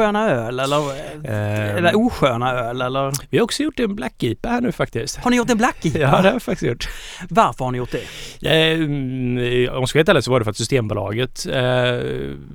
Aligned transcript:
sköna 0.00 0.30
öl 0.30 0.60
eller, 0.60 0.78
Eh, 1.24 1.76
eller 1.76 1.96
osköna 1.96 2.52
öl 2.52 2.80
eller? 2.80 3.12
vi 3.30 3.38
har 3.38 3.44
också 3.44 3.62
gjort 3.62 3.80
en 3.80 3.94
Black 3.96 4.22
IPA 4.22 4.48
här 4.48 4.60
nu 4.60 4.72
faktiskt. 4.72 5.16
Har 5.16 5.30
ni 5.30 5.36
gjort 5.36 5.50
en 5.50 5.58
Black 5.58 5.84
IPA? 5.86 5.98
Ja, 5.98 6.22
det 6.22 6.28
har 6.28 6.34
vi 6.34 6.40
faktiskt 6.40 6.70
gjort. 6.70 6.88
Varför 7.28 7.64
har 7.64 7.72
ni 7.72 7.78
gjort 7.78 7.94
det? 8.40 8.72
Eh, 8.72 8.80
om 8.80 9.80
jag 9.80 9.88
ska 9.88 9.98
vara 9.98 10.10
ärlig 10.10 10.24
så 10.24 10.30
var 10.30 10.38
det 10.40 10.44
för 10.44 10.50
att 10.50 10.56
Systembolaget 10.56 11.46
eh, 11.46 12.00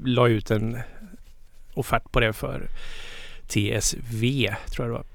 la 0.06 0.28
ut 0.28 0.52
en 0.52 0.78
offert 1.74 2.12
på 2.12 2.20
det 2.20 2.34
för 2.34 2.70
TSV, 3.48 4.56
tror 4.72 4.88
jag 4.88 4.88
det 4.88 4.94
var. 4.98 5.06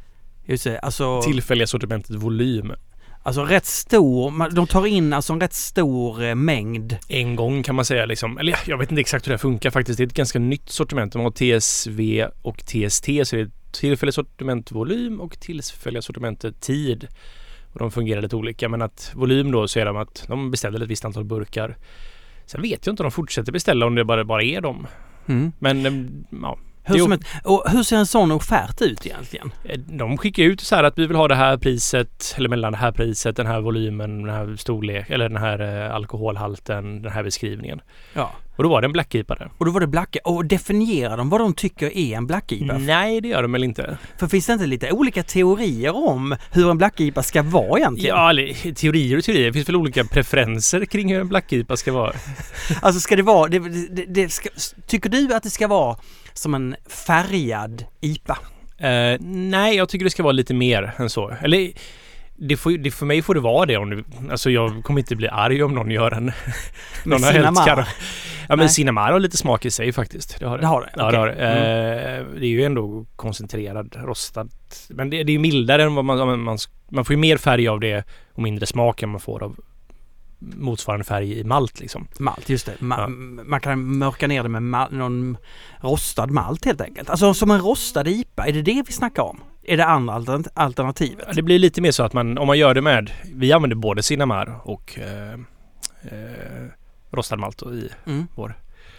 Just 0.45 0.65
det, 0.65 0.78
alltså, 0.78 1.23
Tillfälliga 1.23 1.67
sortimentet 1.67 2.17
volym. 2.17 2.73
Alltså 3.23 3.42
rätt 3.45 3.66
stor, 3.66 4.51
de 4.51 4.66
tar 4.66 4.87
in 4.87 5.12
alltså 5.12 5.33
en 5.33 5.41
rätt 5.41 5.52
stor 5.52 6.23
eh, 6.23 6.34
mängd. 6.34 6.97
En 7.09 7.37
gång 7.37 7.62
kan 7.62 7.74
man 7.74 7.84
säga 7.84 8.06
liksom. 8.06 8.38
Eller 8.38 8.59
jag 8.66 8.78
vet 8.78 8.91
inte 8.91 9.01
exakt 9.01 9.27
hur 9.27 9.33
det 9.33 9.38
funkar 9.38 9.70
faktiskt. 9.70 9.97
Det 9.97 10.02
är 10.02 10.06
ett 10.06 10.15
ganska 10.15 10.38
nytt 10.38 10.69
sortiment. 10.69 11.12
De 11.12 11.23
har 11.23 11.30
TSV 11.61 12.27
och 12.42 12.58
TST 12.58 13.05
så 13.25 13.36
det 13.36 13.42
är 13.42 13.50
tillfälliga 13.72 14.12
sortiment 14.12 14.72
volym 14.72 15.20
och 15.20 15.41
tillfälliga 15.41 16.03
sortimentet 16.03 16.61
tid. 16.61 17.08
Och 17.72 17.78
de 17.78 17.91
fungerar 17.91 18.22
lite 18.22 18.36
olika 18.36 18.69
men 18.69 18.83
att 18.83 19.12
volym 19.14 19.50
då 19.50 19.69
så 19.69 19.80
är 19.80 19.84
de 19.84 19.97
att 19.97 20.25
de 20.28 20.50
beställer 20.50 20.83
ett 20.83 20.91
visst 20.91 21.05
antal 21.05 21.25
burkar. 21.25 21.77
Sen 22.47 22.62
vet 22.62 22.86
jag 22.86 22.92
inte 22.92 23.02
om 23.02 23.08
de 23.08 23.12
fortsätter 23.12 23.52
beställa 23.52 23.86
om 23.86 23.95
det 23.95 24.05
bara, 24.05 24.25
bara 24.25 24.42
är 24.42 24.61
dem. 24.61 24.86
Mm. 25.27 25.52
Men 25.58 25.86
em, 25.86 26.25
ja, 26.42 26.58
Hur, 26.84 26.97
Jo. 26.97 27.05
som 27.05 27.12
ett, 27.12 27.20
och 27.45 27.64
hur 27.70 27.83
ser 27.83 27.97
en 27.97 28.06
sån 28.06 28.33
offert 28.33 28.81
ut 28.81 29.06
egentligen? 29.06 29.50
Eh, 29.64 29.78
De 29.78 30.19
skickar 30.19 30.42
ut 30.42 30.61
så 30.61 30.77
här 30.77 30.84
att 30.84 30.98
vi 30.98 31.06
vill 31.06 31.17
ha 31.17 31.28
det 31.28 31.34
här 31.34 31.56
priset 31.56 32.34
eller 32.36 32.48
mellan 32.48 32.73
det 32.73 32.78
här 32.78 32.92
priset, 32.92 33.36
den 33.36 33.47
här 33.47 33.61
volymen, 33.61 34.23
den 34.23 34.34
här 34.34 34.56
storlek 34.56 35.11
eller 35.11 35.28
den 35.28 35.39
här 35.42 35.86
eh, 35.86 35.95
alkoholhalten, 35.95 37.03
den 37.03 37.12
här 37.12 37.23
beskrivningen. 37.23 37.81
Ja. 38.14 38.31
Och 38.56 38.62
då 38.64 38.70
var 38.70 38.81
det 38.81 38.84
en 38.86 38.92
Black 38.92 39.14
IPA. 39.14 39.36
Och 39.58 39.64
då 39.67 39.70
var 39.73 39.81
det 39.81 39.86
Black 39.86 40.17
Och 40.25 40.45
definierar 40.45 41.17
de 41.17 41.28
vad 41.28 41.41
de 41.41 41.55
tycker 41.55 41.97
är 41.97 42.17
en 42.17 42.27
Black 42.27 42.53
IPA? 42.53 42.78
Nej, 42.78 43.20
det 43.20 43.28
gör 43.28 43.42
de 43.42 43.53
väl 43.53 43.64
inte. 43.64 43.98
För 44.19 44.27
finns 44.27 44.47
det 44.47 44.53
inte 44.53 44.67
lite 44.67 44.92
olika 44.92 45.23
teorier 45.23 45.97
om 46.08 46.36
hur 46.53 46.70
en 46.70 46.78
Black 46.78 47.01
IPA 47.01 47.23
ska 47.23 47.42
vara 47.42 47.78
egentligen? 47.78 48.17
Ja, 48.17 48.33
teorier 48.75 49.19
och 49.19 49.25
teorier. 49.25 49.47
Det 49.47 49.53
finns 49.53 49.69
väl 49.69 49.77
olika 49.77 50.05
preferenser 50.05 50.84
kring 50.84 51.12
hur 51.12 51.20
en 51.20 51.28
Black 51.28 51.53
IPA 51.53 51.77
ska 51.77 51.92
vara. 51.92 52.12
Alltså 52.83 53.01
ska 53.01 53.17
det 53.17 53.23
vara, 53.23 53.48
det, 53.48 53.58
det, 53.91 54.05
det 54.05 54.28
ska, 54.33 54.48
tycker 54.86 55.11
du 55.11 55.34
att 55.34 55.42
det 55.42 55.51
ska 55.51 55.69
vara 55.69 55.97
som 56.33 56.55
en 56.55 56.77
färgad 57.06 57.84
IPA? 58.00 58.39
Eh, 58.78 59.19
nej, 59.20 59.77
jag 59.77 59.89
tycker 59.89 60.05
det 60.05 60.11
ska 60.11 60.23
vara 60.23 60.33
lite 60.33 60.55
mer 60.55 60.92
än 60.97 61.11
så. 61.11 61.31
Eller 61.42 61.73
det 62.36 62.56
får, 62.56 62.70
det, 62.70 62.91
för 62.91 63.06
mig 63.06 63.23
får 63.23 63.34
det 63.34 63.41
vara 63.41 63.67
det. 63.67 63.77
Om 63.77 63.91
du, 63.91 64.05
alltså 64.31 64.51
jag 64.51 64.84
kommer 64.84 65.01
inte 65.01 65.17
bli 65.17 65.28
arg 65.28 65.62
om 65.62 65.75
någon 65.75 65.91
gör 65.91 66.11
en... 66.11 66.25
Någon 67.05 67.23
har 67.23 67.33
Cinnamar? 67.33 67.67
kar- 67.67 67.89
Ja 68.48 68.56
men. 68.56 68.69
Cinnamar 68.69 69.12
har 69.12 69.20
lite 69.20 69.36
smak 69.36 69.64
i 69.64 69.70
sig 69.70 69.92
faktiskt. 69.92 70.41
Det 70.41 70.47
har 70.47 70.58
det. 70.58 70.62
Det 70.62 70.67
har 70.67 70.81
det? 70.81 70.91
Ja, 70.97 71.11
det 71.11 71.17
har 71.19 71.27
det. 71.27 71.33
Mm. 71.33 71.56
Eh, 71.58 72.41
det 72.41 72.47
är 72.47 72.51
ju 72.51 72.64
ändå 72.64 73.06
koncentrerad 73.17 73.97
rostad. 73.98 74.48
Men 74.89 75.11
det, 75.11 75.20
är 75.20 75.31
ju 75.31 75.39
mildare 75.39 75.83
än 75.83 75.95
vad 75.95 76.05
man, 76.05 76.18
man, 76.18 76.41
man... 76.41 76.58
Man 76.92 77.05
får 77.05 77.14
ju 77.14 77.20
mer 77.20 77.36
färg 77.36 77.68
av 77.68 77.80
det 77.80 78.05
och 78.35 78.42
mindre 78.42 78.67
smak 78.67 79.02
än 79.02 79.08
man 79.08 79.20
får 79.20 79.42
av 79.42 79.57
motsvarande 80.40 81.05
färg 81.05 81.39
i 81.39 81.45
malt 81.45 81.80
liksom. 81.80 82.06
Malt, 82.18 82.48
just 82.48 82.67
det. 82.67 82.73
Ma- 82.78 83.01
Ja. 83.01 83.08
Man 83.45 83.61
kan 83.61 83.98
mörka 83.98 84.27
ner 84.27 84.42
det 84.42 84.48
med 84.48 84.86
någon 84.92 85.36
rostad 85.80 86.27
malt 86.27 86.64
helt 86.64 86.80
enkelt. 86.80 87.11
Alltså 87.11 87.34
som 87.34 87.51
en 87.51 87.61
rostad 87.61 88.08
IPA, 88.08 88.46
är 88.46 88.52
det 88.52 88.62
det 88.62 88.83
vi 88.86 88.92
snackar 88.92 89.23
om? 89.23 89.40
Är 89.62 89.77
det 89.77 89.84
andra 89.84 90.14
altern- 90.14 90.48
alternativet? 90.55 91.24
Ja, 91.29 91.33
Det 91.34 91.42
blir 91.42 91.58
lite 91.58 91.80
mer 91.80 91.90
så 91.90 92.02
att 92.02 92.12
man, 92.12 92.39
om 92.39 92.46
man 92.46 92.58
gör 92.58 92.74
det 92.74 92.83
med, 92.83 93.11
vi 93.34 93.52
använder 93.52 93.77
både 93.77 94.02
Cinnamar 94.02 94.61
och 94.64 94.98
eh, 94.98 95.33
eh, 96.02 96.67
rostad 97.11 97.36
malt 97.36 97.62
i 97.62 97.89
Mm. 98.06 98.27
vår. 98.34 98.55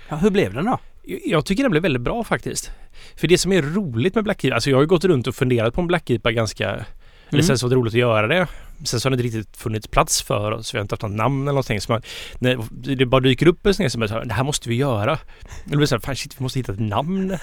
Ja, 0.09 0.15
hur 0.15 0.29
blev 0.29 0.53
den 0.53 0.65
då? 0.65 0.79
Jag 1.25 1.45
tycker 1.45 1.63
den 1.63 1.71
blev 1.71 1.83
väldigt 1.83 2.01
bra 2.01 2.23
faktiskt. 2.23 2.71
För 3.15 3.27
det 3.27 3.37
som 3.37 3.51
är 3.51 3.61
roligt 3.61 4.15
med 4.15 4.23
Black 4.23 4.43
IPA, 4.43 4.55
alltså 4.55 4.69
jag 4.69 4.77
har 4.77 4.81
ju 4.81 4.87
gått 4.87 5.05
runt 5.05 5.27
och 5.27 5.35
funderat 5.35 5.73
på 5.73 5.81
en 5.81 5.87
Black 5.87 6.09
IPA 6.09 6.31
ganska, 6.31 6.85
eller 7.29 7.41
sen 7.41 7.57
så 7.57 7.65
var 7.65 7.69
det 7.69 7.75
roligt 7.75 7.93
att 7.93 7.99
göra 7.99 8.27
det. 8.27 8.47
Sen 8.83 8.99
så 8.99 9.05
har 9.05 9.11
det 9.11 9.23
inte 9.23 9.37
riktigt 9.37 9.57
funnits 9.57 9.87
plats 9.87 10.21
för 10.21 10.51
oss, 10.51 10.73
vi 10.73 10.77
har 10.77 10.81
inte 10.81 10.93
haft 10.93 11.01
något 11.01 11.11
namn 11.11 11.41
eller 11.41 11.51
någonting. 11.51 11.81
Så 11.81 11.91
man, 11.91 12.01
när 12.39 12.95
det 12.95 13.05
bara 13.05 13.21
dyker 13.21 13.47
upp 13.47 13.65
en 13.65 13.73
sån 13.73 13.89
som 13.89 14.01
är 14.01 14.07
så 14.07 14.13
här, 14.13 14.25
det 14.25 14.33
här 14.33 14.43
måste 14.43 14.69
vi 14.69 14.75
göra. 14.75 15.19
Eller 15.65 15.77
blir 15.77 15.87
så 15.87 15.95
här, 15.95 15.99
fan 15.99 16.15
shit, 16.15 16.35
vi 16.39 16.43
måste 16.43 16.59
hitta 16.59 16.71
ett 16.71 16.79
namn. 16.79 17.37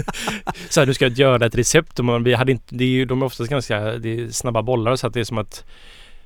så 0.68 0.80
här, 0.80 0.86
du 0.86 0.94
ska 0.94 1.06
göra 1.06 1.46
ett 1.46 1.54
recept 1.54 1.98
och 1.98 2.04
man, 2.04 2.24
vi 2.24 2.34
hade 2.34 2.52
inte, 2.52 2.74
det 2.74 2.84
är 2.84 2.88
ju, 2.88 3.04
de 3.04 3.22
är 3.22 3.26
oftast 3.26 3.50
ganska, 3.50 3.80
det 3.80 4.20
är 4.20 4.28
snabba 4.28 4.62
bollar 4.62 4.96
så 4.96 5.06
att 5.06 5.14
det 5.14 5.20
är 5.20 5.24
som 5.24 5.38
att 5.38 5.64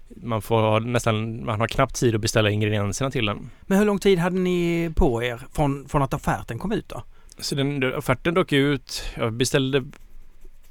man 0.09 0.43
får 0.43 0.81
nästan, 0.81 1.45
man 1.45 1.61
har 1.61 1.69
knappt 1.69 1.97
tid 1.97 2.15
att 2.15 2.21
beställa 2.21 2.51
ingredienserna 2.51 3.11
till 3.11 3.27
den. 3.27 3.51
Men 3.67 3.79
hur 3.79 3.85
lång 3.85 3.99
tid 3.99 4.19
hade 4.19 4.39
ni 4.39 4.91
på 4.97 5.23
er 5.23 5.41
från, 5.53 5.89
från 5.89 6.03
att 6.03 6.15
offerten 6.15 6.59
kom 6.59 6.73
ut 6.73 6.89
då? 6.89 7.03
Så 7.39 7.55
den, 7.55 7.95
offerten 7.95 8.35
dök 8.35 8.53
ut, 8.53 9.03
jag 9.17 9.33
beställde 9.33 9.85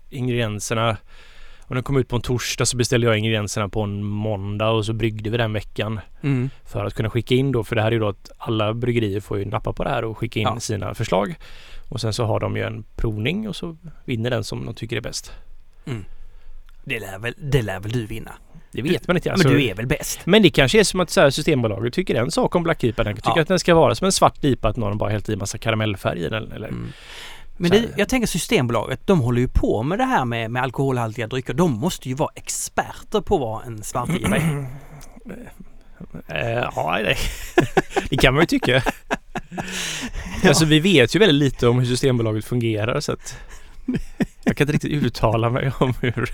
ingredienserna 0.09 0.97
och 1.67 1.75
den 1.75 1.83
kom 1.83 1.97
ut 1.97 2.07
på 2.07 2.15
en 2.15 2.21
torsdag 2.21 2.65
så 2.65 2.77
beställde 2.77 3.07
jag 3.07 3.17
ingredienserna 3.17 3.69
på 3.69 3.81
en 3.81 4.03
måndag 4.03 4.69
och 4.69 4.85
så 4.85 4.93
bryggde 4.93 5.29
vi 5.29 5.37
den 5.37 5.53
veckan 5.53 5.99
Mm. 6.21 6.49
för 6.65 6.85
att 6.85 6.93
kunna 6.93 7.09
skicka 7.09 7.35
in 7.35 7.51
då 7.51 7.63
för 7.63 7.75
det 7.75 7.81
här 7.81 7.87
är 7.87 7.91
ju 7.91 7.99
då 7.99 8.07
att 8.07 8.31
alla 8.37 8.73
bryggerier 8.73 9.19
får 9.19 9.37
ju 9.39 9.45
nappa 9.45 9.73
på 9.73 9.83
det 9.83 9.89
här 9.89 10.03
och 10.05 10.17
skicka 10.17 10.39
in 10.39 10.47
Ja. 10.53 10.59
sina 10.59 10.93
förslag 10.93 11.35
och 11.89 12.01
sen 12.01 12.13
så 12.13 12.25
har 12.25 12.39
de 12.39 12.55
ju 12.57 12.63
en 12.63 12.83
provning 12.95 13.47
och 13.49 13.55
så 13.55 13.77
vinner 14.05 14.29
den 14.29 14.43
som 14.43 14.65
de 14.65 14.73
tycker 14.75 14.97
är 14.97 15.01
bäst. 15.01 15.31
Det 16.83 16.99
lär 16.99 17.19
väl, 17.19 17.33
det 17.37 17.61
lär 17.61 17.79
väl 17.79 17.91
du 17.91 18.05
vinna? 18.05 18.31
Det 18.71 18.81
vet 18.81 19.07
man 19.07 19.15
inte. 19.17 19.31
Alltså, 19.31 19.47
Men 19.47 19.57
du 19.57 19.65
är 19.65 19.73
väl 19.75 19.87
bäst? 19.87 20.19
men 20.25 20.43
det 20.43 20.49
kanske 20.49 20.79
är 20.79 20.83
som 20.83 20.99
att 20.99 21.09
så 21.09 21.21
här, 21.21 21.29
Systembolaget 21.29 21.93
tycker 21.93 22.15
en 22.15 22.31
sak 22.31 22.55
om 22.55 22.63
Black 22.63 22.83
IPA. 22.83 23.03
Den 23.03 23.15
tycker 23.15 23.31
Ja. 23.35 23.41
att 23.41 23.47
den 23.47 23.59
ska 23.59 23.75
vara 23.75 23.95
som 23.95 24.05
en 24.05 24.11
svart 24.11 24.43
IPA 24.43 24.67
att 24.69 24.77
någon 24.77 24.97
bara 24.97 25.09
hällt 25.09 25.29
i 25.29 25.35
massa 25.35 25.57
karamellfärg 25.57 26.19
i 26.19 26.29
den. 26.29 26.51
Eller, 26.51 26.67
Mm. 26.67 26.87
Men 27.57 27.71
det, 27.71 27.89
jag 27.97 28.09
tänker 28.09 28.27
Systembolaget, 28.27 29.07
de 29.07 29.19
håller 29.19 29.41
ju 29.41 29.47
på 29.47 29.83
med 29.83 29.99
det 29.99 30.05
här 30.05 30.25
med, 30.25 30.51
med 30.51 30.63
alkoholhaltiga 30.63 31.27
drycker. 31.27 31.53
De 31.53 31.71
måste 31.71 32.09
ju 32.09 32.15
vara 32.15 32.31
experter 32.35 33.21
på 33.21 33.37
vad 33.37 33.67
en 33.67 33.83
svart 33.83 34.09
IPA 34.09 34.35
är. 34.35 34.67
Eh, 36.27 36.69
ja, 36.75 36.99
nej. 37.03 37.17
det 38.09 38.17
kan 38.17 38.33
man 38.33 38.41
ju 38.43 38.47
tycka. 38.47 38.83
Alltså 40.43 40.65
vi 40.65 40.79
vet 40.79 41.15
ju 41.15 41.19
väldigt 41.19 41.53
lite 41.53 41.67
om 41.67 41.79
hur 41.79 41.85
Systembolaget 41.85 42.45
fungerar 42.45 42.99
så 42.99 43.11
att 43.11 43.37
jag 44.43 44.57
kan 44.57 44.65
inte 44.69 44.73
riktigt 44.73 45.03
uttala 45.03 45.49
mig 45.49 45.71
om 45.79 45.93
hur... 46.01 46.31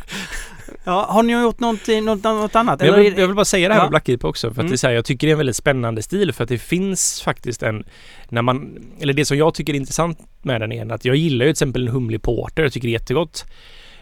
Ja, 0.84 1.06
har 1.10 1.24
ni 1.24 1.34
gjort 1.34 1.60
någonting, 1.60 2.06
något, 2.06 2.24
något 2.24 2.56
annat? 2.56 2.82
Jag, 2.84 2.98
vill, 2.98 3.18
jag 3.18 3.28
vill 3.28 3.36
bara 3.36 3.46
säga 3.46 3.68
det 3.68 3.74
här 3.74 3.82
Ja. 3.82 3.84
med 3.84 3.90
Black 3.90 4.10
IPA 4.10 4.28
också 4.28 4.48
för 4.48 4.52
att 4.52 4.58
Mm. 4.66 4.72
det 4.72 4.84
är 4.84 4.88
här, 4.88 4.96
jag 4.96 5.06
tycker 5.06 5.28
det 5.28 5.32
är 5.32 5.34
en 5.34 5.38
väldigt 5.38 5.56
spännande 5.56 6.02
stil 6.02 6.34
för 6.34 6.44
att 6.44 6.50
det 6.50 6.58
finns 6.58 7.22
faktiskt 7.22 7.64
en... 7.64 7.84
När 8.30 8.42
man... 8.42 8.84
Eller 9.00 9.14
det 9.14 9.26
som 9.26 9.38
jag 9.38 9.54
tycker 9.54 9.74
är 9.74 9.78
intressant 9.78 10.20
med 10.42 10.62
den 10.62 10.72
är 10.72 10.92
att 10.94 11.06
jag 11.06 11.16
gillar 11.16 11.46
ju 11.46 11.50
till 11.50 11.52
exempel 11.52 11.88
en 11.88 11.94
humlig 11.94 12.22
porter, 12.22 12.64
jag 12.64 12.74
tycker 12.74 12.88
det 12.88 12.92
är 12.92 13.00
jättegott. 13.00 13.46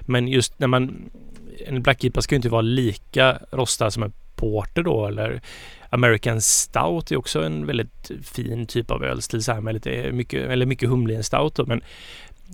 Men 0.01 0.27
just 0.27 0.59
när 0.59 0.67
man... 0.67 1.09
En 1.67 1.81
Black 1.81 2.03
IPA 2.03 2.21
ska 2.21 2.35
ju 2.35 2.37
inte 2.37 2.49
vara 2.49 2.61
lika 2.61 3.39
rostad 3.51 3.91
som 3.91 4.03
en 4.03 4.13
porter 4.35 4.83
då 4.83 5.05
eller 5.07 5.41
American 5.89 6.41
Stout 6.41 7.11
är 7.11 7.15
också 7.17 7.43
en 7.43 7.65
väldigt 7.65 8.11
fin 8.23 8.65
typ 8.65 8.91
av 8.91 9.03
ölstil 9.03 9.43
så 9.43 9.51
här 9.51 9.61
med 9.61 9.73
lite 9.73 10.11
mycket, 10.11 10.49
eller 10.49 10.65
mycket 10.65 10.89
humle 10.89 11.13
i 11.13 11.15
en 11.15 11.23
stout 11.23 11.55
då, 11.55 11.65
men 11.65 11.81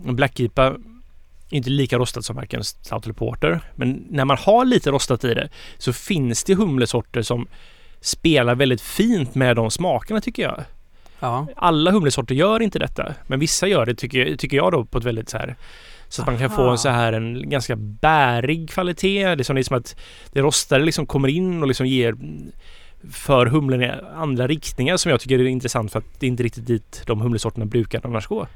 en 0.06 0.16
Black 0.16 0.40
IPA 0.40 0.74
inte 1.50 1.70
lika 1.70 1.98
rostad 1.98 2.22
som 2.22 2.36
varken 2.36 2.64
stout 2.64 3.04
eller 3.04 3.14
porter. 3.14 3.60
Men 3.74 4.06
när 4.10 4.24
man 4.24 4.36
har 4.40 4.64
lite 4.64 4.90
rostat 4.90 5.24
i 5.24 5.34
det 5.34 5.48
så 5.78 5.92
finns 5.92 6.44
det 6.44 6.54
humlesorter 6.54 7.22
som 7.22 7.48
spelar 8.00 8.54
väldigt 8.54 8.80
fint 8.80 9.34
med 9.34 9.56
de 9.56 9.70
smakerna 9.70 10.20
tycker 10.20 10.42
jag. 10.42 10.64
Ja. 11.20 11.46
Alla 11.56 11.90
humlesorter 11.90 12.34
gör 12.34 12.62
inte 12.62 12.78
detta, 12.78 13.14
men 13.26 13.40
vissa 13.40 13.66
gör 13.66 13.86
det 13.86 13.94
tycker, 13.94 14.36
tycker 14.36 14.56
jag 14.56 14.72
då 14.72 14.84
på 14.84 14.98
ett 14.98 15.04
väldigt 15.04 15.28
så 15.28 15.38
här 15.38 15.56
så 16.08 16.22
att 16.22 16.26
man 16.26 16.38
kan 16.38 16.50
få 16.50 16.70
en 16.70 16.78
så 16.78 16.88
här 16.88 17.12
en 17.12 17.50
ganska 17.50 17.76
bärig 17.76 18.70
kvalitet. 18.70 19.34
Det 19.34 19.42
är 19.42 19.44
som, 19.44 19.54
det 19.56 19.60
är 19.60 19.62
som 19.62 19.76
att 19.76 19.96
det 20.32 20.40
rostade 20.40 20.84
liksom 20.84 21.06
kommer 21.06 21.28
in 21.28 21.62
och 21.62 21.68
liksom 21.68 21.86
ger 21.86 22.16
för 23.12 23.46
humlen 23.46 23.82
i 23.82 23.92
andra 24.14 24.46
riktningar 24.46 24.96
som 24.96 25.10
jag 25.10 25.20
tycker 25.20 25.38
är 25.38 25.44
intressant 25.44 25.92
för 25.92 25.98
att 25.98 26.20
det 26.20 26.26
är 26.26 26.28
inte 26.28 26.42
riktigt 26.42 26.66
dit 26.66 27.02
de 27.06 27.20
humlesorterna 27.20 27.66
brukar 27.66 28.00
annars 28.04 28.26
gå. 28.26 28.46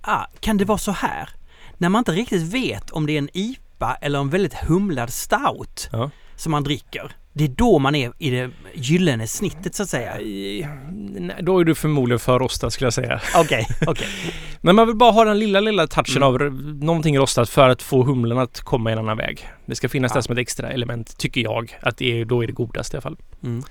Ah, 0.00 0.24
kan 0.40 0.56
det 0.56 0.64
vara 0.64 0.78
så 0.78 0.92
här? 0.92 1.28
När 1.78 1.88
man 1.88 1.98
inte 2.00 2.12
riktigt 2.12 2.42
vet 2.42 2.90
om 2.90 3.06
det 3.06 3.12
är 3.12 3.18
en 3.18 3.28
IPA 3.32 3.94
eller 4.00 4.18
en 4.18 4.30
väldigt 4.30 4.54
humlad 4.54 5.10
stout 5.10 5.88
Ja. 5.92 6.10
som 6.36 6.50
man 6.52 6.64
dricker. 6.64 7.12
Det 7.32 7.44
är 7.44 7.48
då 7.48 7.78
man 7.78 7.94
är 7.94 8.12
i 8.18 8.30
det 8.30 8.50
gyllene 8.74 9.26
snittet 9.26 9.74
så 9.74 9.82
att 9.82 9.88
säga. 9.88 10.14
Nej, 10.18 11.36
Då 11.40 11.58
är 11.60 11.64
du 11.64 11.74
förmodligen 11.74 12.18
för 12.18 12.38
rostad 12.38 12.70
skulle 12.70 12.86
jag 12.86 12.92
säga. 12.92 13.20
Okej, 13.36 13.66
okej. 13.86 14.06
Men 14.60 14.76
man 14.76 14.86
vill 14.86 14.96
bara 14.96 15.10
ha 15.12 15.24
den 15.24 15.38
lilla, 15.38 15.60
lilla 15.60 15.86
touchen 15.86 16.22
Mm. 16.22 16.28
av 16.34 16.52
någonting 16.84 17.18
rostat 17.18 17.48
för 17.48 17.68
att 17.68 17.82
få 17.82 18.02
humlen 18.04 18.38
att 18.38 18.60
komma 18.60 18.92
en 18.92 18.98
annan 18.98 19.16
väg. 19.16 19.48
Det 19.66 19.74
ska 19.74 19.88
finnas 19.88 20.10
Ja. 20.10 20.14
där 20.14 20.20
som 20.20 20.32
ett 20.32 20.38
extra 20.38 20.70
element, 20.70 21.18
tycker 21.18 21.40
jag. 21.40 21.78
Att 21.82 21.96
det 21.96 22.20
är, 22.20 22.24
då 22.24 22.42
är 22.42 22.46
det 22.46 22.52
godast 22.52 22.94
i 22.94 22.96
alla 22.96 23.02
fall. 23.02 23.16
Mm. 23.44 23.62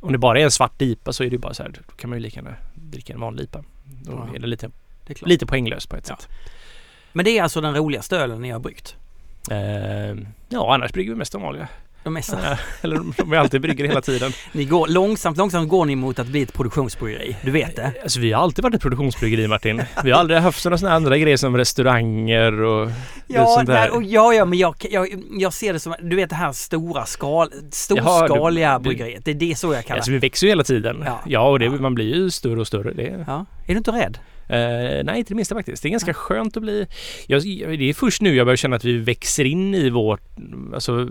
Om 0.00 0.12
det 0.12 0.18
bara 0.18 0.40
är 0.40 0.44
en 0.44 0.50
svart 0.50 0.82
IPA 0.82 1.12
så 1.12 1.24
är 1.24 1.30
det 1.30 1.38
bara 1.38 1.54
så 1.54 1.62
här, 1.62 1.70
då 1.88 1.94
kan 1.96 2.10
man 2.10 2.18
ju 2.18 2.22
lika 2.22 2.40
gärna 2.40 2.54
dricka 2.74 3.12
en 3.12 3.20
vanlig 3.20 3.44
IPA. 3.44 3.64
Då 3.84 4.12
Ja. 4.12 4.34
är 4.34 4.38
det 4.38 4.46
lite, 4.46 4.70
Det 5.06 5.22
är 5.22 5.26
lite 5.26 5.46
poänglöst 5.46 5.88
på 5.88 5.96
ett 5.96 6.06
Ja. 6.08 6.16
sätt. 6.16 6.28
Men 7.16 7.24
det 7.24 7.38
är 7.38 7.42
alltså 7.42 7.60
den 7.60 7.74
roligaste 7.74 8.16
ölen 8.16 8.42
ni 8.42 8.50
har 8.50 8.60
bryggt? 8.60 8.96
Eh, 9.50 9.58
ja, 10.48 10.74
annars 10.74 10.92
brygger 10.92 11.12
vi 11.12 11.18
mest 11.18 11.32
de 11.32 11.42
vanliga. 11.42 11.68
De 12.04 12.16
är 12.16 12.24
Eller 12.82 13.00
de 13.16 13.32
är 13.32 13.36
alltid 13.36 13.60
brygger 13.60 13.84
hela 13.84 14.00
tiden. 14.00 14.32
ni 14.52 14.64
går, 14.64 14.88
långsamt, 14.88 15.36
långsamt 15.38 15.68
går 15.68 15.84
ni 15.84 15.96
mot 15.96 16.18
att 16.18 16.26
bli 16.26 16.42
ett 16.42 16.52
produktionsbryggeri. 16.52 17.36
Du 17.42 17.50
vet 17.50 17.76
det? 17.76 17.92
Alltså 18.02 18.20
vi 18.20 18.32
har 18.32 18.42
alltid 18.42 18.62
varit 18.62 18.74
ett 18.74 18.80
produktionsbryggeri 18.82 19.48
Martin. 19.48 19.82
Vi 20.04 20.10
har 20.10 20.20
aldrig 20.20 20.40
haft 20.40 20.62
sådana 20.62 20.92
andra 20.92 21.18
grejer 21.18 21.36
som 21.36 21.56
restauranger 21.56 22.60
och 22.62 22.90
Ja, 23.26 23.46
sånt 23.46 23.66
där. 23.66 23.90
och 23.96 24.02
ja, 24.02 24.34
ja, 24.34 24.44
men 24.44 24.58
jag, 24.58 24.74
jag, 24.90 25.08
jag 25.38 25.52
ser 25.52 25.72
det 25.72 25.78
som, 25.80 25.94
du 26.02 26.16
vet 26.16 26.30
det 26.30 26.36
här 26.36 26.52
stora 26.52 27.06
skal, 27.06 27.48
storskaliga 27.72 28.66
Jaha, 28.68 28.78
du- 28.78 28.82
bryggeriet. 28.82 29.24
Det 29.24 29.30
är 29.30 29.34
det 29.34 29.58
så 29.58 29.74
jag 29.74 29.84
kallar 29.86 29.96
Alltså 29.98 30.10
det. 30.10 30.14
vi 30.16 30.18
växer 30.20 30.46
ju 30.46 30.50
hela 30.50 30.64
tiden. 30.64 31.02
Ja. 31.06 31.20
Ja, 31.26 31.48
och 31.50 31.58
det, 31.58 31.64
Ja. 31.64 31.70
man 31.70 31.94
blir 31.94 32.14
ju 32.14 32.30
större 32.30 32.60
och 32.60 32.66
större. 32.66 32.92
Det, 32.92 33.24
Ja. 33.26 33.46
Är 33.66 33.72
du 33.72 33.76
inte 33.76 33.90
rädd? 33.90 34.18
Eh, 34.48 35.04
nej, 35.04 35.18
inte 35.18 35.28
det 35.28 35.34
minsta 35.34 35.54
faktiskt. 35.54 35.82
Det 35.82 35.88
är 35.88 35.90
ganska 35.90 36.14
skönt 36.14 36.56
att 36.56 36.62
bli... 36.62 36.86
Jag, 37.26 37.42
det 37.42 37.88
är 37.88 37.94
först 37.94 38.22
nu 38.22 38.34
jag 38.34 38.46
börjar 38.46 38.56
känna 38.56 38.76
att 38.76 38.84
vi 38.84 38.98
växer 38.98 39.44
in 39.44 39.74
i 39.74 39.90
vårt... 39.90 40.22
Alltså, 40.74 41.08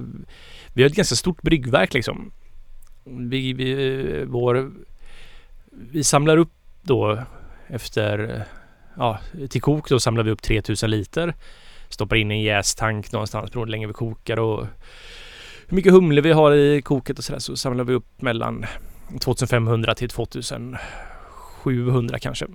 vi 0.73 0.83
har 0.83 0.89
ett 0.89 0.95
ganska 0.95 1.15
stort 1.15 1.41
bryggverk 1.41 1.93
liksom. 1.93 2.31
Vi, 3.05 3.53
vi, 3.53 4.23
vår, 4.27 4.71
vi 5.71 6.03
samlar 6.03 6.37
upp 6.37 6.53
då 6.81 7.19
efter... 7.67 8.45
Ja, 8.97 9.19
till 9.49 9.61
kok 9.61 9.89
då 9.89 9.99
samlar 9.99 10.23
vi 10.23 10.31
upp 10.31 10.41
3000 10.41 10.89
liter. 10.89 11.33
Stoppar 11.89 12.15
in 12.15 12.31
i 12.31 12.33
en 12.33 12.41
jästank 12.41 13.11
någonstans 13.11 13.51
beroende 13.51 13.53
på 13.53 13.59
hur 13.59 13.71
länge 13.71 13.87
vi 13.87 13.93
kokar 13.93 14.39
och 14.39 14.67
hur 15.67 15.75
mycket 15.75 15.93
humle 15.93 16.21
vi 16.21 16.31
har 16.31 16.51
i 16.51 16.81
koket 16.81 17.17
och 17.17 17.23
sådär 17.23 17.39
så 17.39 17.55
samlar 17.55 17.83
vi 17.83 17.93
upp 17.93 18.21
mellan 18.21 18.65
2500 19.19 19.95
till 19.95 20.09
2700 20.09 22.19
kanske. 22.19 22.47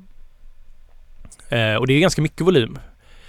Eh, 1.49 1.75
och 1.75 1.87
det 1.87 1.93
är 1.93 2.01
ganska 2.01 2.23
mycket 2.23 2.41
volym. 2.41 2.79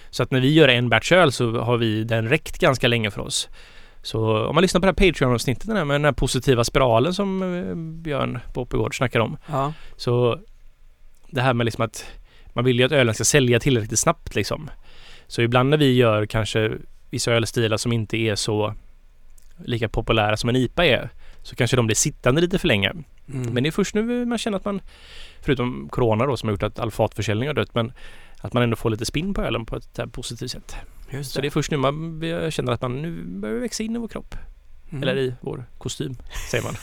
Så 0.10 0.24
att 0.24 0.32
när 0.32 0.40
vi 0.40 0.54
gör 0.54 0.68
en 0.68 0.90
batch 0.90 1.12
öl 1.12 1.32
så 1.32 1.60
har 1.60 1.78
vi 1.78 2.04
den 2.04 2.30
räckt 2.30 2.60
ganska 2.60 2.88
länge 2.88 3.12
för 3.12 3.22
oss. 3.22 3.50
Så 4.02 4.48
om 4.48 4.56
man 4.56 4.62
lyssnar 4.62 4.82
på 4.82 4.86
det 4.86 5.04
här 5.04 5.12
Patreon-avsnittet 5.12 5.68
med 5.68 5.88
den 5.88 6.06
här 6.06 6.12
positiva 6.12 6.64
spiralen 6.64 7.14
som 7.14 7.42
eh, 7.42 7.76
Björn 7.76 8.40
på 8.54 8.62
Oppegård 8.62 8.98
snackar 8.98 9.20
om. 9.20 9.38
Ja. 9.48 9.74
Så 9.98 10.40
det 11.30 11.42
här 11.42 11.54
med 11.54 11.66
liksom 11.66 11.84
att 11.84 12.06
man 12.54 12.66
vill 12.66 12.80
ju 12.80 12.86
att 12.86 12.92
ölen 12.92 13.14
ska 13.14 13.24
sälja 13.24 13.60
tillräckligt 13.60 14.00
snabbt 14.00 14.36
liksom. 14.36 14.70
Så 15.28 15.42
ibland 15.42 15.70
när 15.70 15.78
vi 15.78 15.94
gör 15.94 16.26
kanske 16.26 16.72
vissa 17.10 17.32
ölstilar 17.32 17.78
som 17.78 17.94
inte 17.94 18.18
är 18.18 18.36
så 18.36 18.74
lika 19.66 19.90
populära 19.90 20.38
som 20.38 20.50
en 20.50 20.56
IPA 20.56 20.86
är 20.86 21.10
så 21.44 21.56
kanske 21.56 21.76
de 21.76 21.86
blir 21.86 21.96
sittande 21.96 22.42
lite 22.42 22.60
för 22.60 22.68
länge. 22.68 22.90
Mm. 22.90 23.54
Men 23.54 23.64
det 23.64 23.70
är 23.70 23.72
först 23.72 23.96
nu 23.96 24.26
man 24.26 24.38
känner 24.38 24.58
att 24.58 24.66
man, 24.66 24.82
förutom 25.42 25.90
Corona 25.92 26.26
då 26.26 26.38
som 26.38 26.50
har 26.50 26.54
gjort 26.54 26.64
att 26.64 26.80
all 26.80 26.92
fatförsäljning 26.92 27.48
har 27.48 27.54
dött, 27.54 27.76
men 27.76 27.92
att 28.42 28.54
man 28.54 28.64
ändå 28.64 28.76
får 28.76 28.90
lite 28.90 29.06
spinn 29.06 29.34
på 29.34 29.42
ölen 29.42 29.66
på 29.66 29.76
ett 29.76 29.98
här 29.98 30.06
positivt 30.06 30.52
sätt. 30.52 30.76
Just 31.12 31.32
Så 31.32 31.42
det 31.42 31.48
är 31.48 31.52
först 31.52 31.72
nu 31.72 31.78
man 31.78 32.20
vi 32.20 32.52
känner 32.52 32.72
att 32.72 32.82
man 32.82 33.02
nu 33.02 33.24
börjar 33.26 33.56
växa 33.56 33.84
in 33.84 33.96
i 33.96 34.00
vår 34.00 34.08
kropp. 34.08 34.36
Mm. 34.92 35.04
Eller 35.04 35.18
i 35.18 35.34
vår 35.42 35.66
kostym, 35.78 36.16
säger 36.52 36.64
man. 36.64 36.76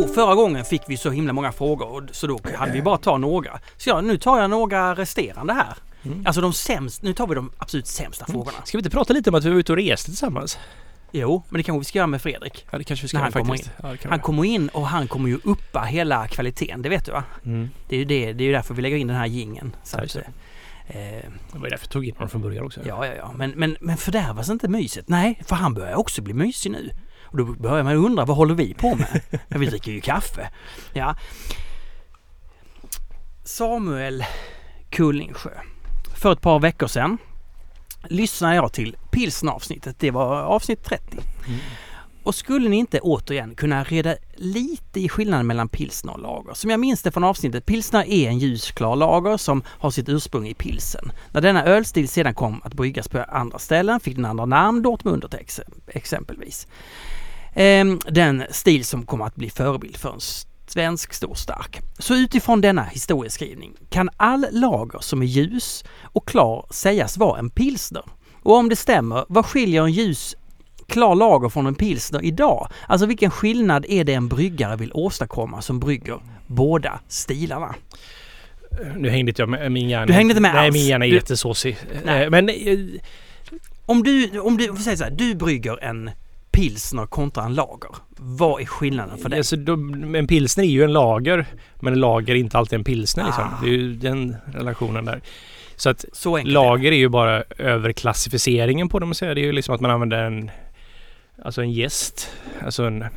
Jo, 0.00 0.08
förra 0.14 0.34
gången 0.34 0.64
fick 0.64 0.82
vi 0.86 0.96
så 0.96 1.10
himla 1.10 1.32
många 1.32 1.52
frågor 1.52 2.08
så 2.12 2.26
då 2.26 2.38
hade 2.56 2.72
vi 2.72 2.82
bara 2.82 2.98
ta 2.98 3.18
några. 3.18 3.60
Så 3.76 3.90
ja, 3.90 4.00
nu 4.00 4.18
tar 4.18 4.40
jag 4.40 4.50
några 4.50 4.94
resterande 4.94 5.52
här. 5.52 5.74
Mm. 6.02 6.26
Alltså 6.26 6.40
de 6.40 6.52
sämst, 6.52 7.02
nu 7.02 7.12
tar 7.14 7.26
vi 7.26 7.34
de 7.34 7.50
absolut 7.58 7.86
sämsta 7.86 8.26
frågorna. 8.26 8.58
Ska 8.64 8.78
vi 8.78 8.80
inte 8.80 8.90
prata 8.90 9.12
lite 9.12 9.30
om 9.30 9.34
att 9.36 9.44
vi 9.44 9.50
var 9.50 9.56
ute 9.56 9.72
och 9.72 9.78
reste 9.78 10.06
tillsammans? 10.10 10.58
Jo, 11.12 11.42
men 11.48 11.58
det 11.58 11.62
kanske 11.62 11.78
vi 11.78 11.84
ska 11.84 11.98
göra 11.98 12.06
med 12.06 12.22
Fredrik. 12.22 12.66
Ja, 12.70 12.78
det 12.78 12.84
kanske 12.84 13.04
vi 13.04 13.08
ska 13.08 13.18
När 13.18 13.22
han 13.22 13.32
kommer 13.32 13.44
faktiskt. 13.56 13.70
Ja, 13.82 13.88
Han 14.08 14.18
vi. 14.18 14.22
kommer 14.22 14.44
in 14.44 14.68
och 14.68 14.86
han 14.86 15.08
kommer 15.08 15.28
ju 15.28 15.38
uppa 15.44 15.80
hela 15.80 16.28
kvaliteten, 16.28 16.82
det 16.82 16.88
vet 16.88 17.04
du 17.04 17.12
va? 17.12 17.24
Mm. 17.44 17.70
Det 17.88 17.94
är 17.94 17.98
ju, 17.98 18.04
det, 18.04 18.32
det 18.32 18.44
är 18.44 18.46
ju 18.46 18.52
därför 18.52 18.74
vi 18.74 18.82
lägger 18.82 18.96
in 18.96 19.06
den 19.06 19.16
här 19.16 19.26
gingen. 19.26 19.76
Så 19.84 19.96
Ja, 19.98 20.02
att, 20.04 20.16
eh, 20.16 20.22
Det 21.52 21.58
var 21.58 21.68
därför 21.70 21.84
jag 21.86 21.90
tog 21.90 22.04
in 22.06 22.14
honom 22.14 22.28
från 22.28 22.42
början 22.42 22.64
också. 22.66 22.80
ja, 22.86 23.06
ja, 23.06 23.12
ja. 23.14 23.32
Men, 23.36 23.50
men, 23.50 23.76
men 23.80 23.96
fördärvas 23.96 24.48
inte 24.48 24.68
myset? 24.68 25.08
Nej, 25.08 25.42
för 25.46 25.56
han 25.56 25.74
börjar 25.74 25.94
också 25.94 26.22
bli 26.22 26.34
mysig 26.34 26.70
nu. 26.72 26.90
Och 27.30 27.36
då 27.38 27.44
börjar 27.44 27.84
man 27.84 27.96
undra, 27.96 28.24
vad 28.24 28.36
håller 28.36 28.54
vi 28.54 28.74
på 28.74 28.94
med? 28.94 29.20
Vi 29.48 29.66
dricker 29.66 29.92
ju 29.92 30.00
kaffe. 30.00 30.50
Ja. 30.92 31.16
Samuel 33.44 34.24
Kullingsjö. 34.90 35.50
För 36.14 36.32
ett 36.32 36.40
par 36.40 36.58
veckor 36.60 36.86
sedan 36.86 37.18
lyssnade 38.04 38.54
jag 38.54 38.72
till 38.72 38.96
pilsneravsnittet. 39.10 39.96
Det 39.98 40.10
var 40.10 40.42
avsnitt 40.42 40.84
30. 40.84 41.18
Mm. 41.46 41.60
Och 42.22 42.34
skulle 42.34 42.68
ni 42.68 42.76
inte 42.76 43.00
återigen 43.00 43.54
kunna 43.54 43.84
reda 43.84 44.16
lite 44.34 45.00
i 45.00 45.08
skillnaden 45.08 45.46
mellan 45.46 45.68
pilsner 45.68 46.12
och 46.12 46.20
lager? 46.20 46.54
Som 46.54 46.70
jag 46.70 46.80
minns 46.80 47.02
det 47.02 47.10
från 47.10 47.24
avsnittet, 47.24 47.66
pilsner 47.66 48.04
är 48.08 48.28
en 48.28 48.38
ljusklar 48.38 48.96
lager 48.96 49.36
som 49.36 49.62
har 49.66 49.90
sitt 49.90 50.08
ursprung 50.08 50.48
i 50.48 50.54
pilsen. 50.54 51.12
När 51.32 51.40
denna 51.40 51.64
ölstil 51.64 52.08
sedan 52.08 52.34
kom 52.34 52.60
att 52.64 52.74
bryggas 52.74 53.08
på 53.08 53.22
andra 53.28 53.58
ställen 53.58 54.00
fick 54.00 54.16
den 54.16 54.24
andra 54.24 54.46
namn, 54.46 54.82
Dortmund 54.82 55.34
ex 55.40 55.60
exempelvis. 55.86 56.66
Ehm, 57.54 58.00
den 58.08 58.44
stil 58.50 58.84
som 58.84 59.06
kommer 59.06 59.24
att 59.24 59.36
bli 59.36 59.50
förebild 59.50 59.96
för 59.96 60.12
en 60.12 60.20
svensk 60.66 61.12
stor 61.12 61.34
stark. 61.34 61.80
Så 61.98 62.14
utifrån 62.14 62.60
denna 62.60 62.84
historieskrivning 62.84 63.76
kan 63.90 64.10
all 64.16 64.46
lager 64.52 64.98
som 65.00 65.22
är 65.22 65.26
ljus 65.26 65.84
och 66.02 66.28
klar 66.28 66.66
sägas 66.70 67.16
vara 67.16 67.38
en 67.38 67.50
pilsner. 67.50 68.04
Och 68.42 68.54
om 68.54 68.68
det 68.68 68.76
stämmer, 68.76 69.24
vad 69.28 69.46
skiljer 69.46 69.82
en 69.82 69.92
ljus 69.92 70.36
klar 70.88 71.14
lager 71.14 71.48
från 71.48 71.66
en 71.66 71.74
pilsner 71.74 72.24
idag? 72.24 72.68
Alltså 72.86 73.06
vilken 73.06 73.30
skillnad 73.30 73.86
är 73.88 74.04
det 74.04 74.14
en 74.14 74.28
bryggare 74.28 74.76
vill 74.76 74.90
åstadkomma 74.94 75.62
som 75.62 75.80
brygger 75.80 76.18
båda 76.46 77.00
stilarna? 77.08 77.74
Nu 78.96 79.08
hängde 79.10 79.30
inte 79.30 79.42
jag 79.42 79.48
med 79.48 79.72
min 79.72 79.88
hjärna. 79.88 80.06
Du 80.06 80.12
hängde 80.12 80.30
inte 80.32 80.40
med 80.42 80.54
Nej, 80.54 80.66
alls. 80.66 80.74
min 80.74 80.86
hjärna 80.86 81.04
är 81.04 81.08
Du- 81.10 81.14
jättesåsig. 81.14 81.76
Nej. 82.04 82.24
Eh, 82.24 82.30
Men 82.30 82.48
eh, 82.48 82.54
Om 83.86 84.02
du, 84.02 84.40
om 84.40 84.56
du, 84.56 84.64
säger 84.76 84.96
så 84.96 85.04
här, 85.04 85.10
du 85.10 85.34
brygger 85.34 85.84
en 85.84 86.10
pilsner 86.50 87.06
kontra 87.06 87.44
en 87.44 87.54
lager. 87.54 87.90
Vad 88.16 88.60
är 88.60 88.66
skillnaden 88.66 89.18
för 89.18 89.28
dig? 89.28 89.38
Alltså, 89.38 89.56
en 90.16 90.26
pilsner 90.26 90.64
är 90.64 90.68
ju 90.68 90.82
en 90.84 90.92
lager, 90.92 91.46
men 91.80 91.92
en 91.92 92.00
lager 92.00 92.34
är 92.34 92.38
inte 92.38 92.58
alltid 92.58 92.78
en 92.78 92.84
pilsner. 92.84 93.24
Liksom. 93.24 93.44
Ah. 93.44 93.60
Det 93.62 93.66
är 93.68 93.72
ju 93.72 93.94
den 93.94 94.36
relationen 94.54 95.04
där. 95.04 95.20
Så 95.76 95.90
att 95.90 96.04
Så 96.12 96.36
enkelt 96.36 96.50
är 96.50 96.54
lager 96.54 96.92
är 96.92 96.96
ju 96.96 97.08
bara 97.08 97.42
överklassificeringen 97.58 98.88
på 98.88 98.98
dem. 98.98 99.12
Det 99.20 99.26
är 99.26 99.36
ju 99.36 99.52
liksom 99.52 99.74
att 99.74 99.80
man 99.80 99.90
använder 99.90 100.24
en, 100.24 100.50
alltså 101.44 101.62
en 101.62 101.72
gäst, 101.72 102.30
alltså 102.62 102.84
en 102.84 103.02
eh, 103.02 103.08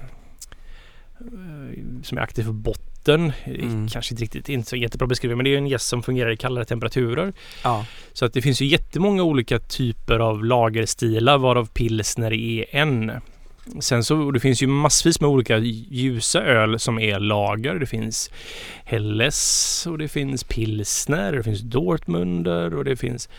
som 2.03 2.17
är 2.17 2.21
aktiv 2.21 2.43
för 2.43 2.51
botten. 2.51 3.31
Mm. 3.43 3.87
Kanske 3.87 4.13
inte 4.13 4.23
riktigt, 4.23 4.49
inte 4.49 4.69
så 4.69 4.75
jättebra 4.75 5.07
beskrivet, 5.07 5.37
men 5.37 5.43
det 5.43 5.53
är 5.53 5.57
en 5.57 5.67
gäst 5.67 5.87
som 5.87 6.03
fungerar 6.03 6.31
i 6.31 6.37
kallare 6.37 6.65
temperaturer. 6.65 7.33
Ja. 7.63 7.85
Så 8.13 8.25
att 8.25 8.33
det 8.33 8.41
finns 8.41 8.61
ju 8.61 8.65
jättemånga 8.65 9.23
olika 9.23 9.59
typer 9.59 10.19
av 10.19 10.45
lagerstilar 10.45 11.37
varav 11.37 11.65
pilsner 11.65 12.33
är 12.33 12.65
en. 12.75 13.11
Sen 13.79 14.03
så 14.03 14.31
det 14.31 14.39
finns 14.39 14.63
ju 14.63 14.67
massvis 14.67 15.21
med 15.21 15.29
olika 15.29 15.57
ljusa 15.57 16.41
öl 16.41 16.79
som 16.79 16.99
är 16.99 17.19
lager. 17.19 17.75
Det 17.75 17.85
finns 17.85 18.31
Helles 18.83 19.87
och 19.87 19.97
det 19.97 20.07
finns 20.07 20.43
pilsner, 20.43 21.31
det 21.31 21.43
finns 21.43 21.61
Dortmunder 21.61 22.75
och 22.75 22.85
det 22.85 22.95
finns 22.95 23.29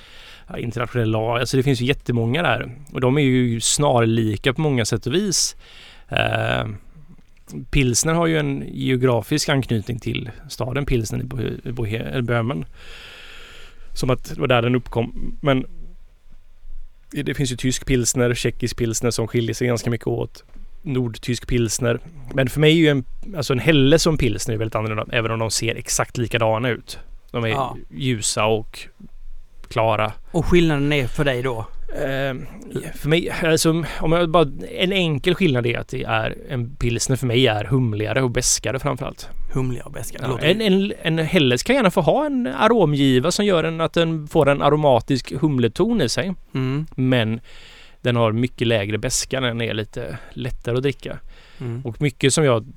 ja, 0.49 0.59
internationella 0.59 1.19
lager. 1.19 1.41
Alltså 1.41 1.57
det 1.57 1.63
finns 1.63 1.81
ju 1.81 1.85
jättemånga 1.87 2.43
där. 2.43 2.71
Och 2.93 3.01
de 3.01 3.19
är 3.19 3.23
ju 3.23 3.61
snarlika 3.61 4.53
på 4.53 4.61
många 4.61 4.85
sätt 4.85 5.07
och 5.07 5.15
vis. 5.15 5.57
Eh, 6.09 6.67
Pilsner 7.71 8.15
har 8.15 8.27
ju 8.27 8.39
en 8.39 8.65
geografisk 8.73 9.49
anknytning 9.49 9.99
till 9.99 10.31
staden 10.49 10.87
Pilsner 10.87 11.21
i 11.21 11.25
Bo- 11.73 12.23
Böhmen. 12.23 12.65
Som 13.95 14.11
att 14.11 14.25
det 14.35 14.41
var 14.41 14.47
där 14.49 14.63
den 14.63 14.75
uppkom. 14.75 15.37
Men 15.43 15.67
det 17.11 17.35
finns 17.35 17.53
ju 17.53 17.57
tysk 17.57 17.87
pilsner, 17.87 18.35
tjeckisk 18.35 18.77
pilsner 18.77 19.11
som 19.11 19.29
skiljer 19.29 19.55
sig 19.55 19.67
ganska 19.67 19.91
mycket 19.91 20.07
åt. 20.07 20.45
Nordtysk 20.83 21.47
pilsner. 21.49 21.99
Men 22.35 22.49
för 22.49 22.61
mig 22.61 22.71
är 22.73 22.77
ju 22.77 22.89
en, 22.89 23.05
alltså 23.37 23.53
en 23.53 23.59
Helle 23.59 23.99
som 23.99 24.19
pilsner 24.19 24.55
är 24.55 24.59
väldigt 24.59 24.75
annorlunda. 24.75 25.07
Även 25.13 25.31
om 25.31 25.39
de 25.39 25.51
ser 25.51 25.75
exakt 25.75 26.19
likadana 26.19 26.69
ut. 26.69 26.99
De 27.31 27.45
är 27.45 27.49
Ja. 27.49 27.77
ljusa 27.91 28.45
och 28.45 28.79
klara. 29.73 30.13
Och 30.31 30.47
skillnaden 30.47 30.93
är 30.93 31.07
för 31.07 31.25
dig 31.25 31.43
då? 31.43 31.67
Eh, 31.95 32.35
för 32.95 33.09
mig, 33.09 33.31
alltså 33.43 33.85
om 34.01 34.13
jag 34.13 34.31
bara, 34.31 34.49
en 34.71 34.93
enkel 34.93 35.35
skillnad 35.35 35.67
är 35.67 35.79
att 35.79 35.89
det 35.89 36.03
är 36.03 36.37
en 36.49 36.77
pilsner 36.77 37.17
för 37.17 37.27
mig 37.27 37.47
är 37.47 37.65
humligare 37.65 38.23
och 38.23 38.31
beskare 38.31 38.79
framförallt. 38.79 39.29
Humliga 39.53 39.85
och 39.85 39.93
beska. 39.93 40.19
Det 40.19 40.27
Ja, 40.27 40.39
en, 40.39 40.61
en, 40.61 40.93
en 41.03 41.19
Helles 41.19 41.63
kan 41.63 41.77
gärna 41.77 41.91
få 41.91 42.01
ha 42.01 42.27
en 42.27 42.47
aromgiva 42.47 43.31
som 43.31 43.45
gör 43.45 43.65
en, 43.65 43.81
att 43.81 43.93
den 43.93 44.29
får 44.29 44.49
en 44.49 44.63
aromatisk 44.63 45.33
humleton 45.41 46.01
i 46.01 46.09
sig. 46.09 46.35
Mm. 46.55 46.87
Men 46.95 47.41
den 48.01 48.17
har 48.17 48.33
mycket 48.33 48.67
lägre 48.67 48.99
beska 48.99 49.41
när 49.41 49.49
den 49.49 49.61
är 49.61 49.75
lite 49.75 50.19
lättare 50.33 50.77
att 50.77 50.83
dricka. 50.83 51.19
Mm. 51.61 51.83
Och 51.85 52.01
mycket 52.01 52.35
som 52.35 52.45
jag 52.45 52.73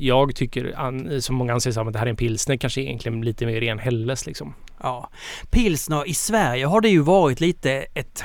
jag 0.00 0.34
tycker, 0.34 0.74
an, 0.78 1.22
som 1.22 1.36
många 1.36 1.52
anser 1.54 1.80
att 1.86 1.92
det 1.92 1.98
här 1.98 2.06
är 2.06 2.10
en 2.10 2.16
pilsner, 2.16 2.56
kanske 2.56 2.80
egentligen 2.80 3.22
lite 3.22 3.46
mer 3.46 3.60
ren 3.60 3.78
Helles 3.78 4.26
liksom. 4.26 4.54
Ja. 4.82 5.10
Pilsner 5.50 6.08
i 6.08 6.14
Sverige 6.14 6.66
har 6.66 6.80
det 6.80 6.88
ju 6.88 7.00
varit 7.00 7.40
lite 7.40 7.72
ett 7.94 8.24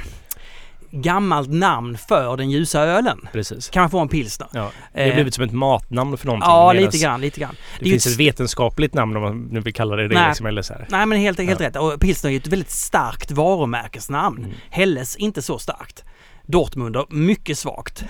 gammalt 0.91 1.49
namn 1.49 1.97
för 1.97 2.37
den 2.37 2.49
ljusa 2.51 2.81
ölen. 2.81 3.27
Precis. 3.33 3.69
Kan 3.69 3.81
man 3.81 3.89
få 3.89 3.99
en 3.99 4.07
pilsner? 4.07 4.47
Ja, 4.53 4.71
det 4.93 5.01
har 5.01 5.07
Eh, 5.09 5.13
blivit 5.15 5.33
som 5.33 5.43
ett 5.43 5.51
matnamn 5.51 6.17
för 6.17 6.25
någonting. 6.25 6.49
Ja, 6.49 6.73
lite 6.73 6.97
grann, 6.97 7.21
lite 7.21 7.39
grann. 7.39 7.55
Det, 7.79 7.85
ju 7.85 7.91
finns 7.91 8.05
ett- 8.05 8.11
ett 8.11 8.19
vetenskapligt 8.19 8.93
namn 8.93 9.15
om 9.15 9.21
man 9.21 9.41
nu 9.51 9.59
vill 9.59 9.73
kalla 9.73 9.95
det 9.95 10.07
det. 10.07 10.15
Nej. 10.15 10.27
Liksom, 10.27 10.45
eller 10.45 10.61
så 10.61 10.73
här. 10.73 10.85
Nej 10.89 11.05
men 11.05 11.17
helt, 11.19 11.39
helt 11.39 11.59
Ja. 11.59 11.67
rätt. 11.67 11.75
Och 11.75 11.99
pilsner 11.99 12.31
är 12.31 12.35
ett 12.37 12.47
väldigt 12.47 12.71
starkt 12.71 13.31
varumärkesnamn. 13.31 14.37
Mm. 14.43 14.51
Helles 14.69 15.15
inte 15.15 15.41
så 15.41 15.57
starkt. 15.59 16.03
Dortmunder, 16.45 17.05
mycket 17.09 17.57
svagt. 17.57 18.03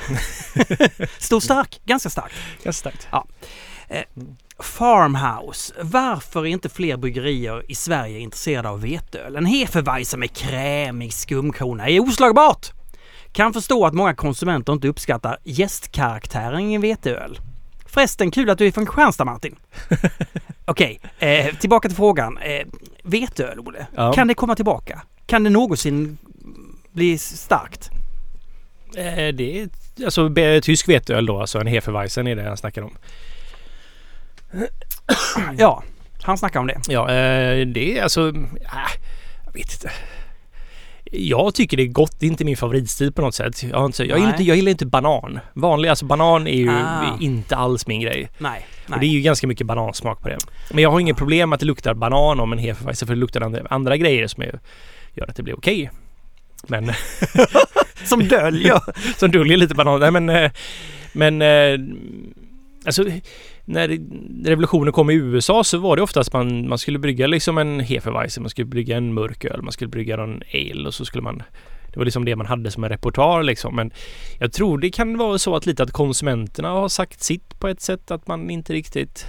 Stor 1.19 1.39
stark, 1.39 1.81
ganska 1.85 2.09
stark. 2.09 2.31
Ganska 2.63 2.89
starkt. 2.89 3.07
Farmhouse. 4.59 5.73
Varför 5.81 6.41
är 6.41 6.45
inte 6.45 6.69
fler 6.69 6.97
bryggerier 6.97 7.71
i 7.71 7.75
Sverige 7.75 8.19
intresserade 8.19 8.69
av 8.69 8.81
veteöl? 8.81 9.35
En 9.35 9.45
Hefeweizen 9.45 10.19
med 10.19 10.33
krämig 10.33 11.13
skumkrona 11.13 11.89
är 11.89 11.99
oslagbart! 11.99 12.71
Kan 13.31 13.53
förstå 13.53 13.85
att 13.85 13.93
många 13.93 14.15
konsumenter 14.15 14.73
inte 14.73 14.87
uppskattar 14.87 15.37
gästkaraktären 15.43 16.59
i 16.59 16.73
en 16.73 16.81
veteöl. 16.81 17.39
Förresten, 17.85 18.31
kul 18.31 18.49
att 18.49 18.57
du 18.57 18.67
är 18.67 18.71
från 18.71 18.85
Kristianstad 18.85 19.25
Martin. 19.25 19.55
Okej, 20.65 20.99
eh, 21.19 21.55
tillbaka 21.55 21.89
till 21.89 21.95
frågan. 21.95 22.37
Eh, 22.37 22.67
veteöl, 23.03 23.59
Olle. 23.59 23.87
Ja. 23.95 24.13
Kan 24.13 24.27
det 24.27 24.33
komma 24.33 24.55
tillbaka? 24.55 25.01
Kan 25.25 25.43
det 25.43 25.49
någonsin 25.49 26.17
bli 26.91 27.17
starkt? 27.17 27.89
Eh, 28.97 29.27
det 29.33 29.59
är 29.61 29.69
alltså 30.05 30.33
tysk 30.61 30.89
veteöl 30.89 31.25
då, 31.25 31.39
alltså 31.41 31.59
en 31.59 31.67
Hefeweizen 31.67 32.27
är 32.27 32.35
det 32.35 32.43
jag 32.43 32.59
snackar 32.59 32.81
om. 32.81 32.97
Ja, 35.57 35.83
han 36.21 36.37
snackar 36.37 36.59
om 36.59 36.67
det. 36.67 36.81
Ja, 36.87 37.01
eh, 37.11 37.67
det 37.67 37.97
är 37.97 38.03
alltså... 38.03 38.27
Äh, 38.29 38.33
jag 39.45 39.53
vet 39.53 39.73
inte. 39.73 39.91
Jag 41.11 41.55
tycker 41.55 41.77
det 41.77 41.83
är 41.83 41.87
gott. 41.87 42.19
Det 42.19 42.25
är 42.25 42.27
inte 42.29 42.45
min 42.45 42.57
favoritstil 42.57 43.11
på 43.13 43.21
något 43.21 43.35
sätt. 43.35 43.63
Jag, 43.63 43.85
inte, 43.85 44.03
jag, 44.03 44.17
gillar, 44.17 44.19
Nej. 44.19 44.33
inte, 44.33 44.43
jag 44.43 44.55
gillar 44.55 44.71
inte 44.71 44.85
banan. 44.85 45.39
Vanlig, 45.53 45.89
alltså 45.89 46.05
banan 46.05 46.47
är 46.47 46.57
ju 46.57 46.69
Ah. 46.69 47.17
inte 47.19 47.55
alls 47.55 47.87
min 47.87 48.01
grej. 48.01 48.29
Nej, 48.37 48.65
Och 48.83 48.89
det 48.89 48.95
är 48.95 48.99
nej. 48.99 49.07
ju 49.09 49.21
ganska 49.21 49.47
mycket 49.47 49.67
banansmak 49.67 50.21
på 50.21 50.29
det. 50.29 50.37
Men 50.71 50.83
jag 50.83 50.91
har 50.91 50.99
inget 50.99 51.17
problem 51.17 51.49
med 51.49 51.55
att 51.55 51.59
det 51.59 51.65
luktar 51.65 51.93
banan 51.93 52.39
om 52.39 52.53
en 52.53 52.59
Hefeweizen 52.59 53.07
för 53.07 53.15
det 53.15 53.19
luktar 53.19 53.41
andra, 53.41 53.61
andra 53.69 53.97
grejer 53.97 54.27
som 54.27 54.43
är, 54.43 54.59
gör 55.13 55.29
att 55.29 55.35
det 55.35 55.43
blir 55.43 55.57
okej. 55.57 55.91
Men 56.67 56.85
Som 58.05 58.27
döljer. 58.27 58.79
som 59.17 59.31
döljer 59.31 59.57
lite 59.57 59.75
bananer. 59.75 60.11
Nej 60.11 60.21
men, 60.21 60.29
eh, 60.29 60.51
men 61.13 61.41
eh, 61.41 61.79
alltså 62.85 63.05
när 63.65 63.99
revolutionen 64.45 64.93
kom 64.93 65.09
i 65.09 65.13
USA 65.13 65.63
så 65.63 65.77
var 65.77 65.95
det 65.95 66.01
oftast 66.01 66.33
man, 66.33 66.69
man 66.69 66.77
skulle 66.77 66.99
brygga 66.99 67.27
liksom 67.27 67.57
en 67.57 67.79
Hefeweizen, 67.79 68.43
man 68.43 68.49
skulle 68.49 68.65
brygga 68.65 68.97
en 68.97 69.13
mörk 69.13 69.45
öl, 69.45 69.61
man 69.61 69.71
skulle 69.71 69.89
brygga 69.89 70.13
en 70.13 70.43
ale 70.53 70.87
och 70.87 70.93
så 70.93 71.05
skulle 71.05 71.23
man 71.23 71.43
det 71.95 71.99
var 71.99 72.05
liksom 72.05 72.25
det 72.25 72.35
man 72.35 72.45
hade 72.45 72.71
som 72.71 72.83
en 72.83 72.89
repertoar 72.89 73.43
liksom. 73.43 73.75
Men 73.75 73.91
jag 74.39 74.53
tror 74.53 74.77
det 74.77 74.89
kan 74.89 75.17
vara 75.17 75.37
så 75.37 75.55
att 75.55 75.65
lite 75.65 75.83
att 75.83 75.91
konsumenterna 75.91 76.69
har 76.69 76.89
sagt 76.89 77.23
sitt 77.23 77.59
på 77.59 77.67
ett 77.67 77.81
sätt 77.81 78.11
att 78.11 78.27
man 78.27 78.49
inte 78.49 78.73
riktigt 78.73 79.25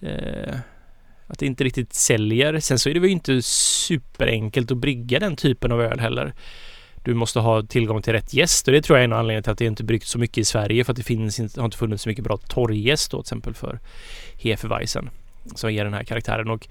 eh, 0.00 0.54
att 1.26 1.38
det 1.38 1.46
inte 1.46 1.64
riktigt 1.64 1.94
säljer. 1.94 2.60
Sen 2.60 2.78
så 2.78 2.88
är 2.88 2.94
det 2.94 3.00
väl 3.00 3.10
inte 3.10 3.42
superenkelt 3.42 4.70
att 4.70 4.78
brygga 4.78 5.18
den 5.18 5.36
typen 5.36 5.72
av 5.72 5.82
öl 5.82 6.00
heller. 6.00 6.34
Du 7.02 7.14
måste 7.14 7.40
ha 7.40 7.62
tillgång 7.62 8.02
till 8.02 8.12
rätt 8.12 8.34
gäst 8.34 8.68
och 8.68 8.72
det 8.74 8.82
tror 8.82 8.98
jag 8.98 9.00
är 9.02 9.04
en 9.08 9.12
anledning 9.12 9.42
till 9.42 9.52
att 9.52 9.58
det 9.58 9.64
inte 9.64 9.84
bryggt 9.84 10.06
så 10.06 10.18
mycket 10.18 10.38
i 10.38 10.44
Sverige 10.44 10.84
för 10.84 10.92
att 10.92 10.96
det 10.96 11.02
finns 11.02 11.40
inte, 11.40 11.60
har 11.60 11.64
inte 11.64 11.76
funnits 11.76 12.02
så 12.02 12.08
mycket 12.08 12.24
bra 12.24 12.36
torrgäst 12.36 13.10
då 13.10 13.16
till 13.16 13.24
exempel 13.24 13.54
för 13.54 13.78
Hefeweizen 14.38 15.10
som 15.54 15.72
ger 15.72 15.84
den 15.84 15.94
här 15.94 16.04
karaktären 16.04 16.50
och 16.50 16.68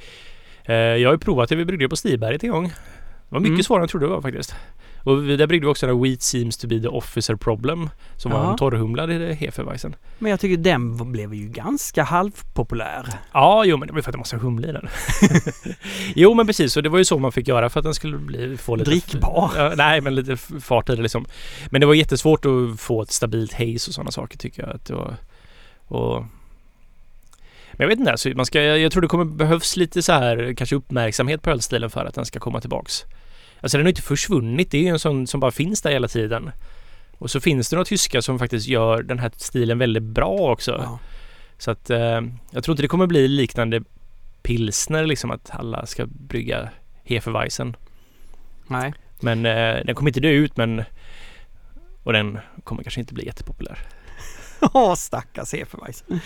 eh, 0.66 0.76
jag 0.76 1.10
har 1.10 1.14
ju 1.14 1.20
provat 1.20 1.50
det. 1.50 1.56
Vi 1.56 1.66
bryggde 1.66 1.90
på 1.90 1.96
Stiberget 1.96 2.44
en 2.44 2.50
gång. 2.52 2.64
Det 2.68 2.74
var 3.36 3.40
mycket 3.40 3.54
Mm. 3.54 3.64
svårare 3.64 3.80
än 3.80 3.84
jag 3.84 3.90
trodde 3.90 4.06
det 4.06 4.10
var 4.10 4.22
faktiskt. 4.22 4.56
Och 5.10 5.24
där 5.24 5.48
bryggde 5.48 5.68
vi 5.68 5.72
också 5.72 5.88
den 5.88 6.02
Wheat 6.02 6.22
seems 6.22 6.58
to 6.58 6.68
be 6.68 6.80
the 6.80 6.88
officer 6.88 7.36
problem 7.36 7.90
som 8.18 8.32
var 8.32 8.44
Ja. 8.44 8.52
en 8.52 8.58
torrhumlad 8.58 9.10
Hefeweizen. 9.12 9.96
Men 10.20 10.32
jag 10.32 10.40
tycker 10.40 10.58
den 10.58 11.12
blev 11.12 11.34
ju 11.34 11.48
ganska 11.48 12.04
halvpopulär. 12.04 13.06
Ja, 13.32 13.66
jo 13.66 13.78
men 13.78 13.88
det 13.88 13.94
var 13.94 13.98
ju 14.00 14.04
för 14.04 14.10
att 14.10 14.14
det 14.14 14.18
måste 14.18 14.36
ha 14.36 14.44
humle 14.44 14.70
i 14.70 14.72
den. 14.72 14.88
jo 16.16 16.34
men 16.34 16.48
precis, 16.48 16.78
och 16.78 16.84
det 16.84 16.90
var 16.90 16.98
ju 16.98 17.06
så 17.06 17.20
man 17.20 17.32
fick 17.32 17.48
göra 17.48 17.70
för 17.70 17.80
att 17.80 17.84
den 17.84 17.94
skulle 17.94 18.18
bli, 18.18 18.58
få 18.58 18.76
lite... 18.76 18.90
Drickbar. 18.92 19.52
Ja, 19.58 19.74
nej, 19.78 20.02
men 20.02 20.16
lite 20.16 20.38
fart 20.38 20.90
i 20.90 20.96
det 20.96 21.02
liksom. 21.02 21.26
Men 21.70 21.82
det 21.82 21.88
var 21.88 21.94
jättesvårt 21.94 22.46
att 22.46 22.80
få 22.80 23.02
ett 23.02 23.12
stabilt 23.12 23.54
haze 23.54 23.90
och 23.90 23.94
sådana 23.94 24.12
saker 24.12 24.38
tycker 24.38 24.62
jag. 24.64 24.76
Att 24.76 24.86
det 24.86 24.94
var, 24.94 25.16
och... 25.88 26.26
Men 27.72 27.86
jag 27.86 27.88
vet 27.88 28.00
inte, 28.00 28.12
alltså, 28.12 28.30
man 28.30 28.46
ska, 28.46 28.62
jag, 28.62 28.80
jag 28.80 28.92
tror 28.92 29.02
det 29.02 29.08
kommer 29.08 29.26
behövs 29.26 29.78
lite 29.78 30.02
så 30.02 30.12
här 30.14 30.54
kanske 30.58 30.76
uppmärksamhet 30.76 31.42
på 31.42 31.50
ölstilen 31.50 31.90
för 31.90 32.06
att 32.06 32.16
den 32.16 32.26
ska 32.26 32.40
komma 32.40 32.62
tillbaks. 32.62 33.06
Alltså 33.62 33.78
den 33.78 33.86
har 33.86 33.90
inte 33.90 34.02
försvunnit, 34.02 34.72
det 34.72 34.78
är 34.78 34.82
ju 34.82 34.88
en 34.88 35.00
sån 35.00 35.28
som 35.28 35.40
bara 35.40 35.52
finns 35.52 35.82
där 35.82 35.92
hela 35.92 36.08
tiden. 36.08 36.52
Och 37.18 37.32
så 37.32 37.40
finns 37.40 37.70
det 37.70 37.76
några 37.76 37.86
tyskar 37.86 38.22
som 38.22 38.40
faktiskt 38.40 38.68
gör 38.68 39.04
den 39.04 39.20
här 39.20 39.32
stilen 39.36 39.80
väldigt 39.80 40.04
bra 40.04 40.52
också. 40.52 40.72
Ja. 40.72 41.00
Så 41.58 41.72
att 41.72 41.90
eh, 41.90 42.22
jag 42.52 42.64
tror 42.64 42.74
inte 42.74 42.82
det 42.84 42.88
kommer 42.88 43.08
bli 43.08 43.28
liknande 43.28 43.84
pilsner 44.42 45.06
liksom 45.06 45.32
att 45.32 45.50
alla 45.52 45.86
ska 45.86 46.06
brygga 46.06 46.70
Hefeweizen. 47.04 47.76
Nej. 48.68 48.94
Men 49.20 49.46
eh, 49.46 49.86
den 49.86 49.96
kommer 49.96 50.10
inte 50.10 50.20
dö 50.20 50.30
ut 50.30 50.58
men 50.58 50.84
och 52.04 52.14
den 52.14 52.40
kommer 52.64 52.84
kanske 52.84 53.00
inte 53.00 53.14
bli 53.14 53.26
jättepopulär. 53.26 53.80
Åh, 54.74 54.96
stackars 54.96 55.54
Hefeweizen. 55.54 56.20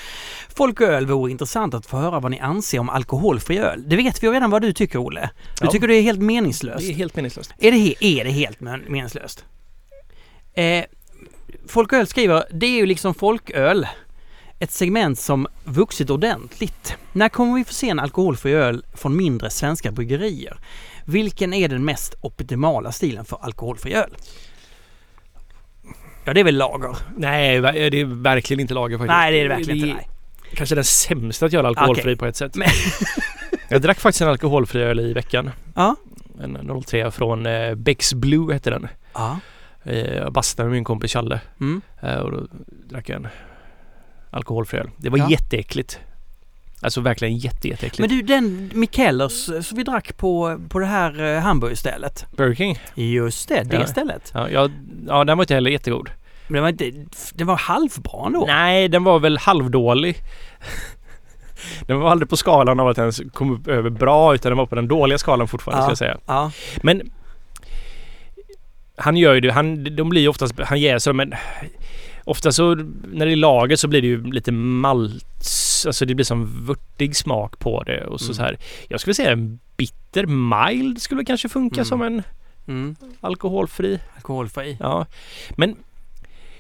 Folk 0.56 0.82
och 0.82 0.88
öl 0.88 1.06
vore 1.06 1.32
intressant 1.32 1.74
att 1.74 1.86
få 1.86 1.98
höra 1.98 2.20
vad 2.20 2.32
ni 2.32 2.40
anser 2.40 2.80
om 2.80 2.90
alkoholfri 2.90 3.58
öl. 3.58 3.84
Det 3.90 3.96
vet 3.96 4.24
vi 4.24 4.28
ju 4.28 4.34
redan 4.34 4.50
vad 4.50 4.62
du 4.62 4.74
tycker, 4.74 5.00
Olle. 5.00 5.30
Du 5.60 5.66
Ja. 5.66 5.72
tycker 5.72 5.88
det 5.88 5.96
är 5.96 6.02
helt 6.02 6.20
meningslöst. 6.22 6.88
Det 6.88 6.94
är 6.94 6.96
helt 6.96 7.16
meningslöst. 7.16 7.54
Är 7.60 7.72
det, 7.72 7.78
he- 7.78 7.96
är 8.00 8.24
det 8.24 8.32
helt 8.32 8.60
men- 8.60 8.84
meningslöst? 8.88 9.46
Eh, 10.54 10.86
Folk 11.68 11.92
och 11.94 11.98
öl 12.00 12.08
skriver, 12.08 12.44
det 12.52 12.66
är 12.66 12.76
ju 12.76 12.86
liksom 12.86 13.14
folköl. 13.14 13.88
Ett 14.60 14.72
segment 14.72 15.20
som 15.20 15.48
vuxit 15.64 16.10
ordentligt. 16.10 16.96
När 17.14 17.30
kommer 17.30 17.56
vi 17.56 17.64
få 17.64 17.74
se 17.74 17.90
en 17.90 18.00
alkoholfri 18.00 18.52
öl 18.54 18.86
från 18.94 19.16
mindre 19.18 19.50
svenska 19.50 19.92
bryggerier? 19.92 20.58
Vilken 21.06 21.54
är 21.54 21.68
den 21.70 21.86
mest 21.86 22.16
optimala 22.22 22.92
stilen 22.92 23.26
för 23.26 23.38
alkoholfri 23.42 23.94
öl? 23.94 24.16
Ja, 26.26 26.34
det 26.34 26.40
är 26.40 26.44
väl 26.44 26.58
lager. 26.58 26.96
Nej, 27.18 27.62
det 27.62 28.02
är 28.02 28.06
verkligen 28.06 28.60
inte 28.60 28.74
lager 28.74 28.98
faktiskt. 28.98 29.08
Nej, 29.18 29.32
det 29.32 29.38
är 29.40 29.44
det 29.44 29.50
verkligen 29.56 29.78
inte. 29.90 29.94
Nej. 29.94 30.10
Kanske 30.56 30.76
den 30.76 30.84
sämsta 30.84 31.46
att 31.46 31.54
göra 31.54 31.68
alkoholfri 31.68 32.02
Okej. 32.04 32.16
på 32.18 32.26
ett 32.26 32.36
sätt. 32.36 32.56
Men- 32.56 32.68
jag 33.70 33.82
drack 33.82 34.00
faktiskt 34.00 34.22
en 34.22 34.28
alkoholfri 34.30 34.82
öl 34.84 35.00
i 35.00 35.14
veckan. 35.14 35.50
Ja. 35.76 35.96
En 36.44 36.82
03 36.86 37.12
från 37.12 37.46
eh, 37.46 37.76
Becks 37.76 38.14
Blue 38.14 38.54
hette 38.54 38.70
den. 38.70 38.88
Ja. 39.14 39.40
Eh, 39.84 39.98
Jag 40.00 40.34
bastade 40.34 40.70
med 40.70 40.76
min 40.76 40.84
kompis 40.84 41.12
Challe. 41.14 41.40
Mm. 41.60 41.82
Eh, 42.02 42.16
Och 42.18 42.32
då 42.32 42.48
drack 42.90 43.10
jag 43.10 43.16
en 43.16 43.28
alkoholfri 44.32 44.80
öl. 44.80 44.90
Det 44.98 45.10
var 45.10 45.18
Ja. 45.18 45.30
jätteäckligt. 45.30 46.00
Alltså 46.84 47.02
verkligen 47.02 47.38
jätte, 47.38 47.68
jätteäckligt. 47.68 48.00
Men 48.00 48.10
du, 48.10 48.22
den 48.22 48.72
Mikellers 48.74 49.50
eh, 49.50 49.62
som 49.62 49.78
vi 49.78 49.84
drack 49.84 50.18
på, 50.18 50.60
på 50.70 50.80
det 50.80 50.86
här 50.86 51.36
eh, 51.36 51.40
hamburgerstället. 51.42 52.26
Burger 52.38 52.56
King? 52.56 52.80
Just 52.96 53.50
det, 53.50 53.64
det 53.64 53.76
Ja. 53.76 53.88
stället. 53.88 54.32
Ja, 54.34 54.50
jag, 54.50 54.72
ja, 55.08 55.24
den 55.24 55.38
var 55.38 55.44
inte 55.44 55.54
heller 55.54 55.72
jättegod. 55.72 56.10
Men 56.48 56.54
det 56.56 56.62
var 56.62 56.70
inte, 56.70 56.92
det 57.34 57.44
var 57.44 57.56
halvbra 57.58 58.26
ändå. 58.26 58.46
Nej, 58.48 58.88
den 58.88 59.04
var 59.04 59.20
väl 59.20 59.38
halvdålig. 59.38 60.16
den 61.88 62.00
var 62.00 62.12
aldrig 62.12 62.30
på 62.30 62.38
skalan 62.38 62.80
av 62.80 62.88
att 62.88 62.96
den 62.96 63.04
ens 63.04 63.22
kom 63.34 63.52
upp 63.52 63.68
över 63.68 63.90
bra 63.90 64.36
utan 64.36 64.50
den 64.50 64.58
var 64.58 64.66
på 64.66 64.76
den 64.76 64.88
dåliga 64.88 65.18
skalan 65.18 65.48
fortfarande 65.48 65.82
Ja. 65.82 65.84
ska 65.86 65.92
jag 65.92 65.98
säga. 65.98 66.18
Ja. 66.26 66.52
Men 66.84 67.12
han 68.98 69.18
gör 69.18 69.34
ju 69.34 69.40
det. 69.42 69.52
Han, 69.52 69.96
de 69.96 70.10
blir 70.10 70.22
ju 70.22 70.28
oftast, 70.28 70.54
han 70.60 70.80
jäser 70.82 71.14
men 71.14 71.34
ofta 72.24 72.52
så 72.52 72.76
när 73.14 73.26
det 73.26 73.32
är 73.32 73.36
lager 73.36 73.76
så 73.76 73.88
blir 73.88 74.02
det 74.02 74.08
ju 74.08 74.32
lite 74.32 74.52
malt. 74.52 75.26
Alltså 75.86 76.06
det 76.06 76.16
blir 76.16 76.26
som 76.26 76.66
vörtig 76.66 77.16
smak 77.16 77.60
på 77.60 77.84
det 77.84 78.06
och 78.06 78.20
så, 78.20 78.26
Mm. 78.26 78.36
så 78.36 78.42
här. 78.42 78.58
Jag 78.88 79.00
skulle 79.00 79.14
säga 79.14 79.32
en 79.32 79.60
bitter 79.78 80.26
mild 80.26 81.02
skulle 81.02 81.26
kanske 81.26 81.50
funka 81.50 81.76
Mm. 81.76 81.86
som 81.86 82.02
en 82.02 82.24
Mm. 82.68 82.96
alkoholfri. 83.22 84.00
Alkoholfri. 84.16 84.78
Ja, 84.80 85.06
men 85.50 85.76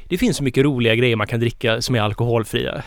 det 0.09 0.17
finns 0.17 0.37
så 0.37 0.43
mycket 0.43 0.63
roliga 0.63 0.95
grejer 0.95 1.15
man 1.15 1.27
kan 1.27 1.39
dricka 1.39 1.81
som 1.81 1.95
är 1.95 1.99
alkoholfria. 2.01 2.83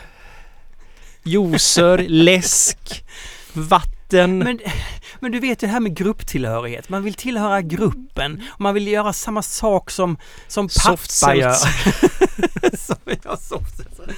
Juicer, 1.23 1.99
läsk, 2.09 3.05
vatten. 3.53 4.39
Men, 4.39 4.59
men 5.21 5.33
du 5.33 5.41
vet 5.41 5.63
ju 5.63 5.67
det 5.67 5.73
här 5.73 5.81
med 5.81 5.97
grupptillhörighet. 5.97 6.89
Man 6.89 7.03
vill 7.03 7.15
tillhöra 7.15 7.61
gruppen 7.63 8.43
och 8.49 8.61
man 8.61 8.75
vill 8.75 8.87
göra 8.89 9.13
samma 9.13 9.43
sak 9.43 9.91
som, 9.91 10.17
som 10.49 10.69
gör. 11.35 11.57
Som 12.95 12.97
jag 13.25 13.39
seltzer. 13.39 14.15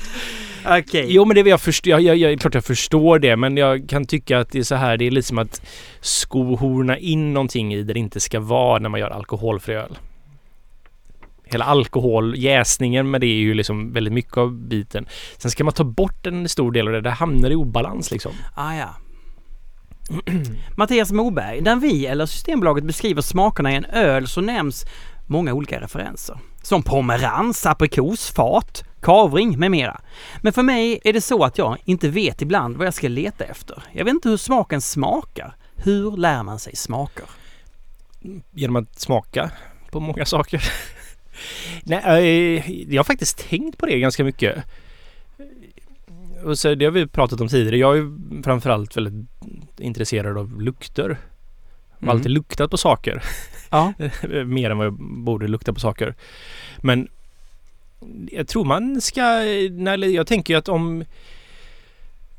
Okej. 0.67 1.07
Jo 1.09 1.25
men 1.25 1.35
det 1.35 1.51
jag 1.51 1.61
förstå. 1.61 1.91
Jag, 1.91 2.01
jag, 2.01 2.17
jag, 2.17 2.41
klart 2.41 2.55
jag 2.55 2.65
förstår 2.65 3.19
det 3.19 3.37
men 3.37 3.57
jag 3.57 3.89
kan 3.89 4.05
tycka 4.05 4.39
att 4.39 4.51
det 4.51 4.59
är 4.59 4.63
så 4.63 4.75
här. 4.75 4.97
Det 4.97 5.07
är 5.07 5.11
lite 5.11 5.29
som 5.29 5.39
att 5.39 5.63
skohorna 6.01 6.99
in 6.99 7.33
någonting 7.33 7.75
i 7.75 7.83
där 7.83 7.95
det 7.95 8.01
inte 8.01 8.21
ska 8.21 8.41
vara 8.41 8.79
när 8.79 8.89
man 8.89 9.01
gör 9.01 9.11
alkoholfri 9.11 9.75
öl. 9.75 9.99
Hela 11.45 11.65
alkohol, 11.65 12.35
jäsningen 12.37 13.11
med 13.11 13.21
det 13.21 13.27
är 13.27 13.39
ju 13.39 13.55
liksom 13.55 13.93
väldigt 13.93 14.13
mycket 14.13 14.37
av 14.37 14.53
biten. 14.53 15.07
Sen 15.39 15.51
ska 15.51 15.65
man 15.65 15.75
ta 15.75 15.85
bort 15.85 16.27
en 16.27 16.49
stor 16.49 16.73
del 16.73 16.87
av 16.87 16.93
det. 16.93 17.01
Det 17.01 17.11
hamnar 17.11 17.51
i 17.51 17.55
obalans 17.55 18.11
liksom. 18.11 18.33
Ah, 18.55 18.75
ja. 18.75 18.95
Mattias 20.77 21.13
Moberg, 21.13 21.61
när 21.61 21.77
vi 21.77 22.07
eller 22.07 22.27
Systembolaget 22.27 22.85
beskriver 22.85 23.23
smakerna 23.23 23.73
i 23.73 23.77
en 23.77 23.85
öl 23.85 24.29
så 24.29 24.41
nämns 24.41 24.87
många 25.27 25.55
olika 25.55 25.81
referenser. 25.81 26.39
Som 26.69 26.83
pomerans, 26.83 27.67
aprikos, 27.67 28.31
fat, 28.31 28.85
kavring 29.01 29.59
med 29.59 29.71
mera. 29.71 30.01
Men 30.43 30.53
för 30.53 30.63
mig 30.63 31.01
är 31.05 31.13
det 31.13 31.21
så 31.21 31.45
att 31.45 31.59
jag 31.59 31.77
inte 31.85 32.09
vet 32.09 32.43
ibland 32.43 32.77
vad 32.77 32.87
jag 32.87 32.95
ska 32.95 33.09
leta 33.09 33.45
efter. 33.45 33.83
Jag 33.93 34.05
vet 34.05 34.15
inte 34.15 34.29
hur 34.29 34.37
smaken 34.37 34.81
smakar. 34.81 35.57
Hur 35.77 36.17
lär 36.17 36.43
man 36.43 36.59
sig 36.59 36.77
smaker? 36.77 37.25
Genom 38.51 38.77
att 38.77 39.01
smaka 39.01 39.51
på 39.91 40.01
många 40.01 40.25
saker. 40.25 40.65
Nej, 41.83 42.57
eh, 42.57 42.71
jag 42.95 42.99
har 42.99 43.05
faktiskt 43.05 43.49
tänkt 43.49 43.79
på 43.79 43.87
det 43.87 43.99
ganska 43.99 44.25
mycket. 44.25 44.65
Och 46.45 46.59
så, 46.59 46.75
det 46.75 46.85
har 46.85 46.93
vi 46.93 47.07
pratat 47.07 47.41
om 47.41 47.49
tidigare. 47.49 47.77
Jag 47.77 47.99
är 47.99 48.43
framförallt 48.43 48.97
väldigt 48.97 49.31
intresserad 49.79 50.39
av 50.39 50.61
lukter. 50.61 51.19
Jag 51.99 52.07
har 52.07 52.13
Mm. 52.13 52.17
alltid 52.19 52.31
luktat 52.33 52.71
på 52.71 52.77
saker. 52.77 53.23
Ja. 53.71 53.93
Mer 54.47 54.71
än 54.71 54.79
vad 54.79 54.87
jag 54.87 54.95
borde 55.01 55.49
lukta 55.49 55.73
på 55.73 55.81
saker. 55.81 56.15
Men 56.77 57.09
jag 58.31 58.49
tror 58.49 58.65
man 58.65 59.01
ska... 59.01 59.23
När, 59.71 59.99
jag 60.09 60.27
tänker 60.27 60.55
ju 60.55 60.59
att 60.59 60.69
om... 60.69 61.05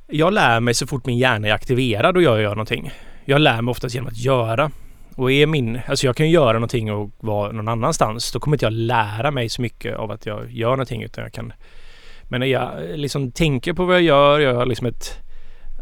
Jag 0.08 0.34
lär 0.34 0.60
mig 0.60 0.74
så 0.74 0.88
fort 0.88 1.06
min 1.06 1.18
hjärna 1.18 1.48
är 1.48 1.52
aktiverad 1.52 2.16
och 2.18 2.24
jag 2.24 2.42
gör 2.42 2.50
någonting. 2.50 2.92
Jag 3.26 3.42
lär 3.42 3.62
mig 3.62 3.72
oftast 3.72 3.96
genom 3.96 4.08
att 4.08 4.18
göra. 4.18 4.72
Och 5.16 5.32
är 5.32 5.48
min... 5.48 5.80
Alltså 5.88 6.06
jag 6.06 6.16
kan 6.16 6.26
ju 6.26 6.32
göra 6.34 6.54
någonting 6.54 6.92
och 6.92 7.12
vara 7.20 7.52
någon 7.52 7.68
annanstans. 7.68 8.32
Då 8.32 8.40
kommer 8.40 8.56
inte 8.56 8.66
jag 8.66 8.74
lära 8.74 9.32
mig 9.32 9.50
så 9.50 9.62
mycket 9.62 9.96
av 9.96 10.12
att 10.12 10.26
jag 10.26 10.52
gör 10.52 10.70
någonting 10.72 11.04
utan 11.04 11.24
jag 11.24 11.34
kan... 11.34 11.54
Men 12.24 12.40
när 12.40 12.48
jag 12.48 12.72
liksom 13.00 13.32
tänker 13.32 13.74
på 13.74 13.86
vad 13.86 13.96
jag 13.96 14.02
gör, 14.02 14.40
jag 14.40 14.54
har 14.54 14.66
liksom 14.66 14.88
ett 14.88 15.18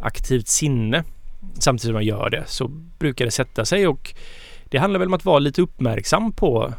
aktivt 0.01 0.47
sinne 0.47 1.03
samtidigt 1.59 1.93
som 1.93 1.95
jag 1.95 2.03
gör 2.03 2.29
det 2.29 2.43
så 2.47 2.67
brukar 2.99 3.25
det 3.25 3.31
sätta 3.31 3.65
sig 3.65 3.87
och 3.87 4.13
det 4.63 4.77
handlar 4.77 4.99
väl 4.99 5.07
om 5.07 5.13
att 5.13 5.25
vara 5.25 5.39
lite 5.39 5.61
uppmärksam 5.61 6.31
på 6.31 6.73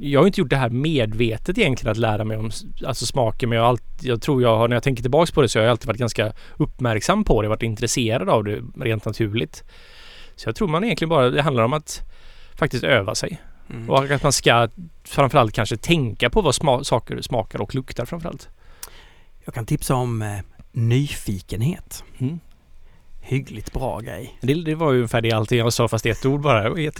jag 0.00 0.20
har 0.20 0.26
inte 0.26 0.40
gjort 0.40 0.50
det 0.50 0.56
här 0.56 0.70
medvetet 0.70 1.58
egentligen 1.58 1.90
att 1.90 1.96
lära 1.96 2.24
mig 2.24 2.36
om 2.36 2.50
alltså 2.86 3.06
smaker 3.06 3.46
men 3.46 3.58
jag, 3.58 3.66
alltid, 3.66 4.10
jag 4.10 4.22
tror 4.22 4.42
jag 4.42 4.56
har, 4.56 4.68
när 4.68 4.76
jag 4.76 4.82
tänker 4.82 5.02
tillbaks 5.02 5.30
på 5.30 5.42
det 5.42 5.48
så 5.48 5.58
har 5.58 5.64
jag 5.64 5.70
alltid 5.70 5.86
varit 5.86 5.98
ganska 5.98 6.32
uppmärksam 6.56 7.24
på 7.24 7.42
det, 7.42 7.48
varit 7.48 7.62
intresserad 7.62 8.28
av 8.28 8.44
det 8.44 8.62
rent 8.76 9.04
naturligt. 9.04 9.64
Så 10.36 10.48
jag 10.48 10.56
tror 10.56 10.68
man 10.68 10.84
egentligen 10.84 11.08
bara, 11.08 11.30
det 11.30 11.42
handlar 11.42 11.64
om 11.64 11.72
att 11.72 12.02
faktiskt 12.54 12.84
öva 12.84 13.14
sig 13.14 13.40
Mm. 13.70 13.90
och 13.90 14.10
att 14.10 14.22
man 14.22 14.32
ska 14.32 14.68
framförallt 15.04 15.52
kanske 15.52 15.76
tänka 15.76 16.30
på 16.30 16.40
vad 16.40 16.54
sma, 16.54 16.84
saker 16.84 17.22
smakar 17.22 17.60
och 17.60 17.74
luktar 17.74 18.04
framförallt. 18.04 18.48
Jag 19.44 19.54
kan 19.54 19.66
tipsa 19.66 19.94
om 19.94 20.22
eh, 20.22 20.38
nyfikenhet. 20.72 22.04
Mm. 22.18 22.40
Hyggligt 23.26 23.72
bra 23.72 24.00
grej. 24.00 24.38
Det, 24.40 24.54
det 24.54 24.74
var 24.74 24.92
ju 24.92 24.98
ungefär 24.98 25.20
det 25.20 25.32
allting 25.32 25.58
jag 25.58 25.72
sa 25.72 25.88
fast 25.88 26.06
ett 26.06 26.26
ord 26.26 26.40
bara. 26.40 26.74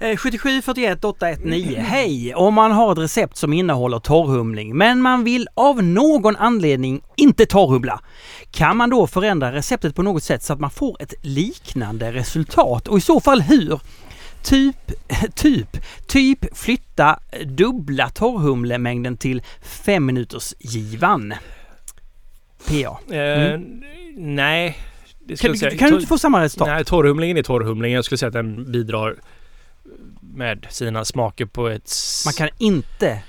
Eh, 0.00 0.16
77 0.16 0.62
41 0.62 1.04
819. 1.04 1.74
Hej! 1.84 2.34
Om 2.34 2.54
man 2.54 2.72
har 2.72 2.92
ett 2.92 2.98
recept 2.98 3.36
som 3.36 3.52
innehåller 3.52 3.98
torrhumling 3.98 4.76
men 4.76 5.02
man 5.02 5.24
vill 5.24 5.48
av 5.54 5.82
någon 5.82 6.36
anledning 6.36 7.02
inte 7.16 7.46
torrhumla. 7.46 8.00
Kan 8.50 8.76
man 8.76 8.90
då 8.90 9.06
förändra 9.06 9.52
receptet 9.52 9.94
på 9.94 10.02
något 10.02 10.22
sätt 10.22 10.42
så 10.42 10.52
att 10.52 10.60
man 10.60 10.70
får 10.70 11.02
ett 11.02 11.14
liknande 11.20 12.12
resultat? 12.12 12.88
Och 12.88 12.98
i 12.98 13.00
så 13.00 13.20
fall 13.20 13.40
hur? 13.40 13.80
Typ, 14.42 14.92
typ, 15.34 15.76
typ 16.06 16.58
flytta 16.58 17.18
dubbla 17.44 18.08
torrhumlemängden 18.08 19.16
till 19.16 19.42
5 19.62 20.06
minuters 20.06 20.54
givan. 20.58 21.34
PA. 22.68 23.14
Eh, 23.16 23.60
Nej. 24.16 24.78
Mm. 25.28 25.36
Kan, 25.38 25.50
jag 25.50 25.58
säga. 25.58 25.78
kan 25.78 25.88
du 25.88 25.94
inte 25.94 26.06
få 26.06 26.18
samma 26.18 26.42
resultat? 26.42 26.68
Nej, 26.68 26.84
torrhumlingen 26.84 27.36
är 27.36 27.42
torrhumlingen. 27.42 27.96
Jag 27.96 28.04
skulle 28.04 28.18
säga 28.18 28.26
att 28.28 28.32
den 28.32 28.72
bidrar 28.72 29.16
med 30.20 30.66
sina 30.70 31.04
smaker 31.04 31.44
på 31.46 31.68
ett... 31.68 31.92
Man 32.24 32.32
kan 32.34 32.48
inte... 32.58 33.22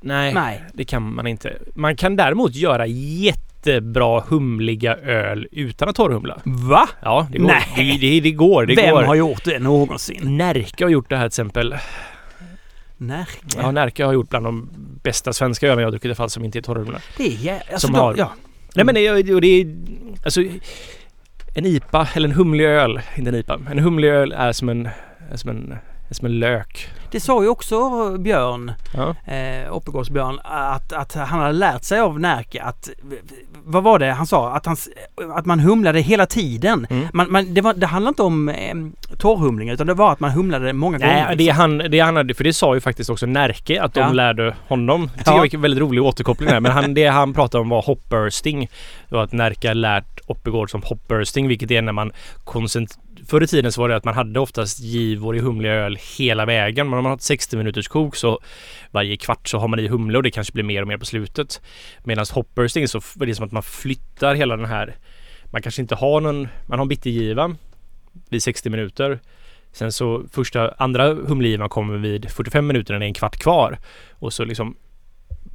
Nej, 0.00 0.34
Nej. 0.34 0.62
det 0.74 0.84
kan 0.84 1.14
man 1.14 1.26
inte. 1.26 1.58
Man 1.74 1.96
kan 1.96 2.16
däremot 2.16 2.54
göra 2.54 2.86
jättebra 2.86 4.20
humliga 4.28 4.96
öl 4.96 5.48
utan 5.52 5.88
att 5.88 5.96
torrhumla. 5.96 6.40
Va? 6.44 6.88
Ja, 7.02 7.28
det 7.32 7.38
går. 7.38 7.46
Nej. 7.46 7.64
Det, 7.76 7.98
det, 8.10 8.20
det 8.20 8.30
går. 8.30 8.66
Det 8.66 8.74
Vem 8.74 8.90
går. 8.94 9.02
har 9.02 9.14
gjort 9.14 9.44
det 9.44 9.58
någonsin? 9.58 10.36
Närke 10.36 10.84
har 10.84 10.90
gjort 10.90 11.08
det 11.10 11.16
här 11.16 11.22
till 11.22 11.26
exempel. 11.26 11.74
Närke? 12.96 13.38
Ja, 13.56 13.70
Närke 13.70 14.04
har 14.04 14.12
gjort 14.12 14.28
bland 14.28 14.46
de 14.46 14.68
bästa 15.02 15.32
svenska 15.32 15.68
ölen 15.68 15.82
jag 15.82 15.92
druckit 15.92 16.04
i 16.04 16.08
alla 16.08 16.14
fall 16.14 16.30
som 16.30 16.44
inte 16.44 16.58
är 16.58 16.62
torrhumla. 16.62 17.00
Det 17.16 17.26
är 17.26 17.30
jä- 17.30 17.60
alltså 17.72 17.86
Som 17.86 17.94
har- 17.94 18.14
Ja. 18.18 18.32
Nej 18.76 18.84
men 18.84 18.94
det, 18.94 19.06
är- 19.06 19.34
och 19.34 19.40
det 19.40 19.60
är... 19.60 19.76
Alltså... 20.24 20.42
En 21.54 21.66
IPA 21.66 22.08
eller 22.14 22.28
en 22.28 22.34
humlig 22.34 22.64
öl, 22.64 23.00
inte 23.16 23.30
en 23.30 23.34
IPA. 23.34 23.60
En 23.70 23.78
humlig 23.78 24.08
öl 24.08 24.32
är 24.32 24.52
som 24.52 24.68
en... 24.68 24.88
Är 25.30 25.36
som 25.36 25.50
en 25.50 25.74
är 26.10 26.14
som 26.14 26.26
en 26.26 26.38
lök. 26.38 26.88
Det 27.12 27.20
sa 27.20 27.42
ju 27.42 27.48
också 27.48 27.78
Björn, 28.18 28.72
Ja. 28.94 29.32
eh, 29.32 29.72
Oppegårdsbjörn, 29.72 30.38
att, 30.44 30.92
att 30.92 31.14
han 31.14 31.40
hade 31.40 31.52
lärt 31.52 31.84
sig 31.84 32.00
av 32.00 32.20
Närke 32.20 32.62
att... 32.62 32.90
Vad 33.64 33.82
var 33.82 33.98
det 33.98 34.10
han 34.12 34.26
sa? 34.26 34.50
Att, 34.52 34.66
han, 34.66 34.76
att 35.34 35.46
man 35.46 35.60
humlade 35.60 36.00
hela 36.00 36.26
tiden. 36.26 36.86
Mm. 36.90 37.06
Man, 37.12 37.32
man, 37.32 37.54
det, 37.54 37.60
var, 37.60 37.74
det 37.74 37.86
handlade 37.86 38.08
inte 38.10 38.22
om 38.22 38.48
eh, 38.48 38.74
torrhumling 39.18 39.68
utan 39.70 39.86
det 39.86 39.94
var 39.94 40.12
att 40.12 40.20
man 40.20 40.30
humlade 40.30 40.72
många 40.72 40.98
gånger. 40.98 41.24
Nej, 41.26 41.36
det 41.36 41.48
han, 41.48 41.78
det 41.78 41.98
han 42.00 42.16
hade, 42.16 42.34
för 42.34 42.44
det 42.44 42.52
sa 42.52 42.74
ju 42.74 42.80
faktiskt 42.80 43.10
också 43.10 43.26
Närke 43.26 43.82
att 43.82 43.94
de 43.94 44.00
Ja. 44.00 44.12
lärde 44.12 44.54
honom. 44.68 45.10
Det 45.16 45.22
Ja. 45.26 45.44
är 45.44 45.54
en 45.54 45.60
väldigt 45.60 45.80
rolig 45.80 46.02
återkoppling 46.02 46.48
där. 46.48 46.60
Men 46.60 46.72
han, 46.72 46.94
det 46.94 47.06
han 47.06 47.34
pratade 47.34 47.62
om 47.62 47.68
var 47.68 47.82
hopbursting. 47.82 48.68
Det 49.08 49.14
var 49.14 49.22
att 49.24 49.32
Närke 49.32 49.74
lärt 49.74 50.20
Oppegård 50.26 50.70
som 50.70 50.82
hopbursting, 50.82 51.48
vilket 51.48 51.70
är 51.70 51.82
när 51.82 51.92
man 51.92 52.12
koncent... 52.44 52.98
Förr 53.26 53.42
i 53.42 53.46
tiden 53.46 53.72
så 53.72 53.80
var 53.80 53.88
det 53.88 53.96
att 53.96 54.04
man 54.04 54.14
hade 54.14 54.40
oftast 54.40 54.80
givor 54.80 55.36
i 55.36 55.40
humlig 55.40 55.68
öl 55.68 55.98
hela 56.18 56.46
vägen. 56.46 56.90
Men 56.90 56.98
om 56.98 57.02
man 57.02 57.10
har 57.10 57.16
ett 57.16 57.22
60 57.22 57.56
minuters 57.56 57.88
kok 57.88 58.16
så 58.16 58.40
varje 58.90 59.16
kvart 59.16 59.48
så 59.48 59.58
har 59.58 59.68
man 59.68 59.78
i 59.78 59.88
humle 59.88 60.18
och 60.18 60.22
det 60.22 60.30
kanske 60.30 60.52
blir 60.52 60.64
mer 60.64 60.82
och 60.82 60.88
mer 60.88 60.98
på 60.98 61.04
slutet. 61.04 61.60
Medan 62.04 62.26
hopbursting 62.32 62.88
så 62.88 62.98
är 62.98 63.26
det 63.26 63.34
som 63.34 63.46
att 63.46 63.52
man 63.52 63.62
flyttar 63.62 64.34
hela 64.34 64.56
den 64.56 64.66
här... 64.66 64.96
Man 65.44 65.62
kanske 65.62 65.82
inte 65.82 65.94
har 65.94 66.20
någon... 66.20 66.48
Man 66.66 66.78
har 66.78 66.84
en 66.84 66.88
bittergiva 66.88 67.56
vid 68.28 68.42
60 68.42 68.70
minuter. 68.70 69.20
Sen 69.72 69.92
så 69.92 70.24
första, 70.32 70.74
andra 70.78 71.14
humlegivan 71.14 71.68
kommer 71.68 71.98
vid 71.98 72.30
45 72.30 72.66
minuter 72.66 72.94
när 72.94 73.00
det 73.00 73.04
är 73.04 73.08
en 73.08 73.14
kvart 73.14 73.36
kvar. 73.36 73.78
Och 74.10 74.32
så 74.32 74.44
liksom 74.44 74.76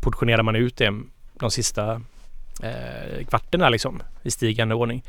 portionerar 0.02 0.44
man 0.44 0.56
ut 0.56 0.78
det 0.78 0.94
de 1.40 1.52
sista 1.52 2.02
eh, 2.64 3.26
kvarterna 3.30 3.70
liksom 3.70 4.02
i 4.24 4.32
stigande 4.32 4.76
ordning. 4.76 5.04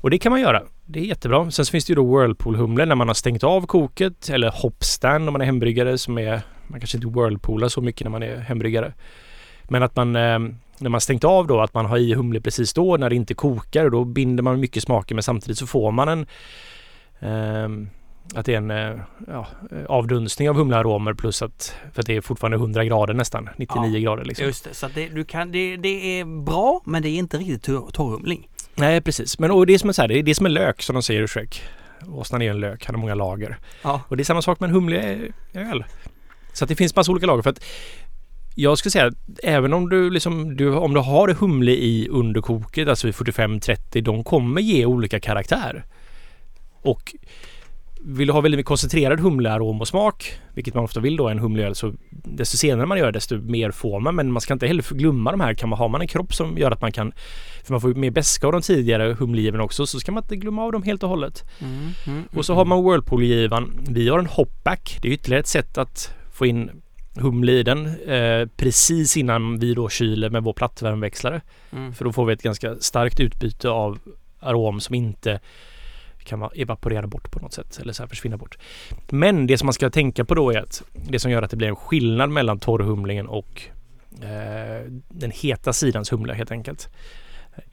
Och 0.00 0.10
det 0.10 0.18
kan 0.18 0.32
man 0.32 0.40
göra. 0.40 0.62
Det 0.86 1.00
är 1.00 1.04
jättebra. 1.04 1.50
Sen 1.50 1.64
så 1.64 1.70
finns 1.70 1.84
det 1.84 1.90
ju 1.90 1.94
då 1.94 2.18
Whirlpool-humle 2.18 2.86
när 2.86 2.94
man 2.94 3.08
har 3.08 3.14
stängt 3.14 3.44
av 3.44 3.66
koket 3.66 4.28
eller 4.30 4.50
Hopstand 4.50 5.28
om 5.28 5.32
man 5.32 5.40
är 5.40 5.46
hembryggare 5.46 5.98
som 5.98 6.18
är 6.18 6.42
man 6.66 6.80
kanske 6.80 6.96
inte 6.96 7.20
whirlpoolar 7.20 7.68
så 7.68 7.80
mycket 7.80 8.04
när 8.04 8.10
man 8.10 8.22
är 8.22 8.36
hembryggare. 8.36 8.92
Men 9.64 9.82
att 9.82 9.96
man 9.96 10.16
eh, 10.16 10.38
när 10.78 10.88
man 10.88 11.00
stängt 11.00 11.24
av 11.24 11.46
då 11.46 11.60
att 11.60 11.74
man 11.74 11.86
har 11.86 11.98
i 11.98 12.14
humle 12.14 12.40
precis 12.40 12.72
då 12.72 12.96
när 12.96 13.10
det 13.10 13.16
inte 13.16 13.34
kokar 13.34 13.84
och 13.84 13.90
då 13.90 14.04
binder 14.04 14.42
man 14.42 14.60
mycket 14.60 14.82
smaker 14.82 15.14
men 15.14 15.22
samtidigt 15.22 15.58
så 15.58 15.66
får 15.66 15.92
man 15.92 16.08
en 16.08 16.26
ehm, 17.20 17.88
att 18.34 18.46
det 18.46 18.54
är 18.54 18.56
en 18.56 18.70
eh, 18.70 19.00
ja, 19.26 19.46
avdunstning 19.88 20.50
av 20.50 20.56
humlearomer 20.56 21.14
plus 21.14 21.42
att 21.42 21.74
för 21.92 22.00
att 22.00 22.06
det 22.06 22.16
är 22.16 22.20
fortfarande 22.20 22.56
100 22.56 22.84
grader 22.84 23.14
nästan 23.14 23.48
99 23.56 23.90
Ja, 23.92 23.98
grader 24.00 24.24
liksom. 24.24 24.46
Just 24.46 24.64
det, 24.64 24.74
så 24.74 24.88
det, 24.94 25.08
du 25.08 25.24
kan, 25.24 25.52
det, 25.52 25.76
det 25.76 26.20
är 26.20 26.42
bra 26.44 26.80
men 26.84 27.02
det 27.02 27.08
är 27.08 27.18
inte 27.18 27.36
riktigt 27.36 27.68
torr- 27.68 27.90
torrhumling. 27.92 28.48
Nej 28.80 29.00
precis 29.00 29.38
men 29.38 29.50
och 29.50 29.66
det 29.66 29.74
är 29.74 29.78
som 29.78 29.94
så 29.94 30.02
här, 30.02 30.08
det 30.08 30.18
är 30.18 30.22
det 30.22 30.34
som 30.34 30.46
är 30.46 30.50
lök 30.50 30.82
som 30.82 30.94
de 30.94 31.02
säger 31.02 31.22
i 31.22 31.28
Shrek. 31.28 31.62
Åsnan 32.08 32.42
är 32.42 32.50
en 32.50 32.60
lök, 32.60 32.86
han 32.86 32.94
har 32.94 33.00
många 33.00 33.14
lager. 33.14 33.58
Ja. 33.82 34.00
Och 34.08 34.16
det 34.16 34.22
är 34.22 34.24
samma 34.24 34.42
sak 34.42 34.60
med 34.60 34.68
en 34.68 34.74
humlig 34.74 35.32
öl. 35.52 35.84
Så 36.52 36.64
att 36.64 36.68
det 36.68 36.76
finns 36.76 36.96
massa 36.96 37.12
olika 37.12 37.26
lager 37.26 37.42
för 37.42 37.50
att 37.50 37.64
jag 38.54 38.78
skulle 38.78 38.90
säga 38.90 39.06
att 39.06 39.14
även 39.42 39.72
om 39.72 39.88
du 39.88 40.10
liksom, 40.10 40.56
du, 40.56 40.74
om 40.74 40.94
du 40.94 41.00
har 41.00 41.28
humle 41.28 41.72
i 41.72 42.08
underkoket, 42.10 42.88
alltså 42.88 43.06
vid 43.06 43.14
45-30, 43.14 44.00
de 44.02 44.24
kommer 44.24 44.60
ge 44.60 44.86
olika 44.86 45.20
karaktär. 45.20 45.84
Och 46.82 47.14
vill 48.04 48.26
du 48.26 48.32
ha 48.32 48.40
väldigt 48.40 48.66
koncentrerad 48.66 49.20
humlearom 49.20 49.80
och 49.80 49.88
smak, 49.88 50.32
vilket 50.54 50.74
man 50.74 50.84
ofta 50.84 51.00
vill 51.00 51.16
då 51.16 51.28
i 51.28 51.32
en 51.32 51.38
humleöl, 51.38 51.74
så 51.74 51.94
desto 52.10 52.56
senare 52.56 52.86
man 52.86 52.98
gör 52.98 53.12
desto 53.12 53.36
mer 53.36 53.70
får 53.70 54.00
man. 54.00 54.14
Men 54.14 54.32
man 54.32 54.40
ska 54.40 54.52
inte 54.52 54.66
heller 54.66 54.94
glömma 54.94 55.30
de 55.30 55.40
här. 55.40 55.54
Kan 55.54 55.68
man, 55.68 55.78
har 55.78 55.88
man 55.88 56.00
en 56.00 56.08
kropp 56.08 56.34
som 56.34 56.58
gör 56.58 56.70
att 56.70 56.80
man 56.80 56.92
kan, 56.92 57.12
för 57.64 57.72
man 57.72 57.80
får 57.80 57.90
ju 57.90 57.96
mer 57.96 58.10
beska 58.10 58.46
av 58.46 58.52
de 58.52 58.62
tidigare 58.62 59.16
humlegiven 59.18 59.60
också, 59.60 59.86
så 59.86 60.00
ska 60.00 60.12
man 60.12 60.22
inte 60.22 60.36
glömma 60.36 60.62
av 60.62 60.72
dem 60.72 60.82
helt 60.82 61.02
och 61.02 61.08
hållet. 61.08 61.44
Mm, 61.58 61.88
mm, 62.06 62.24
Och 62.34 62.46
så 62.46 62.54
har 62.54 62.64
man 62.64 62.84
Whirlpool-givan. 62.84 63.72
Vi 63.88 64.08
har 64.08 64.18
en 64.18 64.26
hopback. 64.26 64.98
Det 65.02 65.08
är 65.08 65.12
ytterligare 65.12 65.40
ett 65.40 65.46
sätt 65.46 65.78
att 65.78 66.14
få 66.32 66.46
in 66.46 66.70
humle 67.14 67.52
i 67.52 67.62
den 67.62 67.86
eh, 67.86 68.48
precis 68.56 69.16
innan 69.16 69.58
vi 69.58 69.74
då 69.74 69.88
kyler 69.88 70.30
med 70.30 70.42
vår 70.42 70.52
plattvärmeväxlare. 70.52 71.40
mm. 71.72 71.94
För 71.94 72.04
då 72.04 72.12
får 72.12 72.26
vi 72.26 72.32
ett 72.32 72.42
ganska 72.42 72.76
starkt 72.76 73.20
utbyte 73.20 73.68
av 73.70 73.98
arom 74.40 74.80
som 74.80 74.94
inte 74.94 75.40
kan 76.24 76.48
evaporera 76.54 77.06
bort 77.06 77.30
på 77.30 77.38
något 77.38 77.52
sätt 77.52 77.78
eller 77.82 77.92
så 77.92 78.02
här 78.02 78.08
försvinna 78.08 78.36
bort. 78.36 78.58
Men 79.08 79.46
det 79.46 79.58
som 79.58 79.66
man 79.66 79.72
ska 79.72 79.90
tänka 79.90 80.24
på 80.24 80.34
då 80.34 80.50
är 80.50 80.58
att 80.58 80.82
det 80.92 81.18
som 81.18 81.30
gör 81.30 81.42
att 81.42 81.50
det 81.50 81.56
blir 81.56 81.68
en 81.68 81.76
skillnad 81.76 82.30
mellan 82.30 82.58
torrhumlingen 82.58 83.26
och 83.26 83.62
eh, 84.22 84.92
den 85.08 85.30
heta 85.30 85.72
sidans 85.72 86.12
humle 86.12 86.34
helt 86.34 86.50
enkelt 86.50 86.88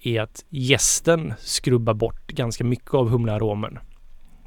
är 0.01 0.21
att 0.21 0.45
gästen 0.49 1.33
skrubbar 1.39 1.93
bort 1.93 2.27
ganska 2.27 2.63
mycket 2.63 2.93
av 2.93 3.09
humlearomen. 3.09 3.79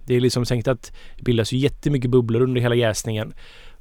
Det 0.06 0.14
är 0.14 0.20
liksom 0.20 0.44
tänkt 0.44 0.68
att 0.68 0.92
det 1.16 1.22
bildas 1.22 1.52
ju 1.52 1.58
jättemycket 1.58 2.10
bubblor 2.10 2.42
under 2.42 2.60
hela 2.60 2.74
jäsningen. 2.74 3.34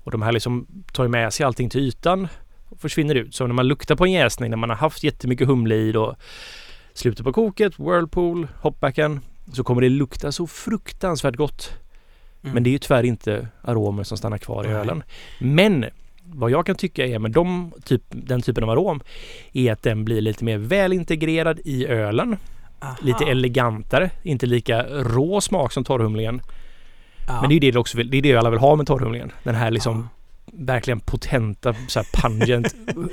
Och 0.04 0.12
de 0.12 0.22
här 0.22 0.32
liksom 0.32 0.68
tar 0.94 1.08
med 1.08 1.34
sig 1.34 1.46
allting 1.46 1.70
till 1.70 1.82
ytan 1.82 2.28
och 2.70 2.80
försvinner 2.80 3.16
ut. 3.16 3.36
Så 3.36 3.48
när 3.48 3.54
man 3.54 3.68
luktar 3.68 3.96
på 3.96 4.06
en 4.06 4.12
jäsning 4.12 4.50
när 4.50 4.58
man 4.58 4.70
har 4.70 4.78
haft 4.78 5.04
jättemycket 5.04 5.48
humle 5.48 5.76
i 5.76 5.92
då 5.92 6.16
slutet 6.94 7.26
på 7.26 7.34
koket, 7.34 7.80
whirlpool, 7.80 8.48
hoppbacken 8.56 9.20
så 9.54 9.64
kommer 9.64 9.82
det 9.82 9.90
lukta 9.90 10.32
så 10.32 10.48
fruktansvärt 10.48 11.36
gott. 11.36 11.74
Mm. 12.44 12.54
Men 12.54 12.64
det 12.64 12.70
är 12.70 12.72
ju 12.72 12.78
tyvärr 12.78 13.04
inte 13.04 13.48
aromer 13.62 14.04
som 14.04 14.18
stannar 14.18 14.38
kvar 14.38 14.66
i 14.66 14.68
ölen. 14.68 15.04
Men 15.40 15.86
vad 16.24 16.52
jag 16.52 16.66
kan 16.66 16.76
tycka 16.76 17.06
är 17.08 17.20
med 17.20 17.32
de 17.32 17.72
typ, 17.84 18.04
den 18.10 18.42
typen 18.42 18.64
av 18.64 18.70
arom 18.70 19.02
är 19.54 19.72
att 19.72 19.84
den 19.84 20.06
blir 20.06 20.22
lite 20.22 20.44
mer 20.46 20.58
välintegrerad 20.58 21.60
i 21.66 21.88
ölen. 21.88 22.38
Aha. 22.82 22.96
Lite 23.02 23.26
elegantare, 23.26 24.12
inte 24.24 24.46
lika 24.46 24.84
rå 24.84 25.42
smak 25.42 25.72
som 25.72 25.84
torrhumlingen. 25.84 26.42
Ja. 27.28 27.42
Men 27.42 27.50
det 27.50 27.56
är 27.56 27.72
det, 27.72 27.80
också 27.80 27.98
vill, 27.98 28.10
det 28.10 28.18
är 28.18 28.22
det 28.22 28.36
alla 28.36 28.50
vill 28.50 28.60
ha 28.60 28.76
med 28.76 28.88
torrhumlingen. 28.88 29.32
Den 29.44 29.56
här 29.56 29.72
liksom 29.72 30.10
Ja. 30.46 30.52
verkligen 30.54 31.00
potenta, 31.00 31.76
så 31.88 32.00
här 32.00 32.22
pungent 32.22 32.76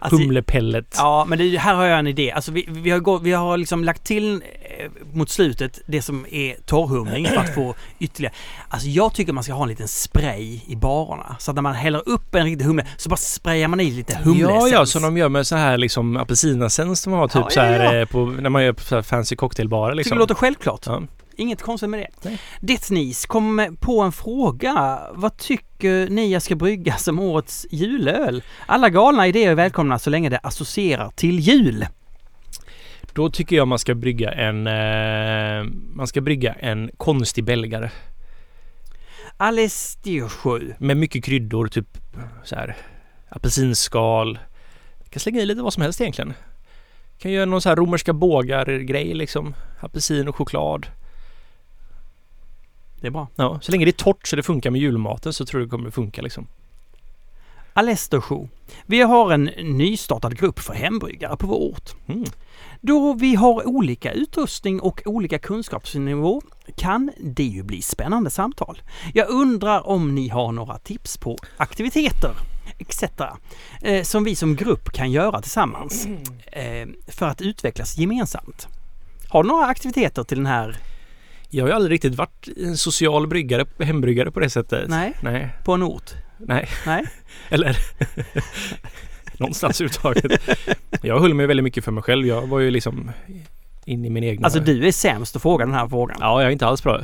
Alltså, 0.00 0.18
humlepellet. 0.18 0.94
Ja, 0.98 1.24
men 1.28 1.38
det, 1.38 1.58
här 1.58 1.74
har 1.74 1.84
jag 1.84 1.98
en 1.98 2.06
idé. 2.06 2.32
Alltså 2.32 2.52
vi, 2.52 2.66
vi, 2.68 2.90
har, 2.90 2.98
gått, 2.98 3.22
vi 3.22 3.32
har 3.32 3.56
liksom 3.56 3.84
lagt 3.84 4.04
till 4.04 4.32
eh, 4.34 4.90
mot 5.12 5.30
slutet 5.30 5.80
det 5.86 6.02
som 6.02 6.26
är 6.30 6.56
torrhumling 6.66 7.26
för 7.26 7.36
att 7.36 7.54
få 7.54 7.74
ytterligare. 7.98 8.34
Alltså 8.68 8.88
jag 8.88 9.14
tycker 9.14 9.32
man 9.32 9.44
ska 9.44 9.52
ha 9.52 9.62
en 9.62 9.68
liten 9.68 9.88
spray 9.88 10.60
i 10.66 10.76
barerna. 10.76 11.36
Så 11.38 11.50
att 11.50 11.54
när 11.54 11.62
man 11.62 11.74
häller 11.74 12.08
upp 12.08 12.34
en 12.34 12.44
riktig 12.44 12.64
humle 12.64 12.86
så 12.96 13.08
bara 13.08 13.16
sprayar 13.16 13.68
man 13.68 13.80
i 13.80 13.90
lite 13.90 14.12
Ja, 14.12 14.18
humleessens. 14.24 14.72
ja, 14.72 14.86
som 14.86 15.02
de 15.02 15.16
gör 15.16 15.28
med 15.28 15.46
så 15.46 15.56
här 15.56 15.78
liksom 15.78 16.16
apelsinessens 16.16 17.04
de 17.04 17.12
har 17.12 17.28
typ 17.28 17.36
Ja, 17.36 17.42
ja, 17.46 17.50
så 17.50 17.60
här 17.60 17.94
ja. 17.94 18.00
eh, 18.00 18.06
på, 18.06 18.26
när 18.26 18.50
man 18.50 18.64
gör 18.64 18.72
på 18.72 18.82
så 18.82 18.94
här 18.94 19.02
fancy 19.02 19.36
cocktailbarer 19.36 19.90
Tycker 19.90 19.96
liksom. 19.96 20.16
det 20.16 20.20
låter 20.20 20.34
självklart. 20.34 20.86
Ja. 20.86 21.02
Inget 21.40 21.62
konstigt 21.62 21.90
med 21.90 22.00
det. 22.00 22.28
Nej. 22.30 22.40
Detsnis 22.60 23.26
kom 23.26 23.76
på 23.80 24.00
en 24.00 24.12
fråga. 24.12 25.00
Vad 25.12 25.36
tycker 25.36 26.08
ni 26.10 26.32
jag 26.32 26.42
ska 26.42 26.54
brygga 26.54 26.96
som 26.96 27.18
årets 27.18 27.66
julöl? 27.70 28.42
Alla 28.66 28.88
galna 28.88 29.26
idéer 29.26 29.50
är 29.50 29.54
välkomna 29.54 29.98
så 29.98 30.10
länge 30.10 30.28
det 30.28 30.38
associerar 30.38 31.10
till 31.10 31.38
jul. 31.40 31.86
Då 33.12 33.30
tycker 33.30 33.56
jag 33.56 33.68
man 33.68 33.78
ska 33.78 33.94
brygga 33.94 34.32
en 34.32 34.66
eh, 34.66 35.64
man 35.94 36.06
ska 36.06 36.20
brygga 36.20 36.52
en 36.52 36.90
konstig 36.96 37.44
belgare 37.44 37.90
Alestio 39.36 40.28
7. 40.28 40.74
med 40.78 40.96
mycket 40.96 41.24
kryddor, 41.24 41.66
typ 41.66 41.98
så 42.44 42.56
här 42.56 42.76
apelsinskal. 43.28 44.38
Kan 45.10 45.20
slänga 45.20 45.40
i 45.40 45.46
lite 45.46 45.62
vad 45.62 45.72
som 45.72 45.82
helst 45.82 46.00
egentligen. 46.00 46.32
Kan 47.18 47.32
göra 47.32 47.44
någon 47.44 47.60
så 47.60 47.68
här 47.68 47.76
romerska 47.76 48.12
bågar 48.12 48.66
grej 48.66 49.14
liksom. 49.14 49.54
Apelsin 49.80 50.28
och 50.28 50.36
choklad. 50.36 50.86
Det 53.00 53.06
är 53.06 53.10
bra. 53.10 53.28
Ja, 53.36 53.58
så 53.62 53.72
länge 53.72 53.84
det 53.84 53.90
är 53.90 54.04
torrt 54.04 54.26
så 54.26 54.36
det 54.36 54.42
funkar 54.42 54.70
med 54.70 54.80
julmaten 54.80 55.32
så 55.32 55.46
tror 55.46 55.60
jag 55.60 55.68
det 55.68 55.70
kommer 55.70 55.90
funka 55.90 56.22
liksom. 56.22 56.46
Alester 57.72 58.20
7. 58.20 58.48
Vi 58.86 59.00
har 59.00 59.32
en 59.32 59.44
nystartad 59.62 60.38
grupp 60.38 60.58
för 60.58 60.74
hembryggare 60.74 61.36
på 61.36 61.46
vår 61.46 61.56
ort. 61.56 61.90
Mm. 62.06 62.24
Då 62.80 63.12
vi 63.12 63.34
har 63.34 63.68
olika 63.68 64.12
utrustning 64.12 64.80
och 64.80 65.02
olika 65.04 65.38
kunskapsnivå 65.38 66.42
kan 66.76 67.10
det 67.20 67.44
ju 67.44 67.62
bli 67.62 67.82
spännande 67.82 68.30
samtal. 68.30 68.82
Jag 69.14 69.28
undrar 69.28 69.86
om 69.86 70.14
ni 70.14 70.28
har 70.28 70.52
några 70.52 70.78
tips 70.78 71.18
på 71.18 71.36
aktiviteter 71.56 72.32
etc. 72.78 73.02
Eh, 73.82 74.02
som 74.02 74.24
vi 74.24 74.36
som 74.36 74.56
grupp 74.56 74.92
kan 74.92 75.10
göra 75.10 75.40
tillsammans 75.40 76.06
eh, 76.52 76.88
för 77.08 77.26
att 77.26 77.40
utvecklas 77.40 77.98
gemensamt. 77.98 78.68
Har 79.28 79.42
du 79.42 79.48
några 79.48 79.66
aktiviteter 79.66 80.24
till 80.24 80.36
den 80.36 80.46
här? 80.46 80.76
Jag 81.50 81.64
har 81.64 81.68
ju 81.68 81.74
aldrig 81.74 81.92
riktigt 81.92 82.14
varit 82.14 82.48
en 82.56 82.76
social 82.76 83.26
bryggare, 83.26 83.66
hembryggare 83.78 84.30
på 84.30 84.40
det 84.40 84.50
sättet. 84.50 84.88
Nej, 84.88 85.12
Nej. 85.22 85.48
på 85.64 85.72
en 85.72 85.82
ort? 85.82 86.10
Nej. 86.38 86.68
Nej. 86.86 87.04
Eller 87.48 87.76
någonstans 89.38 89.80
överhuvudtaget. 89.80 90.42
Jag 91.02 91.20
höll 91.20 91.34
mig 91.34 91.46
väldigt 91.46 91.64
mycket 91.64 91.84
för 91.84 91.92
mig 91.92 92.02
själv. 92.02 92.26
Jag 92.26 92.46
var 92.46 92.58
ju 92.58 92.70
liksom 92.70 93.10
inne 93.84 94.06
i 94.06 94.10
min 94.10 94.24
egna... 94.24 94.44
Alltså 94.44 94.60
du 94.60 94.86
är 94.86 94.92
sämst 94.92 95.36
att 95.36 95.42
fråga 95.42 95.64
den 95.64 95.74
här 95.74 95.88
frågan. 95.88 96.16
Ja, 96.20 96.40
jag 96.40 96.48
är 96.48 96.52
inte 96.52 96.66
alls 96.66 96.82
bra. 96.82 97.00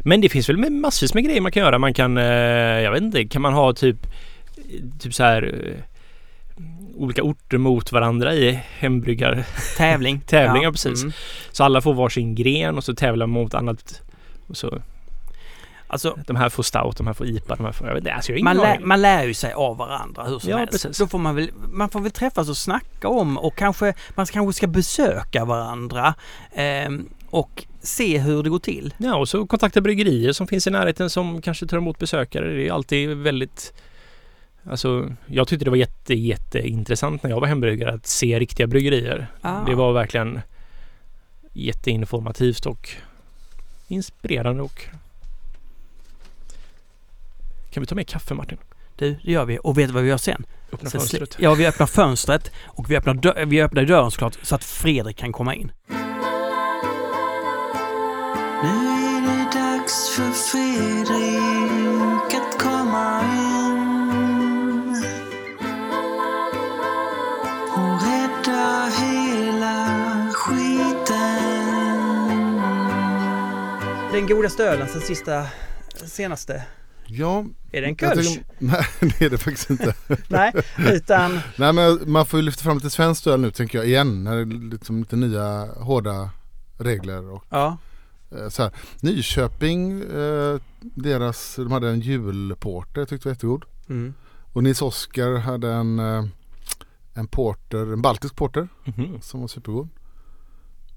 Men 0.00 0.20
det 0.20 0.28
finns 0.28 0.48
väl 0.48 0.70
massvis 0.70 1.14
med 1.14 1.24
grejer 1.24 1.40
man 1.40 1.52
kan 1.52 1.62
göra. 1.62 1.78
Man 1.78 1.94
kan, 1.94 2.18
eh, 2.18 2.24
jag 2.80 2.92
vet 2.92 3.02
inte, 3.02 3.24
kan 3.24 3.42
man 3.42 3.52
ha 3.52 3.72
typ, 3.72 3.96
typ 5.00 5.14
så 5.14 5.22
här 5.22 5.42
eh, 5.42 5.82
olika 6.98 7.22
orter 7.22 7.58
mot 7.58 7.92
varandra 7.92 8.34
i 8.34 8.60
hembryggar. 8.78 9.44
Tävling. 9.76 10.20
Tävling, 10.26 10.62
ja, 10.62 10.70
precis. 10.70 11.02
Mm. 11.02 11.12
Så 11.52 11.64
alla 11.64 11.80
får 11.80 11.94
varsin 11.94 12.34
gren 12.34 12.76
och 12.76 12.84
så 12.84 12.94
tävlar 12.94 13.26
man 13.26 13.42
mot 13.42 13.54
annat. 13.54 14.02
Och 14.48 14.56
så, 14.56 14.82
Alltså 15.90 16.18
de 16.26 16.36
här 16.36 16.48
får 16.48 16.62
stout, 16.62 16.96
de 16.96 17.06
här 17.06 17.14
får 17.14 17.26
IPA, 17.26 17.56
de 17.56 17.64
här 17.64 17.72
får... 17.72 17.86
Jag 17.86 17.94
vet 17.94 18.14
alltså 18.14 18.32
jag 18.32 18.42
man, 18.42 18.56
lär, 18.56 18.78
man 18.78 19.02
lär 19.02 19.24
ju 19.24 19.34
sig 19.34 19.52
av 19.52 19.76
varandra 19.76 20.24
hur 20.24 20.38
som 20.38 20.50
Ja, 20.50 20.56
helst. 20.56 20.72
precis. 20.72 20.98
Då 20.98 21.06
får 21.06 21.18
man 21.18 21.34
väl, 21.34 21.50
man 21.72 21.90
får 21.90 22.00
väl 22.00 22.10
träffas 22.10 22.48
och 22.48 22.56
snacka 22.56 23.08
om 23.08 23.38
och 23.38 23.56
kanske, 23.56 23.94
man 24.14 24.26
kanske 24.26 24.52
ska 24.56 24.66
besöka 24.66 25.44
varandra 25.44 26.14
ehm, 26.54 27.08
och 27.30 27.66
se 27.82 28.18
hur 28.18 28.42
det 28.42 28.50
går 28.50 28.58
till. 28.58 28.94
Ja, 28.98 29.16
och 29.16 29.28
så 29.28 29.46
kontakta 29.46 29.80
bryggerier 29.80 30.32
som 30.32 30.46
finns 30.46 30.66
i 30.66 30.70
närheten 30.70 31.10
som 31.10 31.42
kanske 31.42 31.66
tar 31.66 31.76
emot 31.76 31.98
besökare. 31.98 32.54
Det 32.54 32.68
är 32.68 32.72
alltid 32.72 33.16
väldigt... 33.16 33.72
Alltså, 34.70 35.14
jag 35.26 35.48
tyckte 35.48 35.64
det 35.64 35.70
var 35.70 35.76
jätte, 35.76 36.14
jätteintressant 36.14 37.22
när 37.22 37.30
jag 37.30 37.40
var 37.40 37.46
hembryggare 37.46 37.94
att 37.94 38.06
se 38.06 38.38
riktiga 38.38 38.66
bryggerier. 38.66 39.26
Ah. 39.40 39.64
Det 39.64 39.74
var 39.74 39.92
verkligen 39.92 40.40
jätteinformativt 41.52 42.66
och 42.66 42.88
inspirerande 43.88 44.62
och... 44.62 44.84
Kan 47.70 47.80
vi 47.80 47.86
ta 47.86 47.94
med 47.94 48.08
kaffe 48.08 48.34
Martin? 48.34 48.58
Du, 48.96 49.16
det 49.24 49.32
gör 49.32 49.44
vi. 49.44 49.58
Och 49.62 49.78
vet 49.78 49.88
du 49.88 49.94
vad 49.94 50.02
vi 50.02 50.08
gör 50.08 50.16
sen? 50.16 50.44
Öppna 50.72 50.90
Sen 50.90 51.00
fönstret. 51.00 51.36
Ja, 51.38 51.54
vi 51.54 51.66
öppnar 51.66 51.86
fönstret 51.86 52.50
och 52.64 52.90
vi 52.90 52.96
öppnar, 52.96 53.14
dö- 53.14 53.44
vi 53.44 53.62
öppnar 53.62 53.84
dörren 53.84 54.10
såklart 54.10 54.38
så 54.42 54.54
att 54.54 54.64
Fredrik 54.64 55.16
kan 55.16 55.32
komma 55.32 55.54
in. 55.54 55.72
Nu 58.62 58.68
är 58.68 59.20
det 59.20 59.58
dags 59.58 60.16
för 60.16 60.30
Fredrik 60.30 61.17
Den 74.18 74.26
godaste 74.26 74.64
ölen 74.64 74.88
sen 74.88 75.00
sista, 75.00 75.46
senaste. 76.06 76.62
Ja, 77.06 77.44
Är 77.72 77.80
det 77.82 77.86
en 77.88 77.96
jag 78.00 78.14
kölsch? 78.14 78.40
Nej 78.58 78.84
det 79.00 79.20
är 79.24 79.30
det 79.30 79.38
faktiskt 79.38 79.70
inte. 79.70 79.94
Nej, 80.28 80.52
utan 80.78 81.40
Nej 81.56 81.72
men 81.72 82.10
man 82.12 82.26
får 82.26 82.38
ju 82.40 82.44
lyfta 82.46 82.62
fram 82.62 82.76
lite 82.76 82.90
svenskt 82.90 83.26
öl 83.26 83.40
nu 83.40 83.50
tänker 83.50 83.78
jag 83.78 83.86
igen. 83.86 84.24
När 84.24 84.36
det 84.36 84.40
är 84.42 84.70
liksom 84.70 84.98
lite 84.98 85.16
nya 85.16 85.66
hårda 85.76 86.30
regler 86.78 87.30
och 87.30 87.44
ja. 87.48 87.76
eh, 88.38 88.48
så 88.48 88.62
här. 88.62 88.72
Nyköping, 89.00 90.00
eh, 90.02 90.60
deras, 90.80 91.54
de 91.56 91.72
hade 91.72 91.88
en 91.90 92.00
julporter 92.00 93.00
jag 93.00 93.08
tyckte 93.08 93.28
var 93.28 93.32
jättegod. 93.32 93.64
Mm. 93.88 94.14
Och 94.52 94.62
Nils 94.62 94.82
Oskar 94.82 95.38
hade 95.38 95.72
en, 95.72 95.98
eh, 95.98 96.24
en 97.14 97.26
porter, 97.26 97.92
en 97.92 98.02
baltisk 98.02 98.36
porter 98.36 98.68
Mhm. 98.84 99.20
som 99.20 99.40
var 99.40 99.48
supergod. 99.48 99.88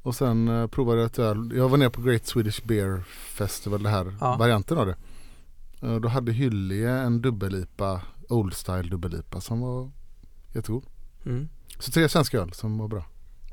Och 0.03 0.15
sen 0.15 0.47
eh, 0.47 0.67
provade 0.67 1.01
jag 1.01 1.05
ett 1.05 1.19
öl, 1.19 1.51
jag 1.55 1.69
var 1.69 1.77
nere 1.77 1.89
på 1.89 2.01
Great 2.01 2.25
Swedish 2.25 2.63
Beer 2.65 3.03
Festival, 3.09 3.83
det 3.83 3.89
här 3.89 4.15
Ja. 4.21 4.35
varianten 4.35 4.77
av 4.77 4.85
det. 4.85 4.95
Eh, 5.81 5.95
Då 5.95 6.07
hade 6.07 6.31
Hyllie 6.31 6.89
en 6.89 7.21
dubbellipa, 7.21 8.01
Old 8.29 8.53
Style 8.53 8.89
dubbellipa 8.89 9.41
som 9.41 9.61
var 9.61 9.91
jättegod. 10.53 10.83
Mm. 11.25 11.49
Så 11.79 11.91
tre 11.91 12.09
svenska 12.09 12.37
öl 12.39 12.53
som 12.53 12.77
var 12.77 12.87
bra. 12.87 13.05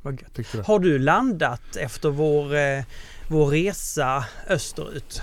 Vad 0.02 0.20
gött. 0.22 0.66
Har 0.66 0.78
du 0.78 0.98
landat 0.98 1.76
efter 1.76 2.10
vår, 2.10 2.54
eh, 2.56 2.84
vår 3.28 3.46
resa 3.46 4.24
österut? 4.48 5.20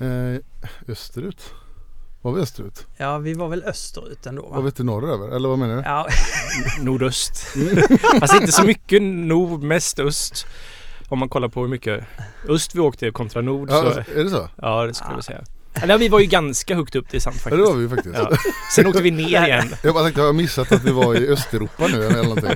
Eh, 0.00 0.40
österut? 0.88 1.42
Var 2.22 2.32
vi 2.32 2.40
österut? 2.40 2.86
Ja, 2.96 3.18
vi 3.18 3.34
var 3.34 3.48
väl 3.48 3.62
österut 3.64 4.26
ändå 4.26 4.42
Var 4.42 4.56
va? 4.56 4.60
vi 4.60 4.66
inte 4.66 4.84
norröver? 4.84 5.28
Eller 5.36 5.48
vad 5.48 5.58
menar 5.58 5.76
du? 5.76 5.82
Ja, 5.82 6.06
Nordöst. 6.82 7.46
Fast 8.20 8.34
inte 8.34 8.52
så 8.52 8.62
mycket 8.64 9.02
nord, 9.02 9.62
mest 9.62 9.98
öst. 9.98 10.46
Om 11.08 11.18
man 11.18 11.28
kollar 11.28 11.48
på 11.48 11.60
hur 11.60 11.68
mycket 11.68 12.04
öst 12.48 12.74
vi 12.74 12.80
åkte 12.80 13.10
kontra 13.10 13.42
nord 13.42 13.70
Ja, 13.70 13.80
så... 13.80 13.86
alltså, 13.86 14.12
är 14.14 14.24
det 14.24 14.30
så? 14.30 14.48
Ja, 14.56 14.86
det 14.86 14.94
skulle 14.94 15.14
jag 15.14 15.24
säga. 15.24 15.44
Eller 15.74 15.98
vi 15.98 16.08
var 16.08 16.20
ju 16.20 16.26
ganska 16.26 16.74
högt 16.74 16.96
upp, 16.96 17.06
det 17.10 17.16
är 17.16 17.20
sant 17.20 17.36
Ja, 17.36 17.42
faktiskt. 17.42 17.64
det 17.66 17.72
var 17.72 17.76
vi 17.80 17.88
faktiskt. 17.88 18.14
Ja. 18.18 18.30
Sen 18.74 18.86
åkte 18.86 19.02
vi 19.02 19.10
ner 19.10 19.24
igen. 19.46 19.68
Jag 19.84 19.94
bara 19.94 20.04
tänkte, 20.04 20.20
har 20.20 20.26
jag 20.28 20.34
missat 20.34 20.72
att 20.72 20.84
vi 20.84 20.90
var 20.90 21.14
i 21.14 21.28
Östeuropa 21.28 21.86
nu 21.86 22.04
eller 22.06 22.22
någonting? 22.22 22.50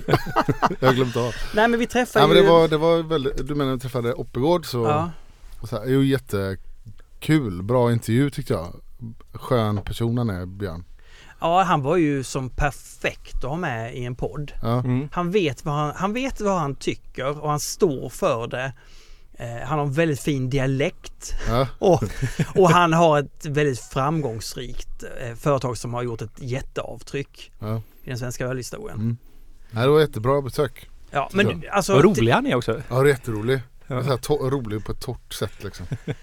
jag 0.80 0.88
har 0.88 0.94
glömt 0.94 1.16
av. 1.16 1.34
nej 1.54 1.68
men 1.68 1.78
vi 1.80 1.86
träffade 1.86 2.22
Ja, 2.24 2.28
men 2.28 2.36
ju... 2.36 2.42
det 2.42 2.48
var, 2.48 2.68
det 2.68 2.76
var 2.76 3.02
väldigt, 3.02 3.46
du 3.48 3.54
menar 3.54 3.72
vi 3.72 3.78
träffade 3.80 4.12
Oppegård 4.14 4.66
så, 4.66 4.84
Ja, 4.84 5.10
och 5.60 5.68
så 5.68 5.78
här, 5.78 5.86
jo 5.86 6.02
jättekul, 6.02 7.62
bra 7.62 7.92
intervju 7.92 8.30
tyckte 8.30 8.52
jag. 8.52 8.80
Skön 9.32 9.82
person 9.82 10.18
han 10.18 10.30
är 10.30 10.46
Björn. 10.46 10.84
ja, 11.40 11.62
han 11.62 11.82
var 11.82 11.96
ju 11.96 12.24
som 12.24 12.50
perfekt 12.50 13.44
att 13.44 13.50
ha 13.50 13.56
med 13.56 13.96
i 13.96 14.04
en 14.04 14.14
podd. 14.14 14.52
Ja. 14.62 14.78
Mm. 14.78 15.08
Han 15.12 15.30
vet 15.30 15.64
vad 15.64 15.74
han, 15.74 15.92
han 15.96 16.12
vet 16.12 16.40
vad 16.40 16.58
han 16.58 16.74
tycker 16.74 17.42
och 17.42 17.50
han 17.50 17.60
står 17.60 18.08
för 18.08 18.46
det. 18.46 18.72
Eh, 19.38 19.66
han 19.66 19.78
har 19.78 19.86
en 19.86 19.92
väldigt 19.92 20.20
fin 20.20 20.50
dialekt 20.50 21.34
Ja, 21.48 21.68
och, 21.78 22.04
och 22.54 22.70
han 22.70 22.92
har 22.92 23.18
ett 23.18 23.46
väldigt 23.46 23.80
framgångsrikt 23.80 25.04
eh, 25.20 25.34
företag 25.34 25.78
som 25.78 25.94
har 25.94 26.02
gjort 26.02 26.22
ett 26.22 26.42
jätteavtryck 26.42 27.52
ja. 27.58 27.82
i 28.04 28.08
den 28.08 28.18
svenska 28.18 28.46
ölhistorien. 28.46 28.98
Mm. 28.98 29.16
Det 29.70 29.88
var 29.88 30.00
jättebra 30.00 30.42
besök. 30.42 30.88
Ja, 31.10 31.30
men 31.32 31.62
alltså... 31.72 31.92
Vad 31.94 32.04
rolig 32.04 32.32
han 32.32 32.46
är 32.46 32.54
också. 32.54 32.82
Ja, 32.88 33.02
det 33.02 33.08
är 33.08 33.12
jätterolig. 33.12 33.60
Ja. 33.86 34.02
Så 34.02 34.08
här, 34.08 34.50
rolig 34.50 34.84
på 34.84 34.92
ett 34.92 35.00
torrt 35.00 35.32
sätt 35.34 35.64
liksom. 35.64 35.86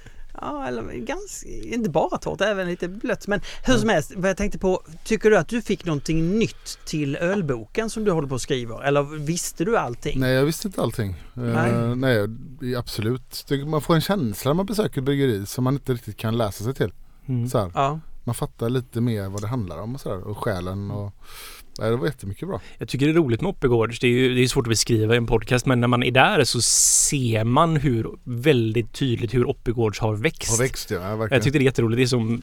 Ja, 0.42 0.68
eller 0.68 0.94
ganska, 0.94 1.50
inte 1.50 1.90
bara 1.90 2.18
torrt, 2.18 2.42
även 2.42 2.68
lite 2.68 2.88
blött. 2.88 3.28
Men 3.28 3.42
hur 3.66 3.78
som 3.78 3.90
helst, 3.90 4.12
vad 4.16 4.30
jag 4.30 4.38
tänkte 4.38 4.60
på, 4.60 4.82
tycker 5.04 5.30
du 5.30 5.38
att 5.38 5.48
du 5.48 5.62
fick 5.62 5.86
någonting 5.86 6.40
nytt 6.40 6.80
till 6.86 7.16
ölboken 7.16 7.90
som 7.90 8.04
du 8.04 8.12
håller 8.12 8.28
på 8.28 8.34
och 8.34 8.42
skriver? 8.42 8.84
Eller 8.84 9.04
visste 9.04 9.66
du 9.66 9.78
allting? 9.78 10.20
Nej, 10.20 10.34
jag 10.34 10.46
visste 10.46 10.68
inte 10.68 10.82
allting. 10.82 11.16
Nej. 11.34 11.72
Nej, 11.72 11.96
nej 11.96 12.28
det 12.60 12.74
är 12.74 12.78
absolut. 12.78 13.46
Man 13.66 13.82
får 13.82 13.96
en 13.96 14.02
känsla 14.02 14.50
när 14.50 14.56
man 14.56 14.66
besöker 14.66 15.02
bryggeri 15.02 15.46
som 15.46 15.64
man 15.64 15.74
inte 15.74 15.94
riktigt 15.94 16.18
kan 16.18 16.38
läsa 16.38 16.64
sig 16.64 16.74
till. 16.74 16.94
Mm. 17.28 17.50
Så 17.50 17.58
här. 17.58 17.72
Ja. 17.76 18.00
Man 18.32 18.36
fattar 18.36 18.70
lite 18.70 19.02
mer 19.02 19.30
vad 19.30 19.42
det 19.42 19.48
handlar 19.48 19.82
om 19.82 19.96
och 19.96 20.02
sådär. 20.02 20.28
Och 20.28 20.38
själen 20.38 20.92
och... 20.92 21.14
Nej, 21.80 21.90
det 21.90 21.96
var 21.96 22.06
jättemycket 22.06 22.48
bra. 22.48 22.62
Jag 22.78 22.88
tycker 22.88 23.06
det 23.06 23.12
är 23.12 23.16
roligt 23.16 23.42
med 23.42 23.50
Oppegårds. 23.50 24.00
Det 24.00 24.08
är 24.08 24.12
ju 24.12 24.36
det 24.36 24.42
är 24.42 24.48
svårt 24.48 24.66
att 24.66 24.70
beskriva 24.70 25.14
i 25.14 25.18
en 25.18 25.26
podcast 25.26 25.66
men 25.66 25.82
när 25.82 25.88
man 25.88 26.04
är 26.04 26.12
där 26.12 26.44
så 26.44 26.62
ser 26.62 27.44
man 27.44 27.76
hur 27.76 28.08
väldigt 28.24 28.94
tydligt 28.94 29.34
hur 29.34 29.50
Oppegårds 29.50 30.00
har 30.00 30.16
växt. 30.16 30.52
Har 30.52 30.58
växt 30.58 30.92
ja, 30.92 30.98
ja 30.98 31.16
verkligen. 31.16 31.30
Jag 31.32 31.44
tyckte 31.44 31.60
det 31.60 31.64
är 31.64 31.66
jätteroligt. 31.66 31.98
Det 31.98 32.04
är 32.04 32.08
som 32.08 32.42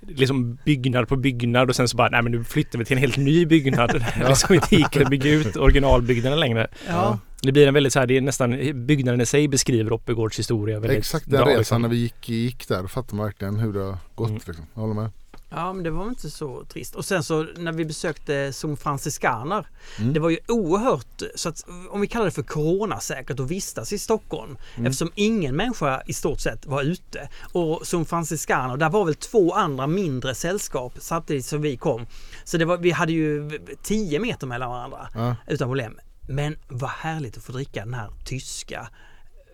liksom 0.00 0.58
byggnad 0.64 1.08
på 1.08 1.16
byggnad 1.16 1.68
och 1.68 1.76
sen 1.76 1.88
så 1.88 1.96
bara 1.96 2.08
nej 2.08 2.22
men 2.22 2.32
nu 2.32 2.44
flyttar 2.44 2.78
vi 2.78 2.84
till 2.84 2.96
en 2.96 3.00
helt 3.00 3.16
ny 3.16 3.46
byggnad. 3.46 3.90
Är 4.14 4.28
liksom 4.28 4.54
inte 4.54 4.76
gick 4.76 4.96
att 4.96 5.10
bygga 5.10 5.30
ut 5.30 5.56
originalbyggnaden 5.56 6.40
längre. 6.40 6.68
Ja. 6.86 7.18
Det 7.42 7.52
blir 7.52 7.66
en 7.68 7.74
väldigt 7.74 7.92
så 7.92 7.98
här, 7.98 8.06
det 8.06 8.16
är 8.16 8.20
nästan 8.20 8.86
byggnaden 8.86 9.20
i 9.20 9.26
sig 9.26 9.48
beskriver 9.48 9.92
Oppegårds 9.92 10.38
historia 10.38 10.80
väldigt 10.80 10.98
Exakt 10.98 11.24
den 11.30 11.40
bra, 11.40 11.46
resan 11.48 11.58
liksom. 11.58 11.82
när 11.82 11.88
vi 11.88 11.96
gick, 11.96 12.28
gick 12.28 12.68
där. 12.68 12.82
Då 12.82 12.88
fattar 12.88 13.16
man 13.16 13.26
verkligen 13.26 13.56
hur 13.58 13.72
det 13.72 13.80
har 13.80 13.98
gått 14.14 14.28
Mm. 14.28 14.40
liksom. 14.46 14.66
Jag 14.74 14.80
håller 14.80 14.94
med. 14.94 15.10
ja, 15.50 15.72
men 15.72 15.84
det 15.84 15.90
var 15.90 16.08
inte 16.08 16.30
så 16.30 16.64
trist. 16.64 16.94
Och 16.94 17.04
sen 17.04 17.22
så 17.24 17.46
när 17.56 17.72
vi 17.72 17.84
besökte 17.84 18.52
som 18.52 18.76
franciskaner. 18.76 19.66
Mm. 19.98 20.12
Det 20.12 20.20
var 20.20 20.30
ju 20.30 20.38
oerhört, 20.48 21.22
så 21.34 21.48
att 21.48 21.64
om 21.90 22.00
vi 22.00 22.06
kallar 22.06 22.24
det 22.24 22.30
för 22.30 22.42
coronasäkert 22.42 23.40
att 23.40 23.50
vistas 23.50 23.92
i 23.92 23.98
Stockholm. 23.98 24.56
Mm. 24.76 24.86
Eftersom 24.86 25.10
ingen 25.14 25.56
människa 25.56 26.02
i 26.06 26.12
stort 26.12 26.40
sett 26.40 26.66
var 26.66 26.82
ute. 26.82 27.28
Och 27.52 27.86
som 27.86 28.04
franciskaner, 28.06 28.76
där 28.76 28.90
var 28.90 29.04
väl 29.04 29.14
två 29.14 29.52
andra 29.52 29.86
mindre 29.86 30.34
sällskap 30.34 30.92
samtidigt 30.98 31.44
som 31.46 31.62
vi 31.62 31.76
kom. 31.76 32.06
Så 32.44 32.58
det 32.58 32.64
var, 32.64 32.76
vi 32.76 32.90
hade 32.90 33.12
ju 33.12 33.50
10 33.82 34.20
meter 34.20 34.46
mellan 34.46 34.70
varandra 34.70 35.08
Ja. 35.14 35.36
utan 35.46 35.68
problem. 35.68 35.98
Men 36.28 36.56
vad 36.68 36.90
härligt 36.90 37.36
att 37.36 37.42
få 37.42 37.52
dricka 37.52 37.84
den 37.84 37.94
här 37.94 38.10
tyska 38.24 38.88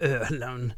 ölen 0.00 0.72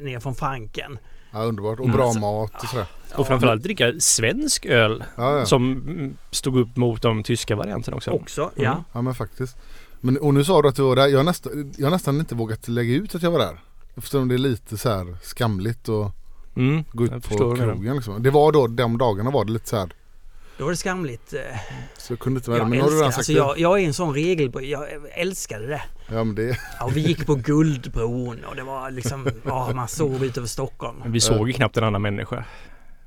ner 0.00 0.20
från 0.20 0.34
Franken. 0.34 0.98
Ja, 1.30 1.42
underbart. 1.42 1.78
Och 1.78 1.84
Mm. 1.84 1.96
bra 1.96 2.12
mat 2.12 2.62
och 2.62 2.68
sådär. 2.68 2.86
Och 3.14 3.26
framförallt 3.26 3.62
dricka 3.62 3.92
svensk 3.98 4.66
öl 4.66 5.04
Ja, 5.16 5.38
ja. 5.38 5.46
som 5.46 5.72
mm, 5.72 6.16
stod 6.30 6.56
upp 6.58 6.76
mot 6.76 7.02
de 7.02 7.22
tyska 7.22 7.56
varianterna 7.56 7.96
också. 7.96 8.10
Också, 8.10 8.50
ja. 8.56 8.84
ja 8.92 9.02
men 9.02 9.14
faktiskt. 9.14 9.56
Men, 10.00 10.18
och 10.18 10.34
nu 10.34 10.44
sa 10.44 10.62
du 10.62 10.68
att 10.68 10.76
du 10.76 10.82
var 10.82 10.96
där. 10.96 11.06
Jag 11.06 11.18
har, 11.18 11.24
nästan, 11.24 11.72
jag 11.76 11.86
har 11.86 11.90
nästan 11.90 12.18
inte 12.20 12.34
vågat 12.34 12.68
lägga 12.68 12.94
ut 12.94 13.14
att 13.14 13.22
jag 13.22 13.30
var 13.30 13.38
där. 13.38 13.60
Eftersom 13.96 14.28
det 14.28 14.34
är 14.34 14.38
lite 14.38 14.78
så 14.78 14.88
här 14.88 15.16
skamligt 15.22 15.88
att 15.88 16.12
Mm, 16.56 16.84
gå 16.92 17.04
ut 17.04 17.10
på 17.28 17.56
krogen 17.56 17.94
liksom. 17.96 18.22
Det 18.22 18.30
var 18.30 18.52
då, 18.52 18.66
de 18.66 18.98
dagarna 18.98 19.30
var 19.30 19.44
det 19.44 19.52
lite 19.52 19.68
så 19.68 19.76
här. 19.76 19.90
Då 20.58 20.64
var 20.64 20.70
det 20.70 20.76
skamligt. 20.76 21.32
eh, 21.32 21.40
Så 21.98 22.12
jag 22.12 22.20
kunde 22.20 22.38
inte 22.38 22.50
vara. 22.50 22.60
Jag 22.60 22.68
Men 22.70 22.80
har 22.80 22.86
älskar, 22.88 23.04
sagt 23.06 23.16
alltså 23.16 23.32
det. 23.32 23.38
jag, 23.38 23.58
jag 23.58 23.80
är 23.80 23.86
en 23.86 23.94
sån 23.94 24.14
regelbrytare. 24.14 24.66
Jag 24.70 24.86
älskade 25.14 25.66
det. 25.66 25.82
Ja 26.08 26.24
men 26.24 26.34
det. 26.34 26.58
Ja, 26.80 26.90
vi 26.94 27.00
gick 27.00 27.26
på 27.26 27.34
Guldbron 27.34 28.44
och 28.44 28.56
det 28.56 28.62
var 28.62 28.90
liksom, 28.90 29.28
ja 29.46 29.70
man 29.74 29.88
såg 29.88 30.24
ut 30.24 30.36
över 30.36 30.48
Stockholm. 30.48 31.02
Vi 31.06 31.20
såg 31.20 31.48
ju 31.48 31.52
knappt 31.52 31.76
en 31.76 31.84
annan 31.84 32.02
människa. 32.02 32.44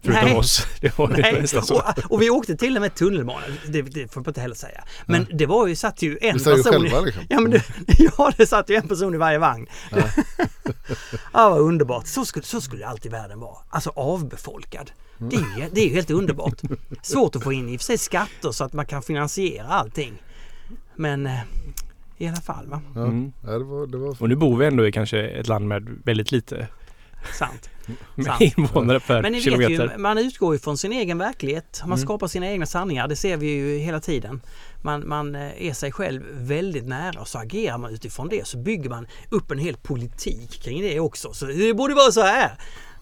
Förutom 0.05 0.23
Nej. 0.29 0.35
oss. 0.37 0.67
Det 0.81 0.97
var 0.97 1.07
Nej, 1.07 1.41
nästan 1.41 1.63
så. 1.65 1.75
och, 1.75 2.11
och 2.11 2.21
vi 2.21 2.29
åkte 2.29 2.55
till 2.55 2.75
och 2.75 2.81
med 2.81 2.95
tunnelbana. 2.95 3.45
Det, 3.67 3.81
det 3.81 4.13
får 4.13 4.21
man 4.21 4.27
inte 4.27 4.41
heller 4.41 4.55
säga. 4.55 4.83
Men 5.05 5.27
det 5.33 5.45
var 5.45 5.67
ju, 5.67 5.75
satt 5.75 6.01
ju 6.01 6.17
en 6.21 6.33
person. 6.39 6.63
själva 6.63 6.99
liksom. 7.01 7.23
Ja, 7.29 7.39
men 7.39 7.51
det, 7.51 7.63
ja, 8.17 8.31
det 8.37 8.45
satt 8.47 8.69
ju 8.69 8.75
en 8.75 8.87
person 8.87 9.13
i 9.13 9.17
varje 9.17 9.37
vagn. 9.37 9.67
Ja, 9.91 9.97
ja 11.33 11.49
vad 11.49 11.59
underbart. 11.59 12.07
Så 12.07 12.25
skulle, 12.25 12.45
så 12.45 12.61
skulle 12.61 12.87
alltid 12.87 13.11
världen 13.11 13.39
vara. 13.39 13.57
Alltså 13.69 13.89
avbefolkad. 13.95 14.91
Det 15.17 15.35
är, 15.35 15.39
ju- 15.59 15.69
det 15.71 15.81
är 15.81 15.85
ju 15.87 15.93
helt 15.93 16.11
underbart. 16.11 16.61
Svårt 17.01 17.35
att 17.35 17.43
få 17.43 17.53
in 17.53 17.69
i 17.69 17.75
och 17.75 17.79
för 17.81 17.85
sig 17.85 17.97
skatter 17.97 18.51
så 18.51 18.63
att 18.63 18.73
man 18.73 18.85
kan 18.85 19.01
finansiera 19.01 19.67
allting. 19.67 20.13
Men 20.95 21.25
eh, 21.27 21.39
i 22.17 22.27
alla 22.27 22.41
fall 22.41 22.67
va. 22.67 22.81
Ja, 22.95 23.01
Mm. 23.01 23.31
ja 23.43 23.51
det 23.51 23.63
var, 23.63 23.87
det 23.87 23.97
var 23.97 24.21
Och 24.21 24.29
nu 24.29 24.35
bor 24.35 24.57
vi 24.57 24.65
ändå 24.65 24.87
i 24.87 24.91
kanske 24.91 25.19
ett 25.27 25.47
land 25.47 25.67
med 25.67 26.01
väldigt 26.03 26.31
lite 26.31 26.67
Sant. 27.33 27.69
med 28.15 28.25
Sant. 28.25 28.41
invånare 28.41 28.99
per 28.99 29.21
Men 29.21 29.31
ni 29.31 29.41
kilometer. 29.41 29.83
vet 29.87 29.93
ju, 29.95 29.97
man 29.97 30.17
utgår 30.17 30.53
ju 30.55 30.59
från 30.59 30.77
sin 30.77 30.91
egen 30.91 31.17
verklighet. 31.17 31.79
Man 31.81 31.89
Mm. 31.91 31.97
skapar 32.05 32.27
sina 32.27 32.47
egna 32.51 32.65
sanningar. 32.65 33.07
Det 33.07 33.15
ser 33.15 33.37
vi 33.37 33.47
ju 33.47 33.77
hela 33.77 33.99
tiden. 33.99 34.41
Man, 34.81 35.07
man 35.07 35.35
eh, 35.35 35.67
är 35.67 35.73
sig 35.73 35.91
själv 35.91 36.23
väldigt 36.31 36.87
nära 36.87 37.19
och 37.21 37.27
så 37.27 37.37
agerar 37.39 37.77
man 37.77 37.93
utifrån 37.93 38.27
det. 38.29 38.47
Så 38.47 38.57
bygger 38.57 38.89
man 38.89 39.07
upp 39.29 39.51
en 39.51 39.59
hel 39.59 39.77
politik 39.77 40.61
kring 40.63 40.81
det 40.81 40.99
också. 40.99 41.33
Så 41.33 41.45
det 41.45 41.73
borde 41.73 41.93
vara 41.95 42.11
så 42.11 42.21
här. 42.21 42.51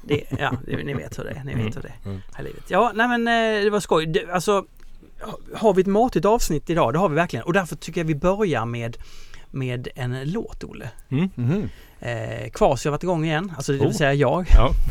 Det, 0.08 0.24
ja, 0.40 0.52
det, 0.66 0.84
ni 0.84 0.94
vet 0.94 1.20
hur 1.20 1.24
det 1.24 1.30
är. 1.32 1.44
Ni 1.44 1.56
vet 1.64 1.76
hur 1.78 1.82
det 1.82 1.88
är. 2.04 2.10
Mm. 2.10 2.22
Här 2.34 2.44
livet. 2.44 2.64
Ja, 2.68 2.92
nej 2.96 3.08
men 3.08 3.28
eh, 3.28 3.64
det 3.64 3.70
var 3.70 3.80
skoj. 3.80 4.06
Det, 4.06 4.32
alltså, 4.32 4.66
ha- 5.22 5.40
har 5.56 5.74
vi 5.74 5.82
ett 5.82 5.88
matigt 5.88 6.26
avsnitt 6.26 6.70
idag? 6.70 6.94
Det 6.94 7.00
har 7.00 7.10
vi 7.10 7.16
verkligen. 7.16 7.46
Och 7.46 7.54
därför 7.54 7.76
tycker 7.76 8.02
jag 8.02 8.06
vi 8.06 8.16
börjar 8.16 8.66
med, 8.66 8.98
med 9.52 9.88
en 9.96 10.32
låt, 10.32 10.64
Olle. 10.64 10.90
Mm. 11.10 11.30
Mhm. 11.36 11.70
Eh, 12.04 12.50
Kvas 12.50 12.84
har 12.86 12.92
varit 12.92 13.04
igång 13.04 13.26
igen. 13.26 13.54
Alltså 13.56 13.72
det 13.72 13.78
vill 13.78 13.88
Oh. 13.88 13.94
säga 13.94 14.14
jag. 14.14 14.46
Ja. 14.54 14.72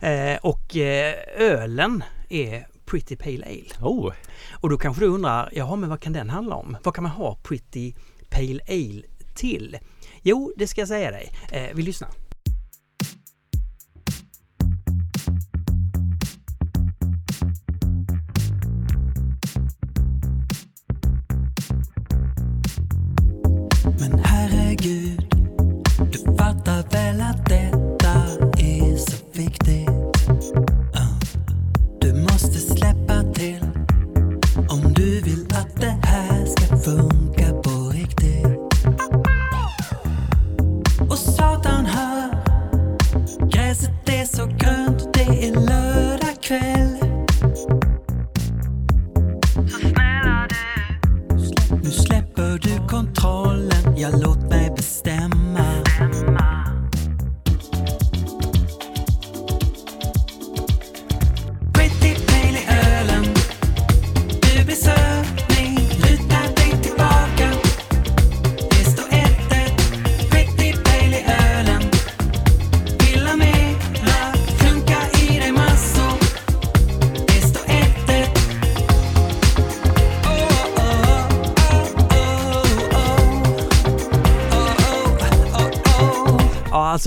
Eh, 0.00 0.36
och 0.42 0.76
eh, 0.76 1.14
ölen 1.36 2.02
är 2.28 2.66
Pretty 2.86 3.16
Pale 3.16 3.46
Ale. 3.46 3.88
Oh. 3.90 4.12
Och 4.60 4.70
då 4.70 4.78
kanske 4.78 5.04
du 5.04 5.08
undrar, 5.08 5.50
jaha 5.52 5.76
men 5.76 5.90
vad 5.90 6.00
kan 6.00 6.12
den 6.12 6.30
handla 6.30 6.54
om? 6.54 6.76
Vad 6.84 6.94
kan 6.94 7.02
man 7.04 7.12
ha 7.12 7.38
Pretty 7.42 7.92
Pale 8.30 8.60
Ale 8.68 9.02
till? 9.34 9.78
Jo, 10.22 10.52
det 10.56 10.66
ska 10.66 10.80
jag 10.80 10.88
säga 10.88 11.10
dig. 11.10 11.32
Eh, 11.52 11.68
vi 11.74 11.82
lyssnar. 11.82 12.10
Men 24.00 24.18
herregud, 24.24 25.27
fattar 26.82 27.34
väl 27.48 27.67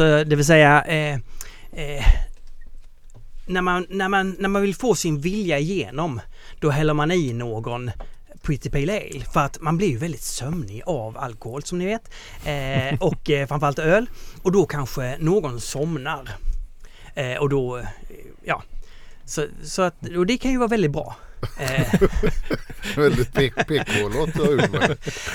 alltså 0.02 0.30
det 0.30 0.36
vill 0.36 0.46
säga 0.46 0.84
eh, 0.84 1.14
eh, 1.74 2.06
när, 3.46 3.62
man, 3.62 3.86
när, 3.90 4.10
man, 4.10 4.36
när 4.40 4.50
man 4.50 4.62
vill 4.62 4.76
få 4.76 4.96
sin 4.96 5.22
vilja 5.22 5.60
igenom 5.60 6.22
då 6.60 6.70
häller 6.70 6.94
man 6.94 7.12
i 7.12 7.34
någon 7.34 7.92
Pretty 8.42 8.70
Pale 8.70 8.98
Ale 8.98 9.26
för 9.34 9.40
att 9.40 9.62
man 9.62 9.78
blir 9.78 9.88
ju 9.88 9.98
väldigt 9.98 10.22
sömnig 10.22 10.82
av 10.86 11.18
alkohol 11.18 11.64
som 11.64 11.78
ni 11.78 11.86
vet. 11.86 12.12
Eh, 12.46 13.00
och 13.00 13.30
eh, 13.30 13.48
framförallt 13.48 13.80
öl. 13.80 14.10
Och 14.42 14.52
då 14.52 14.66
kanske 14.66 15.18
någon 15.20 15.62
somnar. 15.62 16.30
Eh, 17.16 17.38
och 17.38 17.50
då, 17.50 17.78
eh, 17.78 17.86
ja. 18.44 18.64
Så, 19.26 19.48
så 19.64 19.82
att, 19.82 20.08
och 20.18 20.26
det 20.26 20.38
kan 20.38 20.52
ju 20.52 20.58
vara 20.58 20.68
väldigt 20.68 20.92
bra. 20.92 21.16
Eh, 21.60 22.02
Väldigt 22.96 23.34
PK-låt 23.34 24.30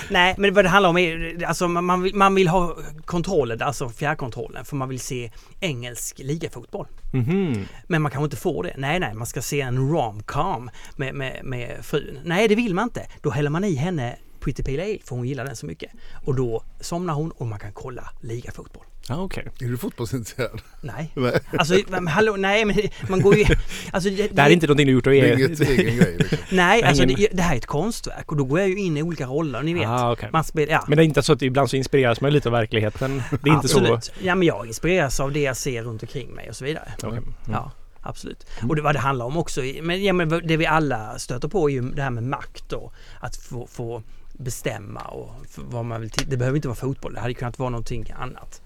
nej, 0.09 0.35
men 0.37 0.53
vad 0.53 0.65
det 0.65 0.69
handlar 0.69 0.89
om 0.89 0.97
är 0.97 1.43
alltså 1.45 1.67
man, 1.67 2.01
vill, 2.01 2.15
man 2.15 2.35
vill 2.35 2.47
ha 2.47 2.77
kontrollen, 3.05 3.61
alltså 3.61 3.89
fjärrkontrollen, 3.89 4.65
för 4.65 4.75
man 4.75 4.89
vill 4.89 4.99
se 4.99 5.31
engelsk 5.59 6.19
ligafotboll. 6.19 6.87
Mhm. 7.13 7.65
Men 7.87 8.01
man 8.01 8.11
kanske 8.11 8.23
inte 8.23 8.37
får 8.37 8.63
det. 8.63 8.73
Nej, 8.77 8.99
nej, 8.99 9.13
man 9.13 9.27
ska 9.27 9.41
se 9.41 9.61
en 9.61 9.89
romcom 9.89 10.69
med, 10.95 11.15
med, 11.15 11.41
med 11.43 11.85
frun. 11.85 12.19
Nej, 12.23 12.47
det 12.47 12.55
vill 12.55 12.73
man 12.73 12.83
inte. 12.83 13.07
Då 13.21 13.29
häller 13.29 13.49
man 13.49 13.63
i 13.63 13.75
henne 13.75 14.15
Pretty 14.39 14.63
Pale 14.63 14.83
Ale 14.83 14.99
för 15.03 15.15
hon 15.15 15.27
gillar 15.27 15.45
den 15.45 15.55
så 15.55 15.65
mycket. 15.65 15.91
Och 16.25 16.35
då 16.35 16.63
somnar 16.79 17.13
hon 17.13 17.31
och 17.31 17.47
man 17.47 17.59
kan 17.59 17.71
kolla 17.73 18.09
ligafotboll. 18.21 18.86
Ja, 19.09 19.15
okej. 19.15 19.47
Är 19.59 19.67
du 19.67 19.77
fotbollsintresserad? 19.77 20.61
Nej. 20.81 21.11
Nej. 21.15 21.39
Alltså, 21.57 21.79
men 21.87 22.07
hallå, 22.07 22.35
nej 22.35 22.65
men 22.65 22.75
man 23.09 23.21
går 23.21 23.35
ju... 23.35 23.45
Alltså, 23.91 24.09
det, 24.09 24.27
Det 24.27 24.41
här 24.41 24.49
är 24.49 24.53
inte 24.53 24.67
någonting 24.67 24.87
du 24.87 24.93
gjort 24.93 25.07
och 25.07 25.13
Det 25.13 25.19
är 25.19 25.37
inget 25.37 25.59
egen 25.59 25.97
grej 25.97 26.15
liksom. 26.19 26.37
Nej, 26.51 26.83
alltså 26.83 27.05
det, 27.05 27.27
det 27.31 27.41
här 27.41 27.53
är 27.53 27.57
ett 27.57 27.65
konstverk 27.65 28.31
och 28.31 28.37
då 28.37 28.43
går 28.43 28.59
jag 28.59 28.69
ju 28.69 28.79
in 28.79 28.97
i 28.97 29.03
olika 29.03 29.25
roller, 29.25 29.61
ni 29.61 29.73
vet. 29.73 29.87
Ah, 29.87 30.11
okej. 30.11 30.29
Man 30.31 30.43
spelar, 30.43 30.73
ja. 30.73 30.83
Men 30.87 30.97
det 30.97 31.03
är 31.03 31.05
inte 31.05 31.23
så 31.23 31.33
att 31.33 31.41
ibland 31.41 31.69
så 31.69 31.75
inspireras 31.75 32.21
man 32.21 32.33
lite 32.33 32.49
av 32.49 32.53
verkligheten. 32.53 33.23
Det 33.43 33.49
är 33.49 33.53
inte 33.53 33.67
så... 33.67 33.79
absolut. 33.79 34.11
Ja, 34.23 34.35
men 34.35 34.47
jag 34.47 34.67
inspireras 34.67 35.19
av 35.19 35.31
det 35.31 35.39
jag 35.39 35.57
ser 35.57 35.83
runt 35.83 36.03
omkring 36.03 36.29
mig 36.35 36.49
och 36.49 36.55
så 36.55 36.65
vidare. 36.65 36.91
Okej. 36.97 37.09
Mm. 37.09 37.33
Ja, 37.51 37.71
absolut. 38.01 38.47
Och 38.69 38.75
det, 38.75 38.81
vad 38.81 38.95
det 38.95 38.99
handlar 38.99 39.25
om 39.25 39.37
också, 39.37 39.61
men, 39.81 40.03
ja, 40.03 40.13
men 40.13 40.29
det 40.29 40.57
vi 40.57 40.65
alla 40.65 41.19
stöter 41.19 41.47
på 41.47 41.69
är 41.69 41.73
ju 41.73 41.81
det 41.81 42.01
här 42.01 42.09
med 42.09 42.23
makt 42.23 42.73
och 42.73 42.93
att 43.19 43.35
få, 43.35 43.67
få 43.67 44.03
bestämma 44.33 45.01
och 45.01 45.29
vad 45.55 45.85
man 45.85 46.01
vill. 46.01 46.11
Det 46.27 46.37
behöver 46.37 46.55
inte 46.55 46.67
vara 46.67 46.75
fotboll, 46.75 47.13
det 47.13 47.19
hade 47.19 47.33
kunnat 47.33 47.59
vara 47.59 47.69
någonting 47.69 48.13
annat. 48.17 48.61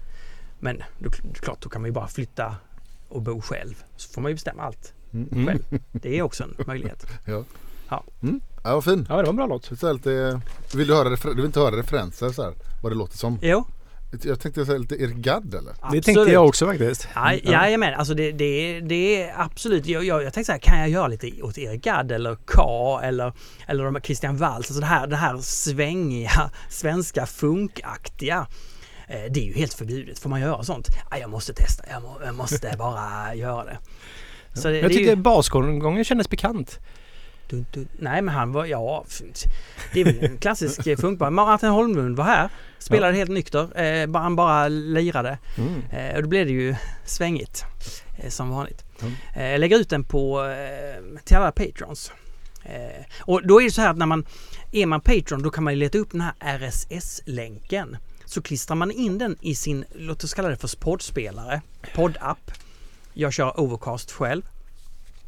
Men 0.64 0.82
då, 0.98 1.10
klart, 1.40 1.60
då 1.60 1.68
kan 1.68 1.82
man 1.82 1.88
ju 1.88 1.92
bara 1.92 2.08
flytta 2.08 2.56
och 3.08 3.22
bo 3.22 3.40
själv. 3.40 3.74
Så 3.96 4.08
får 4.12 4.22
man 4.22 4.30
ju 4.30 4.34
bestämma 4.34 4.62
allt 4.62 4.92
Mm. 5.14 5.46
själv. 5.46 5.62
Det 5.92 6.18
är 6.18 6.22
också 6.22 6.44
en 6.44 6.54
möjlighet. 6.66 7.06
Ja. 7.26 7.44
Ja. 7.88 8.04
Mm. 8.22 8.40
Ja, 8.64 8.74
vad 8.74 8.84
fin. 8.84 9.06
Ja, 9.08 9.16
det 9.16 9.22
var 9.22 9.30
en 9.30 9.36
bra 9.36 9.46
låt. 9.46 9.70
Lite, 9.70 10.40
vill 10.74 10.86
du, 10.88 10.94
höra 10.94 11.08
refer- 11.08 11.28
du 11.28 11.34
vill 11.36 11.44
inte 11.44 11.60
höra 11.60 11.76
referenser 11.76 12.30
så 12.30 12.42
här, 12.42 12.54
vad 12.82 12.92
det 12.92 12.96
låter 12.96 13.18
som? 13.18 13.38
Jo, 13.42 13.64
Jag 14.22 14.40
tänkte 14.40 14.66
säga 14.66 14.78
lite 14.78 14.94
Erik 15.02 15.16
Gadd 15.16 15.54
eller? 15.54 15.70
Det 15.72 15.76
absolut. 15.80 16.04
tänkte 16.04 16.32
jag 16.32 16.46
också 16.46 16.66
faktiskt. 16.66 17.08
Ja, 17.14 17.32
jajamän, 17.32 17.94
alltså 17.94 18.14
det, 18.14 18.32
det, 18.32 18.80
det 18.80 19.22
är 19.22 19.34
absolut. 19.40 19.86
Jag, 19.86 20.04
jag, 20.04 20.22
jag 20.22 20.32
tänkte 20.34 20.46
så 20.46 20.52
här, 20.52 20.58
kan 20.58 20.78
jag 20.78 20.88
göra 20.88 21.06
lite 21.08 21.42
åt 21.42 21.58
Erik 21.58 21.84
Gadd 21.84 22.12
eller 22.12 22.36
K 22.46 23.00
eller, 23.02 23.32
eller 23.66 23.84
de 23.84 23.94
här 23.94 24.02
Christian 24.02 24.36
Waltz, 24.36 24.56
alltså 24.70 24.80
det 24.80 24.86
här, 24.86 25.06
det 25.06 25.16
här 25.16 25.38
svängiga, 25.38 26.50
svenska 26.70 27.26
funkaktiga. 27.26 28.46
Eh, 29.12 29.30
Det 29.32 29.40
är 29.40 29.44
ju 29.44 29.52
helt 29.54 29.74
förbjudet. 29.74 30.18
Får 30.18 30.30
man 30.30 30.40
göra 30.40 30.62
sånt? 30.62 30.88
Ja, 31.10 31.18
jag 31.18 31.30
måste 31.30 31.52
testa. 31.54 31.84
Jag, 31.90 32.02
må, 32.02 32.16
jag 32.24 32.34
måste 32.34 32.74
bara 32.78 33.34
göra 33.34 33.64
det. 33.64 33.78
Så 34.54 34.68
det, 34.68 34.74
Jag 34.74 34.84
det 34.90 34.94
tyckte 34.94 35.10
ju, 35.10 35.16
basgången 35.16 36.04
kändes 36.04 36.30
bekant. 36.30 36.78
dun, 37.48 37.66
dun, 37.72 37.88
nej 37.98 38.22
men 38.22 38.34
han 38.34 38.52
var, 38.52 38.64
ja, 38.64 39.04
det 39.92 40.00
är 40.00 40.04
väl 40.04 40.24
en 40.24 40.38
klassisk 40.38 40.86
eh, 40.86 40.96
funkband. 40.96 41.34
Martin 41.36 41.68
Holmlund 41.68 42.16
var 42.16 42.24
här, 42.24 42.48
spelade 42.78 43.16
helt 43.16 43.30
nykter. 43.30 43.80
Eh, 43.82 44.06
bara- 44.06 44.22
han 44.22 44.36
bara 44.36 44.68
lirade. 44.68 45.38
Mm. 45.58 45.82
Eh, 45.92 46.16
och 46.16 46.22
då 46.22 46.28
blev 46.28 46.46
det 46.46 46.52
ju 46.52 46.74
svängigt 47.04 47.64
eh, 48.18 48.28
som 48.30 48.50
vanligt. 48.50 48.84
Mm. 49.36 49.60
Lägger 49.60 49.78
ut 49.78 49.88
den 49.90 50.04
på 50.04 50.54
till 51.24 51.36
alla 51.36 51.52
patrons. 51.52 52.12
Och 53.20 53.46
då 53.46 53.60
är 53.60 53.64
det 53.64 53.70
så 53.70 53.80
här 53.80 53.90
att 53.90 53.96
när 53.96 54.06
man 54.06 54.26
är 54.72 54.86
man 54.86 55.00
patron 55.00 55.42
då 55.42 55.50
kan 55.50 55.64
man 55.64 55.78
leta 55.78 55.98
upp 55.98 56.10
den 56.10 56.20
här 56.20 56.32
RSS-länken. 56.58 57.96
Så 58.32 58.42
klistrar 58.42 58.76
man 58.76 58.90
in 58.90 59.18
den 59.18 59.36
i 59.40 59.54
sin, 59.54 59.84
låt 59.94 60.24
oss 60.24 60.34
kalla 60.34 60.48
det 60.48 60.56
för 60.56 60.76
poddspelare, 60.76 61.60
poddapp. 61.94 62.50
Jag 63.14 63.32
kör 63.32 63.60
Overcast 63.60 64.10
själv. 64.12 64.42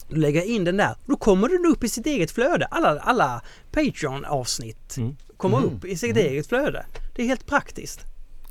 Då 0.09 0.17
lägger 0.17 0.40
jag 0.40 0.49
in 0.49 0.64
den 0.64 0.77
där. 0.77 0.95
Då 1.07 1.17
kommer 1.17 1.49
den 1.49 1.67
upp 1.73 1.85
i 1.85 1.88
sitt 1.88 2.07
eget 2.07 2.31
flöde. 2.31 2.67
Alla, 2.67 3.01
alla 3.01 3.43
Patreon-avsnitt 3.73 4.97
Mm. 4.97 5.17
kommer 5.37 5.59
Mm. 5.59 5.71
upp 5.71 5.85
i 5.85 5.97
sitt 5.97 6.17
eget 6.17 6.47
flöde. 6.47 6.87
Det 7.17 7.23
är 7.23 7.27
helt 7.27 7.47
praktiskt. 7.47 8.01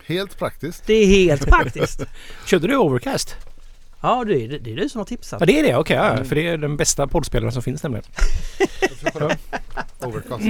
Helt 0.05 0.37
praktiskt. 0.37 0.83
Det 0.87 0.93
är 0.93 1.05
helt 1.07 1.45
praktiskt. 1.47 2.01
Körde 2.45 2.67
du 2.67 2.77
Overcast? 2.77 3.35
Ja, 4.01 4.23
det 4.27 4.43
är, 4.43 4.59
det 4.59 4.71
är 4.71 4.75
du 4.75 4.89
som 4.89 4.99
har 4.99 5.05
tipsat. 5.05 5.39
Ja 5.39 5.45
det 5.45 5.59
är 5.59 5.63
det, 5.63 5.75
okej. 5.75 5.95
ja, 5.95 6.23
för 6.23 6.35
det 6.35 6.47
är 6.47 6.57
den 6.57 6.77
bästa 6.77 7.07
poddspelaren 7.07 7.51
som 7.53 7.61
finns 7.61 7.83
nämligen. 7.83 8.05
Overcast. 9.99 10.45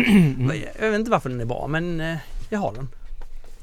Jag 0.80 0.92
vet 0.92 1.00
inte 1.00 1.12
varför 1.12 1.30
den 1.30 1.42
är 1.42 1.46
bra, 1.46 1.68
men 1.68 2.02
eh, 2.02 2.18
jag 2.50 2.60
har 2.60 2.74
den. 2.74 2.90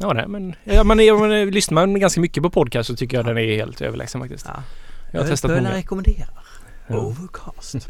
Ja, 0.02 0.12
nej, 0.12 0.28
men, 0.28 0.54
ja, 0.64 0.84
man, 0.84 1.00
är- 1.00 1.12
man, 1.12 1.32
är- 1.32 1.46
lyssnar 1.46 1.74
man 1.74 2.00
ganska 2.00 2.20
mycket 2.20 2.42
på 2.42 2.50
podcast 2.50 2.86
så 2.86 2.96
tycker 2.96 3.16
jag 3.16 3.26
den 3.26 3.38
är 3.38 3.56
helt 3.56 3.80
överlägsen 3.80 4.20
faktiskt. 4.20 4.46
Ja. 4.48 4.62
Jag 5.12 5.20
har 5.20 5.28
testat 5.28 5.50
många. 5.50 5.72
rekommenderar. 5.76 6.28
Ja. 6.88 6.96
Overcast. 6.96 7.74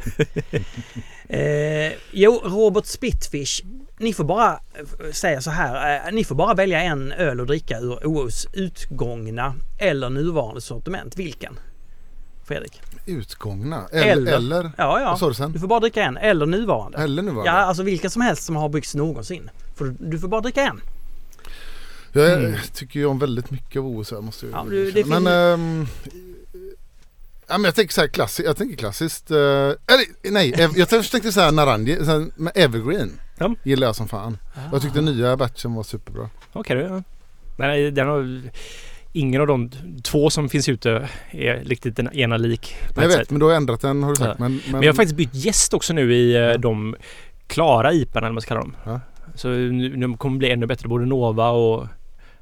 eh, 1.28 1.92
jo, 2.12 2.40
Robert 2.44 2.86
Spitfish. 2.86 3.62
Ni 3.98 4.12
får 4.12 4.24
bara 4.24 4.52
eh, 4.52 5.12
säga 5.12 5.40
så 5.40 5.50
här. 5.50 6.06
Eh, 6.06 6.12
ni 6.12 6.24
får 6.24 6.34
bara 6.34 6.54
välja 6.54 6.80
en 6.82 7.12
öl 7.12 7.40
att 7.40 7.46
dricka 7.46 7.78
ur 7.78 8.06
OOs 8.06 8.46
utgångna 8.52 9.54
eller 9.78 10.10
nuvarande 10.10 10.60
sortiment. 10.60 11.16
Vilken? 11.16 11.58
Fredrik? 12.44 12.80
Utgångna. 13.06 13.88
Eller, 13.92 14.12
Eller. 14.12 14.32
eller, 14.36 14.62
Ja, 14.78 15.00
ja. 15.00 15.10
vad 15.10 15.18
sa 15.18 15.28
du 15.28 15.34
sen? 15.34 15.52
Du 15.52 15.58
får 15.58 15.66
bara 15.68 15.80
dricka 15.80 16.02
en. 16.02 16.16
Eller 16.16 16.46
nuvarande. 16.46 16.98
Eller 16.98 17.22
nu 17.22 17.30
var 17.30 17.46
Ja, 17.46 17.52
alltså 17.52 17.82
vilka 17.82 18.10
som 18.10 18.22
helst 18.22 18.42
som 18.42 18.56
har 18.56 18.68
byggts 18.68 18.94
någonsin. 18.94 19.50
För 19.76 19.94
du 19.98 20.18
får 20.18 20.28
bara 20.28 20.40
dricka 20.40 20.62
en. 20.62 20.80
Jag 22.12 22.32
Mm. 22.32 22.54
tycker 22.74 23.00
ju 23.00 23.06
om 23.06 23.18
väldigt 23.18 23.50
mycket 23.50 23.76
av 23.80 23.86
OS 23.86 24.10
här, 24.10 24.20
måste 24.20 24.46
jag 24.46 24.54
Ja, 24.54 24.66
du- 24.70 24.90
det 24.90 25.04
Men, 25.06 25.26
ehm, 25.26 25.86
ja, 27.48 27.58
men 27.58 27.64
jag 27.64 27.74
tänker 27.74 27.94
så 27.94 28.00
här 28.00 28.08
klassi- 28.08 28.44
jag 28.44 28.56
tänker 28.56 28.76
klassiskt. 28.76 29.30
eh, 29.30 29.36
eller 29.36 30.30
nej, 30.30 30.52
ev- 30.52 30.72
jag 30.78 30.88
tänkte 30.88 31.32
så 31.32 31.40
här 31.40 31.52
Naranji, 31.52 31.96
så 31.96 32.04
här, 32.04 32.26
med 32.36 32.52
Evergreen. 32.56 33.20
Ja. 33.38 33.54
Gillar 33.62 33.86
jag 33.86 33.96
som 33.96 34.08
fan. 34.08 34.38
Jag 34.72 34.82
tyckte 34.82 35.00
nya 35.00 35.36
batchen 35.36 35.74
var 35.74 35.82
superbra. 35.82 36.30
Okej, 36.52 36.76
du. 36.76 36.82
Ja. 36.82 37.02
Nej, 37.56 37.90
den 37.90 38.06
har... 38.08 38.40
Ingen 39.12 39.40
av 39.40 39.46
de 39.46 39.70
två 40.02 40.30
som 40.30 40.48
finns 40.48 40.68
ute 40.68 41.08
är 41.30 41.56
riktigt 41.64 41.96
den 41.96 42.12
ena 42.12 42.36
lik. 42.36 42.74
Men 42.94 43.02
jag 43.02 43.08
vet, 43.08 43.16
sätt. 43.18 43.30
men 43.30 43.40
du 43.40 43.46
har 43.46 43.52
ändrat 43.52 43.80
den 43.80 44.02
har 44.02 44.10
du 44.10 44.16
sagt. 44.16 44.28
Ja. 44.28 44.34
Men, 44.38 44.52
men, 44.64 44.72
Men 44.72 44.82
jag 44.82 44.88
har 44.92 44.96
faktiskt 44.96 45.16
bytt 45.16 45.34
gäst 45.34 45.74
också 45.74 45.92
nu 45.92 46.14
i 46.14 46.34
eh, 46.34 46.40
Ja. 46.40 46.58
de 46.58 46.96
klara 47.46 47.92
IParna 47.92 48.26
eller 48.26 48.28
vad 48.28 48.34
man 48.34 48.42
ska 48.42 48.48
kalla 48.48 48.60
dem. 48.60 48.76
Ja. 48.84 49.00
Så 49.34 49.48
nu, 49.48 49.96
nu 49.96 50.16
kommer 50.16 50.34
det 50.34 50.38
bli 50.38 50.50
ännu 50.50 50.66
bättre. 50.66 50.88
Både 50.88 51.06
Nova 51.06 51.48
och 51.50 51.86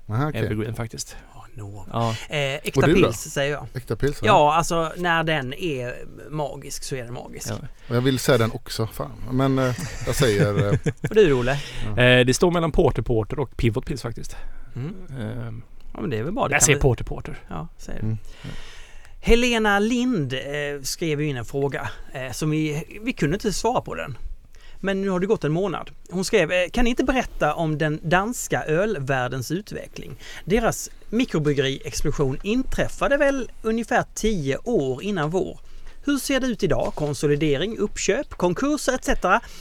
Aha, 0.08 0.28
okej. 0.28 0.40
Evergreen 0.40 0.74
faktiskt. 0.74 1.16
Ja, 1.34 1.44
Nova. 1.54 1.84
Ja. 1.92 2.10
Eh, 2.28 2.54
äkta 2.54 2.80
pils 2.82 3.16
säger 3.20 3.52
jag. 3.52 3.66
Äkta 3.74 3.96
pils 3.96 4.22
va? 4.22 4.26
Ja, 4.28 4.54
alltså 4.54 4.92
när 4.96 5.24
den 5.24 5.54
är 5.54 5.94
magisk 6.30 6.82
så 6.82 6.96
är 6.96 7.04
den 7.04 7.14
magisk. 7.14 7.48
Ja. 7.50 7.56
Jag 7.94 8.00
vill 8.00 8.18
säga 8.18 8.38
den 8.38 8.50
också, 8.52 8.86
fan. 8.86 9.12
Men 9.32 9.58
eh, 9.58 9.74
jag 10.06 10.14
säger 10.14 10.66
eh, 10.72 10.78
Och 11.08 11.14
du 11.14 11.32
Olle? 11.32 11.52
Eh, 11.96 12.26
det 12.26 12.34
står 12.34 12.50
mellan 12.50 12.72
Porter 12.72 13.02
Porter 13.02 13.38
och 13.40 13.56
Pivot 13.56 13.86
Pills 13.86 14.02
faktiskt. 14.02 14.36
Mm. 14.76 14.94
Eh, 15.20 15.52
Ja 15.94 16.00
men 16.00 16.10
det 16.10 16.18
är 16.18 16.22
väl 16.22 16.32
bra. 16.32 16.48
Det 16.48 16.54
jag 16.54 16.62
säger 16.62 16.76
vi- 16.78 16.82
Porter 16.82 17.04
Porter. 17.04 17.38
Ja, 17.48 17.68
säger 17.78 18.00
Mm. 18.00 18.16
Helena 19.20 19.78
Lind 19.78 20.32
eh, 20.32 20.82
skrev 20.82 21.20
ju 21.20 21.26
in 21.28 21.36
en 21.36 21.44
fråga 21.44 21.90
eh, 22.12 22.32
som 22.32 22.50
vi, 22.50 22.84
vi 23.04 23.12
kunde 23.12 23.34
inte 23.36 23.52
svara 23.52 23.80
på 23.80 23.94
den. 23.94 24.18
Men 24.80 25.02
nu 25.02 25.08
har 25.08 25.20
det 25.20 25.26
gått 25.26 25.44
en 25.44 25.52
månad. 25.52 25.90
Hon 26.10 26.24
skrev, 26.24 26.52
eh, 26.52 26.68
kan 26.70 26.84
ni 26.84 26.90
inte 26.90 27.04
berätta 27.04 27.54
om 27.54 27.78
den 27.78 28.00
danska 28.02 28.64
ölvärldens 28.64 29.50
utveckling? 29.50 30.16
Deras 30.44 30.90
mikrobryggeriexplosion 31.10 32.38
inträffade 32.42 33.16
väl 33.16 33.50
ungefär 33.62 34.04
10 34.14 34.58
år 34.64 35.02
innan 35.02 35.30
vår. 35.30 35.60
Hur 36.04 36.18
ser 36.18 36.40
det 36.40 36.46
ut 36.46 36.62
idag? 36.62 36.92
Konsolidering, 36.94 37.78
uppköp, 37.78 38.30
konkurser 38.30 38.92
etc. 38.94 39.08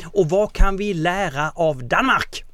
Och 0.05 0.29
vad 0.29 0.53
kan 0.53 0.77
vi 0.77 0.93
lära 0.93 1.51
av 1.51 1.83
Danmark? 1.83 2.46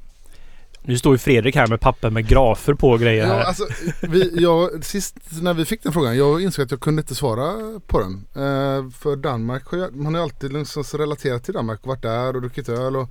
Nu 0.86 0.98
står 0.98 1.14
ju 1.14 1.18
Fredrik 1.18 1.56
här 1.56 1.68
med 1.68 1.80
papper 1.82 2.10
med 2.10 2.28
grafer 2.28 2.74
på 2.74 2.90
och 2.90 3.00
grejer 3.00 3.28
Ja, 3.28 3.34
här. 3.34 3.44
alltså, 3.44 3.68
vi, 4.02 4.42
jag, 4.42 4.86
sist 4.86 5.16
när 5.42 5.54
vi 5.54 5.66
fick 5.66 5.84
den 5.84 5.94
frågan, 5.94 6.18
jag 6.18 6.42
insåg 6.42 6.66
att 6.66 6.72
jag 6.72 6.80
kunde 6.80 7.02
inte 7.02 7.16
svara 7.16 7.80
på 7.88 8.00
den. 8.00 8.14
Eh, 8.36 8.90
för 8.92 9.16
Danmark, 9.16 9.66
har 9.66 9.78
jag, 9.78 9.96
man 9.96 10.14
har 10.14 10.22
ju 10.22 10.24
alltid 10.24 10.54
liksom 10.54 10.84
relaterat 10.94 11.44
till 11.44 11.54
Danmark 11.54 11.80
och 11.82 11.88
varit 11.88 12.02
där 12.02 12.36
och 12.36 12.42
druckit 12.42 12.70
öl. 12.70 12.96
Och, 12.96 13.10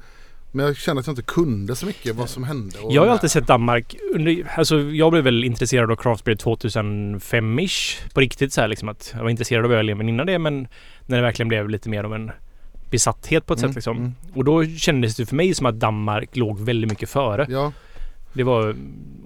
men 0.52 0.66
jag 0.66 0.76
kände 0.76 1.00
att 1.00 1.06
jag 1.06 1.12
inte 1.12 1.22
kunde 1.22 1.76
så 1.76 1.86
mycket 1.86 2.14
vad 2.16 2.28
som 2.28 2.44
hände. 2.44 2.78
Jag 2.90 3.00
har 3.02 3.06
ju 3.06 3.12
alltid 3.12 3.30
sett 3.30 3.46
Danmark 3.46 3.96
under, 4.14 4.52
alltså 4.56 4.80
jag 4.80 5.12
blev 5.12 5.24
väl 5.24 5.44
intresserad 5.44 5.90
av 5.90 5.96
craft 5.96 6.24
beer 6.24 6.36
2005-ish. 6.36 8.12
På 8.14 8.20
riktigt 8.20 8.52
så 8.52 8.60
här 8.60 8.68
liksom 8.68 8.88
att 8.88 9.10
jag 9.16 9.22
var 9.22 9.30
intresserad 9.30 9.64
av 9.64 9.72
öl 9.72 9.88
även 9.88 10.08
innan 10.08 10.26
det 10.26 10.38
men 10.38 10.68
när 11.06 11.16
det 11.16 11.22
verkligen 11.22 11.48
blev 11.48 11.68
lite 11.68 11.88
mer 11.88 12.04
av 12.04 12.14
en 12.14 12.30
besatthet 12.92 13.46
på 13.46 13.52
ett 13.54 13.58
Mm, 13.60 13.70
sätt 13.70 13.74
liksom. 13.76 13.96
mm. 13.96 14.12
Och 14.34 14.44
då 14.44 14.64
kändes 14.66 15.16
det 15.16 15.26
för 15.26 15.36
mig 15.36 15.54
som 15.54 15.66
att 15.66 15.74
Danmark 15.80 16.36
låg 16.36 16.60
väldigt 16.60 16.90
mycket 16.90 17.08
före. 17.08 17.46
Ja, 17.50 17.72
Det 18.32 18.42
var, 18.42 18.76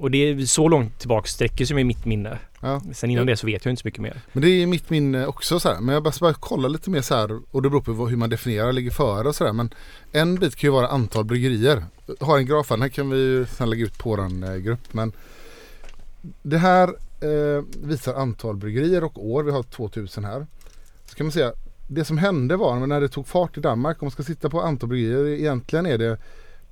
och 0.01 0.11
det 0.11 0.19
är 0.31 0.47
så 0.47 0.69
långt 0.69 0.99
tillbaka 0.99 1.27
sträcker 1.29 1.64
sig 1.64 1.85
mitt 1.85 2.05
minne. 2.05 2.39
ja. 2.61 2.81
Sen 2.93 3.11
innan 3.11 3.27
det 3.27 3.37
så 3.37 3.47
vet 3.47 3.64
jag 3.64 3.73
inte 3.73 3.83
så 3.83 3.87
mycket 3.89 4.01
mer. 4.01 4.21
Men 4.33 4.43
det 4.43 4.49
är 4.49 4.67
mitt 4.67 4.91
minne 4.91 5.27
också 5.27 5.61
så 5.61 5.69
här. 5.69 5.81
Men 5.81 5.95
jag 5.95 6.03
bara, 6.03 6.12
bara 6.21 6.35
kolla 6.35 6.69
lite 6.69 6.91
mer 6.91 7.01
så 7.03 7.14
här. 7.14 7.41
Och 7.51 7.62
det 7.62 7.71
beror 7.71 7.81
på 7.81 8.07
hur 8.09 8.17
man 8.17 8.31
definierar 8.31 8.73
ligger 8.73 8.91
före 8.91 9.29
och 9.29 9.35
så 9.37 9.45
där. 9.45 9.53
Men 9.53 9.71
en 10.12 10.35
bit 10.35 10.57
kan 10.57 10.69
ju 10.69 10.73
vara 10.73 10.89
antal 10.89 11.25
bryggerier. 11.25 11.85
Jag 12.21 12.27
har 12.27 12.39
en 12.39 12.47
graf 12.47 12.71
här. 12.71 12.77
Den 12.77 12.83
här 12.83 12.89
kan 12.89 13.11
vi 13.11 13.17
ju 13.17 13.47
sen 13.47 13.71
lägga 13.71 13.85
ut 13.85 13.99
på 13.99 14.11
vår 14.11 14.45
eh, 14.51 14.57
grupp. 14.57 14.93
Men 14.93 15.12
det 16.43 16.59
här 16.59 16.89
eh, 17.21 17.64
visar 17.83 18.14
antal 18.14 18.57
bryggerier 18.57 19.05
och 19.05 19.27
år. 19.31 19.43
Vi 19.45 19.51
har 19.51 19.62
2000 19.62 20.25
här. 20.25 20.47
Så 21.05 21.14
kan 21.17 21.27
man 21.27 21.33
säga 21.33 21.53
det 21.87 22.05
som 22.05 22.18
hände 22.18 22.57
var 22.57 22.87
när 22.87 23.01
det 23.01 23.09
tog 23.09 23.26
fart 23.26 23.59
i 23.59 23.61
Danmark, 23.61 24.03
om 24.03 24.07
man 24.07 24.11
ska 24.11 24.22
sitta 24.22 24.51
på 24.51 24.61
antal 24.61 24.89
bryggerier, 24.89 25.39
egentligen 25.39 25.87
är 25.87 25.99
det 25.99 26.18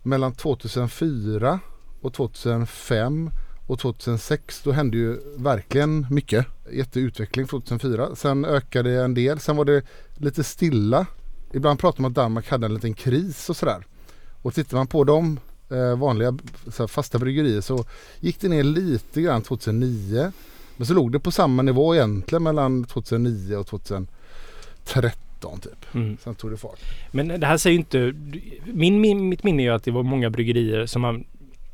mellan 0.02 0.34
2004 0.34 1.60
och 2.00 2.14
2005 2.14 3.30
och 3.66 3.78
2006 3.78 4.62
då 4.62 4.72
hände 4.72 4.96
ju 4.96 5.18
verkligen 5.36 6.06
mycket. 6.10 6.46
Jätteutveckling 6.72 7.46
2004. 7.46 8.16
Sen 8.16 8.44
ökade 8.44 8.90
det 8.90 9.04
en 9.04 9.14
del. 9.14 9.40
Sen 9.40 9.56
var 9.56 9.64
det 9.64 9.82
lite 10.14 10.44
stilla. 10.44 11.06
Ibland 11.52 11.78
pratar 11.78 12.02
man 12.02 12.06
om 12.06 12.12
att 12.12 12.16
Danmark 12.16 12.50
hade 12.50 12.66
en 12.66 12.74
liten 12.74 12.94
kris 12.94 13.50
och 13.50 13.56
sådär. 13.56 13.86
Och 14.42 14.54
tittar 14.54 14.76
man 14.76 14.86
på 14.86 15.04
de 15.04 15.40
eh, 15.70 15.98
vanliga 15.98 16.38
så 16.68 16.82
här, 16.82 16.86
fasta 16.86 17.18
bryggerier 17.18 17.60
så 17.60 17.84
gick 18.20 18.40
det 18.40 18.48
ner 18.48 18.64
lite 18.64 19.20
grann 19.20 19.42
2009. 19.42 20.32
Men 20.76 20.86
så 20.86 20.94
låg 20.94 21.12
det 21.12 21.20
på 21.20 21.30
samma 21.30 21.62
nivå 21.62 21.94
egentligen 21.94 22.42
mellan 22.42 22.84
2009 22.84 23.56
och 23.56 23.66
2013 24.84 25.60
typ. 25.60 25.94
Mm. 25.94 26.16
Sen 26.24 26.34
tog 26.34 26.50
det 26.50 26.56
fart. 26.56 26.78
Men 27.10 27.40
det 27.40 27.46
här 27.46 27.56
säger 27.56 27.72
ju 27.74 27.78
inte... 27.78 28.12
Min, 28.64 29.00
min, 29.00 29.28
mitt 29.28 29.44
minne 29.44 29.62
är 29.62 29.64
ju 29.64 29.74
att 29.74 29.84
det 29.84 29.90
var 29.90 30.02
många 30.02 30.30
bryggerier 30.30 30.86
som, 30.86 31.02
man, 31.02 31.24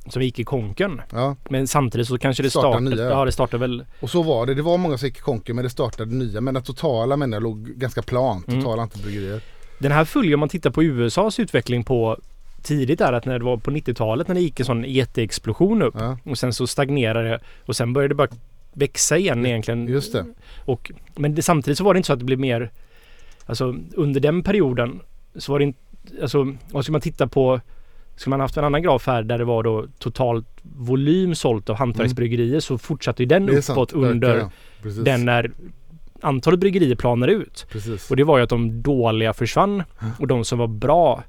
som 0.07 0.23
gick 0.23 0.39
i 0.39 0.45
konken. 0.45 1.01
Ja, 1.13 1.37
Men 1.51 1.69
samtidigt 1.69 2.09
så 2.09 2.19
kanske 2.19 2.43
det 2.43 2.51
Startar 2.51 2.69
startade... 2.71 2.97
nya. 2.97 3.05
Ja, 3.11 3.25
det 3.25 3.33
startade 3.33 3.61
väl... 3.61 3.85
och 4.01 4.11
så 4.11 4.23
var 4.23 4.47
det. 4.47 4.55
Det 4.55 4.63
var 4.63 4.79
många 4.79 4.99
som 4.99 5.07
gick 5.07 5.17
i 5.19 5.21
konken 5.21 5.57
men 5.57 5.63
det 5.63 5.71
startade 5.71 6.15
nya. 6.15 6.41
Men 6.41 6.55
den 6.55 6.63
totala 6.63 7.17
menar 7.17 7.37
jag 7.37 7.43
låg 7.43 7.69
ganska 7.69 8.03
plant. 8.03 8.49
Mm. 8.49 8.61
Totala 8.61 8.83
antal 8.83 9.03
bryggerier. 9.03 9.41
Den 9.79 9.93
här 9.93 10.05
följer 10.05 10.35
om 10.35 10.41
man 10.41 10.49
tittar 10.49 10.71
på 10.71 10.83
USAs 10.83 11.39
utveckling 11.41 11.85
på 11.85 12.19
tidigt 12.63 12.99
där 12.99 13.13
att 13.13 13.25
när 13.25 13.39
det 13.39 13.45
var 13.45 13.57
på 13.57 13.71
90-talet 13.71 14.29
när 14.29 14.35
det 14.35 14.41
gick 14.41 14.61
en 14.61 14.67
sån 14.67 14.85
jätteexplosion 14.85 15.83
upp 15.83 15.95
Ja, 15.99 16.19
och 16.25 16.39
sen 16.39 16.53
så 16.53 16.67
stagnerade 16.67 17.29
det 17.29 17.41
och 17.67 17.77
sen 17.77 17.93
började 17.93 18.09
det 18.15 18.17
bara 18.17 18.29
växa 18.73 19.19
igen 19.19 19.47
egentligen. 19.47 19.89
just 19.89 20.13
det. 20.13 20.25
Och, 20.65 20.91
men 21.17 21.35
det, 21.35 21.43
samtidigt 21.43 21.79
så 21.79 21.85
var 21.85 21.95
det 21.95 21.99
inte 21.99 22.07
så 22.07 22.13
att 22.13 22.19
det 22.19 22.25
blev 22.25 22.39
mer 22.39 22.71
Alltså 23.51 23.75
under 23.95 24.21
den 24.21 24.43
perioden 24.43 25.01
så 25.37 25.53
var 25.53 25.59
det 25.59 25.65
inte 25.65 25.79
Alltså 26.23 26.55
vad 26.71 26.85
ska 26.85 26.93
man 26.93 27.01
titta 27.01 27.27
på 27.27 27.61
Ska 28.17 28.31
man 28.31 28.41
haft 28.41 28.57
en 28.57 28.65
annan 28.65 28.83
graf 28.83 29.07
här 29.07 29.23
där 29.23 29.39
det 29.39 29.45
var 29.45 29.63
då 29.63 29.87
totalt 29.99 30.47
volym 30.63 31.35
sålt 31.35 31.71
av 31.71 31.77
hantverksbryggerier 31.77 32.61
så 32.61 32.79
fortsatte 32.79 33.23
ju 33.23 33.27
den 33.27 33.49
är 33.49 33.61
sant. 33.61 33.77
uppåt 33.77 33.93
under. 33.93 34.47
Precis. 34.83 35.05
den 35.05 35.25
när 35.25 35.51
antalet 36.21 36.61
bryggerier 36.61 36.97
planade 36.97 37.33
ut. 37.33 37.67
Precis. 37.71 38.11
Och 38.11 38.17
det 38.17 38.25
var 38.25 38.39
ju 38.39 38.45
att 38.45 38.51
de 38.51 38.83
dåliga 38.83 39.33
försvann 39.33 39.83
och 40.19 40.27
de 40.27 40.45
som 40.45 40.59
var 40.59 40.67
bra 40.67 41.25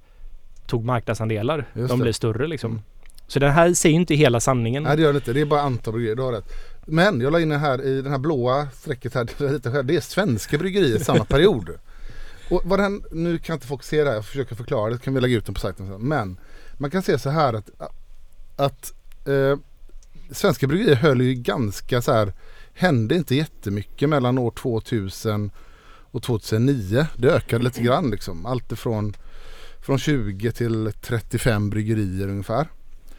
tog 0.68 0.86
marknadsandelar. 0.86 1.66
Just 1.74 1.90
de 1.90 2.00
det. 2.00 2.04
blev 2.04 2.14
större 2.14 2.48
liksom. 2.48 2.72
Mm. 2.72 2.84
Så 3.28 3.40
den 3.40 3.52
här 3.52 3.74
säger 3.74 3.96
inte 3.96 4.16
hela 4.16 4.40
sanningen. 4.40 4.84
Nej 4.84 4.98
det 4.98 5.04
gör 5.04 5.14
det 5.14 5.18
inte. 5.18 5.34
Det 5.34 5.42
är 5.42 5.46
bara 5.46 5.62
antal 5.62 5.94
bryggerier. 5.94 6.16
Du 6.16 6.22
har 6.22 6.32
rätt. 6.32 6.52
Men 6.86 7.22
jag 7.22 7.34
la 7.34 7.40
in 7.40 7.50
den 7.50 7.60
här 7.60 7.82
i 7.86 8.02
den 8.02 8.12
här 8.12 8.20
blåa 8.20 8.68
strecket 8.74 9.14
här. 9.14 9.84
Det 9.84 9.96
är 9.96 10.02
svenska 10.02 10.58
bryggerier 10.58 11.00
samma 11.00 11.26
period. 11.26 11.70
Och 12.52 12.62
vad 12.66 12.80
den, 12.80 13.04
nu 13.12 13.38
kan 13.38 13.54
inte 13.54 13.68
folk 13.68 13.84
se 13.84 14.04
det 14.04 14.10
här. 14.10 14.16
Jag 14.16 14.26
försöker 14.26 14.56
förklara 14.56 14.90
det. 14.92 14.98
kan 14.98 15.14
vi 15.14 15.22
lägga 15.22 15.38
ut 15.38 15.46
den 15.46 15.54
på 15.54 15.60
sajten 15.62 15.88
sen. 15.88 16.02
Men 16.08 16.38
man 16.78 16.92
kan 16.92 17.02
se 17.02 17.20
så 17.20 17.30
här 17.30 17.54
att, 17.54 17.70
att 18.56 18.94
eh, 19.28 19.58
svenska 20.32 20.68
bryggerier 20.68 20.96
höll 20.96 21.22
ju 21.22 21.34
ganska 21.34 22.02
så 22.02 22.12
här. 22.14 22.34
Hände 22.74 23.16
inte 23.16 23.36
jättemycket 23.36 24.10
mellan 24.10 24.38
år 24.38 24.52
2000 24.52 25.52
och 26.12 26.24
2009. 26.24 27.08
Det 27.18 27.30
ökade 27.32 27.64
lite 27.64 27.82
grann 27.82 28.10
liksom. 28.12 28.46
Allt 28.46 28.72
ifrån 28.72 29.14
från 29.82 29.98
20 30.00 30.52
till 30.52 30.92
35 31.02 31.70
bryggerier 31.70 32.28
ungefär. 32.28 32.68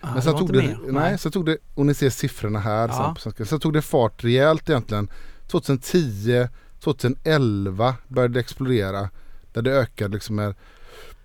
Ja, 0.00 0.08
Men 0.12 0.22
sen 0.22 0.32
tog 0.32 0.42
inte 0.42 0.52
det, 0.52 0.62
mer. 0.62 0.92
nej, 0.92 1.18
så 1.18 1.30
tog 1.30 1.46
det, 1.46 1.56
och 1.74 1.86
ni 1.86 1.94
ser 1.94 2.10
siffrorna 2.10 2.58
här 2.58 2.88
Ja. 2.88 3.16
sen. 3.20 3.46
Sen 3.46 3.60
tog 3.60 3.72
det 3.72 3.82
fart 3.82 4.24
rejält 4.24 4.70
egentligen. 4.70 5.08
2010, 5.46 6.48
2011 6.80 7.94
började 8.08 8.34
det 8.34 8.40
explodera. 8.40 9.08
Där 9.52 9.62
det 9.62 9.70
ökade 9.70 10.14
liksom 10.14 10.36
med 10.36 10.54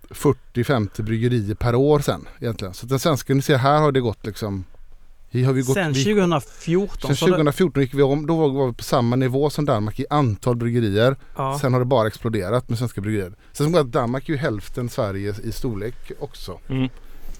40-50 0.09 1.01
bryggerier 1.01 1.55
per 1.55 1.75
år 1.75 1.99
sen 1.99 2.27
egentligen. 2.41 2.73
Så 2.73 2.85
den 2.85 2.99
svenska, 2.99 3.33
ni 3.33 3.41
ser 3.41 3.57
här 3.57 3.79
har 3.79 3.91
det 3.91 3.99
gått 4.01 4.25
liksom. 4.25 4.65
Vi 5.31 5.43
har 5.43 5.53
vi 5.53 5.61
gått, 5.61 5.73
Sen 5.73 5.93
vi, 5.93 6.03
2014 6.03 7.07
sen 7.07 7.15
så 7.15 7.25
det, 7.25 7.31
2014 7.31 7.81
gick 7.81 7.93
vi 7.93 8.01
om, 8.01 8.27
då 8.27 8.47
var 8.49 8.67
vi 8.67 8.73
på 8.73 8.83
samma 8.83 9.15
nivå 9.15 9.49
som 9.49 9.65
Danmark 9.65 9.99
i 9.99 10.05
antal 10.09 10.55
bryggerier. 10.55 11.15
ja, 11.35 11.59
Sen 11.61 11.73
har 11.73 11.79
det 11.79 11.85
bara 11.85 12.07
exploderat 12.07 12.69
med 12.69 12.77
svenska 12.77 13.01
bryggerier. 13.01 13.33
Sen 13.51 13.71
så 13.71 13.79
att 13.79 13.91
Danmark 13.91 14.29
är 14.29 14.33
ju 14.33 14.37
hälften 14.39 14.89
Sverige 14.89 15.35
i 15.43 15.51
storlek 15.51 16.11
också. 16.19 16.59
Mm. 16.69 16.89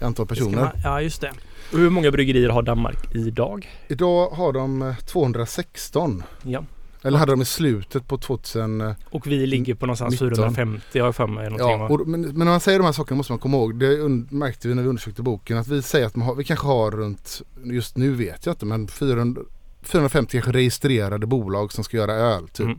I 0.00 0.04
antal 0.04 0.26
personer. 0.26 0.60
man, 0.60 0.70
ja 0.84 1.02
just 1.02 1.20
det. 1.20 1.32
Och 1.72 1.78
hur 1.78 1.90
många 1.90 2.10
bryggerier 2.10 2.48
har 2.48 2.62
Danmark 2.62 3.14
idag? 3.14 3.68
Idag 3.88 4.28
har 4.30 4.52
de 4.52 4.82
eh, 4.82 4.96
216. 4.96 6.22
Ja. 6.42 6.64
Eller 7.02 7.18
hade 7.18 7.32
de 7.32 7.42
i 7.42 7.44
slutet 7.44 8.08
på 8.08 8.18
2000. 8.18 8.80
eh, 8.80 8.92
Och 9.10 9.26
vi 9.26 9.46
ligger 9.46 9.74
på 9.74 9.86
någonstans 9.86 10.12
19. 10.20 10.28
450 10.36 10.98
har 10.98 11.06
jag 11.06 11.16
för 11.16 11.26
mig. 11.26 11.50
Ja, 11.58 11.88
och, 11.88 12.08
men, 12.08 12.20
men 12.20 12.38
när 12.38 12.44
man 12.44 12.60
säger 12.60 12.78
de 12.78 12.84
här 12.84 12.92
sakerna 12.92 13.16
måste 13.16 13.32
man 13.32 13.38
komma 13.38 13.56
ihåg. 13.56 13.74
Det 13.78 14.08
märkte 14.34 14.68
vi 14.68 14.74
när 14.74 14.82
vi 14.82 14.88
undersökte 14.88 15.22
boken. 15.22 15.58
Att 15.58 15.68
vi 15.68 15.82
säger 15.82 16.06
att 16.06 16.16
har, 16.16 16.34
vi 16.34 16.44
kanske 16.44 16.66
har 16.66 16.90
runt, 16.90 17.42
just 17.64 17.96
nu 17.96 18.14
vet 18.14 18.46
jag 18.46 18.52
inte, 18.52 18.66
men 18.66 18.88
400, 18.88 19.42
450 19.82 20.32
kanske 20.32 20.52
registrerade 20.52 21.26
bolag 21.26 21.72
som 21.72 21.84
ska 21.84 21.96
göra 21.96 22.12
öl 22.12 22.48
typ. 22.48 22.66
Mm. 22.66 22.78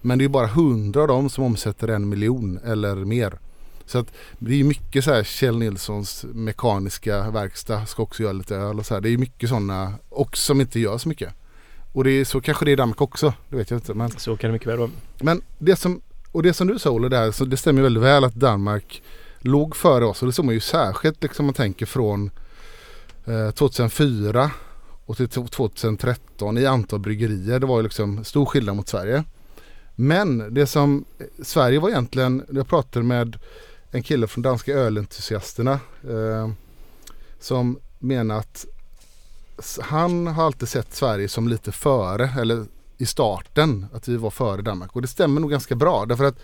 Men 0.00 0.18
det 0.18 0.24
är 0.24 0.28
bara 0.28 0.46
100 0.46 1.00
av 1.00 1.08
dem 1.08 1.30
som 1.30 1.44
omsätter 1.44 1.88
en 1.88 2.08
miljon 2.08 2.58
eller 2.64 2.94
mer. 2.96 3.38
Så 3.86 3.98
att 3.98 4.12
det 4.38 4.60
är 4.60 4.64
mycket 4.64 5.04
så 5.04 5.12
här 5.12 5.22
Kjell 5.24 5.58
Nilssons 5.58 6.26
mekaniska 6.32 7.30
verkstad 7.30 7.86
ska 7.86 8.02
också 8.02 8.22
göra 8.22 8.32
lite 8.32 8.56
öl 8.56 8.78
och 8.78 8.86
så 8.86 8.94
här. 8.94 9.00
Det 9.00 9.08
är 9.10 9.18
mycket 9.18 9.48
sådana 9.48 9.92
och 10.08 10.36
som 10.36 10.60
inte 10.60 10.80
gör 10.80 10.98
så 10.98 11.08
mycket. 11.08 11.34
Och 11.92 12.04
det 12.04 12.10
är 12.10 12.24
så 12.24 12.40
kanske 12.40 12.64
det 12.64 12.70
är 12.70 12.72
i 12.72 12.76
Danmark 12.76 13.00
också. 13.00 13.34
Det 13.48 13.56
vet 13.56 13.70
jag 13.70 13.76
inte. 13.78 13.94
Men, 13.94 14.10
Så 14.10 14.36
kan 14.36 14.48
det 14.48 14.52
mycket 14.52 14.68
väl 14.68 14.78
vara. 14.78 14.90
men 15.20 15.42
det 15.58 15.76
som, 15.76 16.00
och 16.32 16.42
det 16.42 16.52
som 16.52 16.66
du 16.66 16.78
sa 16.78 16.90
Olle 16.90 17.08
där, 17.08 17.30
så 17.32 17.44
det 17.44 17.56
stämmer 17.56 17.82
väldigt 17.82 18.02
väl 18.02 18.24
att 18.24 18.34
Danmark 18.34 19.02
låg 19.38 19.76
före 19.76 20.04
oss. 20.04 20.22
Och 20.22 20.26
det 20.26 20.32
såg 20.32 20.44
man 20.44 20.54
ju 20.54 20.60
särskilt 20.60 21.22
liksom 21.22 21.46
man 21.46 21.54
tänker 21.54 21.86
från 21.86 22.30
eh, 23.24 23.50
2004 23.50 24.50
och 25.06 25.16
till 25.16 25.28
2013 25.28 26.58
i 26.58 26.66
antal 26.66 27.00
bryggerier. 27.00 27.60
Det 27.60 27.66
var 27.66 27.76
ju 27.76 27.82
liksom 27.82 28.24
stor 28.24 28.46
skillnad 28.46 28.76
mot 28.76 28.88
Sverige. 28.88 29.24
Men 29.94 30.54
det 30.54 30.66
som 30.66 31.04
Sverige 31.42 31.78
var 31.78 31.88
egentligen, 31.88 32.46
jag 32.50 32.68
pratade 32.68 33.04
med 33.04 33.38
en 33.90 34.02
kille 34.02 34.26
från 34.26 34.42
Danska 34.42 34.72
ölentusiasterna 34.72 35.72
eh, 36.10 36.50
som 37.40 37.78
menar 37.98 38.38
att 38.38 38.66
han 39.82 40.26
har 40.26 40.44
alltid 40.46 40.68
sett 40.68 40.94
Sverige 40.94 41.28
som 41.28 41.48
lite 41.48 41.72
före 41.72 42.30
eller 42.40 42.64
i 42.98 43.06
starten 43.06 43.86
att 43.92 44.08
vi 44.08 44.16
var 44.16 44.30
före 44.30 44.62
Danmark 44.62 44.96
och 44.96 45.02
det 45.02 45.08
stämmer 45.08 45.40
nog 45.40 45.50
ganska 45.50 45.74
bra 45.74 46.06
därför 46.06 46.24
att 46.24 46.38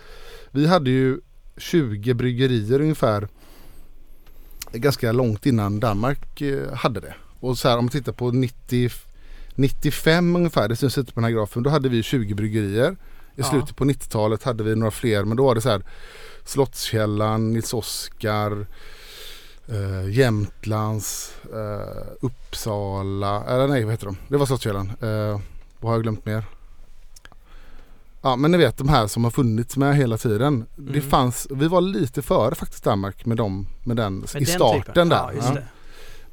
vi 0.51 0.67
hade 0.67 0.89
ju 0.89 1.19
20 1.57 2.13
bryggerier 2.13 2.81
ungefär 2.81 3.27
ganska 4.71 5.11
långt 5.11 5.45
innan 5.45 5.79
Danmark 5.79 6.41
eh, 6.41 6.73
hade 6.73 6.99
det. 6.99 7.13
Och 7.39 7.57
så 7.57 7.67
här 7.69 7.77
om 7.77 7.85
man 7.85 7.89
tittar 7.91 8.11
på 8.11 8.31
90, 8.31 8.89
95 9.55 10.35
ungefär, 10.35 10.67
det 10.69 10.75
syns 10.75 10.97
inte 10.97 11.13
på 11.13 11.19
den 11.19 11.23
här 11.23 11.31
grafen, 11.31 11.63
då 11.63 11.69
hade 11.69 11.89
vi 11.89 12.03
20 12.03 12.33
bryggerier. 12.33 12.91
I 12.91 12.95
Ja. 13.41 13.43
slutet 13.49 13.75
på 13.75 13.83
90-talet 13.85 14.43
hade 14.43 14.63
vi 14.63 14.75
några 14.75 14.91
fler 14.91 15.23
men 15.23 15.37
då 15.37 15.45
var 15.45 15.55
det 15.55 15.61
så 15.61 15.69
här 15.69 15.83
Slottskällan, 16.45 17.53
Nils 17.53 17.73
Oskar, 17.73 18.67
eh, 19.71 20.09
Jämtlands, 20.09 21.31
eh, 21.53 22.07
Uppsala, 22.21 23.43
eller 23.43 23.67
nej 23.67 23.83
vad 23.83 23.93
heter 23.93 24.05
de? 24.05 24.17
Det 24.27 24.37
var 24.37 24.45
Slottskällan. 24.45 24.87
Eh, 25.01 25.39
vad 25.79 25.89
har 25.89 25.93
jag 25.93 26.01
glömt 26.03 26.25
mer? 26.25 26.43
Ja 28.21 28.35
men 28.35 28.51
ni 28.51 28.57
vet 28.57 28.77
de 28.77 28.89
här 28.89 29.07
som 29.07 29.23
har 29.23 29.31
funnits 29.31 29.77
med 29.77 29.95
hela 29.95 30.17
tiden. 30.17 30.65
Det 30.75 30.97
Mm. 30.99 31.09
fanns, 31.09 31.47
vi 31.49 31.67
var 31.67 31.81
lite 31.81 32.21
före 32.21 32.55
faktiskt 32.55 32.83
Danmark 32.83 33.25
med 33.25 33.37
dem, 33.37 33.67
med 33.83 33.97
den 33.97 34.19
Med 34.19 34.29
i 34.35 34.37
den 34.37 34.45
starten 34.45 34.81
typen. 34.83 35.09
där. 35.09 35.31
Ja, 35.37 35.43
Ja. 35.45 35.51
det. 35.53 35.63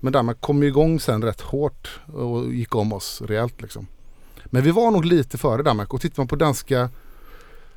Men 0.00 0.12
Danmark 0.12 0.40
kom 0.40 0.62
ju 0.62 0.68
igång 0.68 1.00
sen 1.00 1.22
rätt 1.22 1.40
hårt 1.40 2.00
och 2.14 2.54
gick 2.54 2.74
om 2.74 2.92
oss 2.92 3.22
rejält 3.26 3.62
liksom. 3.62 3.86
Men 4.46 4.62
vi 4.62 4.70
var 4.70 4.90
nog 4.90 5.04
lite 5.04 5.38
före 5.38 5.62
Danmark 5.62 5.94
och 5.94 6.00
tittar 6.00 6.22
man 6.22 6.28
på 6.28 6.36
danska 6.36 6.90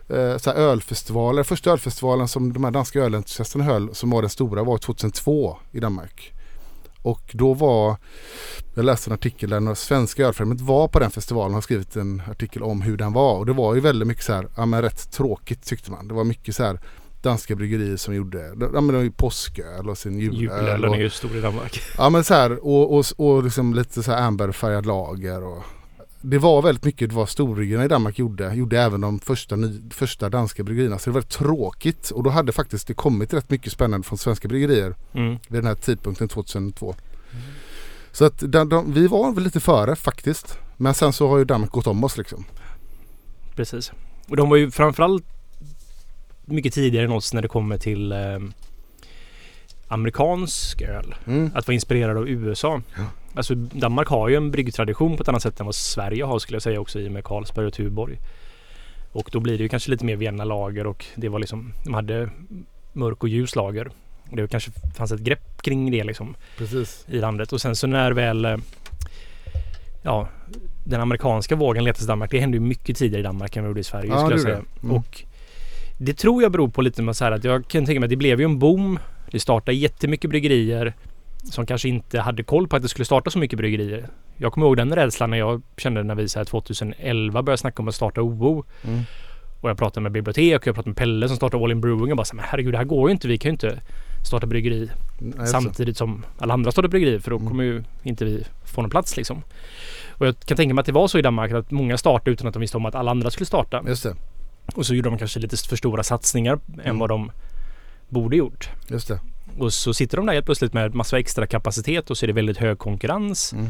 eh, 0.10 0.38
så 0.38 0.52
ölfestivaler. 0.52 1.44
Första 1.44 1.72
ölfestivalen 1.72 2.28
som 2.28 2.54
de 2.54 2.64
här 2.64 2.72
danska 2.72 3.00
ölentusiasterna 3.00 3.64
höll 3.64 3.96
som 3.96 4.10
var 4.10 4.22
den 4.22 4.30
stora 4.30 4.64
var 4.64 4.78
2002 4.78 5.58
i 5.72 5.80
Danmark. 5.80 6.34
Och 7.02 7.32
då 7.34 7.54
var, 7.54 7.98
jag 8.74 8.86
läste 8.86 9.10
en 9.10 9.14
artikel 9.14 9.50
där 9.50 9.60
några 9.60 9.76
svenska 9.76 10.26
ölfrämjandet 10.26 10.66
var 10.66 10.88
på 10.88 11.00
den 11.00 11.12
festivalen 11.12 11.52
och 11.52 11.54
har 11.54 11.62
skrivit 11.62 11.96
en 11.96 12.22
artikel 12.32 12.64
om 12.64 12.82
hur 12.82 12.98
den 12.98 13.14
var. 13.14 13.38
Och 13.38 13.46
det 13.46 13.54
var 13.54 13.76
ju 13.76 13.82
väldigt 13.82 14.08
mycket 14.08 14.24
så 14.24 14.34
här, 14.34 14.48
ja 14.58 14.66
men 14.66 14.82
rätt 14.82 15.12
tråkigt 15.12 15.66
tyckte 15.66 15.92
man. 15.92 16.08
Det 16.08 16.14
var 16.14 16.24
mycket 16.24 16.56
så 16.56 16.64
här 16.64 16.80
danska 17.22 17.56
bryggerier 17.56 17.98
som 17.98 18.16
gjorde, 18.16 18.40
ja 18.74 18.82
men 18.82 18.96
var 18.96 19.02
ju 19.02 19.12
påsköl 19.12 19.90
och 19.90 19.98
sin 19.98 20.20
julöl. 20.20 20.42
Julölen 20.42 20.94
är 20.94 21.00
ju 21.00 21.10
stor 21.10 21.38
i 21.38 21.42
Danmark. 21.42 21.82
Ja 21.98 22.10
men 22.10 22.24
så 22.24 22.34
här 22.34 22.66
och, 22.66 22.98
och, 22.98 23.06
och 23.18 23.44
liksom 23.44 23.74
lite 23.74 24.04
så 24.04 24.12
här 24.12 24.22
amberfärgad 24.22 24.86
lager 24.86 25.44
och 25.44 25.64
det 26.22 26.38
var 26.38 26.62
väldigt 26.62 26.86
mycket 26.86 27.14
vad 27.14 27.30
storbryggerierna 27.30 27.86
i 27.86 27.88
Danmark 27.88 28.20
gjorde. 28.20 28.54
Gjorde 28.54 28.80
även 28.82 29.02
de 29.02 29.20
första, 29.20 29.56
ny, 29.56 29.82
första 29.92 30.30
danska 30.30 30.64
bryggerierna. 30.64 31.00
Så 31.00 31.10
det 31.10 31.14
var 31.14 31.22
väldigt 31.22 31.38
tråkigt. 31.38 32.10
Och 32.10 32.24
då 32.24 32.30
hade 32.30 32.52
faktiskt 32.52 32.88
det 32.88 32.94
kommit 32.94 33.34
rätt 33.34 33.50
mycket 33.50 33.72
spännande 33.74 34.08
från 34.08 34.18
svenska 34.18 34.48
bryggerier 34.48 34.96
Mm. 35.14 35.32
vid 35.32 35.60
den 35.62 35.66
här 35.68 35.76
tidpunkten 35.76 36.28
2002. 36.28 36.96
Så 38.12 38.26
att 38.26 38.44
de, 38.52 38.70
de, 38.70 38.94
vi 38.94 39.08
var 39.08 39.32
väl 39.34 39.44
lite 39.44 39.60
före 39.60 39.96
faktiskt. 39.96 40.58
Men 40.78 40.94
sen 40.94 41.14
så 41.14 41.28
har 41.28 41.38
ju 41.38 41.46
Danmark 41.46 41.72
gått 41.72 41.88
om 41.88 42.04
oss 42.04 42.18
liksom. 42.18 42.46
Precis. 43.56 43.92
Och 44.28 44.38
de 44.38 44.50
var 44.50 44.58
ju 44.58 44.72
framförallt 44.72 45.24
mycket 46.46 46.74
tidigare 46.74 47.06
än 47.06 47.12
oss 47.12 47.34
när 47.34 47.42
det 47.42 47.48
kommer 47.48 47.78
till 47.78 48.12
eh, 48.12 48.18
amerikansk 49.88 50.82
öl. 50.82 51.16
Mm. 51.28 51.52
Att 51.56 51.68
vara 51.68 51.74
inspirerad 51.76 52.18
av 52.18 52.30
USA. 52.30 52.82
Ja. 52.98 53.04
Alltså 53.40 53.56
Danmark 53.56 54.08
har 54.08 54.30
ju 54.30 54.36
en 54.36 54.52
bryggtradition 54.52 55.18
på 55.18 55.22
ett 55.24 55.30
annat 55.30 55.42
sätt 55.42 55.60
än 55.60 55.66
vad 55.66 55.76
Sverige 55.76 56.24
har 56.24 56.40
skulle 56.40 56.56
jag 56.56 56.64
säga 56.64 56.80
också 56.80 57.00
i 57.00 57.08
och 57.08 57.12
med 57.12 57.24
Carlsberg 57.24 57.66
och 57.66 57.74
Tuborg. 57.74 58.18
Och 59.12 59.30
då 59.32 59.40
blir 59.40 59.58
det 59.58 59.64
ju 59.64 59.70
kanske 59.70 59.92
lite 59.92 60.06
mer 60.06 60.16
Vienna 60.16 60.44
lager 60.44 60.88
och 60.88 61.06
det 61.16 61.30
var 61.30 61.40
liksom, 61.40 61.74
de 61.84 61.94
hade 61.94 62.30
mörk 62.94 63.24
och 63.24 63.30
ljus 63.30 63.56
lager. 63.56 63.92
Det 64.32 64.48
kanske 64.48 64.72
fanns 64.98 65.12
ett 65.12 65.20
grepp 65.20 65.62
kring 65.62 65.92
det 65.92 66.04
liksom 66.04 66.36
Precis. 66.58 67.06
i 67.08 67.20
landet. 67.20 67.54
Och 67.54 67.62
sen 67.62 67.76
så 67.76 67.88
när 67.88 68.12
väl 68.12 68.46
eh, 68.46 68.58
ja, 70.02 70.28
den 70.84 71.02
amerikanska 71.02 71.56
vågen 71.56 71.84
letades 71.84 72.04
i 72.04 72.08
Danmark. 72.08 72.32
Det 72.32 72.40
hände 72.40 72.58
ju 72.58 72.62
mycket 72.62 72.98
tidigare 72.98 73.20
i 73.20 73.24
Danmark 73.24 73.56
än 73.56 73.64
vad 73.64 73.68
det 73.68 73.70
gjorde 73.70 73.80
i 73.80 73.84
Sverige 73.84 74.10
Ja, 74.10 74.20
skulle 74.20 74.34
jag 74.36 74.42
säga. 74.42 74.56
det. 74.56 74.84
Mm. 74.84 74.96
Och 74.96 75.24
det 75.98 76.14
tror 76.14 76.42
jag 76.44 76.52
beror 76.52 76.68
på 76.68 76.82
lite 76.82 77.02
med 77.02 77.16
så 77.16 77.24
här 77.24 77.32
att 77.32 77.44
jag 77.44 77.68
kan 77.68 77.86
tänka 77.86 78.00
mig 78.00 78.08
att 78.08 78.10
det 78.10 78.16
blev 78.16 78.40
ju 78.40 78.46
en 78.46 78.60
boom. 78.60 79.00
Det 79.32 79.40
startade 79.40 79.78
jättemycket 79.78 80.30
bryggerier 80.30 80.94
som 81.44 81.66
kanske 81.66 81.90
inte 81.90 82.20
hade 82.20 82.44
koll 82.44 82.68
på 82.68 82.76
att 82.76 82.82
det 82.82 82.90
skulle 82.90 83.06
starta 83.06 83.30
så 83.30 83.40
mycket 83.40 83.58
bryggerier. 83.58 84.08
Jag 84.38 84.54
kommer 84.54 84.68
ihåg 84.68 84.78
den 84.78 84.96
rädslan 84.96 85.30
när 85.30 85.38
jag 85.38 85.62
kände 85.78 86.04
när 86.04 86.16
vi 86.16 86.30
så 86.30 86.40
här 86.40 86.46
2011 86.46 87.42
började 87.44 87.58
snacka 87.58 87.82
om 87.82 87.88
att 87.88 87.96
starta 87.96 88.22
OO. 88.22 88.64
Mm. 88.84 89.04
Och 89.62 89.70
jag 89.70 89.78
pratade 89.78 90.02
med 90.04 90.12
bibliotek 90.12 90.62
och 90.62 90.68
jag 90.68 90.76
pratade 90.76 90.90
med 90.90 90.98
Pelle 90.98 91.28
som 91.28 91.38
startade 91.38 91.64
All 91.64 91.72
In 91.72 91.82
Brewing 91.82 92.12
och 92.12 92.18
bara 92.18 92.26
så 92.26 92.32
här, 92.36 92.42
men 92.42 92.46
herregud 92.50 92.74
det 92.74 92.78
här 92.78 92.86
går 92.86 93.10
ju 93.10 93.12
inte. 93.14 93.28
Vi 93.28 93.38
kan 93.38 93.50
ju 93.50 93.52
inte 93.54 93.80
starta 94.30 94.48
bryggeri 94.48 94.90
Nej, 95.20 95.48
samtidigt 95.48 95.98
som 95.98 96.26
alla 96.38 96.54
andra 96.54 96.72
startar 96.72 96.90
bryggerier 96.90 97.20
för 97.20 97.30
då 97.32 97.36
Mm. 97.38 97.48
kommer 97.48 97.64
ju 97.64 97.84
inte 98.04 98.26
vi 98.26 98.44
få 98.66 98.82
någon 98.82 98.90
plats 98.92 99.18
liksom. 99.18 99.44
Och 100.10 100.28
jag 100.28 100.40
kan 100.40 100.58
tänka 100.58 100.74
mig 100.76 100.80
att 100.82 100.86
det 100.86 100.92
var 100.92 101.08
så 101.08 101.20
i 101.20 101.22
Danmark 101.22 101.52
att 101.52 101.72
många 101.72 101.98
startade 101.98 102.32
utan 102.32 102.48
att 102.48 102.54
de 102.54 102.60
visste 102.60 102.78
om 102.78 102.86
att 102.86 102.96
alla 102.96 103.12
andra 103.12 103.32
skulle 103.32 103.46
starta. 103.46 103.84
Just 103.88 104.04
det. 104.04 104.16
Och 104.76 104.86
så 104.86 104.96
gjorde 104.96 105.10
de 105.10 105.18
kanske 105.18 105.40
lite 105.40 105.58
för 105.58 105.76
stora 105.76 106.04
satsningar 106.04 106.60
än 106.74 106.80
Mm. 106.86 107.00
vad 107.00 107.10
de 107.10 107.32
borde 108.10 108.36
gjort. 108.38 108.70
Just 108.88 109.08
det. 109.08 109.20
Och 109.58 109.74
så 109.74 109.94
sitter 109.94 110.18
de 110.18 110.26
där 110.26 110.34
helt 110.34 110.46
plötsligt 110.46 110.74
med 110.74 110.96
massa 110.96 111.20
extra 111.20 111.48
kapacitet 111.48 112.10
och 112.10 112.18
så 112.18 112.26
är 112.26 112.28
det 112.28 112.34
väldigt 112.34 112.58
hög 112.58 112.78
konkurrens. 112.78 113.54
Mm. 113.54 113.68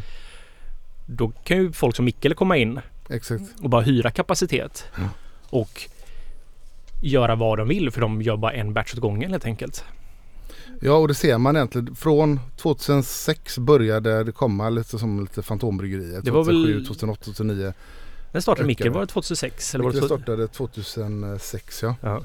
Då 1.05 1.29
kan 1.43 1.57
ju 1.57 1.71
folk 1.71 1.95
som 1.95 2.05
Mikkel 2.05 2.33
komma 2.35 2.57
in 2.57 2.79
Exakt. 3.09 3.43
och 3.61 3.69
bara 3.69 3.81
hyra 3.81 4.11
kapacitet. 4.11 4.85
Ja. 4.97 5.03
Och 5.49 5.81
göra 7.01 7.35
vad 7.35 7.57
de 7.57 7.67
vill 7.67 7.91
för 7.91 8.01
de 8.01 8.21
gör 8.21 8.37
bara 8.37 8.53
en 8.53 8.73
batch 8.73 8.93
åt 8.93 8.99
gången 8.99 9.31
helt 9.31 9.45
enkelt. 9.45 9.83
Ja 10.81 10.93
och 10.93 11.07
det 11.07 11.13
ser 11.13 11.37
man 11.37 11.55
egentligen. 11.55 11.95
Från 11.95 12.39
2006 12.57 13.57
började 13.57 14.23
det 14.23 14.31
komma 14.31 14.69
lite 14.69 14.99
som 14.99 15.19
lite 15.21 15.41
fantombryggerier. 15.41 16.21
Det 16.21 16.31
var 16.31 16.43
väl- 16.43 16.55
2007, 16.55 16.85
2008, 16.85 17.23
2009. 17.23 17.73
När 18.31 18.41
startade. 18.41 18.67
Mikkel? 18.67 18.89
Var 18.89 19.01
det 19.01 19.07
2006? 19.07 19.75
Eller 19.75 19.83
var 19.83 19.91
det 19.91 20.01
startade 20.01 20.47
2006 20.47 21.83
ja. 21.83 21.95
Ja. 22.01 22.21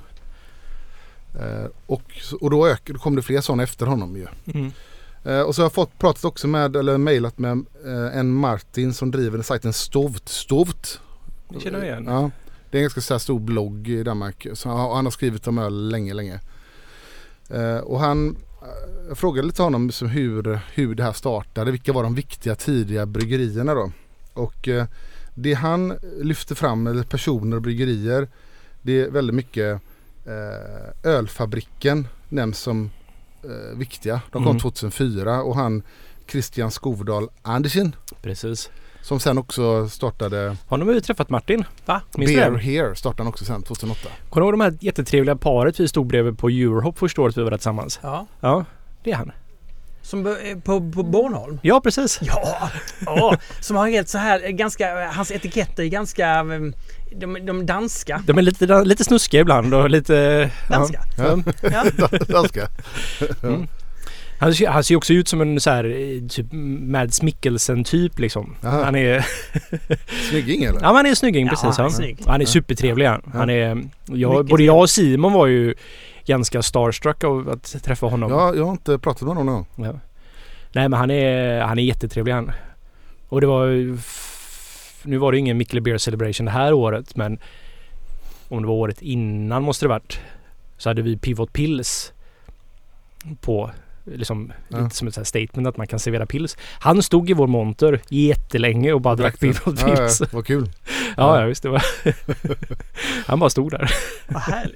Eh, 1.40 1.66
och, 1.86 2.02
och 2.40 2.50
då, 2.50 2.68
ök, 2.68 2.82
då 2.84 2.98
kom 2.98 3.16
det 3.16 3.22
fler 3.22 3.40
sådana 3.40 3.62
efter 3.62 3.86
honom 3.86 4.16
ju. 4.16 4.26
Mm. 4.54 4.72
Eh, 5.24 5.40
och 5.40 5.54
så 5.54 5.62
har 5.62 5.64
jag 5.64 5.72
fått 5.72 5.98
pratat 5.98 6.24
också 6.24 6.48
med, 6.48 6.76
eller 6.76 6.98
mejlat 6.98 7.38
med 7.38 7.64
eh, 7.84 8.18
en 8.18 8.34
Martin 8.34 8.94
som 8.94 9.10
driver 9.10 9.42
sajten 9.42 9.72
Stovt. 9.72 10.28
Stovt. 10.28 11.00
Det 11.48 11.60
känner 11.60 11.78
jag 11.78 11.86
igen. 11.86 12.04
Ja, 12.06 12.30
det 12.70 12.76
är 12.76 12.80
en 12.80 12.84
ganska 12.84 13.00
så 13.00 13.14
här 13.14 13.18
stor 13.18 13.40
blogg 13.40 13.88
i 13.88 14.02
Danmark. 14.02 14.46
Så, 14.52 14.68
han 14.68 15.06
har 15.06 15.10
skrivit 15.10 15.46
om 15.46 15.58
öl 15.58 15.88
länge, 15.88 16.14
länge. 16.14 16.40
Eh, 17.50 17.78
och 17.78 18.00
han, 18.00 18.36
eh, 18.62 19.08
jag 19.08 19.18
frågade 19.18 19.46
lite 19.46 19.62
honom 19.62 19.86
liksom 19.86 20.08
hur, 20.08 20.58
hur 20.74 20.94
det 20.94 21.02
här 21.02 21.12
startade. 21.12 21.70
Vilka 21.70 21.92
var 21.92 22.02
de 22.02 22.14
viktiga 22.14 22.54
tidiga 22.54 23.06
bryggerierna 23.06 23.74
då? 23.74 23.92
Och 24.34 24.68
det 25.34 25.54
han 25.54 25.94
lyfter 26.20 26.54
fram, 26.54 26.86
eller 26.86 27.02
personer 27.02 27.56
och 27.56 27.62
bryggerier, 27.62 28.28
det 28.82 29.00
är 29.00 29.10
väldigt 29.10 29.34
mycket 29.34 29.80
ölfabriken 31.02 32.08
nämns 32.28 32.58
som 32.58 32.90
eh, 33.44 33.78
viktiga. 33.78 34.20
De 34.32 34.42
kom 34.44 34.50
Mm. 34.50 34.60
2004 34.60 35.42
och 35.42 35.56
han 35.56 35.82
Christian 36.28 36.70
Skovdal 36.70 37.28
Andersen 37.42 37.96
Precis. 38.22 38.70
som 39.02 39.20
sen 39.20 39.38
också 39.38 39.88
startade 39.88 40.56
Har 40.68 40.78
ni 40.78 41.00
träffat 41.00 41.30
Martin? 41.30 41.64
Va? 41.86 42.00
Minns 42.16 42.30
du 42.30 42.36
Beer 42.36 42.50
det? 42.50 42.58
Here 42.58 42.94
startade 42.94 43.22
han 43.22 43.28
också 43.28 43.44
sen 43.44 43.62
2008. 43.62 44.08
Kommer 44.30 44.40
du 44.40 44.46
ihåg 44.46 44.52
de 44.52 44.60
här 44.60 44.76
jättetrevliga 44.80 45.36
paret 45.36 45.80
vi 45.80 45.88
stod 45.88 46.06
bredvid 46.06 46.38
på 46.38 46.48
Eurohop 46.48 46.98
första 46.98 47.22
året 47.22 47.36
vi 47.38 47.42
var 47.42 47.50
där 47.50 47.58
tillsammans? 47.58 48.00
Ja. 48.02 48.26
Ja, 48.40 48.64
det 49.04 49.10
är 49.12 49.16
han. 49.16 49.32
Som 50.02 50.26
eh, 50.26 50.32
på, 50.64 50.90
på 50.90 51.02
Bornholm? 51.02 51.58
Ja, 51.62 51.80
precis. 51.80 52.18
Ja! 52.22 52.70
ja. 53.06 53.36
Som 53.60 53.76
har 53.76 53.88
helt 53.88 54.08
så 54.08 54.18
här 54.18 54.44
eh, 54.44 54.50
ganska, 54.50 55.10
hans 55.10 55.30
etiketter 55.30 55.82
är 55.82 55.86
ganska, 55.86 56.28
eh, 56.38 56.60
de, 57.20 57.46
de 57.46 57.66
danska. 57.66 58.22
De 58.26 58.38
är 58.38 58.42
lite, 58.42 58.84
lite 58.84 59.04
snuskiga 59.04 59.40
ibland 59.40 59.74
och 59.74 59.90
lite... 59.90 60.50
Danska? 60.68 61.00
Ja. 61.18 61.36
Ja. 61.62 62.08
Danska. 62.28 62.68
Mm. 63.42 63.66
Han, 64.38 64.54
ser- 64.54 64.68
han 64.68 64.84
ser 64.84 64.92
ju 64.94 64.96
också 64.96 65.12
ut 65.12 65.28
som 65.28 65.40
en 65.40 65.60
så 65.60 65.70
här 65.70 65.84
typ 66.28 66.46
Mads 66.80 67.22
Mikkelsen 67.22 67.84
typ 67.84 68.18
liksom. 68.18 68.56
Jaha. 68.60 68.84
Han 68.84 68.94
är... 68.96 69.26
Snygging 70.30 70.64
eller? 70.64 70.80
Ja 70.80 70.92
han 70.92 71.06
är 71.06 71.14
snygging 71.14 71.46
Ja, 71.46 71.50
precis. 71.50 71.76
han 71.76 71.86
är 71.86 71.90
snygg. 71.90 72.18
Han 72.26 72.40
är 72.40 72.44
supertrevlig 72.44 73.06
han. 73.06 73.22
han 73.34 73.50
är, 73.50 73.82
jag, 74.04 74.46
både 74.46 74.62
jag 74.62 74.78
och 74.80 74.90
Simon 74.90 75.32
var 75.32 75.46
ju 75.46 75.74
ganska 76.26 76.62
starstruck 76.62 77.24
av 77.24 77.48
att 77.50 77.84
träffa 77.84 78.06
honom. 78.06 78.30
Ja, 78.30 78.54
jag 78.54 78.64
har 78.64 78.72
inte 78.72 78.98
pratat 78.98 79.22
med 79.22 79.36
honom 79.36 79.46
någon. 79.46 79.86
Ja. 79.86 79.92
Nej 80.72 80.88
men 80.88 80.92
han 80.92 81.10
är, 81.10 81.60
han 81.60 81.78
är 81.78 81.82
jättetrevlig 81.82 82.32
han. 82.32 82.52
Och 83.28 83.40
det 83.40 83.46
var 83.46 83.96
Nu 85.04 85.16
var 85.16 85.32
det 85.32 85.38
ingen 85.38 85.56
Mikkele 85.56 85.80
Beer 85.80 85.98
Celebration 85.98 86.44
det 86.44 86.50
här 86.52 86.72
året 86.72 87.16
men 87.16 87.38
Om 88.48 88.62
det 88.62 88.68
var 88.68 88.74
året 88.74 89.02
innan 89.02 89.62
måste 89.62 89.84
det 89.84 89.88
varit 89.88 90.20
Så 90.78 90.90
hade 90.90 91.02
vi 91.02 91.16
Pivot 91.16 91.52
Pills 91.52 92.12
På 93.40 93.70
Liksom 94.06 94.52
Ja. 94.68 94.78
lite 94.80 94.96
som 94.96 95.08
ett 95.08 95.14
så 95.14 95.24
statement 95.24 95.68
att 95.68 95.76
man 95.76 95.86
kan 95.86 95.98
servera 95.98 96.26
pills. 96.26 96.56
Han 96.78 97.02
stod 97.02 97.30
i 97.30 97.32
vår 97.32 97.46
monter 97.46 98.00
jättelänge 98.08 98.92
och 98.92 99.00
bara 99.00 99.14
drack. 99.14 99.40
Pivot 99.40 99.80
Ja, 99.80 99.88
ja, 99.88 99.96
Pills. 99.96 100.20
Ja, 100.20 100.26
vad 100.32 100.46
kul. 100.46 100.68
ja, 101.16 101.44
visst 101.44 101.62
det 101.62 101.68
var 101.68 101.82
Han 103.26 103.38
bara 103.40 103.50
stod 103.50 103.70
där. 103.70 103.90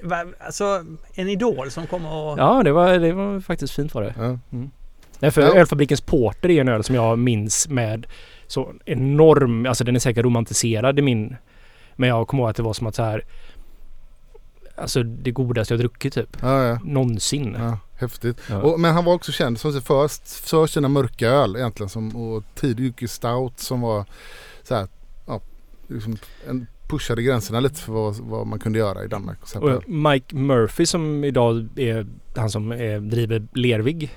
Vad 0.03 0.35
Alltså 0.41 0.85
en 1.15 1.29
idol 1.29 1.71
som 1.71 1.87
kommer 1.87 2.13
och... 2.13 2.39
Ja 2.39 2.63
det 2.63 2.73
var, 2.73 2.99
det 2.99 3.13
var 3.13 3.41
faktiskt 3.41 3.75
fint 3.75 3.95
var 3.95 4.03
det. 4.03 4.15
Ja. 4.19 4.39
Nej, 5.19 5.31
för 5.31 5.43
Ja. 5.43 5.55
ölfabrikens 5.55 6.01
Porter 6.01 6.51
är 6.51 6.61
en 6.61 6.69
öl 6.69 6.85
som 6.85 6.95
jag 6.95 7.19
minns 7.19 7.69
med 7.69 8.07
så 8.49 8.75
enorm, 8.85 9.67
alltså 9.67 9.85
den 9.85 9.97
är 9.97 10.01
säkert 10.01 10.25
romantiserad 10.25 10.99
i 10.99 11.03
min... 11.03 11.37
Men 11.97 12.09
jag 12.09 12.29
kommer 12.29 12.43
ihåg 12.43 12.51
att 12.51 12.57
det 12.57 12.63
var 12.63 12.73
som 12.73 12.87
att 12.87 12.95
så 12.95 13.03
här... 13.03 13.25
Alltså 14.77 15.03
det 15.03 15.31
godaste 15.31 15.75
jag 15.75 15.81
druckit 15.81 16.15
typ. 16.15 16.37
Ja, 16.43 16.65
ja. 16.65 16.79
Någonsin. 16.85 17.57
ja, 17.59 17.79
häftigt. 17.97 18.41
Ja. 18.51 18.63
Och, 18.63 18.81
men 18.81 18.95
han 18.95 19.05
var 19.05 19.15
också 19.15 19.33
känd 19.33 19.61
som 19.61 19.73
först 19.81 20.29
för 20.29 20.67
sina 20.67 20.89
mörka 20.89 21.29
öl 21.29 21.57
egentligen. 21.57 21.89
Som, 21.91 22.17
och 22.17 22.45
ju 22.99 23.09
stout 23.09 23.61
som 23.61 23.81
var 23.81 24.05
så 24.63 24.75
här, 24.75 24.89
ja, 25.27 25.41
liksom 25.89 26.17
en 26.49 26.67
pushade 26.89 27.23
gränserna 27.23 27.61
lite 27.61 27.81
för 27.81 27.93
vad, 27.93 28.17
vad 28.17 28.47
man 28.47 28.59
kunde 28.59 28.79
göra 28.79 29.05
i 29.05 29.09
Danmark. 29.09 29.39
Och 29.55 29.89
Mike 29.89 30.37
Murphy 30.37 30.87
som 30.87 31.25
idag 31.25 31.69
är 31.77 32.07
han 32.37 32.51
som 32.51 32.73
är, 32.73 33.01
driver 33.01 33.47
Lervig 33.53 34.11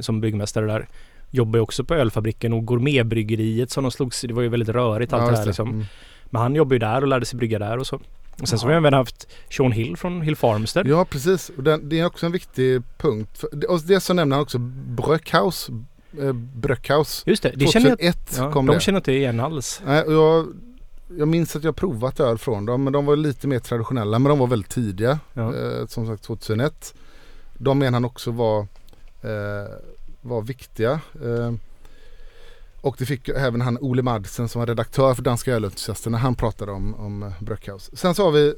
som 0.00 0.20
byggmästare 0.20 0.66
där. 0.66 0.88
Jobbar 1.30 1.58
ju 1.58 1.62
också 1.62 1.84
på 1.84 1.94
ölfabriken 1.94 2.52
och 2.52 2.64
gourmetbryggeriet 2.64 3.70
som 3.70 3.84
de 3.84 3.90
slogs 3.90 4.20
Det 4.20 4.32
var 4.34 4.42
ju 4.42 4.48
väldigt 4.48 4.68
rörigt 4.68 5.12
allt 5.12 5.22
Ja, 5.24 5.30
det 5.30 5.36
här 5.36 5.46
liksom. 5.46 5.68
Mm. 5.68 5.84
Men 6.24 6.42
han 6.42 6.54
jobbar 6.54 6.72
ju 6.72 6.78
där 6.78 7.02
och 7.02 7.08
lärde 7.08 7.26
sig 7.26 7.36
brygga 7.36 7.58
där 7.58 7.78
och 7.78 7.86
så. 7.86 8.00
Och 8.42 8.48
sen 8.48 8.58
så 8.58 8.66
har 8.66 8.70
vi 8.70 8.76
även 8.76 8.92
haft 8.94 9.28
Sean 9.50 9.72
Hill 9.72 9.96
från 9.96 10.22
Hill 10.22 10.36
Farmstead. 10.36 10.86
Ja 10.86 11.04
precis. 11.04 11.50
Och 11.56 11.62
den, 11.62 11.88
det 11.88 12.00
är 12.00 12.06
också 12.06 12.26
en 12.26 12.32
viktig 12.32 12.82
punkt. 12.96 13.44
Och 13.68 13.80
det 13.80 14.00
så 14.00 14.14
nämner 14.14 14.36
han 14.36 14.42
också 14.42 14.58
Bröckhaus. 14.58 15.70
Eh, 16.20 16.32
Bröckhaus. 16.32 17.22
Just 17.26 17.42
det, 17.42 17.52
det 17.56 17.66
känner 17.66 17.88
jag 17.88 17.98
2001 17.98 18.34
Ja, 18.38 18.52
kom 18.52 18.66
de 18.66 18.74
det. 18.74 18.80
känner 18.80 18.98
inte 18.98 19.12
igen 19.12 19.40
alls. 19.40 19.82
Nej, 19.86 20.02
och 20.02 20.12
jag, 20.12 20.46
jag 21.18 21.28
minns 21.28 21.56
att 21.56 21.64
jag 21.64 21.76
provat 21.76 22.20
öl 22.20 22.38
från 22.38 22.66
dem 22.66 22.84
men 22.84 22.92
de 22.92 23.06
var 23.06 23.16
lite 23.16 23.46
mer 23.46 23.58
traditionella 23.58 24.18
men 24.18 24.30
de 24.30 24.38
var 24.38 24.46
väldigt 24.46 24.70
tidiga. 24.70 25.18
Ja. 25.32 25.54
Eh, 25.56 25.86
som 25.86 26.06
sagt 26.06 26.22
2001. 26.22 26.94
De 27.54 27.78
menar 27.78 27.92
han 27.92 28.04
också 28.04 28.30
var, 28.30 28.60
eh, 29.22 29.72
var 30.20 30.42
viktiga. 30.42 31.00
Eh, 31.24 31.52
och 32.80 32.96
det 32.98 33.06
fick 33.06 33.28
även 33.28 33.60
han 33.60 33.78
Ole 33.78 34.02
Madsen 34.02 34.48
som 34.48 34.58
var 34.58 34.66
redaktör 34.66 35.14
för 35.14 35.22
Danska 35.22 35.52
ölentusiaster 35.52 36.10
när 36.10 36.18
han 36.18 36.34
pratade 36.34 36.72
om, 36.72 36.94
om 36.94 37.22
eh, 37.22 37.32
Bröckhaus. 37.40 37.90
Sen 37.92 38.14
så 38.14 38.24
har 38.24 38.30
vi 38.30 38.54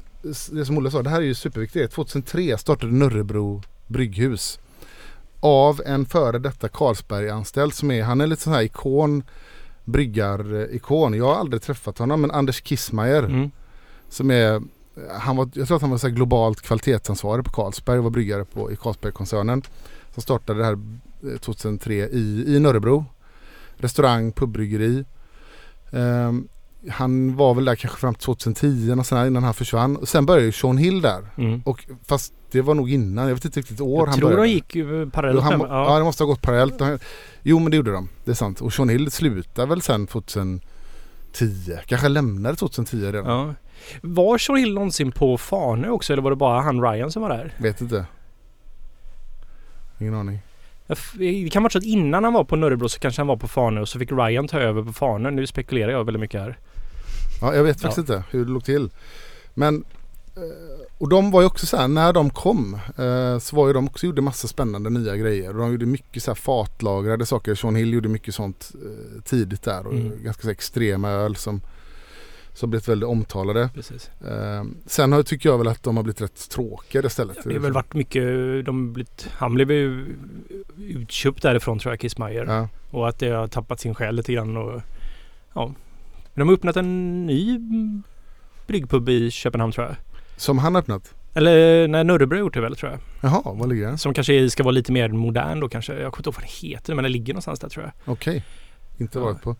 det 0.51 0.65
som 0.65 0.77
Olle 0.77 0.91
sa, 0.91 1.01
det 1.01 1.09
här 1.09 1.21
är 1.21 1.25
ju 1.25 1.33
superviktigt. 1.33 1.93
2003 1.93 2.57
startade 2.57 2.91
Nörrebro 2.93 3.63
brygghus. 3.87 4.59
Av 5.39 5.81
en 5.85 6.05
före 6.05 6.39
detta 6.39 6.69
Carlsberg-anställd 6.69 7.73
som 7.73 7.91
är, 7.91 8.03
han 8.03 8.21
är 8.21 8.27
lite 8.27 8.41
sån 8.41 8.53
här 8.53 8.61
ikon, 8.61 9.23
bryggar-ikon. 9.85 11.13
Jag 11.13 11.25
har 11.25 11.35
aldrig 11.35 11.61
träffat 11.61 11.97
honom 11.97 12.21
men 12.21 12.31
Anders 12.31 12.61
Kissmayer 12.61 13.23
Mm. 13.23 13.51
som 14.09 14.31
är 14.31 14.61
han 15.19 15.35
var, 15.35 15.49
jag 15.53 15.67
tror 15.67 15.75
att 15.75 15.81
han 15.81 15.91
var 15.91 15.97
så 15.97 16.09
globalt 16.09 16.61
kvalitetsansvarig 16.61 17.45
på 17.45 17.51
Carlsberg 17.51 17.97
och 17.97 18.03
var 18.03 18.11
bryggare 18.11 18.45
på, 18.45 18.71
i 18.71 18.75
Carlsbergkoncernen. 18.75 19.61
Som 20.13 20.23
startade 20.23 20.59
det 20.59 20.65
här 20.65 20.79
2003 21.39 21.93
i, 21.93 22.43
i 22.47 22.59
Nörrebro. 22.59 23.05
Restaurang, 23.77 24.31
pubbryggeri. 24.31 25.05
Ehm, 25.91 26.47
han 26.89 27.35
var 27.35 27.53
väl 27.53 27.65
där 27.65 27.75
kanske 27.75 27.99
fram 27.99 28.13
till 28.13 28.23
2010 28.23 28.95
och 28.99 29.05
sen 29.05 29.27
innan 29.27 29.43
han 29.43 29.53
försvann. 29.53 29.97
Och 29.97 30.07
sen 30.07 30.25
började 30.25 30.45
ju 30.45 30.51
Sean 30.51 30.77
Hill 30.77 31.01
där. 31.01 31.25
Mm. 31.37 31.61
Och 31.65 31.85
fast 32.07 32.33
det 32.51 32.61
var 32.61 32.73
nog 32.73 32.89
innan. 32.91 33.27
Jag 33.27 33.35
vet 33.35 33.45
inte 33.45 33.59
riktigt 33.59 33.81
år 33.81 33.99
Jag 33.99 34.05
han 34.05 34.19
tror 34.19 34.29
började. 34.29 34.45
de 34.45 34.51
gick 34.51 34.75
ju 34.75 35.09
parallellt 35.09 35.43
han, 35.43 35.59
med. 35.59 35.67
ja. 35.69 35.97
det 35.97 36.03
måste 36.03 36.23
ha 36.23 36.27
gått 36.27 36.41
parallellt. 36.41 37.01
Jo 37.43 37.59
men 37.59 37.71
det 37.71 37.77
gjorde 37.77 37.91
de. 37.91 38.09
Det 38.25 38.31
är 38.31 38.35
sant. 38.35 38.61
Och 38.61 38.73
Sean 38.73 38.89
Hill 38.89 39.11
slutade 39.11 39.67
väl 39.67 39.81
sen 39.81 40.07
2010. 40.07 40.61
Kanske 41.85 42.09
lämnade 42.09 42.55
2010 42.55 43.11
redan. 43.11 43.25
Ja. 43.31 43.53
Var 44.01 44.37
Sean 44.37 44.57
Hill 44.59 44.73
någonsin 44.73 45.11
på 45.11 45.37
Farnö 45.37 45.89
också 45.89 46.13
eller 46.13 46.23
var 46.23 46.29
det 46.29 46.35
bara 46.35 46.61
han 46.61 46.81
Ryan 46.81 47.11
som 47.11 47.21
var 47.21 47.29
där? 47.29 47.53
Vet 47.57 47.81
inte. 47.81 48.05
Ingen 49.99 50.13
aning. 50.13 50.39
Det 51.13 51.49
kan 51.49 51.63
vara 51.63 51.71
så 51.71 51.77
att 51.77 51.83
innan 51.83 52.23
han 52.23 52.33
var 52.33 52.43
på 52.43 52.55
Nörrebro 52.55 52.89
så 52.89 52.99
kanske 52.99 53.19
han 53.19 53.27
var 53.27 53.37
på 53.37 53.47
Farnö 53.47 53.81
och 53.81 53.89
så 53.89 53.99
fick 53.99 54.11
Ryan 54.11 54.47
ta 54.47 54.59
över 54.59 54.83
på 54.83 54.93
Farnö. 54.93 55.31
Nu 55.31 55.47
spekulerar 55.47 55.91
jag 55.91 56.03
väldigt 56.03 56.21
mycket 56.21 56.41
här. 56.41 56.57
Ja, 57.41 57.55
jag 57.55 57.63
vet 57.63 57.81
faktiskt 57.81 57.97
inte 57.97 58.23
hur 58.31 58.45
det 58.45 58.51
låg 58.51 58.63
till. 58.63 58.89
Men 59.53 59.83
eh, 60.35 60.41
och 60.97 61.09
de 61.09 61.31
var 61.31 61.41
ju 61.41 61.47
också 61.47 61.65
så 61.65 61.77
här, 61.77 61.87
när 61.87 62.13
de 62.13 62.29
kom 62.29 62.79
eh, 62.97 63.39
så 63.39 63.55
var 63.55 63.67
ju 63.67 63.73
de 63.73 63.87
också 63.87 64.05
gjorde 64.05 64.21
massa 64.21 64.47
spännande 64.47 64.89
nya 64.89 65.15
grejer. 65.15 65.53
De 65.53 65.71
gjorde 65.71 65.85
mycket 65.85 66.23
så 66.23 66.31
här 66.31 66.35
fatlagrade 66.35 67.25
saker. 67.25 67.55
Sean 67.55 67.75
Hill 67.75 67.93
gjorde 67.93 68.09
mycket 68.09 68.35
sånt 68.35 68.71
eh, 68.75 69.21
tidigt 69.23 69.63
där 69.63 69.87
och 69.87 69.93
Mm. 69.93 70.23
ganska 70.23 70.43
så 70.43 70.49
extrema 70.49 71.09
öl 71.09 71.35
som 71.35 71.61
som 72.53 72.69
blivit 72.69 72.87
väldigt 72.87 73.09
omtalade. 73.09 73.61
Eh, 73.61 74.63
sen 74.85 75.11
har, 75.11 75.23
tycker 75.23 75.49
jag 75.49 75.57
väl 75.57 75.67
att 75.67 75.83
de 75.83 75.95
har 75.97 76.03
blivit 76.03 76.21
rätt 76.21 76.49
tråkiga 76.49 77.01
istället. 77.05 77.37
Det 77.43 77.53
har 77.53 77.59
väl 77.59 77.73
varit 77.73 77.93
mycket, 77.93 78.23
de 78.65 78.93
blivit, 78.93 79.29
han 79.33 79.53
blev 79.53 79.71
ju 79.71 80.15
utköpt 80.77 81.41
därifrån 81.41 81.79
tror 81.79 81.91
jag, 81.93 81.99
Kissmeyer. 81.99 82.45
Ja. 82.45 82.67
Och 82.91 83.09
att 83.09 83.19
det 83.19 83.29
har 83.29 83.47
tappat 83.47 83.79
sin 83.79 83.95
själ 83.95 84.15
lite 84.15 84.33
grann 84.33 84.57
och 84.57 84.81
ja. 85.53 85.73
Men 86.33 86.39
de 86.41 86.47
har 86.47 86.53
öppnat 86.55 86.75
en 86.75 87.25
ny 87.25 87.59
bryggpub 88.67 89.09
i 89.09 89.31
Köpenhamn 89.31 89.71
tror 89.71 89.87
jag. 89.87 89.95
Som 90.37 90.57
han 90.57 90.75
öppnat? 90.75 91.13
Eller 91.33 91.87
nej, 91.87 92.03
Nörrebro 92.03 92.35
har 92.35 92.39
gjort 92.39 92.53
det 92.53 92.61
väl 92.61 92.75
tror 92.75 92.91
jag. 92.91 92.99
Jaha, 93.21 93.41
var 93.53 93.67
ligger 93.67 93.87
den? 93.87 93.97
Som 93.97 94.13
kanske 94.13 94.49
ska 94.49 94.63
vara 94.63 94.71
lite 94.71 94.91
mer 94.91 95.09
modern 95.09 95.59
då 95.59 95.69
kanske. 95.69 95.93
Jag 95.93 96.13
kommer 96.13 96.19
inte 96.19 96.27
ihåg 96.29 96.35
vad 96.35 96.43
den 96.43 96.69
heter 96.71 96.95
men 96.95 97.03
den 97.03 97.11
ligger 97.11 97.33
någonstans 97.33 97.59
där 97.59 97.69
tror 97.69 97.85
jag. 97.85 98.13
Okej. 98.13 98.43
Inte 98.97 99.19
Ja. 99.19 99.25
varit 99.25 99.41
på. 99.41 99.55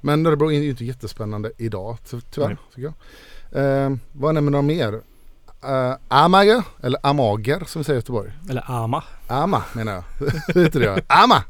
Men 0.00 0.26
Örebro 0.26 0.52
är 0.52 0.60
ju 0.62 0.70
inte 0.70 0.84
jättespännande 0.84 1.52
idag 1.58 1.96
ty- 2.10 2.20
tyvärr. 2.30 2.48
Nej. 2.48 2.56
Tycker 2.74 2.92
jag. 3.50 3.84
Eh, 3.84 3.96
vad 4.12 4.34
nämner 4.34 4.52
de 4.52 4.66
mer? 4.66 4.92
Uh, 4.92 5.94
Amager, 6.08 6.62
eller 6.82 7.00
Amager 7.02 7.62
som 7.66 7.80
vi 7.80 7.84
säger 7.84 7.96
i 7.96 7.98
Göteborg. 7.98 8.32
Eller 8.50 8.70
Ama. 8.70 9.04
Ama 9.26 9.62
menar 9.72 9.92
jag. 9.92 10.04
Heter 10.62 10.80
det 10.80 10.86
ja. 10.86 10.98
Ama! 11.06 11.42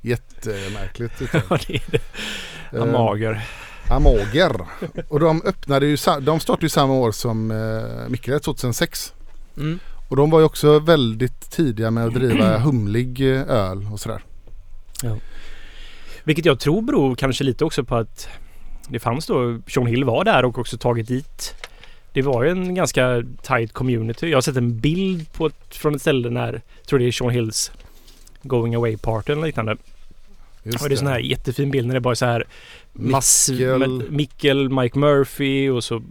Jättemärkligt. 0.00 1.12
Ja 1.32 1.58
det 1.66 1.74
är 1.74 1.82
det. 1.90 2.02
Eh, 2.76 2.82
Amager. 2.82 3.48
Amager. 3.90 4.60
Och 5.08 5.20
de 5.20 5.42
öppnade 5.44 5.86
ju, 5.86 5.96
de 6.20 6.40
startade 6.40 6.66
ju 6.66 6.68
samma 6.68 6.92
år 6.94 7.12
som 7.12 7.50
uh, 7.50 8.08
Mikkele 8.08 8.38
2006. 8.38 9.12
Mm. 9.56 9.78
Och 10.08 10.16
de 10.16 10.30
var 10.30 10.38
ju 10.38 10.44
också 10.44 10.78
väldigt 10.78 11.50
tidiga 11.50 11.90
med 11.90 12.06
att 12.06 12.14
driva 12.14 12.58
humlig 12.58 13.20
eh, 13.34 13.42
öl 13.48 13.88
och 13.92 14.00
sådär. 14.00 14.24
Vilket 16.24 16.44
jag 16.44 16.60
tror 16.60 16.82
beror 16.82 17.14
kanske 17.14 17.44
lite 17.44 17.64
också 17.64 17.84
på 17.84 17.96
att 17.96 18.28
det 18.88 18.98
fanns 18.98 19.26
då, 19.26 19.58
Sean 19.66 19.86
Hill 19.86 20.04
var 20.04 20.24
där 20.24 20.44
och 20.44 20.58
också 20.58 20.78
tagit 20.78 21.08
dit 21.08 21.54
det 22.12 22.22
var 22.22 22.44
ju 22.44 22.50
en 22.50 22.74
ganska 22.74 23.24
tight 23.42 23.72
community. 23.72 24.28
Jag 24.30 24.36
har 24.36 24.42
sett 24.42 24.56
en 24.56 24.78
bild 24.80 25.32
på 25.32 25.46
ett, 25.46 25.76
från 25.76 25.94
ett 25.94 26.00
ställe 26.00 26.30
när, 26.30 26.52
jag 26.52 26.86
tror 26.86 26.98
det 26.98 27.04
är 27.04 27.12
Sean 27.12 27.30
Hills 27.30 27.72
Going 28.42 28.74
Away 28.74 28.96
Party 28.96 29.32
eller 29.32 29.46
liknande. 29.46 29.76
Just 30.62 30.82
och 30.82 30.88
det 30.88 30.94
är 30.94 30.96
sån 30.96 31.06
här 31.06 31.18
jättefin 31.18 31.70
bild 31.70 31.86
när 31.86 31.94
det 31.94 31.98
är 31.98 32.00
bara 32.00 32.14
så 32.14 32.26
här 32.26 32.44
med 33.88 34.12
Mickel, 34.12 34.68
Mike 34.70 34.98
Murphy 34.98 35.68
och 35.68 35.84
så 35.84 36.02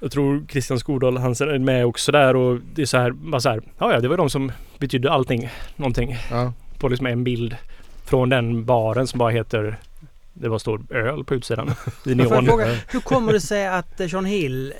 jag 0.00 0.12
tror 0.12 0.44
Christian 0.48 0.78
Skordal 0.78 1.16
han 1.16 1.30
är 1.30 1.58
med 1.58 1.86
också 1.86 2.12
där 2.12 2.36
och 2.36 2.58
det 2.74 2.82
är 2.82 2.86
så 2.86 2.98
här, 2.98 3.10
bara 3.10 3.40
så 3.40 3.48
här, 3.48 3.60
ja 3.78 3.92
ja 3.92 4.00
det 4.00 4.08
var 4.08 4.16
de 4.16 4.30
som 4.30 4.52
betydde 4.78 5.10
allting, 5.10 5.48
någonting 5.76 6.16
Ja. 6.30 6.52
på 6.78 6.88
liksom 6.88 7.06
en 7.06 7.24
bild 7.24 7.56
från 8.10 8.28
den 8.28 8.64
baren 8.64 9.06
som 9.06 9.18
bara 9.18 9.30
heter 9.30 9.78
det 10.32 10.48
var 10.48 10.58
står 10.58 10.80
öl 10.94 11.24
på 11.24 11.34
utsidan 11.34 11.70
i 12.06 12.14
neon. 12.14 12.46
fråga, 12.46 12.66
hur 12.88 13.00
kommer 13.00 13.32
det 13.32 13.40
sig 13.40 13.66
att 13.66 14.00
eh, 14.00 14.08
Sean 14.08 14.24
Hill 14.24 14.72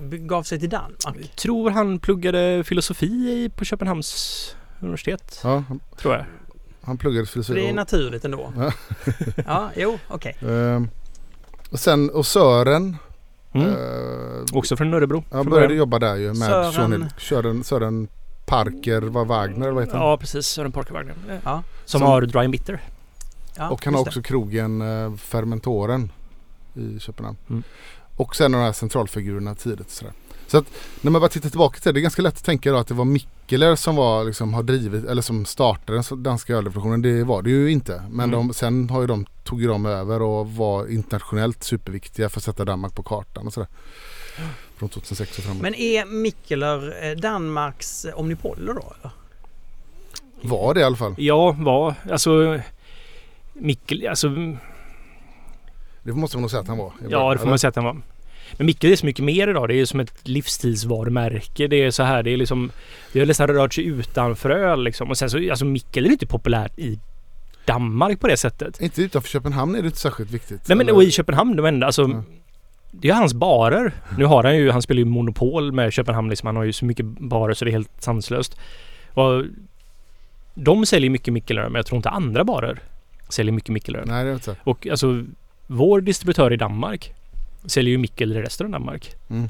eh, 0.00 0.06
gav 0.18 0.42
sig 0.42 0.60
till 0.60 0.68
Danmark? 0.70 0.98
Jag 1.20 1.36
tror 1.36 1.70
han 1.70 1.98
pluggade 1.98 2.64
filosofi 2.64 3.50
på 3.56 3.64
Köpenhamns 3.64 4.56
universitet. 4.80 5.40
Ja, 5.44 5.64
han- 5.68 5.80
Tror 5.96 6.14
jag. 6.14 6.24
han 6.82 6.98
pluggade 6.98 7.26
filosofi. 7.26 7.60
det 7.60 7.68
är 7.68 7.72
naturligt 7.74 8.24
ändå. 8.24 8.52
Ja. 8.56 8.72
Ja, 9.46 9.70
jo, 9.76 9.98
okej. 10.08 10.36
Ehm, 10.48 10.88
och 11.70 11.80
sen, 11.80 12.10
och 12.10 12.26
Sören. 12.26 12.96
Mm. 13.52 13.68
eh, 13.68 13.76
Också 14.52 14.76
från 14.76 14.94
Örebro. 14.94 15.24
jag 15.30 15.42
från 15.42 15.50
började 15.50 15.66
början. 15.68 15.78
jobba 15.78 15.98
där 15.98 16.16
ju 16.16 16.26
med 16.26 16.36
Sören- 16.50 16.72
Sean 16.72 16.92
Hill. 16.92 17.06
Sören, 17.18 17.64
Sören 17.64 18.08
Parker 18.48 19.00
var 19.02 19.24
Wagner 19.24 19.66
eller 19.66 19.74
vad 19.74 19.82
heter 19.84 19.98
han? 19.98 20.06
Ja 20.08 20.16
precis, 20.16 20.46
Sören 20.46 20.72
Parker 20.72 20.94
Wagner. 20.94 21.14
Ja, 21.44 21.62
Som, 21.84 21.98
Som- 21.98 22.08
har 22.08 22.22
Dry 22.22 22.40
and 22.40 22.50
Bitter. 22.52 22.80
ja, 23.56 23.68
och 23.70 23.84
han 23.84 23.94
har 23.94 24.00
också 24.00 24.22
krogen 24.22 24.80
eh, 24.82 25.14
Fermentoren 25.16 26.12
i 26.74 26.98
Köpenhamn. 27.00 27.36
Mm. 27.50 27.62
Och 28.16 28.36
sen 28.36 28.52
de 28.52 28.58
här 28.58 28.72
centralfigurerna 28.72 29.54
tidigt. 29.54 29.90
Sådär. 29.90 30.12
Så 30.46 30.58
att 30.58 30.64
när 31.00 31.10
man 31.10 31.20
bara 31.20 31.28
tittar 31.28 31.48
tillbaka 31.50 31.80
till 31.80 31.88
det, 31.88 31.92
det 31.92 32.00
är 32.00 32.02
ganska 32.02 32.22
lätt 32.22 32.36
att 32.36 32.44
tänka 32.44 32.70
då 32.72 32.76
att 32.78 32.86
det 32.88 32.94
var 32.94 33.04
Mikkeler 33.04 33.76
som 33.76 33.96
var, 33.96 34.24
liksom, 34.24 34.54
har 34.54 34.62
drivit, 34.62 35.04
eller 35.04 35.22
som 35.22 35.44
startade 35.44 36.02
den 36.10 36.22
danska 36.22 36.52
ölrevolutionen. 36.56 37.02
Det 37.02 37.24
var 37.24 37.42
det 37.42 37.50
ju 37.50 37.70
inte. 37.70 38.02
Men 38.10 38.28
Mm. 38.34 38.48
de, 38.48 38.54
sen 38.54 38.90
har 38.90 39.00
ju 39.00 39.06
de, 39.06 39.26
tog 39.44 39.60
ju 39.62 39.68
de 39.68 39.86
över 39.86 40.22
och 40.22 40.50
var 40.52 40.86
internationellt 40.92 41.64
superviktiga 41.64 42.28
för 42.28 42.40
att 42.40 42.44
sätta 42.44 42.64
Danmark 42.64 42.94
på 42.94 43.02
kartan 43.02 43.46
och 43.46 43.52
sådär. 43.52 43.68
Från 44.76 44.88
2006 44.88 45.38
och 45.38 45.44
framåt. 45.44 45.62
Men 45.62 45.74
är 45.74 46.04
Mikkeler 46.04 47.04
eh, 47.10 47.16
Danmarks 47.16 48.04
eh, 48.04 48.18
Omnipoller 48.18 48.74
då? 48.74 48.92
Eller? 49.00 49.10
var 50.40 50.74
det 50.74 50.80
i 50.80 50.84
alla 50.84 50.96
fall. 50.96 51.14
Ja, 51.18 51.56
var 51.58 51.94
alltså 52.10 52.60
Mikkel, 53.52 54.06
alltså 54.08 54.28
Det 56.02 56.12
måste 56.12 56.36
man 56.36 56.40
nog 56.42 56.50
säga 56.50 56.60
att 56.60 56.68
han 56.68 56.78
var. 56.78 56.92
ja 57.08 57.32
det 57.32 57.38
får 57.38 57.42
eller? 57.44 57.50
man 57.50 57.58
säga 57.58 57.68
att 57.68 57.76
han 57.76 57.84
var. 57.84 57.96
Men 58.56 58.66
Mikkel 58.66 58.92
är 58.92 58.96
så 58.96 59.06
mycket 59.06 59.24
mer 59.24 59.48
idag. 59.48 59.68
Det 59.68 59.74
är 59.74 59.84
som 59.84 60.00
ett 60.00 60.28
livsstilsvarumärke. 60.28 61.66
Det 61.66 61.76
är 61.76 61.90
så 61.90 62.02
här, 62.02 62.22
det 62.22 62.30
är 62.30 62.36
liksom 62.36 62.70
Det 63.12 63.18
har 63.18 63.26
nästan 63.26 63.48
rört 63.48 63.74
sig 63.74 63.84
utanför 63.84 64.50
öl 64.50 64.84
liksom. 64.84 65.10
Och 65.10 65.18
sen 65.18 65.30
så, 65.30 65.50
alltså 65.50 65.64
Mikkel 65.64 66.06
är 66.06 66.10
inte 66.10 66.26
populärt 66.26 66.78
i 66.78 66.98
Danmark 67.64 68.20
på 68.20 68.28
det 68.28 68.36
sättet. 68.36 68.80
Inte 68.80 69.02
utanför 69.02 69.28
Köpenhamn 69.28 69.74
är 69.74 69.82
det 69.82 69.86
inte 69.86 69.98
särskilt 69.98 70.30
viktigt. 70.30 70.68
Nej 70.68 70.76
men 70.76 70.86
eller? 70.88 70.96
och 70.96 71.02
i 71.02 71.10
Köpenhamn, 71.10 71.56
de 71.56 71.66
enda, 71.66 71.86
alltså 71.86 72.02
Ja. 72.02 72.22
Det 72.90 73.08
är 73.08 73.14
hans 73.14 73.34
barer. 73.34 73.92
Nu 74.18 74.24
har 74.24 74.44
han 74.44 74.56
ju, 74.56 74.70
han 74.70 74.82
spelar 74.82 74.98
ju 74.98 75.04
Monopol 75.04 75.72
med 75.72 75.92
Köpenhamn 75.92 76.28
liksom. 76.30 76.46
Han 76.46 76.56
har 76.56 76.64
ju 76.64 76.72
så 76.72 76.84
mycket 76.84 77.06
barer 77.06 77.54
så 77.54 77.64
det 77.64 77.70
är 77.70 77.72
helt 77.72 78.02
sanslöst. 78.02 78.58
Och 79.14 79.44
de 80.54 80.86
säljer 80.86 81.10
mycket 81.10 81.34
Mikkelöl 81.34 81.64
men 81.70 81.74
jag 81.78 81.86
tror 81.86 81.96
inte 81.96 82.10
andra 82.10 82.44
barer 82.44 82.78
säljer 83.28 83.52
mycket 83.52 83.70
Mikkelöl. 83.70 84.04
Nej 84.08 84.24
det 84.24 84.30
är 84.30 84.34
inte. 84.34 84.56
Och 84.64 84.86
alltså 84.86 85.24
vår 85.66 86.00
distributör 86.00 86.52
i 86.52 86.56
Danmark 86.56 87.14
säljer 87.64 87.90
ju 87.92 87.98
Mikkel 87.98 88.32
i 88.32 88.42
resten 88.42 88.66
av 88.66 88.72
Danmark. 88.72 89.14
Mm. 89.30 89.48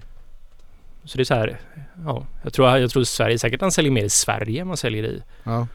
Så 1.05 1.17
det 1.19 1.23
är 1.23 1.25
så 1.25 1.35
här, 1.35 1.61
ja, 2.05 2.25
jag 2.43 2.53
tror, 2.53 2.69
jag 2.79 2.91
tror 2.91 3.05
Sverige 3.05 3.39
säkert 3.39 3.61
han 3.61 3.73
säljer 3.73 3.93
mer 3.93 4.05
i 4.05 4.11
Sverige 4.11 4.61
än 4.61 4.69
man 4.69 4.77
säljer 4.77 5.05
i 5.05 5.23
Ja. 5.45 5.67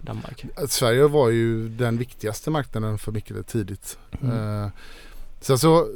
Danmark. 0.00 0.44
Sverige 0.68 1.08
var 1.08 1.28
ju 1.30 1.68
den 1.68 1.98
viktigaste 1.98 2.50
marknaden 2.50 2.98
för 2.98 3.12
Mikkele 3.12 3.42
tidigt. 3.42 3.98
Mm. 4.22 4.62
Eh, 4.64 4.70
sen 5.40 5.58
så, 5.58 5.88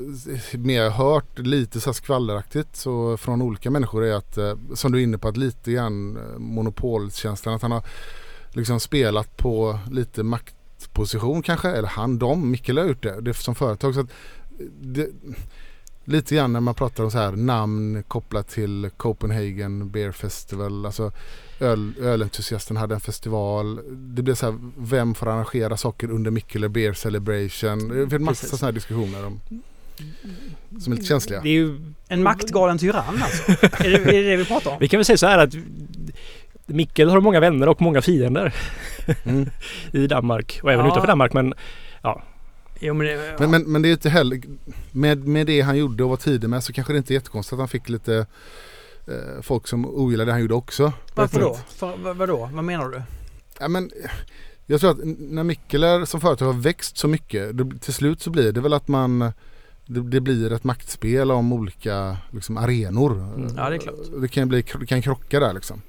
mer 0.52 0.90
hört 0.90 1.38
lite 1.38 1.80
så 1.80 1.90
här 1.90 1.94
skvalleraktigt 1.94 2.76
så 2.76 3.16
från 3.16 3.42
olika 3.42 3.70
människor 3.70 4.04
är 4.04 4.14
att, 4.14 4.38
eh, 4.38 4.56
som 4.74 4.92
du 4.92 4.98
är 4.98 5.02
inne 5.02 5.18
på, 5.18 5.28
att 5.28 5.36
lite 5.36 5.72
grann 5.72 6.16
eh, 6.16 6.38
monopolkänslan 6.38 7.54
att 7.54 7.62
han 7.62 7.72
har 7.72 7.84
liksom 8.50 8.80
spelat 8.80 9.36
på 9.36 9.78
lite 9.90 10.22
maktposition 10.22 11.42
kanske, 11.42 11.68
eller 11.68 11.88
han, 11.88 12.18
de, 12.18 12.50
Mikkele 12.50 12.80
har 12.80 12.88
gjort 12.88 13.02
det, 13.02 13.20
det 13.20 13.30
är 13.30 13.34
som 13.34 13.54
företag. 13.54 13.94
Så 13.94 14.00
att 14.00 14.10
eh, 14.58 14.66
det, 14.80 15.08
lite 16.04 16.34
grann 16.34 16.52
när 16.52 16.60
man 16.60 16.74
pratar 16.74 17.04
om 17.04 17.10
så 17.10 17.18
här 17.18 17.32
namn 17.32 18.02
kopplat 18.08 18.48
till 18.48 18.90
Copenhagen 18.96 19.90
Beer 19.90 20.12
Festival, 20.12 20.86
alltså 20.86 21.12
öl, 21.60 21.92
ölentusiasten 22.00 22.76
hade 22.76 22.94
en 22.94 23.00
festival. 23.00 23.80
Det 23.90 24.22
blev 24.22 24.34
så 24.34 24.46
här, 24.50 24.58
vem 24.78 25.14
får 25.14 25.28
arrangera 25.28 25.76
saker 25.76 26.10
under 26.10 26.30
Mikkele 26.30 26.68
Beer 26.68 26.92
Celebration? 26.92 27.88
Det 27.88 28.10
finns 28.10 28.22
massa 28.22 28.46
sådana 28.46 28.66
här 28.66 28.72
diskussioner 28.72 29.26
om, 29.26 29.40
som 30.80 30.92
är 30.92 30.96
lite 30.96 31.08
känsliga. 31.08 31.40
Det 31.40 31.48
är 31.48 31.52
ju, 31.52 31.80
En 32.08 32.22
maktgalen 32.22 32.78
tyrann 32.78 33.22
alltså? 33.22 33.52
är, 33.52 33.90
det, 33.90 33.96
är 33.96 34.22
det 34.22 34.30
det 34.30 34.36
vi 34.36 34.44
pratar 34.44 34.70
om? 34.70 34.76
vi 34.80 34.88
kan 34.88 34.98
väl 34.98 35.04
säga 35.04 35.16
så 35.16 35.26
här 35.26 35.38
att 35.38 35.54
Mikkel 36.66 37.08
har 37.10 37.20
många 37.20 37.40
vänner 37.40 37.68
och 37.68 37.82
många 37.82 38.02
fiender 38.02 38.54
Mm. 39.24 39.50
i 39.92 40.06
Danmark 40.06 40.60
och 40.62 40.72
även 40.72 40.84
Ja. 40.86 40.92
utanför 40.92 41.06
Danmark 41.08 41.32
men 41.32 41.54
Jo, 42.84 42.94
men, 42.94 43.06
det, 43.06 43.36
Men, 43.38 43.50
men, 43.50 43.62
men 43.62 43.82
det 43.82 43.88
är 43.88 43.92
inte 43.92 44.08
heller, 44.08 44.40
med, 44.92 45.26
med 45.26 45.46
det 45.46 45.60
han 45.60 45.78
gjorde 45.78 46.04
och 46.04 46.10
var 46.10 46.16
tidig 46.16 46.50
med 46.50 46.64
så 46.64 46.72
kanske 46.72 46.92
det 46.92 46.96
inte 46.96 47.12
är 47.12 47.14
jättekonstigt 47.14 47.52
att 47.52 47.58
han 47.58 47.68
fick 47.68 47.88
lite 47.88 48.26
eh, 49.06 49.42
folk 49.42 49.68
som 49.68 49.86
ogillade 49.86 50.28
det 50.28 50.32
han 50.32 50.40
gjorde 50.40 50.54
också. 50.54 50.92
varför 51.14 51.40
då? 51.40 51.58
För, 51.68 51.96
vad, 51.96 52.16
vadå? 52.16 52.50
Vad 52.52 52.64
menar 52.64 52.88
du? 52.88 53.02
Ja, 53.60 53.68
men, 53.68 53.90
jag 54.66 54.80
tror 54.80 54.90
att 54.90 54.98
när 55.18 55.44
Mikkeler 55.44 56.04
som 56.04 56.20
företag 56.20 56.46
har 56.46 56.60
växt 56.60 56.96
så 56.96 57.08
mycket, 57.08 57.50
då, 57.50 57.70
till 57.80 57.94
slut 57.94 58.22
så 58.22 58.30
blir 58.30 58.52
det 58.52 58.60
väl 58.60 58.72
att 58.72 58.88
man 58.88 59.32
det, 59.86 60.00
det 60.00 60.20
blir 60.20 60.52
ett 60.52 60.64
maktspel 60.64 61.30
om 61.30 61.52
olika 61.52 62.16
liksom, 62.30 62.56
arenor. 62.56 63.12
Mm. 63.12 63.54
Ja, 63.56 63.70
det 63.70 63.76
är 63.76 63.78
klart. 63.78 63.94
Det 64.20 64.28
kan 64.28 64.48
bli 64.48 64.64
det 64.80 64.86
kan 64.86 65.02
krocka 65.02 65.40
där 65.40 65.52
liksom. 65.52 65.82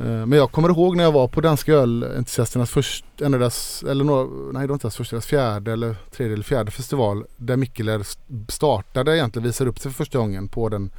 Eh, 0.00 0.26
men 0.26 0.32
jag 0.32 0.52
kommer 0.52 0.68
ihåg 0.68 0.96
när 0.96 1.04
jag 1.04 1.12
var 1.12 1.28
på 1.28 1.40
Danska 1.40 1.72
ölentusiasternas 1.72 2.70
första, 2.70 3.24
en 3.24 3.34
av 3.34 3.40
deras, 3.40 3.82
eller 3.82 4.04
några, 4.04 4.24
nej 4.52 4.62
det 4.62 4.66
var 4.68 4.74
inte 4.74 4.86
deras 4.86 4.96
första, 4.96 5.16
deras 5.16 5.26
fjärde 5.26 5.72
eller 5.72 5.96
tredje 6.10 6.32
eller 6.32 6.44
fjärde 6.44 6.70
festival 6.70 7.24
där 7.36 7.56
Mikkeler 7.56 8.06
startade 8.48 9.16
egentligen, 9.16 9.46
visade 9.46 9.70
upp 9.70 9.78
sig 9.78 9.92
för 9.92 10.04
första 10.04 10.18
gången 10.18 10.48
på 10.48 10.68
den 10.68 10.90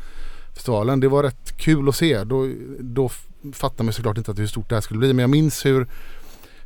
festivalen. 0.53 0.99
Det 0.99 1.07
var 1.07 1.23
rätt 1.23 1.57
kul 1.57 1.89
att 1.89 1.95
se. 1.95 2.23
Då, 2.23 2.49
då 2.79 3.09
fattade 3.53 3.83
man 3.83 3.93
såklart 3.93 4.17
inte 4.17 4.31
att 4.31 4.39
hur 4.39 4.47
stort 4.47 4.69
det 4.69 4.75
här 4.75 4.81
skulle 4.81 4.99
bli 4.99 5.13
men 5.13 5.23
jag 5.23 5.29
minns 5.29 5.65
hur, 5.65 5.87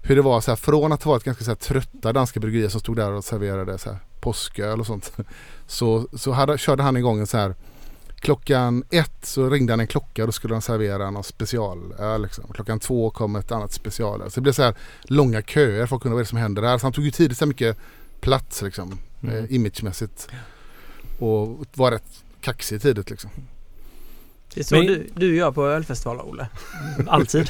hur 0.01 0.15
det 0.15 0.21
var 0.21 0.41
så 0.41 0.51
här, 0.51 0.55
från 0.55 0.91
att 0.91 1.03
ha 1.03 1.11
varit 1.11 1.23
ganska 1.23 1.43
så 1.43 1.51
här, 1.51 1.55
trötta 1.55 2.13
danska 2.13 2.39
bryggerier 2.39 2.69
som 2.69 2.79
stod 2.79 2.95
där 2.95 3.11
och 3.11 3.23
serverade 3.23 3.77
så 3.77 3.89
här, 3.89 3.99
påsköl 4.19 4.79
och 4.79 4.86
sånt. 4.86 5.11
Så, 5.67 6.07
så 6.13 6.31
hade, 6.31 6.57
körde 6.57 6.83
han 6.83 6.97
igång 6.97 7.19
en 7.19 7.27
så 7.27 7.38
här 7.38 7.55
Klockan 8.26 8.84
ett 8.91 9.26
så 9.26 9.49
ringde 9.49 9.73
han 9.73 9.80
en 9.80 9.88
klocka 9.88 10.23
och 10.23 10.28
då 10.28 10.32
skulle 10.32 10.53
de 10.53 10.61
servera 10.61 11.11
någon 11.11 11.23
specialöl. 11.23 12.21
Liksom. 12.21 12.53
Klockan 12.53 12.80
två 12.80 13.09
kom 13.09 13.36
ett 13.36 13.51
annat 13.51 13.71
specialöl. 13.71 14.32
Så 14.32 14.36
det 14.36 14.41
blev 14.41 14.53
så 14.53 14.63
här 14.63 14.76
långa 15.03 15.41
köer. 15.41 15.86
Folk 15.86 16.05
undrade 16.05 16.15
vad 16.15 16.26
det 16.26 16.30
som 16.30 16.38
händer 16.38 16.61
där. 16.61 16.78
Så 16.78 16.86
han 16.86 16.93
tog 16.93 17.05
ju 17.05 17.11
tidigt 17.11 17.38
så 17.38 17.45
mycket 17.45 17.78
plats 18.21 18.61
liksom. 18.61 18.99
Mm. 19.23 19.36
Eh, 19.36 19.55
imagemässigt. 19.55 20.28
Och 21.19 21.65
var 21.73 21.91
rätt 21.91 22.23
kaxig 22.41 22.82
tidigt 22.82 23.09
liksom. 23.09 23.30
Det 24.53 24.59
är 24.59 24.63
så 24.63 24.76
Men- 24.76 24.86
du, 24.86 25.09
du 25.15 25.36
gör 25.36 25.51
på 25.51 25.67
ölfestivaler, 25.67 26.30
Olle. 26.30 26.47
Alltid. 27.07 27.49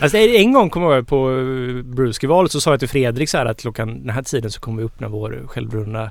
alltså, 0.00 0.18
en 0.18 0.52
gång 0.52 0.70
kom 0.70 0.82
jag 0.82 0.96
ihåg 0.96 1.06
på 1.06 1.30
eh, 1.30 1.82
Brewskivalet 1.82 2.52
så 2.52 2.60
sa 2.60 2.70
jag 2.70 2.80
till 2.80 2.88
Fredrik 2.88 3.28
så 3.28 3.38
här 3.38 3.46
att 3.46 3.60
klockan 3.60 4.00
den 4.00 4.10
här 4.10 4.22
tiden 4.22 4.50
så 4.50 4.60
kommer 4.60 4.82
vi 4.82 4.86
öppna 4.86 5.08
vår 5.08 5.42
självbrunna 5.46 6.10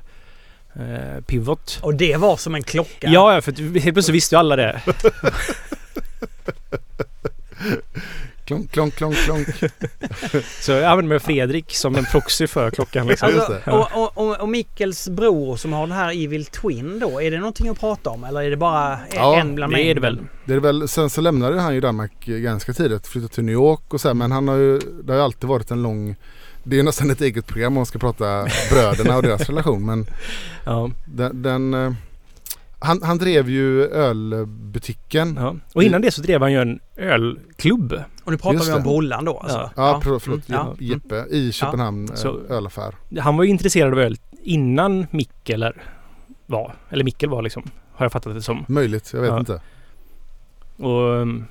eh, 0.76 1.20
Pivot. 1.26 1.78
Och 1.82 1.94
det 1.94 2.16
var 2.16 2.36
som 2.36 2.54
en 2.54 2.62
klocka. 2.62 3.08
Ja, 3.10 3.40
för 3.40 3.80
helt 3.80 3.94
plötsligt 3.94 4.14
visste 4.14 4.34
ju 4.34 4.38
alla 4.38 4.56
det. 4.56 4.82
Klonk, 8.44 8.70
klonk, 8.70 8.94
klonk, 8.94 9.16
klonk. 9.16 9.48
Så 10.60 10.72
jag 10.72 10.84
använde 10.84 11.08
mig 11.08 11.16
av 11.16 11.20
Fredrik 11.20 11.74
som 11.74 11.96
en 11.96 12.04
proxy 12.04 12.46
för 12.46 12.70
klockan. 12.70 13.06
Liksom. 13.06 13.28
Alltså, 13.28 13.60
det. 13.64 13.72
och, 13.72 14.16
och, 14.16 14.40
och, 14.40 14.48
Mikkels 14.48 15.08
bror 15.08 15.56
som 15.56 15.72
har 15.72 15.86
den 15.86 15.96
här 15.96 16.24
Evil 16.24 16.46
Twin 16.46 16.98
då, 16.98 17.22
är 17.22 17.30
det 17.30 17.38
någonting 17.38 17.68
att 17.68 17.80
prata 17.80 18.10
om 18.10 18.24
eller 18.24 18.42
är 18.42 18.50
det 18.50 18.56
bara 18.56 18.98
Ja, 19.14 19.36
en 19.36 19.54
bland 19.54 19.72
det 19.72 19.82
är 19.82 19.94
det 19.94 20.00
väl. 20.00 20.20
Det 20.44 20.54
är 20.54 20.60
väl, 20.60 20.88
sen 20.88 21.10
så 21.10 21.20
lämnade 21.20 21.60
han 21.60 21.74
ju 21.74 21.80
Danmark 21.80 22.26
ganska 22.26 22.72
tidigt. 22.72 23.06
Flyttade 23.06 23.34
till 23.34 23.44
New 23.44 23.52
York 23.52 23.94
och 23.94 24.00
så 24.00 24.08
här, 24.08 24.14
Men 24.14 24.32
han 24.32 24.48
har 24.48 24.56
ju, 24.56 24.78
det 24.78 25.12
har 25.12 25.18
ju 25.18 25.24
alltid 25.24 25.48
varit 25.48 25.70
en 25.70 25.82
lång 25.82 26.16
det 26.64 26.78
är 26.78 26.82
nästan 26.82 27.10
ett 27.10 27.20
eget 27.20 27.46
program 27.46 27.66
om 27.72 27.74
man 27.74 27.86
ska 27.86 27.98
prata 27.98 28.46
bröderna 28.70 29.16
och 29.16 29.22
deras 29.22 29.40
relation. 29.48 29.86
Men 29.86 30.06
Ja, 30.64 30.90
den, 31.04 31.42
den 31.42 31.74
eh, 31.74 31.92
han, 32.78 33.02
han 33.02 33.18
drev 33.18 33.50
ju 33.50 33.84
ölbutiken. 33.88 35.36
ja. 35.40 35.54
Och 35.74 35.82
innan 35.82 36.00
det 36.02 36.10
så 36.10 36.22
drev 36.22 36.40
han 36.40 36.52
ju 36.52 36.58
en 36.60 36.80
ölklubb. 36.96 37.92
Och 38.24 38.32
nu 38.32 38.38
pratar 38.38 38.54
Just 38.54 38.68
vi 38.68 38.72
om 38.72 38.78
det. 38.78 38.82
Brollan 38.84 39.24
då 39.24 39.38
alltså? 39.38 39.58
Ja. 39.58 39.70
Ja, 39.76 40.00
förlåt, 40.02 40.22
förlåt 40.22 40.48
Mm, 40.48 40.60
ja. 40.60 40.74
Jeppe 40.78 41.24
i 41.30 41.52
Köpenhamn 41.52 42.08
eh, 42.08 42.14
Så- 42.14 42.40
ölaffär. 42.48 42.94
Han 43.20 43.36
var 43.36 43.44
ju 43.44 43.50
intresserad 43.50 43.92
av 43.92 43.98
öl 43.98 44.16
innan 44.42 45.06
Mikkeler 45.10 45.82
var. 46.46 46.74
Eller 46.90 47.04
Mikkel 47.04 47.28
var 47.30 47.42
liksom. 47.42 47.62
Har 47.92 48.04
jag 48.04 48.12
fattat 48.12 48.34
det 48.34 48.42
som. 48.42 48.64
Möjligt, 48.68 49.10
jag 49.14 49.20
vet 49.20 49.30
Ja. 49.30 49.38
inte. 49.38 49.60
Och 50.76 51.00
um, 51.10 51.44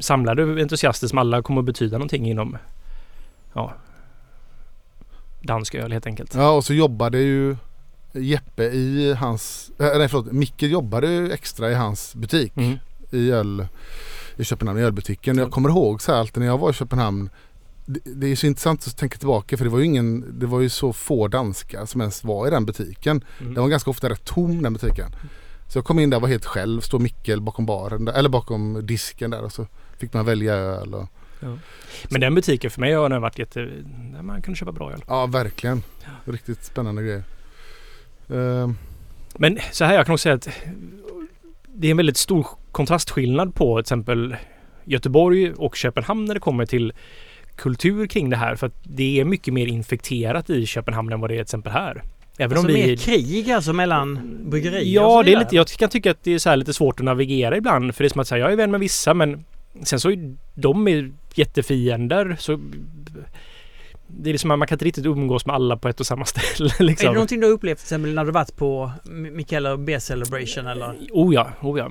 samlade 0.00 0.42
entusiaster 0.42 1.06
som 1.06 1.18
alla 1.18 1.42
kommer 1.42 1.60
att 1.60 1.66
betyda 1.66 1.98
någonting 1.98 2.26
inom 2.30 2.56
ja, 3.52 3.74
dansk 5.48 5.74
öl 5.74 5.92
helt 5.92 6.06
enkelt. 6.06 6.34
Ja 6.34 6.50
och 6.50 6.64
så 6.64 6.74
jobbade 6.74 7.18
ju 7.18 7.56
Jeppe 8.12 8.64
i 8.64 9.14
hans, 9.14 9.70
äh, 9.78 9.98
nej 9.98 10.08
förlåt, 10.08 10.32
Micke 10.32 10.62
jobbade 10.62 11.06
ju 11.06 11.32
extra 11.32 11.70
i 11.70 11.74
hans 11.74 12.14
butik 12.14 12.52
Mm. 12.56 12.78
i 13.10 13.30
öl 13.30 13.66
i 14.36 14.44
Köpenhamn 14.44 14.78
i 14.78 14.82
ölbutiken. 14.82 15.38
Jag 15.38 15.50
kommer 15.50 15.68
ihåg 15.68 16.02
så 16.02 16.12
här 16.12 16.18
alltid 16.18 16.40
när 16.40 16.46
jag 16.46 16.58
var 16.58 16.70
i 16.70 16.72
Köpenhamn 16.72 17.30
det, 17.86 18.00
det 18.04 18.26
är 18.26 18.36
så 18.36 18.46
intressant 18.46 18.86
att 18.86 18.96
tänka 18.96 19.18
tillbaka 19.18 19.56
för 19.56 19.64
det 19.64 19.70
var 19.70 19.78
ju 19.78 19.84
ingen, 19.84 20.38
det 20.38 20.46
var 20.46 20.60
ju 20.60 20.68
så 20.68 20.92
få 20.92 21.28
danskar 21.28 21.86
som 21.86 22.00
ens 22.00 22.24
var 22.24 22.46
i 22.46 22.50
den 22.50 22.66
butiken. 22.66 23.24
Mm. 23.40 23.54
Den 23.54 23.62
var 23.62 23.70
ganska 23.70 23.90
ofta 23.90 24.08
rätt 24.08 24.24
tom 24.24 24.62
den 24.62 24.72
butiken. 24.72 25.10
Så 25.68 25.78
jag 25.78 25.84
kom 25.84 25.98
in 25.98 26.10
där 26.10 26.16
och 26.16 26.22
var 26.22 26.28
helt 26.28 26.44
själv, 26.44 26.80
stod 26.80 27.00
Mikkel 27.00 27.40
bakom 27.40 27.66
baren 27.66 28.04
där, 28.04 28.12
eller 28.12 28.28
bakom 28.28 28.86
disken 28.86 29.30
där 29.30 29.42
och 29.44 29.52
så 29.52 29.66
fick 29.98 30.14
man 30.14 30.24
välja 30.26 30.54
öl 30.54 30.94
och 30.94 31.06
Men 32.08 32.20
den 32.20 32.34
butiken 32.34 32.70
för 32.70 32.80
mig 32.80 32.92
har 32.92 33.08
den 33.08 33.22
varit 33.22 33.38
jätte... 33.38 33.60
Där 34.12 34.22
man 34.22 34.42
kan 34.42 34.54
köpa 34.56 34.72
bra 34.72 34.92
öl. 34.92 35.04
ja 35.06 35.26
verkligen. 35.26 35.82
Riktigt 36.24 36.64
spännande 36.64 37.02
grejer. 37.02 37.22
Ehm, 38.30 38.74
Men 39.34 39.58
så 39.72 39.84
här, 39.84 39.94
jag 39.94 40.06
kan 40.06 40.12
också 40.12 40.22
säga 40.22 40.34
att 40.34 40.48
det 41.66 41.86
är 41.86 41.90
en 41.90 41.96
väldigt 41.96 42.16
stor 42.16 42.46
kontrastskillnad 42.72 43.54
på 43.54 43.76
till 43.76 43.80
exempel 43.80 44.36
Göteborg 44.84 45.52
och 45.52 45.76
Köpenhamn 45.76 46.24
när 46.24 46.34
det 46.34 46.40
kommer 46.40 46.66
till 46.66 46.92
kultur 47.56 48.06
kring 48.06 48.30
det 48.30 48.36
här. 48.36 48.54
För 48.56 48.66
att 48.66 48.74
det 48.82 49.20
är 49.20 49.24
mycket 49.24 49.54
mer 49.54 49.66
infekterat 49.66 50.50
i 50.50 50.66
Köpenhamn 50.66 51.12
än 51.12 51.20
vad 51.20 51.30
det 51.30 51.34
är 51.34 51.36
till 51.36 51.42
exempel 51.42 51.72
här. 51.72 52.02
Även 52.38 52.58
Alltså 52.58 52.68
om 52.68 52.74
vi... 52.74 52.86
mer 52.86 52.96
krig 52.96 53.50
alltså 53.50 53.72
mellan 53.72 54.38
bryggerier 54.50 54.94
Ja, 54.94 55.22
det 55.22 55.32
är 55.32 55.38
lite, 55.38 55.56
jag 55.56 55.66
kan 55.66 55.88
tycka 55.88 56.10
att 56.10 56.24
det 56.24 56.34
är 56.34 56.38
så 56.38 56.48
här 56.48 56.56
lite 56.56 56.74
svårt 56.74 57.00
att 57.00 57.04
navigera 57.04 57.56
ibland. 57.56 57.94
För 57.94 58.04
det 58.04 58.06
är 58.06 58.10
som 58.10 58.20
att 58.20 58.28
säga, 58.28 58.38
jag 58.44 58.52
är 58.52 58.56
vän 58.56 58.70
med 58.70 58.80
vissa 58.80 59.14
men 59.14 59.44
sen 59.82 60.00
så 60.00 60.10
är 60.10 60.36
de 60.54 60.88
är 60.88 61.12
jättefiender. 61.38 62.36
Så 62.38 62.58
det 64.06 64.30
är 64.30 64.32
liksom 64.32 64.50
att 64.50 64.58
man 64.58 64.68
kan 64.68 64.74
inte 64.76 64.84
riktigt 64.84 65.06
umgås 65.06 65.46
med 65.46 65.54
alla 65.54 65.76
på 65.76 65.88
ett 65.88 66.00
och 66.00 66.06
samma 66.06 66.24
ställe. 66.24 66.70
Är 66.78 66.84
Liksom. 66.84 67.06
det 67.06 67.12
någonting 67.12 67.40
du 67.40 67.46
har 67.46 67.52
upplevt 67.52 67.78
till 67.78 67.84
exempel 67.84 68.14
när 68.14 68.24
du 68.24 68.30
varit 68.32 68.56
på 68.56 68.92
Mikaela 69.10 69.76
B 69.76 70.00
Celebration 70.00 70.66
eller? 70.66 70.94
Oh 71.12 71.34
ja, 71.34 71.48
oh 71.60 71.78
ja. 71.78 71.90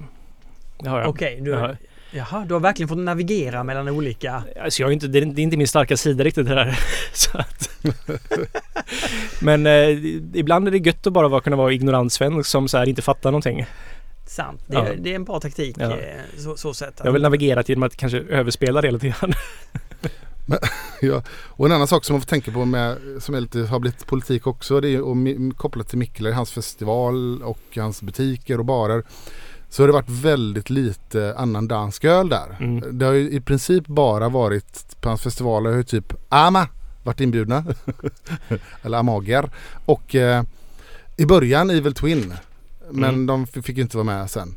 Det 0.79 0.89
har 0.89 0.99
jag. 0.99 1.09
Okej, 1.09 1.39
du, 1.41 1.49
Ja. 1.51 1.75
jaha, 2.11 2.45
du 2.47 2.53
har 2.53 2.61
verkligen 2.61 2.87
fått 2.87 2.97
navigera 2.97 3.63
mellan 3.63 3.89
olika... 3.89 4.43
Alltså 4.63 4.81
jag 4.81 4.89
är 4.89 4.93
inte, 4.93 5.07
det, 5.07 5.19
är, 5.19 5.25
det 5.25 5.41
är 5.41 5.43
inte 5.43 5.57
min 5.57 5.67
starka 5.67 5.97
sida 5.97 6.23
riktigt 6.23 6.47
det 6.47 6.55
där. 6.55 6.79
Så 7.13 7.37
att. 7.37 7.69
Men 9.41 9.65
eh, 9.65 9.89
ibland 10.33 10.67
är 10.67 10.71
det 10.71 10.77
gött 10.77 11.07
att 11.07 11.13
bara 11.13 11.27
vara, 11.27 11.41
kunna 11.41 11.55
vara 11.55 11.73
ignorant 11.73 12.13
svensk 12.13 12.49
som 12.49 12.67
så 12.67 12.77
här 12.77 12.89
inte 12.89 13.01
fattar 13.01 13.31
någonting. 13.31 13.65
Sant. 14.27 14.61
Det, 14.67 14.75
Ja. 14.75 14.87
är, 14.87 14.95
det 14.95 15.11
är 15.11 15.15
en 15.15 15.23
bra 15.23 15.39
taktik 15.39 15.75
Ja. 15.79 15.91
eh, 15.97 16.21
så, 16.37 16.57
så 16.57 16.73
sett. 16.73 17.01
Jag 17.03 17.11
vill 17.11 17.21
navigera 17.21 17.63
genom 17.67 17.83
att 17.83 17.95
kanske 17.95 18.17
överspela 18.19 18.81
det 18.81 18.91
lite 18.91 19.07
grann. 19.07 19.33
Ja, 21.01 21.23
och 21.47 21.65
en 21.65 21.71
annan 21.71 21.87
sak 21.87 22.05
som 22.05 22.13
man 22.13 22.21
får 22.21 22.27
tänka 22.27 22.51
på 22.51 22.65
med, 22.65 22.97
som 23.19 23.35
är 23.35 23.41
lite, 23.41 23.59
har 23.59 23.79
blivit 23.79 24.05
politik 24.05 24.47
också, 24.47 24.81
det 24.81 24.89
är 24.89 25.01
och 25.01 25.17
kopplat 25.57 25.87
till 25.89 25.97
Mikkeler, 25.97 26.31
hans 26.31 26.51
festival 26.51 27.43
och 27.43 27.59
hans 27.75 28.01
butiker 28.01 28.59
och 28.59 28.65
barer. 28.65 29.03
Så 29.69 29.83
har 29.83 29.87
det 29.87 29.93
varit 29.93 30.09
väldigt 30.09 30.69
lite 30.69 31.35
annan 31.37 31.67
dansk 31.67 32.03
öl 32.05 32.29
där. 32.29 32.57
Mm. 32.59 32.97
Det 32.99 33.05
har 33.05 33.13
ju 33.13 33.31
i 33.31 33.41
princip 33.41 33.87
bara 33.87 34.29
varit 34.29 35.01
på 35.01 35.09
hans 35.09 35.21
festivaler 35.21 35.71
har 35.71 35.83
typ 35.83 36.13
Ama 36.29 36.67
varit 37.03 37.19
inbjudna. 37.21 37.63
Eller 38.83 38.97
Amager. 38.97 39.49
Och 39.85 40.15
eh, 40.15 40.43
i 41.17 41.25
början 41.25 41.69
Evil 41.69 41.93
Twin. 41.93 42.33
Men 42.91 43.09
Mm. 43.13 43.25
de 43.25 43.47
fick 43.47 43.77
inte 43.77 43.97
vara 43.97 44.05
med 44.05 44.29
sen. 44.29 44.55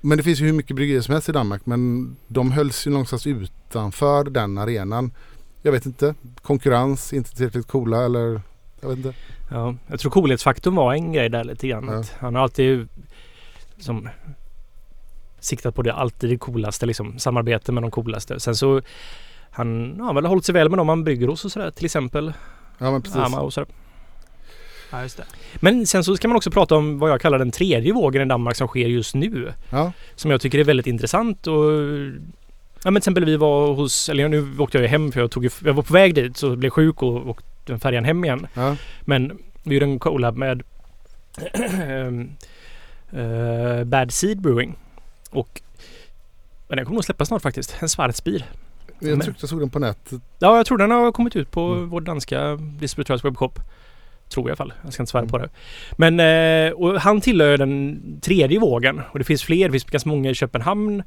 Men 0.00 0.18
det 0.18 0.24
finns 0.24 0.40
ju 0.40 0.46
hur 0.46 0.52
mycket 0.52 0.76
bryggerier 0.76 1.02
som 1.02 1.12
helst 1.12 1.28
i 1.28 1.32
Danmark 1.32 1.66
men 1.66 2.16
de 2.28 2.52
hölls 2.52 2.86
ju 2.86 2.90
någonstans 2.90 3.26
utanför 3.26 4.24
den 4.24 4.58
arenan. 4.58 5.12
Jag 5.62 5.72
vet 5.72 5.86
inte. 5.86 6.14
Konkurrens, 6.42 7.12
inte 7.12 7.30
tillräckligt 7.36 7.66
coola 7.68 8.04
eller 8.04 8.40
jag 8.80 8.88
vet 8.88 8.96
inte. 8.96 9.12
Ja, 9.50 9.74
jag 9.86 10.00
tror 10.00 10.10
coolhetsfaktorn 10.12 10.74
var 10.74 10.94
en 10.94 11.12
grej 11.12 11.28
där 11.28 11.44
lite 11.44 11.68
grann. 11.68 11.88
Ja. 11.88 12.02
Han 12.18 12.34
har 12.34 12.42
alltid 12.42 12.88
som 13.78 14.08
siktat 15.40 15.74
på 15.74 15.82
det 15.82 15.94
alltid 15.94 16.30
det 16.30 16.36
coolaste 16.38 16.86
liksom. 16.86 17.18
Samarbete 17.18 17.72
med 17.72 17.82
de 17.82 17.90
coolaste. 17.90 18.40
Sen 18.40 18.56
så 18.56 18.82
han 19.50 19.94
ja, 19.98 20.12
väl 20.12 20.24
har 20.24 20.28
hållit 20.28 20.44
sig 20.44 20.52
väl 20.52 20.68
med 20.68 20.78
dem 20.78 20.88
han 20.88 21.04
brygger 21.04 21.28
hos 21.28 21.44
och 21.44 21.52
sådär. 21.52 21.70
Till 21.70 21.84
exempel 21.84 22.32
Ja 22.78 22.90
men 22.90 23.02
precis. 23.02 23.16
Ama 23.18 23.40
och 23.40 23.52
sådär. 23.52 23.68
Ja, 24.90 25.02
just 25.02 25.16
det. 25.16 25.24
Men 25.56 25.86
sen 25.86 26.04
så 26.04 26.16
ska 26.16 26.28
man 26.28 26.36
också 26.36 26.50
prata 26.50 26.76
om 26.76 26.98
vad 26.98 27.10
jag 27.10 27.20
kallar 27.20 27.38
den 27.38 27.50
tredje 27.50 27.92
vågen 27.92 28.22
i 28.22 28.24
Danmark 28.24 28.56
som 28.56 28.68
sker 28.68 28.86
just 28.88 29.14
nu. 29.14 29.52
Ja, 29.70 29.92
Som 30.14 30.30
jag 30.30 30.40
tycker 30.40 30.58
är 30.58 30.64
väldigt 30.64 30.86
intressant 30.86 31.46
och 31.46 31.72
Ja 32.84 32.90
men 32.90 32.94
till 32.94 32.98
exempel 32.98 33.24
vi 33.24 33.36
var 33.36 33.74
hos, 33.74 34.08
eller 34.08 34.28
nu 34.28 34.48
åkte 34.58 34.78
jag 34.78 34.88
hem 34.88 35.12
för 35.12 35.20
jag 35.20 35.30
tog 35.30 35.44
jag 35.64 35.72
var 35.74 35.82
på 35.82 35.92
väg 35.92 36.14
dit 36.14 36.36
så 36.36 36.56
blev 36.56 36.70
sjuk 36.70 37.02
och 37.02 37.28
åkte 37.28 37.78
färjan 37.78 38.04
hem 38.04 38.24
igen. 38.24 38.46
ja. 38.54 38.76
Men 39.00 39.38
vi 39.62 39.74
gjorde 39.74 39.86
en 39.86 39.98
collab 39.98 40.36
med 40.36 40.62
eh, 43.12 43.84
Bad 43.84 44.12
Seed 44.12 44.40
Brewing. 44.40 44.76
Och 45.30 45.60
men 46.68 46.76
den 46.76 46.86
kommer 46.86 46.94
nog 46.94 47.04
släppas 47.04 47.28
snart 47.28 47.42
faktiskt. 47.42 47.76
En 47.80 47.88
Schwarzbier. 47.88 48.44
Jag 48.98 49.08
Men- 49.18 49.20
tyckte 49.26 49.42
jag 49.42 49.48
såg 49.50 49.60
den 49.60 49.70
på 49.70 49.78
nätet. 49.78 50.22
Ja, 50.38 50.56
jag 50.56 50.66
tror 50.66 50.78
den 50.78 50.90
har 50.90 51.12
kommit 51.12 51.36
ut 51.36 51.50
på 51.50 51.60
Mm. 51.72 51.88
vår 51.88 52.00
danska 52.00 52.56
distributörs 52.56 53.24
webbshop. 53.24 53.58
Tror 54.34 54.44
jag 54.44 54.48
i 54.48 54.50
alla 54.50 54.56
fall. 54.56 54.72
Jag 54.84 54.92
ska 54.92 55.02
inte 55.02 55.10
svära 55.10 55.20
Mm. 55.22 55.30
på 55.30 55.38
det. 55.38 55.48
Men 55.96 56.20
eh, 56.66 56.72
och 56.72 57.00
han 57.00 57.20
tillhör 57.20 57.58
den 57.58 58.00
tredje 58.20 58.58
vågen. 58.58 59.00
Och 59.12 59.18
det 59.18 59.24
finns 59.24 59.42
fler. 59.42 59.64
Det 59.68 59.72
finns 59.72 59.84
ganska 59.84 60.08
många 60.08 60.30
i 60.30 60.34
Köpenhamn. 60.34 61.02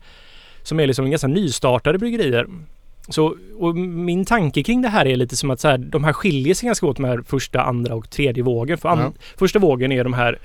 Som 0.63 0.79
är 0.79 0.87
liksom 0.87 1.09
ganska 1.11 1.27
nystartade 1.27 1.97
bryggerier. 1.99 2.47
Så, 3.09 3.35
min 3.75 4.25
tanke 4.25 4.63
kring 4.63 4.81
det 4.81 4.87
här 4.89 5.05
är 5.05 5.15
lite 5.15 5.35
som 5.35 5.49
att 5.51 5.59
så 5.59 5.67
här, 5.67 5.77
de 5.77 6.03
här 6.03 6.13
skiljer 6.13 6.53
sig 6.53 6.67
ganska 6.67 6.85
åt 6.85 6.95
de 6.95 7.05
här 7.05 7.21
första, 7.27 7.61
andra 7.61 7.95
och 7.95 8.09
tredje 8.09 8.43
vågen. 8.43 8.77
För 8.77 8.89
an, 8.89 8.99
Ja. 8.99 9.11
första 9.37 9.59
vågen 9.59 9.91
är 9.91 10.03
de 10.03 10.13
här 10.13 10.39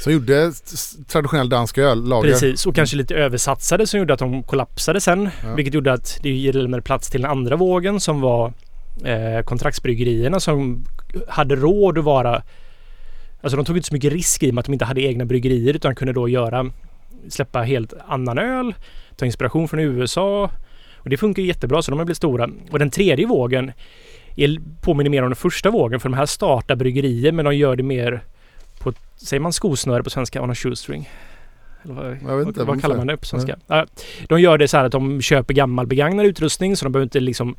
Som 0.00 0.12
gjorde 0.12 0.52
traditionell 1.08 1.48
dansk 1.48 1.78
öl, 1.78 2.04
lager. 2.08 2.30
Precis, 2.30 2.66
och 2.66 2.74
kanske 2.74 2.96
lite 2.96 3.14
översatsade 3.14 3.86
som 3.86 3.98
gjorde 4.00 4.12
att 4.12 4.18
de 4.18 4.42
kollapsade 4.42 5.00
sen. 5.00 5.30
Ja. 5.44 5.54
Vilket 5.54 5.74
gjorde 5.74 5.92
att 5.92 6.18
det 6.22 6.30
gillade 6.30 6.82
plats 6.82 7.10
till 7.10 7.22
den 7.22 7.30
andra 7.30 7.56
vågen 7.56 8.00
som 8.00 8.20
var 8.20 8.52
eh, 9.04 9.44
kontraktsbryggerierna 9.44 10.40
som 10.40 10.84
hade 11.28 11.56
råd 11.56 11.98
att 11.98 12.04
vara... 12.04 12.42
Alltså 13.42 13.56
de 13.56 13.64
tog 13.64 13.76
inte 13.76 13.88
så 13.88 13.94
mycket 13.94 14.12
risk 14.12 14.42
i 14.42 14.50
och 14.50 14.54
med 14.54 14.60
att 14.60 14.66
de 14.66 14.72
inte 14.72 14.84
hade 14.84 15.00
egna 15.00 15.24
bryggerier 15.24 15.74
utan 15.74 15.94
kunde 15.94 16.12
då 16.12 16.28
göra 16.28 16.70
släppa 17.28 17.62
helt 17.62 17.94
annan 18.06 18.38
öl, 18.38 18.74
ta 19.16 19.26
inspiration 19.26 19.68
från 19.68 19.80
USA. 19.80 20.50
Och 20.96 21.10
det 21.10 21.16
funkar 21.16 21.42
jättebra 21.42 21.82
så 21.82 21.90
de 21.90 21.98
har 21.98 22.04
blivit 22.04 22.16
stora. 22.16 22.48
Och 22.70 22.78
den 22.78 22.90
tredje 22.90 23.26
vågen 23.26 23.72
är, 24.36 24.58
påminner 24.80 25.10
mer 25.10 25.22
om 25.22 25.28
den 25.28 25.36
första 25.36 25.70
vågen 25.70 26.00
för 26.00 26.08
de 26.08 26.14
här 26.14 26.26
startar 26.26 26.76
bryggerier 26.76 27.32
men 27.32 27.44
de 27.44 27.56
gör 27.56 27.76
det 27.76 27.82
mer 27.82 28.20
på, 28.78 28.92
säger 29.16 29.40
man 29.40 29.52
skosnöre 29.52 30.02
på 30.02 30.10
svenska, 30.10 30.42
on 30.42 30.50
a 30.50 30.54
shoestring? 30.54 31.08
Eller 31.84 31.94
vad, 31.94 32.06
Jag 32.06 32.12
vet 32.12 32.22
vad, 32.22 32.46
inte, 32.46 32.64
vad 32.64 32.80
kallar 32.80 32.96
man 32.96 33.06
det 33.06 33.16
på 33.16 33.24
svenska? 33.24 33.56
Ja, 33.66 33.86
de 34.28 34.40
gör 34.40 34.58
det 34.58 34.68
så 34.68 34.76
här 34.76 34.84
att 34.84 34.92
de 34.92 35.22
köper 35.22 35.54
gammal 35.54 35.86
begagnad 35.86 36.26
utrustning 36.26 36.76
så 36.76 36.84
de 36.84 36.92
behöver 36.92 37.06
inte 37.06 37.20
liksom 37.20 37.56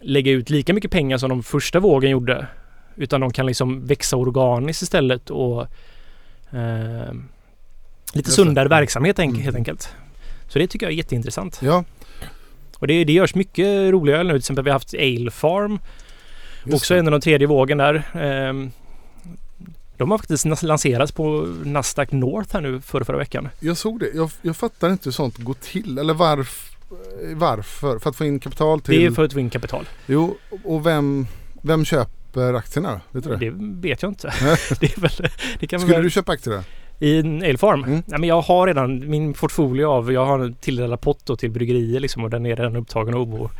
lägga 0.00 0.32
ut 0.32 0.50
lika 0.50 0.74
mycket 0.74 0.90
pengar 0.90 1.18
som 1.18 1.28
de 1.28 1.42
första 1.42 1.80
vågen 1.80 2.10
gjorde. 2.10 2.46
Utan 2.96 3.20
de 3.20 3.32
kan 3.32 3.46
liksom 3.46 3.86
växa 3.86 4.16
organiskt 4.16 4.82
istället 4.82 5.30
och 5.30 5.62
eh, 6.52 7.12
lite 8.12 8.30
sundare 8.30 8.68
verksamhet 8.68 9.18
Mm. 9.18 9.34
helt 9.34 9.56
enkelt. 9.56 9.88
Så 10.48 10.58
det 10.58 10.66
tycker 10.66 10.86
jag 10.86 10.92
är 10.92 10.96
jätteintressant. 10.96 11.60
Ja, 11.62 11.84
Och 12.78 12.86
det, 12.86 13.04
det 13.04 13.12
görs 13.12 13.34
mycket 13.34 13.92
roliga 13.92 14.16
öl 14.16 14.26
nu. 14.26 14.32
Till 14.32 14.38
exempel 14.38 14.64
vi 14.64 14.70
har 14.70 14.74
haft 14.74 14.94
Ale 14.94 15.30
Farm. 15.30 15.78
just 16.64 16.74
Också 16.76 16.94
det. 16.94 17.00
en 17.00 17.06
av 17.06 17.12
de 17.12 17.20
tredje 17.20 17.46
vågen 17.46 17.78
där. 17.78 18.02
Ehm, 18.14 18.70
de 19.96 20.10
har 20.10 20.18
faktiskt 20.18 20.62
lanserats 20.62 21.12
på 21.12 21.54
Nasdaq 21.64 22.12
North 22.12 22.52
här 22.52 22.60
nu 22.60 22.80
förra, 22.80 23.04
förra 23.04 23.16
veckan. 23.18 23.48
Jag 23.60 23.76
såg 23.76 24.00
det. 24.00 24.10
Jag, 24.14 24.30
jag 24.42 24.56
fattar 24.56 24.90
inte 24.90 25.04
hur 25.04 25.12
sånt 25.12 25.36
går 25.38 25.54
till. 25.54 25.98
Eller 25.98 26.14
varf, 26.14 26.75
varför? 27.34 27.98
För 27.98 28.10
att 28.10 28.16
få 28.16 28.24
in 28.24 28.40
kapital 28.40 28.80
till... 28.80 28.98
Det 29.00 29.06
är 29.06 29.10
för 29.10 29.24
ett 29.24 29.34
win-kapital. 29.34 29.88
Jo, 30.06 30.36
och 30.64 30.86
vem, 30.86 31.26
vem 31.62 31.84
köper 31.84 32.54
aktierna? 32.54 33.00
Vet 33.10 33.24
du 33.24 33.30
det? 33.36 33.50
Det 33.50 33.52
vet 33.88 34.02
jag 34.02 34.10
inte. 34.10 34.32
det 34.80 34.98
väl, 34.98 35.10
det 35.60 35.66
kan 35.66 35.76
man 35.76 35.80
Skulle 35.80 35.96
väl, 35.96 36.04
du 36.04 36.10
köpa 36.10 36.32
aktier 36.32 36.54
där? 36.54 36.64
I 36.98 37.18
en 37.18 37.42
Ale 37.42 37.58
Farm? 37.58 37.84
Mm. 37.84 38.02
Nej, 38.06 38.20
men 38.20 38.28
jag 38.28 38.40
har 38.40 38.66
redan 38.66 39.10
min 39.10 39.34
portfolio 39.34 39.86
av, 39.86 40.12
jag 40.12 40.26
har 40.26 40.38
en 40.38 40.54
tilldelad 40.54 41.00
pott 41.00 41.38
till 41.38 41.50
bryggerier 41.50 42.00
liksom 42.00 42.24
och 42.24 42.30
den 42.30 42.46
är 42.46 42.56
redan 42.56 42.76
upptagen 42.76 43.14
av 43.14 43.20
OBO. 43.20 43.50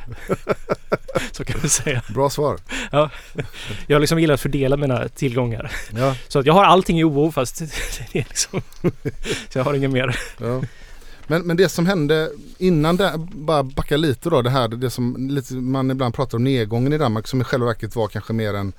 Så 1.32 1.44
kan 1.44 1.60
vi 1.62 1.68
säga. 1.68 2.02
Bra 2.14 2.30
svar. 2.30 2.56
Jag 3.86 4.00
liksom 4.00 4.18
gillar 4.20 4.34
att 4.34 4.40
fördela 4.40 4.76
mina 4.76 5.08
tillgångar. 5.08 5.72
Ja, 5.96 6.16
Så 6.28 6.38
att 6.38 6.46
jag 6.46 6.54
har 6.54 6.64
allting 6.64 7.00
i 7.00 7.04
OBO 7.04 7.32
fast 7.32 7.58
det 8.12 8.18
är 8.18 8.24
liksom... 8.28 8.60
Så 9.48 9.58
jag 9.58 9.64
har 9.64 9.74
inget 9.74 9.90
mer. 9.90 10.16
ja. 10.40 10.62
Men, 11.26 11.42
men 11.42 11.56
det 11.56 11.68
som 11.68 11.86
hände 11.86 12.30
innan 12.58 12.96
det, 12.96 13.12
bara 13.32 13.62
backa 13.62 13.96
lite 13.96 14.30
då, 14.30 14.42
det 14.42 14.50
här 14.50 14.68
det 14.68 14.90
som 14.90 15.28
lite, 15.30 15.54
man 15.54 15.90
ibland 15.90 16.14
pratar 16.14 16.38
om 16.38 16.44
nedgången 16.44 16.92
i 16.92 16.98
Danmark 16.98 17.26
som 17.26 17.40
i 17.40 17.44
själva 17.44 17.66
verket 17.66 17.96
var 17.96 18.08
kanske 18.08 18.32
mer 18.32 18.54
en 18.54 18.72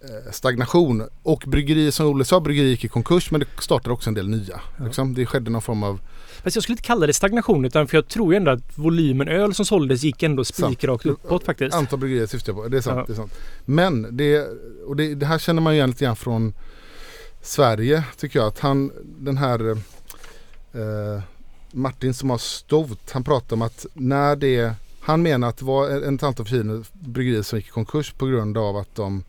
eh, 0.00 0.32
stagnation. 0.32 1.08
Och 1.22 1.44
bryggerier 1.46 1.90
som 1.90 2.06
Olle 2.06 2.24
sa, 2.24 2.40
bryggerier 2.40 2.70
gick 2.70 2.84
i 2.84 2.88
konkurs 2.88 3.30
men 3.30 3.40
det 3.40 3.46
startade 3.58 3.92
också 3.92 4.10
en 4.10 4.14
del 4.14 4.28
nya. 4.28 4.60
Ja. 4.78 4.84
Liksom. 4.84 5.14
Det 5.14 5.26
skedde 5.26 5.50
någon 5.50 5.62
form 5.62 5.82
av 5.82 6.00
Fast 6.42 6.56
jag 6.56 6.62
skulle 6.62 6.72
inte 6.72 6.82
kalla 6.82 7.06
det 7.06 7.12
stagnation 7.12 7.64
utan 7.64 7.86
för 7.86 7.96
jag 7.96 8.08
tror 8.08 8.32
ju 8.32 8.36
ändå 8.36 8.50
att 8.50 8.78
volymen 8.78 9.28
öl 9.28 9.54
som 9.54 9.64
såldes 9.64 10.02
gick 10.02 10.22
ändå 10.22 10.44
spikrakt 10.44 11.06
uppåt 11.06 11.44
faktiskt. 11.44 11.76
Antal 11.76 11.98
bryggerier 11.98 12.26
syftar 12.26 12.52
jag 12.52 12.62
på. 12.62 12.68
Det 12.68 12.76
är 12.76 12.80
sant. 12.80 12.96
Ja. 12.96 13.04
Det 13.06 13.12
är 13.12 13.16
sant. 13.16 13.34
Men 13.64 14.16
det, 14.16 14.46
och 14.86 14.96
det, 14.96 15.14
det 15.14 15.26
här 15.26 15.38
känner 15.38 15.62
man 15.62 15.72
ju 15.72 15.76
igen 15.76 15.90
lite 15.90 16.04
grann 16.04 16.16
från 16.16 16.54
Sverige 17.42 18.04
tycker 18.16 18.38
jag. 18.38 18.48
Att 18.48 18.58
han, 18.58 18.92
den 19.18 19.36
här 19.36 19.70
eh, 20.72 21.22
Martin 21.72 22.14
som 22.14 22.30
har 22.30 22.38
stort, 22.38 23.10
han 23.10 23.24
pratar 23.24 23.56
om 23.56 23.62
att 23.62 23.86
när 23.92 24.36
det, 24.36 24.74
han 25.00 25.22
menar 25.22 25.48
att 25.48 25.56
det 25.56 25.64
var 25.64 25.90
en 25.90 26.14
ett 26.14 26.22
antal 26.22 26.46
fina 26.46 26.84
bryggerier 26.92 27.42
som 27.42 27.58
gick 27.58 27.68
i 27.68 27.70
konkurs 27.70 28.12
på 28.12 28.26
grund 28.26 28.58
av 28.58 28.76
att 28.76 28.94
de, 28.94 29.24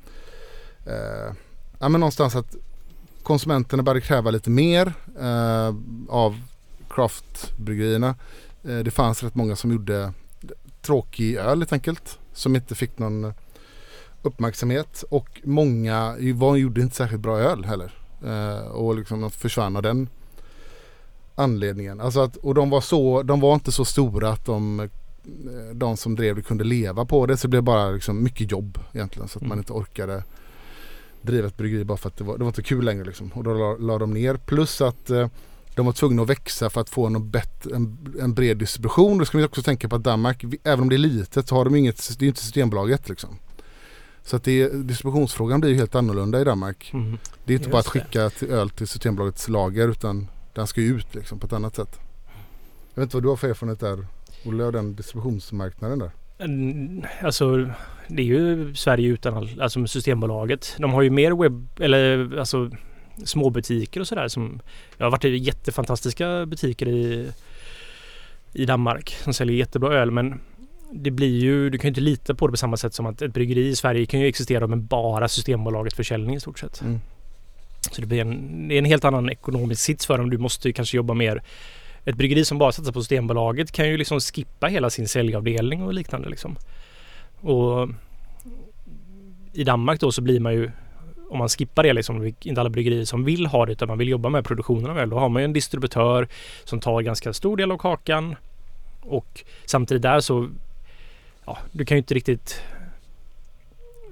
eh, 0.86 1.36
ja 1.80 1.90
men 1.90 2.00
någonstans 2.02 2.36
att 2.36 2.56
konsumenterna 3.24 3.84
började 3.84 4.02
kräva 4.02 4.32
lite 4.32 4.50
mer 4.50 4.94
eh, 5.20 5.76
av 6.10 6.42
craftbryggerierna. 6.90 8.16
Eh, 8.64 8.80
det 8.80 8.92
fanns 8.92 9.24
rätt 9.24 9.36
många 9.36 9.56
som 9.56 9.72
gjorde 9.72 10.14
tråkig 10.82 11.36
öl 11.36 11.58
helt 11.58 11.74
enkelt. 11.74 12.20
Som 12.34 12.56
inte 12.56 12.76
fick 12.76 13.00
någon 13.00 13.34
uppmärksamhet. 14.22 15.04
Och 15.10 15.42
många 15.44 16.16
var, 16.34 16.56
gjorde 16.56 16.82
inte 16.82 16.96
särskilt 16.96 17.22
bra 17.22 17.40
öl 17.40 17.66
heller. 17.66 17.94
Eh, 18.26 18.68
och 18.68 18.96
liksom 18.96 19.32
försvann 19.32 19.76
av 19.76 19.82
den 19.82 20.10
anledningen. 21.42 22.02
Alltså 22.02 22.20
att, 22.20 22.36
och 22.36 22.56
de 22.56 22.70
var, 22.70 22.82
så, 22.82 23.24
de 23.24 23.40
var 23.40 23.54
inte 23.54 23.72
så 23.72 23.86
stora 23.86 24.30
att 24.30 24.46
de, 24.46 24.80
eh, 24.80 24.88
de 25.74 25.98
som 25.98 26.16
drev 26.16 26.36
det 26.36 26.42
kunde 26.42 26.64
leva 26.64 27.06
på 27.06 27.26
det. 27.26 27.38
Så 27.38 27.48
det 27.48 27.50
blev 27.50 27.64
bara 27.64 27.90
liksom 27.90 28.24
mycket 28.24 28.52
jobb 28.52 28.80
egentligen. 28.94 29.28
Så 29.28 29.38
att 29.40 29.42
man 29.42 29.52
Mm. 29.52 29.60
inte 29.60 29.74
orkade 29.74 30.24
driva 31.22 31.48
ett 31.48 31.58
bryggeri 31.58 31.84
bara 31.84 31.98
för 31.98 32.10
att 32.10 32.18
det 32.18 32.24
var, 32.24 32.38
det 32.38 32.44
var 32.44 32.50
inte 32.50 32.64
kul 32.64 32.86
längre. 32.86 33.04
Liksom. 33.04 33.32
Och 33.34 33.44
då 33.44 33.54
la, 33.54 33.78
la 33.78 33.98
de 33.98 34.14
ner. 34.14 34.36
Plus 34.38 34.82
att 34.82 35.10
eh, 35.10 35.28
de 35.76 35.86
var 35.86 35.94
tvungna 35.94 36.22
att 36.22 36.30
växa 36.30 36.70
för 36.70 36.82
att 36.82 36.90
få 36.90 37.06
en, 37.06 37.30
bättre, 37.30 37.76
en, 37.76 38.16
en 38.22 38.34
bred 38.34 38.58
distribution. 38.58 39.18
Då 39.18 39.26
ska 39.26 39.38
vi 39.38 39.44
också 39.44 39.62
tänka 39.62 39.90
på 39.90 39.96
att 39.96 40.04
Danmark, 40.04 40.44
även 40.64 40.80
om 40.80 40.90
det 40.90 40.96
är 40.96 40.98
litet 40.98 41.48
så 41.48 41.56
har 41.56 41.66
de 41.66 41.76
inget, 41.76 42.20
det 42.20 42.26
är 42.26 42.28
inte 42.28 42.42
Systembolaget 42.42 43.10
liksom. 43.10 43.30
Så 44.24 44.36
att 44.36 44.44
det, 44.44 44.68
distributionsfrågan 44.68 45.60
blir 45.62 45.70
ju 45.72 45.78
helt 45.78 45.96
annorlunda 45.96 46.42
i 46.42 46.44
Danmark. 46.44 46.92
Mm. 46.94 47.18
Det 47.46 47.54
är 47.54 47.56
inte 47.56 47.64
Just 47.64 47.72
bara 47.72 47.80
att 47.80 47.88
skicka 47.88 48.30
till 48.30 48.50
öl 48.50 48.70
till 48.70 48.88
Systembolagets 48.88 49.48
lager 49.50 49.88
utan 49.88 50.28
den 50.54 50.68
ska 50.68 50.82
ju 50.82 50.96
ut 50.96 51.16
liksom 51.16 51.40
på 51.40 51.46
ett 51.46 51.54
annat 51.54 51.76
sätt. 51.76 52.00
Jag 52.94 53.02
vet 53.02 53.08
inte 53.08 53.16
vad 53.16 53.24
du 53.24 53.30
har 53.30 53.36
för 53.36 53.50
erfarenhet 53.50 53.80
där 53.80 54.08
Olle 54.46 54.64
av 54.64 54.72
den 54.72 54.96
distributionsmarknaden 54.96 56.00
där. 56.00 56.12
Alltså 57.22 57.70
det 58.08 58.22
är 58.22 58.26
ju 58.26 58.76
Sverige 58.76 59.08
utan 59.08 59.34
all, 59.34 59.62
alltså 59.62 59.88
Systembolaget. 59.88 60.76
De 60.78 60.94
har 60.94 61.02
ju 61.02 61.10
mer 61.10 61.32
webb 61.32 61.68
eller 61.80 62.38
alltså 62.38 62.72
småbutiker 63.24 64.00
och 64.00 64.08
sådär 64.08 64.28
som 64.28 64.62
Jag 64.98 65.06
har 65.06 65.12
varit 65.12 65.26
i 65.26 65.38
jättefantastiska 65.38 66.46
butiker 66.46 66.88
i 66.88 67.32
i 68.54 68.66
Danmark 68.66 69.10
som 69.24 69.34
säljer 69.34 69.56
jättebra 69.56 69.94
öl 69.94 70.12
men 70.12 70.40
det 70.92 71.12
blir 71.12 71.40
ju, 71.40 71.70
du 71.70 71.78
kan 71.78 71.88
ju 71.88 71.90
inte 71.90 72.02
lita 72.02 72.36
på 72.36 72.48
det 72.48 72.52
på 72.52 72.58
samma 72.58 72.78
sätt 72.78 72.94
som 72.94 73.06
att 73.06 73.22
ett 73.22 73.34
bryggeri 73.34 73.68
i 73.68 73.76
Sverige 73.76 74.06
kan 74.06 74.20
ju 74.20 74.28
existera 74.28 74.68
med 74.68 74.80
bara 74.80 75.28
Systembolagets 75.28 75.96
försäljning 75.96 76.36
i 76.36 76.40
stort 76.40 76.60
sett. 76.60 76.82
Mm. 76.82 77.00
Så 77.92 78.02
det 78.02 78.08
blir 78.08 78.22
en, 78.22 78.68
det 78.68 78.76
är 78.76 78.80
en 78.80 78.86
helt 78.86 79.06
annan 79.06 79.30
ekonomisk 79.30 79.82
sits 79.82 80.06
för 80.06 80.18
dem. 80.18 80.30
Du 80.30 80.38
måste 80.38 80.68
ju 80.68 80.74
kanske 80.74 80.98
jobba 80.98 81.14
mer 81.14 81.42
ett 82.06 82.16
bryggeri 82.16 82.46
som 82.46 82.58
bara 82.58 82.72
satsar 82.72 82.92
på 82.92 83.02
Systembolaget 83.02 83.72
kan 83.72 83.90
ju 83.90 83.98
liksom 83.98 84.20
skippa 84.20 84.68
hela 84.68 84.90
sin 84.90 85.08
säljavdelning 85.08 85.84
och 85.84 85.94
liknande 85.94 86.30
liksom. 86.30 86.56
Och 87.42 87.90
i 89.54 89.64
Danmark 89.64 90.00
då 90.00 90.12
så 90.12 90.22
blir 90.22 90.40
man 90.40 90.54
ju 90.54 90.72
om 91.30 91.38
man 91.38 91.50
skippar 91.50 91.84
det 91.84 91.94
liksom, 91.94 92.34
inte 92.42 92.62
alla 92.62 92.70
bryggerier 92.70 93.06
som 93.06 93.24
vill 93.24 93.46
ha 93.46 93.66
det 93.66 93.72
utan 93.72 93.88
man 93.88 93.98
vill 93.98 94.10
jobba 94.10 94.30
med 94.30 94.46
produktionen 94.46 94.92
av 94.92 95.00
öl. 95.00 95.10
Då 95.10 95.20
har 95.20 95.30
man 95.30 95.42
ju 95.42 95.46
en 95.46 95.54
distributör 95.54 96.28
som 96.64 96.80
tar 96.80 97.02
ganska 97.02 97.34
stor 97.34 97.58
del 97.58 97.72
av 97.72 97.78
kakan 97.78 98.36
och 99.02 99.44
samtidigt 99.66 100.02
där 100.02 100.20
så 100.20 100.50
ja, 101.46 101.58
du 101.72 101.86
kan 101.86 101.98
ju 101.98 102.00
inte 102.00 102.14
riktigt 102.14 102.62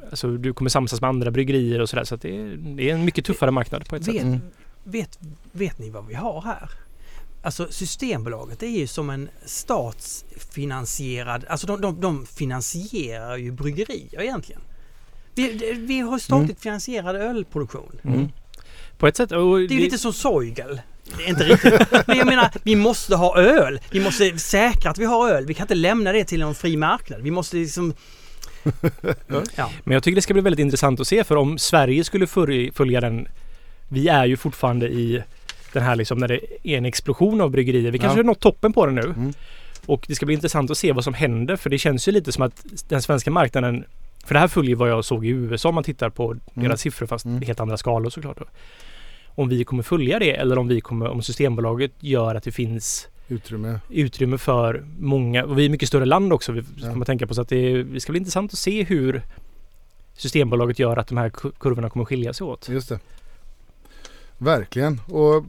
Alltså 0.09 0.37
du 0.37 0.53
kommer 0.53 0.69
samsas 0.69 1.01
med 1.01 1.09
andra 1.09 1.31
bryggerier 1.31 1.81
och 1.81 1.89
sådär 1.89 2.03
så 2.03 2.15
att 2.15 2.21
det 2.21 2.35
är, 2.37 2.57
det 2.77 2.89
är 2.89 2.93
en 2.93 3.05
mycket 3.05 3.25
tuffare 3.25 3.51
marknad 3.51 3.85
på 3.89 3.95
ett 3.95 4.05
sätt. 4.05 4.15
Vet, 4.15 4.23
Mm. 4.23 4.39
vet, 4.83 5.19
vet 5.51 5.79
ni 5.79 5.89
vad 5.89 6.07
vi 6.07 6.13
har 6.13 6.41
här? 6.41 6.69
Alltså 7.41 7.67
Systembolaget 7.71 8.63
är 8.63 8.67
ju 8.67 8.87
som 8.87 9.09
en 9.09 9.29
statsfinansierad, 9.45 11.45
alltså 11.49 11.67
de, 11.67 11.81
de, 11.81 12.01
de 12.01 12.25
finansierar 12.25 13.37
ju 13.37 13.51
bryggerier 13.51 14.21
egentligen. 14.21 14.61
Vi, 15.35 15.73
vi 15.73 15.99
har 15.99 16.19
statligt 16.19 16.61
finansierad 16.61 17.15
ölproduktion. 17.15 17.99
Mm. 18.03 18.27
På 18.97 19.07
ett 19.07 19.17
sätt. 19.17 19.31
Och 19.31 19.57
Det 19.59 19.65
är 19.65 19.69
ju 19.77 19.79
lite 19.79 19.97
som 19.97 20.13
Soigel. 20.13 20.81
Det 21.17 21.23
är 21.23 21.29
inte 21.29 21.43
riktigt. 21.43 22.07
Men 22.07 22.17
jag 22.17 22.27
menar, 22.27 22.51
vi 22.63 22.75
måste 22.75 23.15
ha 23.15 23.37
öl. 23.37 23.79
Vi 23.91 23.99
måste 23.99 24.37
säkra 24.39 24.91
att 24.91 24.97
vi 24.97 25.05
har 25.05 25.29
öl. 25.29 25.45
Vi 25.45 25.53
kan 25.53 25.63
inte 25.63 25.75
lämna 25.75 26.11
det 26.11 26.25
till 26.25 26.39
någon 26.39 26.55
fri 26.55 26.77
marknad. 26.77 27.21
Vi 27.21 27.31
måste 27.31 27.57
liksom... 27.57 27.93
Ja. 29.55 29.71
Men 29.83 29.93
jag 29.93 30.03
tycker 30.03 30.15
det 30.15 30.21
ska 30.21 30.33
bli 30.33 30.41
väldigt 30.41 30.59
intressant 30.59 30.99
att 30.99 31.07
se 31.07 31.23
för 31.23 31.35
om 31.35 31.57
Sverige 31.57 32.03
skulle 32.03 32.27
följa, 32.73 33.01
den 33.01 33.27
Vi 33.89 34.07
är 34.07 34.25
ju 34.25 34.37
fortfarande 34.37 34.87
i 34.89 35.23
den 35.73 35.83
här 35.83 35.95
liksom 35.95 36.17
när 36.17 36.27
det 36.27 36.39
är 36.63 36.77
en 36.77 36.85
explosion 36.85 37.41
av 37.41 37.49
bryggerier. 37.51 37.91
Vi 37.91 37.99
kanske 37.99 38.17
Ja. 38.19 38.23
har 38.23 38.27
nått 38.27 38.39
toppen 38.39 38.73
på 38.73 38.85
det 38.85 38.91
nu. 38.91 39.01
Mm. 39.01 39.33
Och 39.85 40.05
det 40.07 40.15
ska 40.15 40.25
bli 40.25 40.35
intressant 40.35 40.71
att 40.71 40.77
se 40.77 40.91
vad 40.91 41.03
som 41.03 41.13
händer 41.13 41.55
för 41.55 41.69
det 41.69 41.77
känns 41.77 42.07
ju 42.07 42.11
lite 42.11 42.31
som 42.31 42.43
att 42.43 42.65
den 42.89 43.01
svenska 43.01 43.31
marknaden 43.31 43.83
För 44.25 44.33
det 44.33 44.39
här 44.39 44.47
följer 44.47 44.75
vad 44.75 44.89
jag 44.89 45.05
såg 45.05 45.25
i 45.25 45.29
USA 45.29 45.69
om 45.69 45.75
man 45.75 45.83
tittar 45.83 46.09
på 46.09 46.35
deras 46.53 46.81
siffror 46.81 47.07
fast 47.07 47.25
Mm. 47.25 47.41
helt 47.41 47.59
andra 47.59 47.77
skalor 47.77 48.09
såklart. 48.09 48.37
Om 49.27 49.49
vi 49.49 49.63
kommer 49.63 49.83
följa 49.83 50.19
det 50.19 50.31
eller 50.35 50.57
om 50.57 50.67
vi 50.67 50.81
kommer 50.81 51.07
om 51.09 51.21
Systembolaget 51.21 51.91
gör 51.99 52.35
att 52.35 52.43
det 52.43 52.51
finns 52.51 53.07
Utrymme. 53.29 53.79
utrymme 53.89 54.37
för 54.37 54.85
många. 54.99 55.45
Och 55.45 55.59
vi 55.59 55.65
är 55.65 55.69
mycket 55.69 55.87
större 55.87 56.05
land 56.05 56.33
också. 56.33 56.51
Vi 56.51 56.63
Ja. 56.77 56.95
man 56.95 57.05
tänka 57.05 57.27
på. 57.27 57.33
Så 57.33 57.41
att 57.41 57.49
det, 57.49 57.83
det 57.83 57.99
ska 57.99 58.11
bli 58.11 58.19
intressant 58.19 58.53
att 58.53 58.59
se 58.59 58.83
hur 58.83 59.21
Systembolaget 60.13 60.79
gör 60.79 60.97
att 60.97 61.07
de 61.07 61.17
här 61.17 61.29
ku- 61.29 61.51
kurvorna 61.59 61.89
kommer 61.89 62.05
skilja 62.05 62.33
sig 62.33 62.45
åt. 62.47 62.69
Just 62.69 62.89
det. 62.89 62.99
Verkligen. 64.37 65.01
Och 65.07 65.45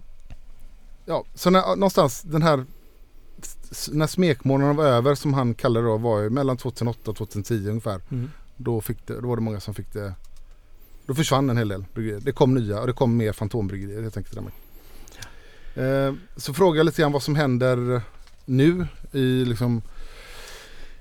ja, 1.06 1.24
så 1.34 1.50
när, 1.50 1.60
någonstans 1.76 2.22
den 2.22 2.42
här 2.42 2.64
när 3.90 4.06
smekmånaden 4.06 4.76
var 4.76 4.84
över 4.84 5.14
som 5.14 5.34
han 5.34 5.54
kallade 5.54 5.86
det 5.86 5.90
då 5.92 5.96
var 5.96 6.20
ju 6.20 6.30
mellan 6.30 6.56
2008 6.56 7.10
och 7.10 7.16
2010 7.16 7.68
ungefär. 7.68 8.00
Mm. 8.10 8.30
Då, 8.56 8.80
fick 8.80 9.06
det, 9.06 9.20
då 9.20 9.28
var 9.28 9.36
det 9.36 9.42
många 9.42 9.60
som 9.60 9.74
fick 9.74 9.92
det. 9.92 10.14
Då 11.06 11.14
försvann 11.14 11.50
en 11.50 11.56
hel 11.58 11.68
del 11.68 11.84
bryggerier. 11.94 12.20
Det 12.20 12.32
kom 12.32 12.54
nya 12.54 12.80
och 12.80 12.86
det 12.86 12.92
kom 12.92 13.16
mer 13.16 13.32
fantombryggerier 13.32 14.02
helt 14.02 14.16
enkelt. 14.16 14.38
Eh, 15.80 16.14
så 16.36 16.54
frågar 16.54 16.78
jag 16.78 16.86
lite 16.86 17.02
grann 17.02 17.12
vad 17.12 17.22
som 17.22 17.36
händer 17.36 18.02
nu 18.44 18.86
i 19.12 19.44
liksom 19.44 19.82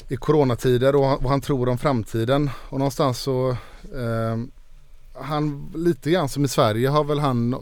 i 0.07 0.17
coronatider 0.17 0.95
och 0.95 1.01
vad 1.01 1.29
han 1.29 1.41
tror 1.41 1.69
om 1.69 1.77
framtiden. 1.77 2.49
Och 2.69 2.79
någonstans 2.79 3.19
så 3.19 3.49
eh, 3.95 4.37
han 5.21 5.71
lite 5.75 6.11
grann 6.11 6.29
som 6.29 6.45
i 6.45 6.47
Sverige 6.47 6.89
har 6.89 7.03
väl 7.03 7.19
han 7.19 7.55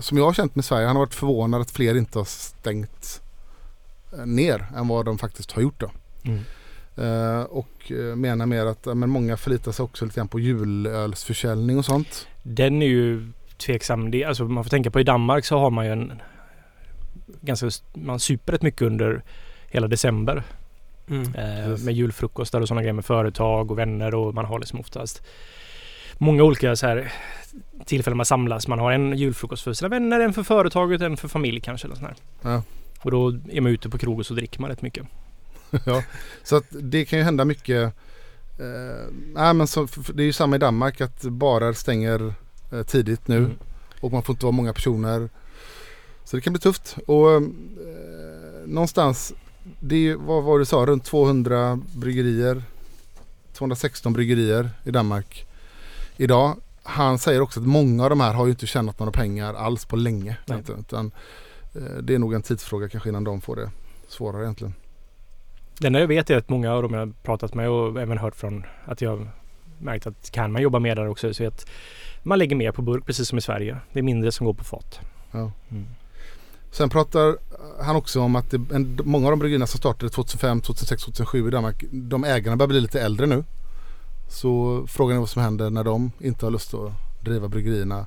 som 0.00 0.18
jag 0.18 0.24
har 0.24 0.32
känt 0.32 0.54
med 0.54 0.64
Sverige. 0.64 0.86
Han 0.86 0.96
har 0.96 1.02
varit 1.02 1.14
förvånad 1.14 1.60
att 1.60 1.70
fler 1.70 1.96
inte 1.96 2.18
har 2.18 2.24
stängt 2.24 3.22
eh, 4.12 4.26
ner 4.26 4.66
än 4.76 4.88
vad 4.88 5.04
de 5.04 5.18
faktiskt 5.18 5.52
har 5.52 5.62
gjort 5.62 5.80
då. 5.80 5.90
Mm. 6.22 6.40
Eh, 6.96 7.42
och 7.42 7.92
eh, 7.92 8.16
menar 8.16 8.46
mer 8.46 8.66
att 8.66 8.86
men 8.86 9.10
många 9.10 9.36
förlitar 9.36 9.72
sig 9.72 9.82
också 9.82 10.04
lite 10.04 10.16
grann 10.16 10.28
på 10.28 10.40
julölsförsäljning 10.40 11.78
och 11.78 11.84
sånt. 11.84 12.26
Den 12.42 12.82
är 12.82 12.86
ju 12.86 13.32
tveksam. 13.56 14.10
Det, 14.10 14.24
alltså 14.24 14.44
man 14.44 14.64
får 14.64 14.70
tänka 14.70 14.90
på 14.90 15.00
i 15.00 15.04
Danmark 15.04 15.44
så 15.44 15.58
har 15.58 15.70
man 15.70 15.86
ju 15.86 15.92
en 15.92 16.12
ganska, 17.40 17.70
man 17.94 18.20
super 18.20 18.52
rätt 18.52 18.62
mycket 18.62 18.82
under 18.82 19.22
hela 19.68 19.88
december. 19.88 20.42
Mm. 21.10 21.34
Eh, 21.34 21.78
med 21.78 21.94
julfrukostar 21.94 22.60
och 22.60 22.68
sådana 22.68 22.82
grejer 22.82 22.92
med 22.92 23.04
företag 23.04 23.70
och 23.70 23.78
vänner 23.78 24.14
och 24.14 24.34
man 24.34 24.44
har 24.44 24.58
liksom 24.58 24.80
oftast 24.80 25.22
många 26.18 26.42
olika 26.42 26.76
så 26.76 26.86
här 26.86 27.12
tillfällen 27.84 28.16
man 28.16 28.26
samlas. 28.26 28.68
Man 28.68 28.78
har 28.78 28.92
en 28.92 29.16
julfrukost 29.16 29.62
för 29.62 29.72
sina 29.72 29.88
vänner, 29.88 30.20
en 30.20 30.32
för 30.32 30.42
företaget, 30.42 31.00
en 31.00 31.16
för 31.16 31.28
familj 31.28 31.60
kanske. 31.60 31.88
Eller. 31.88 32.14
Ja. 32.42 32.62
Och 32.98 33.10
då 33.10 33.28
är 33.28 33.60
man 33.60 33.72
ute 33.72 33.88
på 33.88 33.98
krog 33.98 34.18
och 34.18 34.26
så 34.26 34.34
dricker 34.34 34.60
man 34.60 34.70
rätt 34.70 34.82
mycket. 34.82 35.06
ja. 35.84 36.02
Så 36.42 36.56
att 36.56 36.64
det 36.70 37.04
kan 37.04 37.18
ju 37.18 37.24
hända 37.24 37.44
mycket. 37.44 37.82
Eh, 38.58 39.12
nej, 39.34 39.54
men 39.54 39.66
så, 39.66 39.88
det 40.14 40.22
är 40.22 40.26
ju 40.26 40.32
samma 40.32 40.56
i 40.56 40.58
Danmark 40.58 41.00
att 41.00 41.22
barer 41.22 41.72
stänger 41.72 42.34
eh, 42.72 42.82
tidigt 42.82 43.28
nu. 43.28 43.36
Mm. 43.36 43.52
Och 44.00 44.12
man 44.12 44.22
får 44.22 44.32
inte 44.32 44.44
vara 44.44 44.52
många 44.52 44.72
personer. 44.72 45.28
Så 46.26 46.36
det 46.36 46.40
kan 46.40 46.52
bli 46.52 46.60
tufft. 46.60 46.96
Och 47.06 47.32
eh, 47.32 47.40
någonstans, 48.66 49.34
det 49.80 50.08
är, 50.08 50.14
vad 50.14 50.42
var 50.44 50.58
det 50.58 50.60
du 50.60 50.64
sa, 50.64 50.76
runt 50.76 51.04
200 51.04 51.80
bryggerier. 51.96 52.62
216 53.52 54.12
bryggerier 54.12 54.70
i 54.84 54.90
Danmark 54.90 55.46
idag. 56.16 56.56
Han 56.82 57.18
säger 57.18 57.40
också 57.40 57.60
att 57.60 57.66
många 57.66 58.04
av 58.04 58.10
de 58.10 58.20
här 58.20 58.34
har 58.34 58.46
ju 58.46 58.50
inte 58.50 58.66
tjänat 58.66 58.98
några 58.98 59.12
pengar 59.12 59.54
alls 59.54 59.84
på 59.84 59.96
länge. 59.96 60.36
Utan, 60.78 61.10
eh, 61.74 62.02
det 62.02 62.14
är 62.14 62.18
nog 62.18 62.34
en 62.34 62.42
tidsfråga 62.42 62.88
kanske 62.88 63.08
innan 63.08 63.24
de 63.24 63.40
får 63.40 63.56
det 63.56 63.70
svårare 64.08 64.42
egentligen. 64.42 64.74
Det 65.78 65.86
enda 65.86 66.00
jag 66.00 66.06
vet 66.06 66.30
är 66.30 66.36
att 66.36 66.48
många 66.48 66.72
av 66.72 66.82
dem 66.82 66.94
jag 66.94 67.00
har 67.00 67.12
pratat 67.22 67.54
med 67.54 67.70
och 67.70 68.00
även 68.00 68.18
hört 68.18 68.36
från 68.36 68.64
att 68.84 69.00
jag 69.00 69.28
märkt 69.78 70.06
att 70.06 70.30
kan 70.30 70.52
man 70.52 70.62
jobba 70.62 70.78
med 70.78 70.96
där 70.96 71.08
också 71.08 71.34
så 71.34 71.46
att 71.46 71.66
man 72.22 72.38
lägger 72.38 72.56
mer 72.56 72.72
på 72.72 72.82
burk 72.82 73.06
precis 73.06 73.28
som 73.28 73.38
i 73.38 73.40
Sverige. 73.40 73.78
Det 73.92 73.98
är 73.98 74.02
mindre 74.02 74.32
som 74.32 74.46
går 74.46 74.54
på 74.54 74.64
fat. 74.64 75.00
Ja. 75.32 75.52
Mm. 75.70 75.86
Sen 76.76 76.88
pratar 76.90 77.36
han 77.82 77.96
också 77.96 78.20
om 78.20 78.36
att 78.36 78.50
det, 78.50 78.60
en, 78.74 78.98
många 79.04 79.26
av 79.26 79.30
de 79.32 79.38
bryggerierna 79.38 79.66
som 79.66 79.78
startade 79.78 80.10
2005, 80.12 80.60
2006, 80.60 81.02
2007 81.04 81.48
i 81.48 81.50
Danmark, 81.50 81.84
de 81.90 82.24
ägarna 82.24 82.56
börjar 82.56 82.68
bli 82.68 82.80
lite 82.80 83.00
äldre 83.00 83.26
nu. 83.26 83.44
Så 84.28 84.84
frågan 84.88 85.16
är 85.16 85.20
vad 85.20 85.28
som 85.30 85.42
händer 85.42 85.70
när 85.70 85.84
de 85.84 86.10
inte 86.20 86.46
har 86.46 86.50
lust 86.50 86.74
att 86.74 86.92
driva 87.24 87.48
bryggerierna 87.48 88.06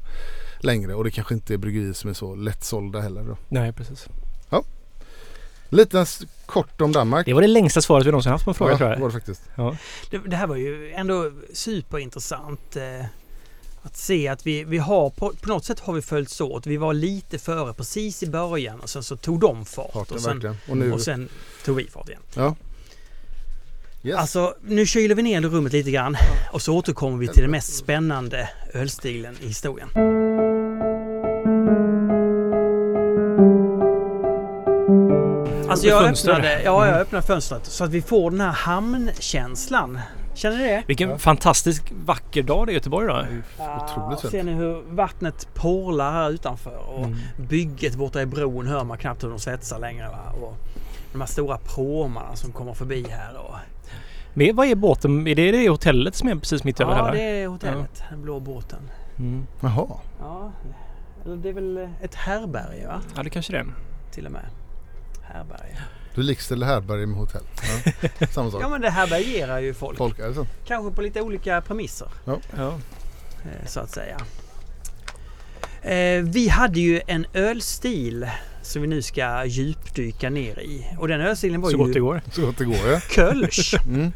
längre 0.59 0.93
och 0.95 1.03
det 1.03 1.11
kanske 1.11 1.33
inte 1.33 1.53
är 1.53 1.57
bryggerier 1.57 1.93
som 1.93 2.09
är 2.09 2.13
så 2.13 2.35
lättsålda 2.35 2.99
heller. 2.99 3.23
Då. 3.23 3.37
Nej, 3.47 3.73
precis. 3.73 4.07
Lite 5.71 5.99
s- 5.99 6.21
kort 6.45 6.81
om 6.81 6.91
Danmark. 6.91 7.25
Det 7.25 7.33
var 7.33 7.41
det 7.41 7.47
längsta 7.47 7.81
svaret 7.81 8.07
vi 8.07 8.11
någonsin 8.11 8.31
haft 8.31 8.45
på 8.45 8.51
en 8.51 8.55
fråga 8.55 8.71
ja, 8.71 8.77
tror 8.77 8.87
det 8.89 8.95
var 8.95 9.01
jag. 9.01 9.09
det 9.09 9.13
faktiskt. 9.13 9.41
Ja. 9.55 9.75
Det, 10.11 10.17
det 10.17 10.35
här 10.35 10.47
var 10.47 10.55
ju 10.55 10.91
ändå 10.91 11.31
superintressant. 11.53 12.77
Att 13.89 13.97
se 13.97 14.27
att 14.27 14.47
vi, 14.47 14.63
vi 14.63 14.77
har 14.77 15.09
på, 15.09 15.33
på 15.41 15.49
något 15.49 15.65
sätt 15.65 15.79
har 15.79 15.93
vi 15.93 16.01
följts 16.01 16.41
åt. 16.41 16.67
Vi 16.67 16.77
var 16.77 16.93
lite 16.93 17.39
före 17.39 17.73
precis 17.73 18.23
i 18.23 18.27
början 18.27 18.79
och 18.79 18.89
sen 18.89 19.03
så 19.03 19.17
tog 19.17 19.39
de 19.39 19.65
fart. 19.65 19.93
Farten, 19.93 20.15
och, 20.15 20.21
sen. 20.21 20.57
Och 20.69 20.77
nu, 20.77 20.93
och 20.93 21.01
sen 21.01 21.29
tog 21.65 21.75
vi 21.75 21.87
fart 21.87 22.09
igen. 22.09 22.21
ja. 22.33 22.55
Yes. 24.03 24.17
Alltså 24.17 24.55
nu 24.61 24.85
kyler 24.85 25.15
vi 25.15 25.21
ner 25.21 25.41
rummet 25.41 25.73
lite 25.73 25.91
grann 25.91 26.17
och 26.51 26.61
så 26.61 26.75
återkommer 26.75 27.17
vi 27.17 27.27
till 27.27 27.41
den 27.41 27.51
mest 27.51 27.75
spännande 27.75 28.49
ölstilen 28.73 29.35
i 29.41 29.47
historien. 29.47 29.89
Alltså 35.69 35.87
jag 35.87 36.03
öppnade, 36.03 36.61
ja, 36.63 36.87
jag 36.87 36.99
öppnade 36.99 37.27
fönstret 37.27 37.65
så 37.65 37.83
att 37.83 37.91
vi 37.91 38.01
får 38.01 38.31
den 38.31 38.41
här 38.41 38.51
hamnkänslan. 38.51 39.99
Känner 40.33 40.57
ni 40.57 40.63
det? 40.63 40.83
Vilken 40.87 41.09
Ja. 41.09 41.17
fantastisk 41.17 41.93
vacker 42.05 42.43
dag 42.43 42.67
det 42.67 42.69
är 42.69 42.73
i 42.73 42.75
Göteborg 42.75 43.05
ju 43.07 43.41
otroligt 43.83 44.19
Ser 44.19 44.29
fint. 44.29 44.45
ni 44.45 44.51
hur 44.53 44.81
vattnet 44.95 45.47
porlar 45.53 46.11
här 46.11 46.29
utanför 46.29 46.77
och 46.89 47.05
Mm. 47.05 47.17
bygget 47.49 47.95
borta 47.95 48.21
i 48.21 48.25
bron 48.25 48.67
hör 48.67 48.83
man 48.83 48.97
knappt 48.97 49.23
hur 49.23 49.29
de 49.29 49.39
svetsar 49.39 49.79
längre. 49.79 50.07
Va? 50.07 50.31
Och 50.41 50.57
de 51.11 51.21
här 51.21 51.27
stora 51.27 51.57
pråmarna 51.57 52.35
som 52.35 52.51
kommer 52.51 52.73
förbi 52.73 53.05
här. 53.09 53.37
Och, 53.37 53.55
Men 54.33 54.55
vad 54.55 54.67
är 54.67 54.75
båten? 54.75 55.27
Är 55.27 55.35
det 55.35 55.51
det 55.51 55.69
hotellet 55.69 56.15
som 56.15 56.29
är 56.29 56.35
precis 56.35 56.63
mitt 56.63 56.79
över 56.79 56.97
ja, 56.97 57.05
här? 57.05 57.13
det 57.13 57.21
är 57.21 57.47
hotellet. 57.47 58.03
Den 58.09 58.21
blå 58.21 58.39
båten. 58.39 58.79
Mm. 59.19 59.47
Jaha. 59.61 59.87
Ja, 60.19 60.51
eller 61.25 61.37
det 61.37 61.49
är 61.49 61.53
väl 61.53 61.89
ett 62.01 62.15
härberge 62.15 62.87
va? 62.87 63.01
Ja, 63.15 63.23
det 63.23 63.29
kanske 63.29 63.53
det 63.53 63.59
är. 63.59 63.65
Till 64.11 64.25
och 64.25 64.31
med. 64.31 64.45
Härberge. 65.23 65.77
Du 66.15 66.23
likställer 66.23 66.67
härberge 66.67 67.05
med 67.05 67.17
hotell. 67.17 67.41
Ja. 68.21 68.27
Samma 68.31 68.51
sak. 68.51 68.61
Ja 68.63 68.69
men 68.69 68.81
det 68.81 68.89
härbärgerar 68.89 69.59
ju 69.59 69.73
folk. 69.73 69.97
Folk, 69.97 70.19
är 70.19 70.27
det 70.27 70.33
så? 70.33 70.47
Kanske 70.67 70.95
på 70.95 71.01
lite 71.01 71.21
olika 71.21 71.61
premisser. 71.61 72.07
Ja. 72.25 72.39
eh, 72.57 73.67
Så 73.67 73.79
att 73.79 73.89
säga. 73.91 74.17
Eh, 75.81 76.23
Vi 76.23 76.47
hade 76.47 76.79
ju 76.79 77.01
en 77.07 77.25
ölstil 77.33 78.29
som 78.61 78.81
vi 78.81 78.87
nu 78.87 79.01
ska 79.01 79.45
djupdyka 79.45 80.29
ner 80.29 80.59
i. 80.59 80.85
Och 80.99 81.07
den 81.07 81.21
ölstilen 81.21 81.61
var 81.61 81.69
Så 81.71 81.77
gott 81.77 81.87
det 81.87 81.93
ju 81.99 82.03
går. 82.03 82.21
Så 82.31 82.41
gott 82.41 82.57
det 82.57 82.65
går 82.65 82.75
ja. 82.91 82.99
Kölsch. 83.09 83.75
Mm. 83.85 84.11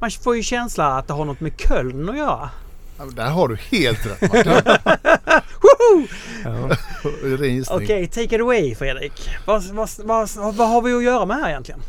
Man 0.00 0.10
får 0.10 0.36
ju 0.36 0.42
känsla 0.42 0.86
att 0.98 1.06
det 1.06 1.12
har 1.14 1.24
något 1.24 1.40
med 1.40 1.52
Köln 1.56 2.08
att 2.08 2.16
göra. 2.18 2.50
Ja, 2.98 3.04
men 3.04 3.14
Där 3.14 3.30
har 3.30 3.48
du 3.48 3.56
helt 3.56 4.06
rätt 4.06 4.32
Martin. 4.32 4.52
Ja. 6.44 6.70
Okej, 7.70 8.06
take 8.06 8.34
it 8.36 8.40
away 8.40 8.74
Fredrik. 8.74 9.28
Vad, 9.46 9.62
vad, 9.64 9.88
vad, 10.04 10.28
vad 10.54 10.68
har 10.68 10.82
vi 10.82 10.92
att 10.92 11.02
göra 11.04 11.26
med 11.26 11.36
här 11.36 11.48
egentligen? 11.48 11.80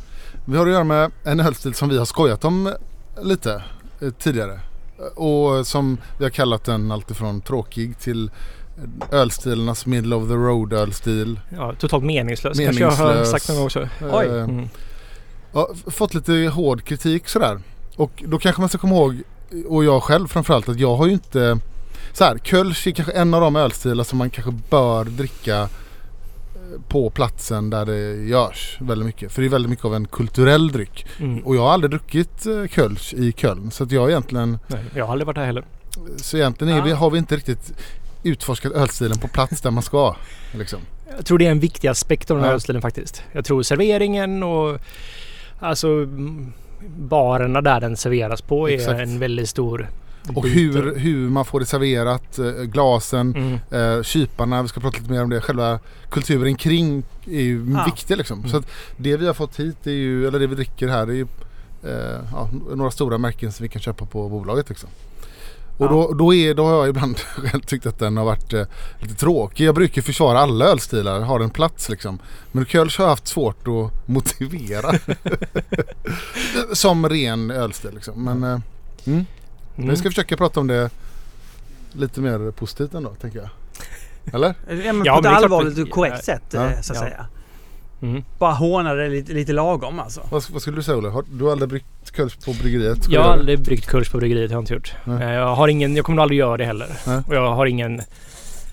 Vi 0.45 0.57
har 0.57 0.65
att 0.67 0.71
göra 0.71 0.83
med 0.83 1.11
en 1.23 1.39
ölstil 1.39 1.73
som 1.73 1.89
vi 1.89 1.97
har 1.97 2.05
skojat 2.05 2.45
om 2.45 2.73
lite 3.21 3.63
eh, 4.01 4.09
tidigare. 4.09 4.59
Och 5.15 5.67
som 5.67 5.97
vi 6.17 6.25
har 6.25 6.29
kallat 6.29 6.63
den 6.63 6.91
alltifrån 6.91 7.41
tråkig 7.41 7.99
till 7.99 8.31
ölstilarnas 9.11 9.85
middle 9.85 10.15
of 10.15 10.27
the 10.27 10.33
road 10.33 10.73
ölstil. 10.73 11.39
ja, 11.49 11.73
totalt 11.79 12.03
meningslös. 12.03 12.57
Kanske 12.59 12.83
jag 12.83 12.91
har 12.91 13.07
Meningslös. 13.07 13.31
sagt 13.31 13.47
någon 13.49 13.57
gång 13.57 13.65
också. 13.65 13.87
Oj. 14.11 14.25
Eh, 14.25 14.33
Mm. 14.43 14.69
ja, 15.53 15.69
f- 15.73 15.93
fått 15.93 16.13
lite 16.13 16.33
hård 16.33 16.83
kritik 16.83 17.29
sådär. 17.29 17.59
Och 17.95 18.23
då 18.27 18.39
kanske 18.39 18.61
man 18.61 18.69
ska 18.69 18.77
komma 18.77 18.95
ihåg, 18.95 19.21
och 19.67 19.83
jag 19.85 20.03
själv 20.03 20.27
framförallt, 20.27 20.69
att 20.69 20.79
jag 20.79 20.95
har 20.95 21.07
ju 21.07 21.13
inte... 21.13 21.59
Så 22.13 22.23
här, 22.23 22.37
Kölsch 22.37 22.87
är 22.87 22.91
kanske 22.91 23.13
en 23.13 23.33
av 23.33 23.41
de 23.41 23.55
ölstilar 23.55 24.03
som 24.03 24.17
man 24.17 24.29
kanske 24.29 24.51
bör 24.69 25.05
dricka 25.05 25.57
eh, 25.61 25.67
på 26.87 27.09
platsen 27.09 27.69
där 27.69 27.85
det 27.85 28.15
görs 28.15 28.77
väldigt 28.81 29.05
mycket. 29.05 29.31
För 29.31 29.41
det 29.41 29.47
är 29.47 29.49
väldigt 29.49 29.69
mycket 29.69 29.85
av 29.85 29.95
en 29.95 30.07
kulturell 30.07 30.71
dryck. 30.71 31.05
Mm. 31.19 31.39
Och 31.39 31.55
jag 31.55 31.61
har 31.61 31.69
aldrig 31.71 31.91
druckit 31.91 32.45
eh, 32.45 32.67
Kölsch 32.67 33.13
i 33.13 33.31
Köln. 33.31 33.71
Så 33.71 33.83
att 33.83 33.91
jag 33.91 34.09
egentligen, 34.09 34.59
Nej, 34.67 34.83
jag 34.95 35.05
har 35.05 35.11
aldrig 35.11 35.27
varit 35.27 35.37
här 35.37 35.45
heller. 35.45 35.65
så 36.17 36.37
egentligen 36.37 36.73
är 36.73 36.77
Ja. 36.77 36.83
vi, 36.83 36.91
har 36.91 37.09
vi 37.09 37.17
inte 37.17 37.35
riktigt 37.35 37.73
utforskat 38.23 38.71
ölstilen 38.73 39.17
på 39.17 39.27
plats 39.27 39.61
där 39.61 39.71
man 39.71 39.83
ska. 39.83 40.15
Liksom. 40.53 40.79
Jag 41.17 41.25
tror 41.25 41.37
det 41.37 41.45
är 41.47 41.51
en 41.51 41.59
viktig 41.59 41.87
aspekt 41.87 42.31
av 42.31 42.37
den 42.37 42.43
här 42.43 42.51
Ja. 42.51 42.55
ölstilen 42.55 42.81
faktiskt. 42.81 43.23
Jag 43.31 43.45
tror 43.45 43.63
serveringen 43.63 44.43
och 44.43 44.79
alltså 45.59 45.87
mm, 45.87 46.53
barerna 46.97 47.61
där 47.61 47.79
den 47.81 47.97
serveras 47.97 48.41
på 48.41 48.69
är 48.69 48.73
Exakt. 48.73 48.99
en 48.99 49.19
väldigt 49.19 49.49
stor 49.49 49.89
Och 50.35 50.47
hur, 50.47 50.95
hur 50.99 51.29
man 51.29 51.45
får 51.45 51.59
det 51.59 51.65
serverat, 51.65 52.39
eh, 52.39 52.45
glasen, 52.51 53.35
Mm. 53.71 53.97
eh, 53.97 54.03
kyparna, 54.03 54.61
vi 54.61 54.67
ska 54.67 54.79
prata 54.79 54.97
lite 54.97 55.11
mer 55.11 55.23
om 55.23 55.29
det. 55.29 55.41
Själva 55.41 55.79
kulturen 56.09 56.55
kring 56.55 57.03
är 57.27 57.41
ju 57.41 57.71
Ja. 57.73 57.83
viktig 57.85 58.17
liksom. 58.17 58.39
Mm. 58.39 58.49
Så 58.51 58.57
att 58.57 58.65
det 58.97 59.17
vi 59.17 59.27
har 59.27 59.33
fått 59.33 59.59
hit 59.59 59.87
är 59.87 59.91
ju, 59.91 60.27
eller 60.27 60.39
det 60.39 60.47
vi 60.47 60.55
dricker 60.55 60.87
här 60.87 61.07
är 61.07 61.13
ju 61.13 61.27
eh, 61.83 62.19
ja, 62.31 62.49
några 62.75 62.91
stora 62.91 63.17
märken 63.17 63.51
som 63.51 63.63
vi 63.63 63.69
kan 63.69 63.81
köpa 63.81 64.05
på 64.05 64.29
bolaget 64.29 64.69
liksom. 64.69 64.89
Och 65.79 65.89
då, 65.89 66.13
då, 66.13 66.33
är, 66.33 66.53
då 66.53 66.65
har 66.65 66.73
jag 66.75 66.89
ibland 66.89 67.19
tyckt 67.65 67.85
att 67.85 67.99
den 67.99 68.17
har 68.17 68.25
varit 68.25 68.53
eh, 68.53 68.63
lite 68.99 69.15
tråkig. 69.15 69.65
Jag 69.65 69.75
brukar 69.75 70.01
försvara 70.01 70.39
alla 70.39 70.65
ölstilar, 70.65 71.19
har 71.19 71.39
en 71.39 71.49
plats 71.49 71.89
liksom. 71.89 72.19
Men 72.51 72.65
Kölsch 72.65 72.97
har 72.99 73.05
jag 73.05 73.09
haft 73.09 73.27
svårt 73.27 73.67
att 73.67 73.91
motivera. 74.07 74.91
Som 76.73 77.09
ren 77.09 77.51
ölstil 77.51 77.91
liksom. 77.93 78.23
Men 78.23 78.43
eh, 78.43 78.59
mm. 79.05 79.25
Mm. 79.77 79.89
vi 79.89 79.95
ska 79.95 80.09
försöka 80.09 80.37
prata 80.37 80.59
om 80.59 80.67
det 80.67 80.89
lite 81.91 82.21
mer 82.21 82.51
positivt 82.51 82.93
ändå, 82.93 83.09
tänker 83.21 83.39
jag. 83.39 83.49
Eller? 84.33 84.55
Ja, 84.85 84.93
men 84.93 85.05
Ja, 85.05 85.13
på 85.21 85.27
ett 85.27 85.33
allvarligt 85.35 85.77
och 85.77 85.89
korrekt 85.89 86.15
ja. 86.17 86.23
sätt 86.23 86.43
Ja. 86.51 86.65
eh, 86.69 86.81
så 86.81 86.93
att 86.93 86.99
Ja. 86.99 87.05
säga. 87.05 87.27
Mm. 88.01 88.23
Bara 88.39 88.53
håna 88.53 88.93
det 88.93 89.09
lite, 89.09 89.33
lite 89.33 89.53
lagom 89.53 89.99
alltså. 89.99 90.21
Vad, 90.31 90.49
vad 90.49 90.61
skulle 90.61 90.77
du 90.77 90.83
säga 90.83 90.97
Olle? 90.97 91.09
Har, 91.09 91.23
du 91.31 91.43
har 91.43 91.51
aldrig 91.51 91.69
bryggt 91.69 92.15
Kölsch 92.15 92.45
på 92.45 92.53
bryggeriet? 92.53 93.09
Jag 93.09 93.21
har 93.21 93.27
det? 93.27 93.33
aldrig 93.39 93.59
bryggt 93.61 93.85
kurs 93.87 94.09
på 94.09 94.17
bryggeriet, 94.17 94.51
har 94.51 94.55
jag 94.55 94.61
inte 94.61 94.73
gjort. 94.73 94.93
Nej. 95.03 95.23
Eh, 95.23 95.31
Jag 95.33 95.55
har 95.55 95.67
ingen, 95.67 95.95
jag 95.95 96.05
kommer 96.05 96.15
nog 96.15 96.23
aldrig 96.23 96.39
göra 96.39 96.57
det 96.57 96.65
heller. 96.65 96.87
Nej. 97.07 97.21
Och 97.27 97.35
jag 97.35 97.55
har 97.55 97.65
ingen 97.65 98.01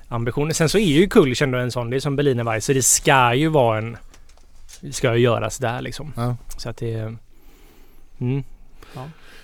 ambition. 0.08 0.54
Sen 0.54 0.68
så 0.68 0.78
är 0.78 0.82
ju 1.00 1.08
Kulch 1.08 1.42
ändå 1.42 1.58
en 1.58 1.72
sån, 1.72 1.90
det 1.90 1.96
är 1.96 2.00
som 2.00 2.16
Berliner 2.16 2.44
Weisse. 2.44 2.72
Det 2.74 2.82
ska 2.82 3.34
ju 3.34 3.48
vara 3.48 3.78
en... 3.78 3.96
Det 4.80 4.92
ska 4.92 5.14
ju 5.16 5.20
göras 5.22 5.58
där 5.58 5.80
liksom. 5.80 6.12
Ja. 6.16 6.36
Så 6.56 6.68
att 6.70 6.76
det... 6.76 7.16
Mm. 8.20 8.44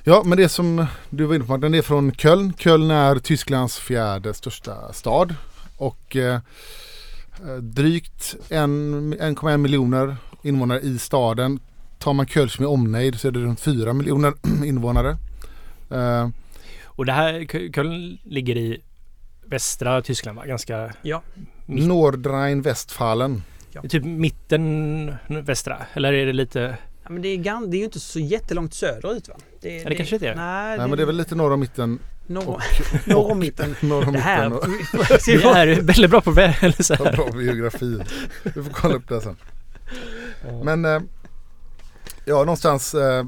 Ja, 0.04 0.22
men 0.24 0.38
det 0.38 0.48
som 0.48 0.86
du 1.10 1.24
var 1.24 1.34
inne 1.34 1.44
på, 1.44 1.56
den 1.56 1.74
är 1.74 1.82
från 1.82 2.12
Köln. 2.12 2.52
Köln 2.58 2.90
är 2.90 3.18
Tysklands 3.18 3.78
fjärde 3.78 4.34
största 4.34 4.92
stad. 4.92 5.34
Och 5.76 6.16
eh, 6.16 6.40
drygt 7.60 8.36
en- 8.48 9.14
1,1 9.14 9.56
miljoner 9.56 10.16
invånare 10.42 10.80
i 10.80 10.98
staden. 10.98 11.60
Tar 11.98 12.12
man 12.12 12.26
Kölsch 12.26 12.60
med 12.60 12.68
omnejd 12.68 13.20
så 13.20 13.28
är 13.28 13.32
det 13.32 13.40
runt 13.40 13.60
4 13.60 13.92
miljoner 13.92 14.32
invånare. 14.64 15.16
Eh, 15.90 16.28
Och 16.86 17.06
det 17.06 17.12
här, 17.12 17.44
Kö- 17.44 17.72
Köln 17.72 18.18
ligger 18.24 18.56
i 18.56 18.80
västra 19.46 20.02
Tyskland 20.02 20.36
va? 20.38 20.46
Ganska... 20.46 20.92
Ja. 21.02 21.22
Mitt, 21.66 21.84
Nordrhein-Westfalen. 21.88 23.42
Typ 23.88 24.04
mitten 24.04 25.14
västra? 25.28 25.76
Eller 25.94 26.12
är 26.12 26.26
det 26.26 26.32
lite... 26.32 26.76
Ja, 27.04 27.10
men 27.10 27.22
det, 27.22 27.28
är 27.28 27.36
gan, 27.36 27.70
det 27.70 27.76
är 27.76 27.78
ju 27.78 27.84
inte 27.84 28.00
så 28.00 28.18
jättelångt 28.20 28.74
söderut 28.74 29.28
va? 29.28 29.34
Det, 29.60 29.76
Ja, 29.76 29.88
det 29.88 29.94
kanske 29.94 30.16
inte 30.16 30.28
är. 30.28 30.34
Nej, 30.34 30.78
Nej 30.78 30.88
men 30.88 30.96
det 30.96 31.02
är 31.02 31.06
väl 31.06 31.16
lite 31.16 31.34
norr 31.34 31.52
om 31.52 31.60
mitten. 31.60 31.98
Norr, 32.32 32.62
norr 33.08 33.30
om 33.30 33.38
mitten. 33.38 33.76
Norr 33.80 34.06
om 34.06 34.12
Det 34.12 34.18
här... 34.18 34.48
mitten. 34.48 34.70
Vi 35.26 35.42
är 35.42 35.80
väldigt 35.80 36.10
bra 36.10 36.20
på 36.20 36.30
eller 36.30 36.82
så 36.82 36.94
här. 36.94 37.16
bra 37.16 37.42
geografi. 37.42 37.98
Vi 38.42 38.62
får 38.62 38.70
kolla 38.72 38.94
upp 38.94 39.08
det 39.08 39.20
sen. 39.20 39.36
Men 40.64 40.84
eh, 40.84 41.00
ja, 42.24 42.38
någonstans 42.38 42.94
eh, 42.94 43.24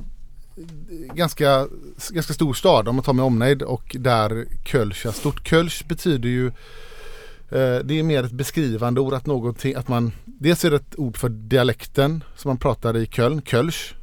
ganska, 1.15 1.67
ganska 2.11 2.35
stor 2.35 2.55
stad 2.55 2.89
om 2.89 2.97
man 2.97 3.05
tar 3.05 3.13
med 3.13 3.25
omnejd 3.25 3.63
och 3.63 3.97
där 3.99 4.47
Kölsch 4.65 5.07
är 5.07 5.13
stort. 5.13 5.49
Kölsch 5.49 5.85
betyder 5.89 6.29
ju 6.29 6.47
eh, 6.47 7.79
det 7.85 7.99
är 7.99 8.03
mer 8.03 8.25
ett 8.25 8.33
beskrivande 8.33 9.01
ord 9.01 9.15
att 9.15 9.27
någonting, 9.27 9.75
att 9.75 9.89
man 9.89 10.13
dels 10.25 10.65
är 10.65 10.71
det 10.71 10.77
ett 10.77 10.99
ord 10.99 11.17
för 11.17 11.29
dialekten 11.29 12.25
som 12.37 12.49
man 12.49 12.59
pratar 12.59 12.97
i 12.97 13.07
Köln, 13.07 13.43
Kölsch. 13.43 13.95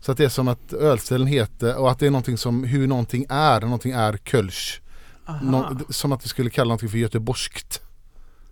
Så 0.00 0.12
att 0.12 0.18
det 0.18 0.24
är 0.24 0.28
som 0.28 0.48
att 0.48 0.72
ölstilen 0.72 1.26
heter 1.26 1.76
och 1.76 1.90
att 1.90 1.98
det 1.98 2.06
är 2.06 2.10
någonting 2.10 2.38
som 2.38 2.64
hur 2.64 2.86
någonting 2.86 3.26
är, 3.28 3.60
någonting 3.60 3.92
är 3.92 4.16
Kölsch. 4.16 4.82
Nå, 5.42 5.76
som 5.88 6.12
att 6.12 6.24
vi 6.24 6.28
skulle 6.28 6.50
kalla 6.50 6.68
någonting 6.68 6.88
för 6.88 6.98
göteborgskt. 6.98 7.82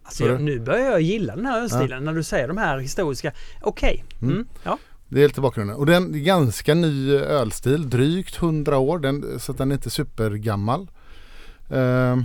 Alltså, 0.02 0.26
jag, 0.26 0.40
nu 0.40 0.60
börjar 0.60 0.90
jag 0.90 1.00
gilla 1.00 1.36
den 1.36 1.46
här 1.46 1.60
ölstilen 1.60 2.04
när 2.04 2.14
du 2.14 2.22
säger 2.22 2.48
de 2.48 2.56
här 2.56 2.78
historiska. 2.78 3.32
Okej. 3.62 4.04
Mm. 4.22 4.34
Mm. 4.34 4.46
Ja. 4.62 4.78
Det 5.08 5.22
är 5.22 5.28
lite 5.28 5.40
bakgrunden. 5.40 5.76
Och 5.76 5.86
det 5.86 5.92
är 5.92 5.96
en 5.96 6.24
ganska 6.24 6.74
ny 6.74 7.14
ölstil, 7.14 7.90
drygt 7.90 8.42
100 8.42 8.78
år, 8.78 8.98
den, 8.98 9.40
så 9.40 9.52
att 9.52 9.58
den 9.58 9.70
är 9.70 9.74
inte 9.74 9.90
supergammal. 9.90 10.90
Ehm, 11.70 12.24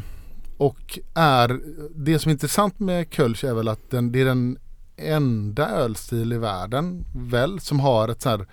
och 0.58 1.00
är, 1.16 1.60
det 1.96 2.20
som 2.20 2.30
är 2.30 2.34
intressant 2.34 2.80
med 2.80 3.08
Kölsch 3.10 3.44
är 3.44 3.54
väl 3.54 3.68
att 3.68 3.90
den, 3.90 4.12
det 4.12 4.22
är 4.22 4.26
den 4.26 4.58
enda 4.98 5.70
ölstil 5.70 6.34
i 6.34 6.38
världen 6.38 7.06
väl 7.16 7.60
som 7.60 7.80
har 7.80 8.10
ett 8.10 8.22
så 8.22 8.30
här 8.30 8.46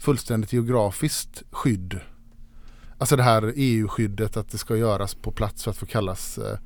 fullständigt 0.00 0.52
geografiskt 0.52 1.42
skydd. 1.50 2.00
Alltså 2.98 3.16
det 3.16 3.22
här 3.22 3.52
EU-skyddet 3.56 4.36
att 4.36 4.50
det 4.50 4.58
ska 4.58 4.76
göras 4.76 5.14
på 5.14 5.32
plats 5.32 5.64
för 5.64 5.70
att 5.70 5.76
få 5.76 5.86
kallas 5.86 6.38
eh, 6.38 6.58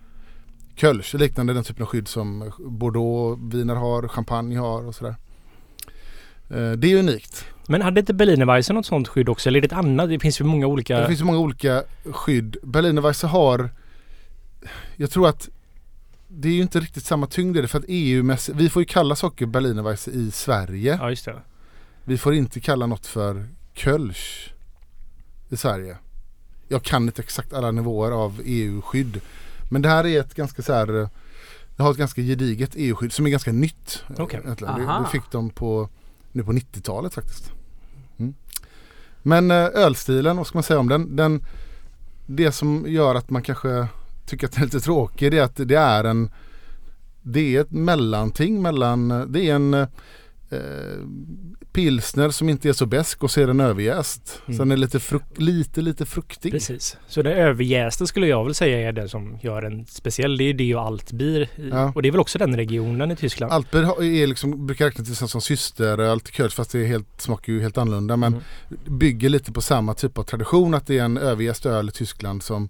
Kölsch. 0.77 1.15
Liknande 1.15 1.53
den 1.53 1.65
typen 1.65 1.83
av 1.83 1.89
skydd 1.89 2.09
som 2.09 2.53
Bordeaux, 2.59 3.43
viner 3.55 3.75
har, 3.75 4.09
champagne 4.09 4.59
har 4.59 4.87
och 4.87 4.95
sådär. 4.95 5.17
Eh, 6.51 6.73
det 6.73 6.93
är 6.93 6.99
unikt. 6.99 7.45
Men 7.69 7.83
hade 7.83 8.01
inte 8.01 8.15
Berliner 8.15 8.47
Weisse 8.47 8.73
något 8.73 8.87
sånt 8.87 9.09
skydd 9.09 9.29
också? 9.29 9.49
Eller 9.49 9.57
är 9.57 9.61
det 9.61 9.67
ett 9.67 9.73
annat? 9.73 10.09
Det 10.09 10.19
finns 10.19 10.41
ju 10.41 10.45
många 10.45 10.67
olika... 10.67 11.01
Det 11.01 11.07
finns 11.07 11.21
ju 11.21 11.25
många 11.25 11.39
olika 11.39 11.83
skydd. 12.05 12.57
Berliner 12.63 13.03
Weisse 13.03 13.27
har 13.27 13.71
Jag 14.97 15.11
tror 15.11 15.29
att 15.29 15.49
Det 16.29 16.49
är 16.49 16.53
ju 16.53 16.63
inte 16.63 16.81
riktigt 16.81 17.05
samma 17.05 17.27
tyngd 17.27 17.57
i 17.57 17.61
det 17.61 17.69
för 17.69 17.79
att 17.79 17.85
EU-mässigt 17.89 18.59
Vi 18.59 18.71
får 18.71 18.83
ju 18.83 18.87
kalla 18.87 19.17
saker 19.17 19.47
Berliner 19.47 19.83
Weisse 19.83 20.11
i 20.11 20.31
Sverige. 20.31 20.99
Ja, 21.01 21.11
just 21.11 21.25
det. 21.25 21.43
Vi 22.05 22.19
får 22.19 22.35
inte 22.35 22.61
kalla 22.61 22.87
något 22.87 23.07
för 23.07 23.47
Kölsch 23.75 24.55
i 25.49 25.57
Sverige. 25.57 25.97
Jag 26.69 26.83
kan 26.83 27.03
inte 27.03 27.23
exakt 27.23 27.53
alla 27.53 27.71
nivåer 27.71 28.11
av 28.11 28.41
EU-skydd. 28.45 29.21
Men 29.71 29.83
det 29.83 29.89
här 29.89 30.07
är 30.07 30.21
ett 30.21 30.35
ganska 30.35 30.63
så 30.63 30.73
här 30.73 31.01
eh, 31.01 31.09
Det 31.77 31.83
har 31.83 31.91
ett 31.91 31.97
ganska 31.97 32.23
gediget 32.23 32.71
EU-skydd 32.75 33.13
som 33.13 33.27
är 33.27 33.31
ganska 33.31 33.53
nytt. 33.53 34.05
eh, 34.39 34.45
egentligen. 34.45 34.75
Det, 34.75 34.81
det 35.05 35.09
fick 35.13 35.31
de 35.31 35.51
på 35.51 35.89
Nu 36.33 36.45
på 36.45 36.53
90-talet 36.53 37.15
faktiskt. 37.15 37.53
Mm. 38.17 38.35
Men 39.23 39.51
eh, 39.51 39.57
ölstilen, 39.57 40.37
vad 40.37 40.47
ska 40.47 40.57
man 40.57 40.63
säga 40.63 40.79
om 40.81 40.89
den? 40.89 41.17
den? 41.17 41.45
Det 42.27 42.53
som 42.53 42.85
gör 42.89 43.15
att 43.15 43.31
man 43.31 43.43
kanske 43.43 43.89
tycker 44.27 44.47
att 44.47 44.53
den 44.53 44.63
är 44.63 44.67
lite 44.67 44.81
tråkig 44.81 45.31
det 45.31 45.39
är 45.39 45.43
att 45.43 45.57
det 45.69 45.75
är 45.75 46.05
en 46.05 46.31
Det 47.23 47.57
är 47.57 47.61
ett 47.61 47.71
mellanting 47.71 48.63
mellan 48.63 49.33
Det 49.33 49.51
är 49.51 49.55
en 49.55 49.87
eh, 50.55 51.07
pilsner 51.73 52.31
som 52.31 52.49
inte 52.49 52.69
är 52.69 52.73
så 52.73 52.87
besk 52.87 53.23
och 53.23 53.31
så 53.31 53.41
är 53.41 53.47
den 53.47 53.61
överjäst. 53.61 54.43
Mm. 54.47 54.57
Så 54.59 54.63
den 54.65 54.73
är 54.73 54.77
lite, 54.77 54.99
fruk- 54.99 55.37
lite, 55.41 55.81
lite 55.83 56.07
fruktig. 56.07 56.53
Precis. 56.53 56.97
Så 57.09 57.23
den 57.23 57.33
överjästa 57.33 58.07
skulle 58.07 58.27
jag 58.27 58.45
väl 58.45 58.55
säga 58.55 58.89
är 58.89 58.93
den 58.93 59.09
som 59.09 59.39
gör 59.43 59.63
en 59.63 59.87
speciell. 59.87 60.37
Det 60.37 60.45
är 60.45 60.55
det 60.55 60.75
och 60.75 60.83
Altbier. 60.83 61.49
Ja. 61.71 61.93
Och 61.95 62.03
det 62.03 62.09
är 62.09 62.11
väl 62.13 62.21
också 62.21 62.39
den 62.39 62.57
regionen 62.57 63.11
i 63.11 63.17
Tyskland. 63.17 63.53
Altbier 63.53 64.03
är 64.03 64.27
liksom, 64.27 64.67
brukar 64.67 64.85
räknas 64.85 65.19
till 65.19 65.29
som 65.29 65.41
systeröl 65.41 66.21
till 66.21 66.35
Kölsch 66.35 66.55
fast 66.55 66.71
det 66.73 66.79
är 66.81 66.87
helt, 66.87 67.21
smakar 67.21 67.53
ju 67.53 67.61
helt 67.63 67.79
annorlunda. 67.79 68.17
Men 68.17 68.33
Mm. 68.35 68.99
bygger 68.99 69.29
lite 69.29 69.53
på 69.53 69.61
samma 69.61 69.95
typ 69.95 70.19
av 70.19 70.23
tradition 70.23 70.75
att 70.75 70.87
det 70.87 70.99
är 70.99 71.05
en 71.05 71.17
överjäst 71.19 71.67
öl 71.67 71.89
i 71.89 71.93
Tyskland 71.93 72.43
som 72.43 72.69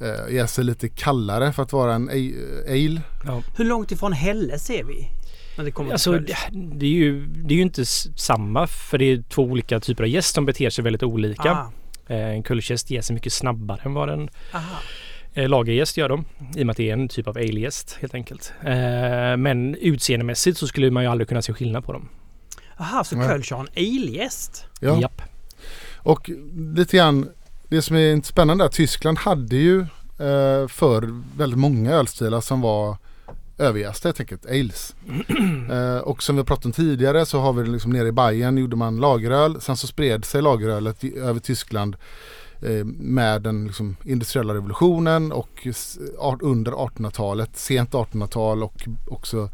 eh, 0.00 0.34
jäser 0.34 0.62
lite 0.62 0.88
kallare 0.88 1.52
för 1.52 1.62
att 1.62 1.72
vara 1.72 1.94
en 1.94 2.08
ale. 2.08 3.00
ale. 3.26 3.42
Hur 3.56 3.64
långt 3.64 3.92
ifrån 3.92 4.12
Helles 4.12 4.70
är 4.70 4.84
vi? 4.84 5.08
När 5.56 5.64
det 5.64 5.70
kommer 5.70 5.92
Alltså 5.92 6.12
till 6.12 6.24
det, 6.24 6.36
det, 6.78 6.86
är 6.86 6.90
ju, 6.90 7.26
det 7.26 7.54
är 7.54 7.56
ju 7.56 7.62
inte 7.62 7.84
samma 8.16 8.66
för 8.66 8.98
det 8.98 9.04
är 9.04 9.22
två 9.28 9.42
olika 9.42 9.80
typer 9.80 10.02
av 10.04 10.08
gäst 10.08 10.34
som 10.34 10.46
beter 10.46 10.70
sig 10.70 10.84
väldigt 10.84 11.02
olika. 11.02 11.50
Ah, 11.52 11.72
Eh, 12.06 12.28
En 12.28 12.42
Kölschgäst 12.42 12.90
jäser 12.90 13.14
mycket 13.14 13.32
snabbare 13.32 13.80
än 13.84 13.94
vad 13.94 14.10
en 14.10 14.28
aha. 14.54 14.76
eh, 15.34 15.48
lagergäst 15.48 15.96
gör 15.96 16.08
de. 16.08 16.24
I 16.56 16.62
och 16.62 16.66
med 16.66 16.70
att 16.70 16.76
det 16.76 16.88
är 16.90 16.92
en 16.92 17.08
typ 17.08 17.26
av 17.28 17.36
alegäst 17.36 17.98
helt 18.00 18.14
enkelt. 18.14 18.52
Eh, 18.64 19.36
Men 19.36 19.74
utseendemässigt 19.74 20.58
så 20.58 20.66
skulle 20.66 20.90
man 20.90 21.02
ju 21.02 21.08
aldrig 21.10 21.28
kunna 21.28 21.42
se 21.42 21.52
skillnad 21.52 21.84
på 21.84 21.92
dem. 21.92 22.08
Aha, 22.78 23.04
så. 23.04 23.16
Kölsch 23.16 23.52
har 23.52 23.60
en 23.60 23.68
ale-gäst? 23.76 24.64
Ja. 24.80 25.00
Japp. 25.00 25.22
Och 25.96 26.30
lite 26.76 26.96
grann 26.96 27.28
det 27.68 27.82
som 27.82 27.96
är 27.96 28.22
spännande 28.22 28.64
är 28.64 28.66
att 28.66 28.72
Tyskland 28.72 29.18
hade 29.18 29.56
ju 29.56 29.80
eh, 29.80 30.68
för 30.68 31.22
väldigt 31.38 31.58
många 31.58 31.92
ölstilar 31.92 32.40
som 32.40 32.60
var 32.60 32.96
överjästa 33.62 34.08
helt 34.08 34.20
enkelt, 34.20 34.46
ales. 34.46 34.94
eh, 35.70 35.96
och 35.96 36.22
som 36.22 36.36
vi 36.36 36.40
har 36.40 36.44
pratat 36.44 36.64
om 36.64 36.72
tidigare 36.72 37.26
så 37.26 37.40
har 37.40 37.52
vi 37.52 37.68
liksom 37.68 37.92
nere 37.92 38.08
i 38.08 38.12
Bayern 38.12 38.58
gjorde 38.58 38.76
man 38.76 38.96
lageröl. 38.96 39.60
Sen 39.60 39.76
så 39.76 39.86
spred 39.86 40.24
sig 40.24 40.42
lagerölet 40.42 41.04
över 41.04 41.40
Tyskland 41.40 41.96
eh, 42.62 42.84
med 42.84 43.42
den 43.42 43.66
liksom, 43.66 43.96
industriella 44.04 44.54
revolutionen 44.54 45.32
och 45.32 45.66
under 46.40 46.72
1800-talet, 46.72 47.56
sent 47.56 47.90
1800-tal 47.90 48.62
och 48.62 48.88
också 49.06 49.50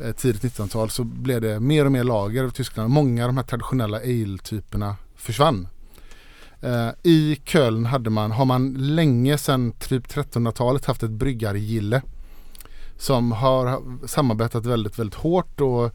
eh, 0.00 0.12
tidigt 0.12 0.42
1900-tal 0.42 0.90
så 0.90 1.04
blev 1.04 1.40
det 1.40 1.60
mer 1.60 1.84
och 1.84 1.92
mer 1.92 2.04
lager 2.04 2.40
över 2.40 2.50
Tyskland. 2.50 2.90
Många 2.90 3.24
av 3.24 3.28
de 3.28 3.36
här 3.36 3.44
traditionella 3.44 3.96
ale-typerna 3.96 4.96
försvann. 5.16 5.68
Eh, 6.60 6.88
I 7.02 7.40
Köln 7.44 7.86
hade 7.86 8.10
man, 8.10 8.32
har 8.32 8.44
man 8.44 8.74
länge 8.74 9.38
sedan 9.38 9.72
typ 9.72 10.06
1300-talet 10.06 10.84
haft 10.84 11.02
ett 11.02 11.10
bryggargille 11.10 12.02
som 12.98 13.32
har 13.32 13.82
samarbetat 14.06 14.66
väldigt, 14.66 14.98
väldigt 14.98 15.18
hårt 15.18 15.60
och 15.60 15.94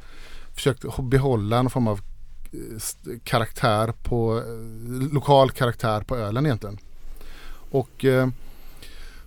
försökt 0.54 1.00
behålla 1.00 1.58
en 1.58 1.70
form 1.70 1.88
av 1.88 2.00
eh, 2.52 3.20
karaktär 3.24 3.94
på 4.04 4.38
eh, 4.38 5.14
lokal 5.14 5.52
karaktär 5.52 6.02
på 6.02 6.18
ölen 6.18 6.46
egentligen. 6.46 6.78
Och 7.72 8.06
eh, 8.06 8.28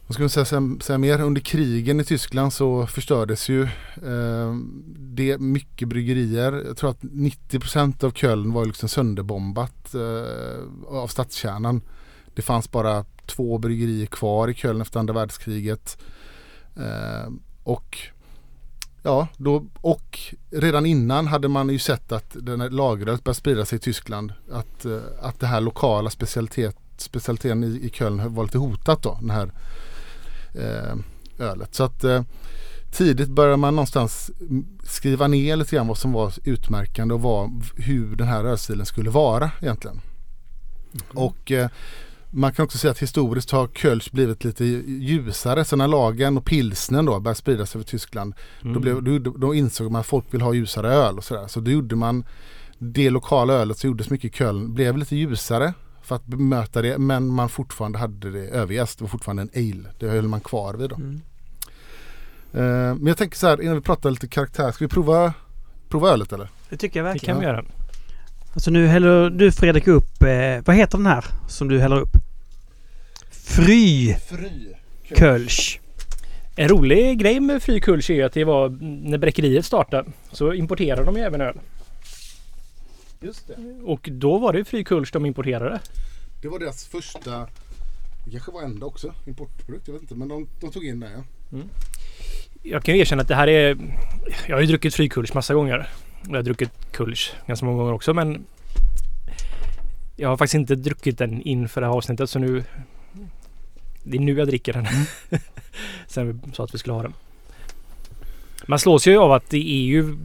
vad 0.06 0.14
ska 0.14 0.22
man 0.22 0.30
säga, 0.30 0.44
säga, 0.44 0.76
säga 0.80 0.98
mer? 0.98 1.20
Under 1.20 1.40
krigen 1.40 2.00
i 2.00 2.04
Tyskland 2.04 2.52
så 2.52 2.86
förstördes 2.86 3.48
ju 3.48 3.62
eh, 3.62 4.54
det 4.96 5.38
mycket 5.38 5.88
bryggerier. 5.88 6.62
Jag 6.66 6.76
tror 6.76 6.90
att 6.90 7.00
90% 7.02 8.04
av 8.04 8.10
Köln 8.10 8.52
var 8.52 8.64
liksom 8.64 8.88
sönderbombat 8.88 9.94
eh, 9.94 10.96
av 10.96 11.06
stadskärnan. 11.06 11.82
Det 12.34 12.42
fanns 12.42 12.70
bara 12.70 13.04
två 13.26 13.58
bryggerier 13.58 14.06
kvar 14.06 14.48
i 14.48 14.54
Köln 14.54 14.80
efter 14.80 15.00
andra 15.00 15.14
världskriget. 15.14 15.98
Eh, 16.76 17.30
och 17.66 17.98
Ja, 19.02 19.28
då, 19.36 19.66
och 19.80 20.18
redan 20.50 20.86
innan 20.86 21.26
hade 21.26 21.48
man 21.48 21.68
ju 21.68 21.78
sett 21.78 22.12
att 22.12 22.36
den 22.40 22.60
här 22.60 22.70
lagret 22.70 23.24
började 23.24 23.34
sprida 23.34 23.64
sig 23.64 23.76
i 23.76 23.80
Tyskland. 23.80 24.32
Att, 24.52 24.84
eh, 24.84 24.98
att 25.20 25.40
det 25.40 25.46
här 25.46 25.60
lokala 25.60 26.10
specialitet, 26.10 26.76
specialiteten 26.96 27.64
i, 27.64 27.66
i 27.66 27.90
Köln 27.90 28.34
var 28.34 28.44
lite 28.44 28.58
hotat 28.58 29.02
då, 29.02 29.18
den 29.20 29.30
här 29.30 29.52
eh, 30.54 30.96
ölet. 31.38 31.74
Så 31.74 31.84
att 31.84 32.04
eh, 32.04 32.22
tidigt 32.92 33.28
började 33.28 33.56
man 33.56 33.74
någonstans 33.74 34.30
mm, 34.40 34.66
skriva 34.84 35.28
ner 35.28 35.56
lite 35.56 35.76
grann 35.76 35.88
vad 35.88 35.98
som 35.98 36.12
var 36.12 36.32
utmärkande 36.44 37.14
och 37.14 37.22
vad, 37.22 37.64
hur 37.76 38.16
den 38.16 38.28
här 38.28 38.44
ölstilen 38.44 38.86
skulle 38.86 39.10
vara 39.10 39.50
egentligen. 39.60 40.00
Och 41.14 41.52
eh, 41.52 41.68
man 42.36 42.52
kan 42.52 42.64
också 42.64 42.78
säga 42.78 42.90
att 42.90 42.98
historiskt 42.98 43.50
har 43.50 43.66
Kölsch 43.68 44.12
blivit 44.12 44.44
lite 44.44 44.64
ljusare. 44.64 45.64
Så 45.64 45.76
när 45.76 45.88
lagen 45.88 46.36
och 46.38 46.44
pilsnen 46.44 47.04
då 47.04 47.20
började 47.20 47.38
spridas 47.38 47.74
över 47.76 47.84
Tyskland 47.84 48.34
Mm. 48.62 48.74
då, 48.74 48.80
blev, 48.80 49.02
då, 49.22 49.30
då 49.30 49.54
insåg 49.54 49.90
man 49.92 50.00
att 50.00 50.06
folk 50.06 50.24
vill 50.30 50.40
ha 50.40 50.54
ljusare 50.54 50.92
öl 50.94 51.18
och 51.18 51.24
sådär. 51.24 51.46
Så 51.46 51.60
då 51.60 51.70
gjorde 51.70 51.96
man 51.96 52.24
det 52.78 53.10
lokala 53.10 53.52
ölet 53.52 53.78
som 53.78 53.90
gjordes 53.90 54.10
mycket 54.10 54.34
i 54.34 54.38
Köln 54.38 54.74
blev 54.74 54.96
lite 54.98 55.16
ljusare 55.16 55.72
för 56.02 56.16
att 56.16 56.24
bemöta 56.26 56.82
det 56.82 56.98
men 56.98 57.26
man 57.26 57.48
fortfarande 57.48 57.98
hade 57.98 58.30
det 58.30 58.48
överjäst. 58.48 58.98
Det 58.98 59.04
var 59.04 59.08
fortfarande 59.08 59.42
en 59.42 59.50
ale. 59.72 59.88
Det 59.98 60.08
höll 60.08 60.28
man 60.28 60.40
kvar 60.40 60.74
vid 60.74 60.90
då. 60.90 60.96
Mm. 60.96 61.20
Eh, 62.52 62.94
men 62.94 63.06
jag 63.06 63.16
tänker 63.16 63.36
så 63.36 63.46
här 63.46 63.62
innan 63.62 63.74
vi 63.74 63.80
pratar 63.80 64.10
lite 64.10 64.28
karaktär. 64.28 64.72
Ska 64.72 64.84
vi 64.84 64.88
prova, 64.88 65.32
prova 65.88 66.10
ölet 66.10 66.32
eller? 66.32 66.48
Det 66.70 66.76
tycker 66.76 66.98
jag 67.00 67.06
Det 67.06 67.10
verkligen. 67.12 67.34
kan 67.34 67.40
vi 67.40 67.46
göra. 67.46 67.64
Alltså 68.54 68.70
nu 68.70 68.86
häller 68.86 69.30
du 69.30 69.52
Fredrik 69.52 69.86
upp, 69.88 70.22
eh, 70.22 70.64
vad 70.64 70.76
heter 70.76 70.98
den 70.98 71.06
här 71.06 71.24
som 71.48 71.68
du 71.68 71.80
häller 71.80 72.00
upp? 72.00 72.16
Fry 73.46 74.14
Fry. 74.14 74.74
Kölsch. 75.02 75.80
En 76.56 76.68
rolig 76.68 77.18
grej 77.18 77.40
med 77.40 77.62
Frykulch 77.62 78.10
är 78.10 78.14
ju 78.14 78.22
att 78.22 78.32
det 78.32 78.44
var 78.44 78.68
när 79.08 79.18
bräckeriet 79.18 79.64
startade 79.64 80.10
så 80.32 80.52
importerade 80.52 81.04
de 81.04 81.16
ju 81.16 81.22
även 81.22 81.40
öl. 81.40 81.58
Just 83.20 83.46
det. 83.46 83.56
Och 83.84 84.08
då 84.12 84.38
var 84.38 84.52
det 84.52 84.64
Frykulch 84.64 85.12
de 85.12 85.26
importerade. 85.26 85.80
Det 86.42 86.48
var 86.48 86.58
deras 86.58 86.86
första, 86.86 87.48
det 88.24 88.30
kanske 88.30 88.52
var 88.52 88.62
enda 88.62 88.86
också, 88.86 89.14
importprodukt. 89.26 89.88
Jag 89.88 89.92
vet 89.92 90.02
inte 90.02 90.14
men 90.14 90.28
de, 90.28 90.48
de 90.60 90.70
tog 90.70 90.84
in 90.84 91.00
det 91.00 91.10
ja. 91.50 91.58
Jag 92.62 92.82
kan 92.82 92.94
ju 92.94 93.00
erkänna 93.00 93.22
att 93.22 93.28
det 93.28 93.34
här 93.34 93.48
är... 93.48 93.76
Jag 94.46 94.56
har 94.56 94.60
ju 94.60 94.66
druckit 94.66 94.94
Frykulch 94.94 95.34
massa 95.34 95.54
gånger. 95.54 95.88
Och 96.20 96.28
Jag 96.28 96.36
har 96.36 96.42
druckit 96.42 96.70
Kulch 96.92 97.32
ganska 97.46 97.66
många 97.66 97.78
gånger 97.78 97.92
också 97.92 98.14
men... 98.14 98.44
Jag 100.16 100.28
har 100.28 100.36
faktiskt 100.36 100.54
inte 100.54 100.74
druckit 100.74 101.18
den 101.18 101.42
inför 101.42 101.80
det 101.80 101.86
här 101.86 101.94
avsnittet 101.94 102.30
så 102.30 102.38
nu... 102.38 102.64
Det 104.08 104.16
är 104.16 104.20
nu 104.20 104.38
jag 104.38 104.48
dricker 104.48 104.72
den. 104.72 104.86
Sen 106.06 106.40
vi 106.44 106.52
sa 106.52 106.64
att 106.64 106.74
vi 106.74 106.78
skulle 106.78 106.94
ha 106.94 107.02
den. 107.02 107.14
Man 108.66 108.78
slås 108.78 109.06
ju 109.06 109.18
av 109.18 109.32
att 109.32 109.50
det 109.50 109.56
är 109.56 109.84
ju 109.84 110.16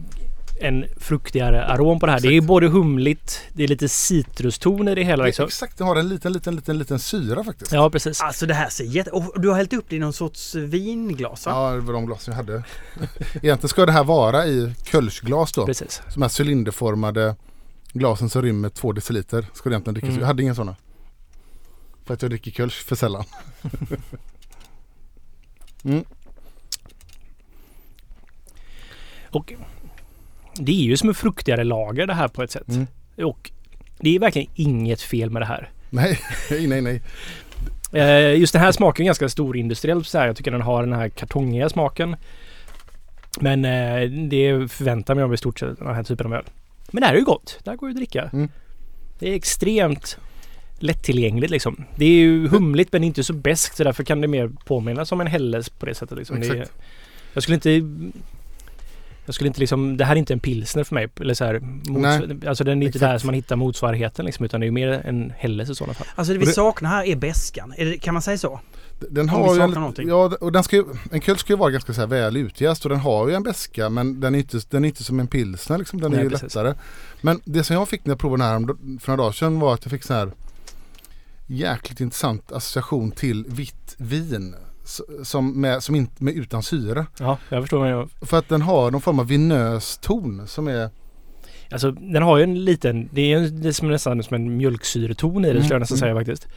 en 0.62 0.86
fruktigare 0.98 1.66
arom 1.66 2.00
på 2.00 2.06
det 2.06 2.12
här. 2.12 2.20
Det 2.20 2.28
är 2.28 2.32
ju 2.32 2.38
Exakt. 2.38 2.48
både 2.48 2.68
humligt, 2.68 3.42
det 3.54 3.64
är 3.64 3.68
lite 3.68 3.90
citruston 3.90 4.88
i 4.88 4.96
det 4.96 5.04
hela 5.04 5.26
liksom. 5.26 5.46
Exakt, 5.46 5.78
det 5.78 5.84
har 5.84 5.96
en 5.96 6.10
liten, 6.10 6.34
liten, 6.34 6.56
liten, 6.56 6.78
liten 6.78 7.00
syra 7.00 7.44
faktiskt. 7.44 7.72
Ja 7.72 7.90
precis. 7.90 8.22
Alltså 8.22 8.46
det 8.46 8.54
här 8.54 8.70
ser 8.70 8.84
jätte... 8.84 9.12
Och 9.12 9.42
du 9.42 9.50
har 9.50 9.56
hällt 9.56 9.74
upp 9.74 9.86
det 9.90 9.96
i 9.96 10.00
någon 10.00 10.14
sorts 10.14 10.56
vinglas 10.56 11.46
va? 11.46 11.52
Ja, 11.52 11.76
det 11.76 11.82
var 11.82 11.94
de 11.94 12.06
glas 12.06 12.28
jag 12.28 12.36
hade. 12.36 12.64
Egentligen 13.42 13.70
ska 13.70 13.86
det 13.86 13.92
här 13.92 14.04
vara 14.04 14.46
i 14.46 14.74
Kölschglas 14.84 15.52
då. 15.52 15.66
Precis. 15.66 16.02
De 16.14 16.22
här 16.22 16.42
cylinderformade 16.42 17.36
glasen 17.94 18.30
som 18.30 18.42
rymmer 18.42 18.70
två 18.70 18.92
deciliter. 18.92 19.46
Ska 19.54 19.70
det 19.70 19.74
egentligen 19.74 19.94
drickas. 19.94 20.10
Mm. 20.10 20.20
Jag 20.20 20.28
hade 20.28 20.44
inga 20.44 20.56
sådana. 20.56 20.76
För 22.06 22.14
att 22.14 22.22
jag 22.22 22.32
dricker 22.32 22.52
Kölsch 22.52 22.86
för 22.86 22.96
sällan. 22.96 23.24
mm. 25.84 26.06
Och 29.30 29.54
det 30.56 30.72
är 30.72 30.86
ju 30.86 30.98
som 30.98 31.10
en 31.10 31.16
fruktigare 31.16 31.64
lager 31.64 32.08
det 32.08 32.14
här 32.14 32.28
på 32.28 32.44
ett 32.44 32.52
sätt. 32.52 32.68
Mm. 32.68 32.88
Och 33.18 33.52
det 34.00 34.16
är 34.16 34.20
verkligen 34.20 34.52
inget 34.56 35.02
fel 35.02 35.30
med 35.30 35.42
det 35.42 35.46
här. 35.46 35.70
Nej, 35.90 36.20
nej, 36.68 36.82
nej. 36.82 37.02
Eh, 37.94 38.40
just 38.40 38.54
den 38.54 38.62
här 38.62 38.72
smaken 38.72 39.04
är 39.04 39.06
ganska 39.06 39.30
storindustriell 39.30 40.06
så 40.06 40.18
här. 40.18 40.28
Jag 40.28 40.36
tycker 40.36 40.52
den 40.52 40.62
har 40.62 40.84
den 40.84 40.94
här 40.94 41.10
kartongiga 41.10 41.70
smaken. 41.70 42.16
Men 43.40 43.66
eh, 43.66 44.10
det 44.10 44.72
förväntar 44.72 45.16
mig 45.16 45.24
av 45.24 45.34
i 45.34 45.38
stort 45.38 45.60
sett 45.60 45.80
den 45.80 45.96
här 45.96 46.04
typen 46.04 46.26
av 46.26 46.34
öl. 46.34 46.46
Men 46.92 47.02
det 47.02 47.08
här 47.08 47.14
är 47.14 47.18
ju 47.18 47.26
gott. 47.26 47.60
Det 47.64 47.70
här 47.70 47.78
går 47.78 47.90
ju 47.90 47.94
att 47.94 47.98
dricka. 47.98 48.30
Mm. 48.34 48.50
Det 49.20 49.30
är 49.30 49.36
extremt 49.36 50.18
lättillgängligt 50.84 51.52
liksom. 51.52 51.86
Det 51.96 52.06
är 52.06 52.10
ju 52.10 52.48
humligt 52.48 52.94
men 52.94 53.04
inte 53.04 53.24
så 53.24 53.34
beskt 53.34 53.78
så 53.78 53.84
därför 53.84 54.04
kan 54.04 54.22
det 54.22 54.28
mer 54.28 54.52
påminna 54.66 55.06
som 55.06 55.22
en 55.22 55.28
Helles 55.28 55.70
på 55.70 55.86
det 55.86 55.96
sättet. 55.96 56.18
Liksom. 56.18 56.40
Det 56.40 56.48
är, 56.48 56.56
Exakt. 56.56 56.78
jag 57.34 57.44
skulle 57.44 57.56
inte 57.56 57.82
jag 59.26 59.36
skulle 59.36 59.48
inte 59.48 59.60
liksom, 59.60 59.98
det 59.98 60.06
här 60.06 60.16
är 60.16 60.20
inte 60.20 60.34
en 60.34 60.40
pilsner 60.40 60.84
för 60.84 60.96
mig. 60.96 61.08
Eller 61.20 61.34
så 61.34 61.46
här, 61.46 61.60
mots, 61.90 62.46
alltså 62.48 62.64
den 62.64 62.82
är 62.82 62.86
inte 62.86 62.98
exakt. 62.98 63.12
där 63.12 63.18
som 63.18 63.28
man 63.28 63.34
hittar 63.36 63.56
motsvarigheten 63.56 64.26
liksom, 64.26 64.46
utan 64.46 64.60
det 64.60 64.64
är 64.64 64.68
ju 64.68 64.72
mer 64.72 64.88
en 64.88 65.34
Helles 65.38 65.70
i 65.70 65.76
sådana 65.76 65.94
fall. 65.94 66.08
Alltså 66.16 66.34
det 66.34 66.40
vi 66.40 66.46
det- 66.46 66.52
saknar 66.52 66.90
här 66.90 67.04
är 67.06 67.16
beskan. 67.16 67.74
Är 67.78 67.86
det, 67.86 67.98
kan 67.98 68.14
man 68.14 68.22
säga 68.22 68.38
så? 68.38 68.60
Den 69.10 69.30
har 69.30 69.56
ju 69.56 69.62
en, 69.62 70.08
ja, 70.08 70.32
och 70.42 70.52
den 70.52 70.64
ska 70.64 70.76
ju, 70.76 70.84
en 71.12 71.22
Kölsch 71.22 71.40
ska 71.40 71.54
ju 71.54 71.58
vara 71.58 71.72
ganska 71.72 71.94
så 71.94 72.00
här 72.02 72.08
väl 72.08 72.38
utjäst 72.38 72.86
och 72.86 72.90
den 72.90 73.00
har 73.00 73.28
ju 73.30 73.34
en 73.36 73.44
beska 73.44 73.90
men 73.90 74.20
den 74.20 74.36
är 74.36 74.40
inte, 74.40 74.60
den 74.70 74.84
är 74.86 74.88
inte 74.90 75.04
som 75.04 75.20
en 75.20 75.28
pilsner 75.28 75.78
liksom. 75.78 76.02
Den 76.02 76.12
är 76.14 76.16
Nej, 76.16 76.24
ju 76.26 76.30
precis. 76.30 76.56
lättare. 76.56 76.74
Men 77.22 77.42
det 77.46 77.64
som 77.64 77.76
jag 77.76 77.90
fick 77.90 78.06
när 78.06 78.12
jag 78.12 78.20
provade 78.20 78.44
den 78.44 78.52
här 78.52 79.00
för 79.00 79.12
några 79.12 79.24
dagar 79.24 79.32
sedan 79.32 79.60
var 79.60 79.74
att 79.74 79.86
jag 79.86 79.92
fick 79.92 80.04
så 80.04 80.14
här 80.14 80.32
jäkligt 81.56 82.00
intressant 82.02 82.52
association 82.52 83.12
till 83.12 83.46
vitt 83.48 83.96
vin. 83.98 84.56
Som, 85.24 85.62
med, 85.62 85.84
som 85.84 85.96
inte, 85.96 86.24
med 86.24 86.34
utan 86.34 86.64
syre. 86.64 87.06
Ja, 87.20 87.38
jag 87.50 87.64
förstår 87.64 87.88
jag 87.88 88.10
För 88.22 88.38
att 88.38 88.50
den 88.50 88.62
har 88.62 88.92
någon 88.92 89.02
form 89.02 89.20
av 89.20 89.28
vinös 89.28 89.98
ton 90.02 90.48
som 90.48 90.68
är 90.68 90.90
Alltså 91.72 91.92
den 91.92 92.24
har 92.24 92.38
ju 92.38 92.44
en 92.44 92.66
liten, 92.66 93.10
det 93.14 93.34
är, 93.34 93.38
en- 93.38 93.62
det 93.62 93.68
är 93.68 93.72
som 93.72 93.90
nästan 93.90 94.24
som 94.24 94.36
en 94.36 94.58
mjölksyreton 94.58 95.46
i 95.46 95.48
det 95.48 95.52
Mm, 95.52 95.64
skulle 95.64 95.76
jag 95.76 95.80
nästan 95.80 95.98
mm. 95.98 96.00
säga 96.00 96.16
faktiskt. 96.16 96.48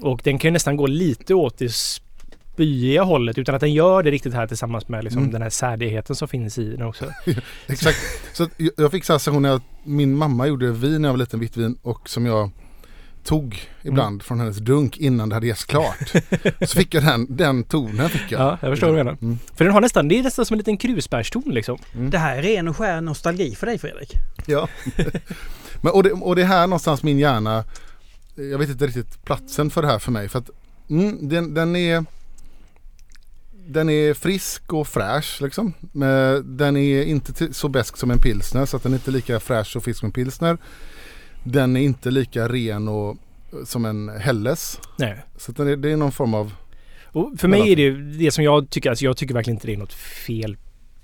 Och 0.00 0.20
den 0.24 0.38
kan 0.38 0.48
ju 0.48 0.52
nästan 0.52 0.76
gå 0.76 0.86
lite 0.86 1.34
åt 1.34 1.58
det 1.58 1.72
spyiga 1.74 3.02
hållet 3.02 3.38
utan 3.38 3.54
att 3.54 3.60
den 3.60 3.72
gör 3.72 4.02
det 4.02 4.10
riktigt 4.10 4.34
här 4.34 4.46
tillsammans 4.46 4.88
med 4.88 5.04
liksom 5.04 5.20
Mm. 5.22 5.32
den 5.32 5.42
här 5.42 5.50
särdigheten 5.50 6.16
som 6.16 6.28
finns 6.28 6.58
i 6.58 6.70
den 6.76 6.82
också. 6.86 7.04
Exakt. 7.66 7.98
Så 8.32 8.48
jag- 8.76 8.90
fick 8.90 9.04
så 9.04 9.12
här 9.12 9.40
när 9.40 9.48
jag- 9.48 9.60
min 9.84 10.16
mamma 10.16 10.46
gjorde 10.46 10.70
vin 10.72 11.02
när 11.02 11.08
jag 11.08 11.12
var 11.12 11.18
liten, 11.18 11.40
vitt 11.40 11.56
vin 11.56 11.78
och 11.82 12.08
som 12.08 12.26
jag 12.26 12.50
tog 13.24 13.68
ibland 13.82 14.14
Mm. 14.14 14.20
från 14.20 14.40
hennes 14.40 14.56
dunk 14.56 14.98
innan 14.98 15.28
det 15.28 15.34
hade 15.34 15.46
jäst 15.46 15.66
klart. 15.66 16.12
så 16.60 16.78
fick 16.78 16.94
jag 16.94 17.04
den, 17.04 17.36
den 17.36 17.64
tonen 17.64 18.08
fick 18.08 18.32
jag. 18.32 18.40
Ja, 18.40 18.58
jag 18.62 18.72
förstår 18.72 18.86
vad 18.86 18.96
du 18.96 19.04
menar. 19.04 19.18
Mm. 19.22 19.38
För 19.54 19.64
den 19.64 19.74
har 19.74 19.80
nästan, 19.80 20.08
det 20.08 20.18
är 20.18 20.22
nästan 20.22 20.46
som 20.46 20.54
en 20.54 20.58
liten 20.58 20.76
krusbärston 20.76 21.42
liksom. 21.46 21.78
Det 22.10 22.18
här 22.18 22.36
är 22.36 22.42
ren 22.42 22.68
och 22.68 22.76
skär 22.76 23.00
nostalgi 23.00 23.54
för 23.54 23.66
dig 23.66 23.78
Fredrik. 23.78 24.12
Ja. 24.46 24.68
Men, 25.80 25.92
och, 25.92 26.02
det, 26.02 26.12
och 26.12 26.36
det 26.36 26.42
är 26.42 26.46
här 26.46 26.66
någonstans 26.66 27.02
min 27.02 27.18
hjärna, 27.18 27.64
jag 28.34 28.58
vet 28.58 28.68
inte 28.68 28.86
riktigt 28.86 29.24
platsen 29.24 29.70
för 29.70 29.82
det 29.82 29.88
här 29.88 29.98
för 29.98 30.12
mig. 30.12 30.28
För 30.28 30.38
att 30.38 30.50
mm, 30.90 31.28
den, 31.28 31.54
den 31.54 31.76
är 31.76 32.04
den 33.66 33.90
är 33.90 34.14
frisk 34.14 34.72
och 34.72 34.88
fräsch 34.88 35.42
liksom. 35.42 35.72
Men 35.92 36.56
den 36.56 36.76
är 36.76 37.02
inte 37.02 37.54
så 37.54 37.68
besk 37.68 37.96
som 37.96 38.10
en 38.10 38.18
pilsner 38.18 38.66
så 38.66 38.76
att 38.76 38.82
den 38.82 38.92
är 38.92 38.96
inte 38.96 39.10
lika 39.10 39.40
fräsch 39.40 39.76
och 39.76 39.84
frisk 39.84 40.00
som 40.00 40.06
en 40.06 40.12
pilsner. 40.12 40.58
Den 41.44 41.76
är 41.76 41.80
inte 41.80 42.10
lika 42.10 42.48
ren 42.48 42.88
och 42.88 43.16
som 43.64 43.84
en 43.84 44.08
Helles. 44.08 44.80
Nej. 44.98 45.16
Så 45.36 45.52
den 45.52 45.68
är, 45.68 45.76
det 45.76 45.92
är 45.92 45.96
någon 45.96 46.12
form 46.12 46.34
av 46.34 46.52
Och 47.04 47.32
för 47.38 47.48
mig 47.48 47.72
är 47.72 47.76
det 47.76 47.90
det 48.18 48.30
som 48.30 48.44
jag 48.44 48.70
tycker, 48.70 48.90
alltså 48.90 49.04
jag 49.04 49.16
tycker 49.16 49.34
verkligen 49.34 49.56
inte 49.56 49.66
det 49.66 49.72
är 49.72 49.76
något 49.76 49.92
fel 49.92 50.56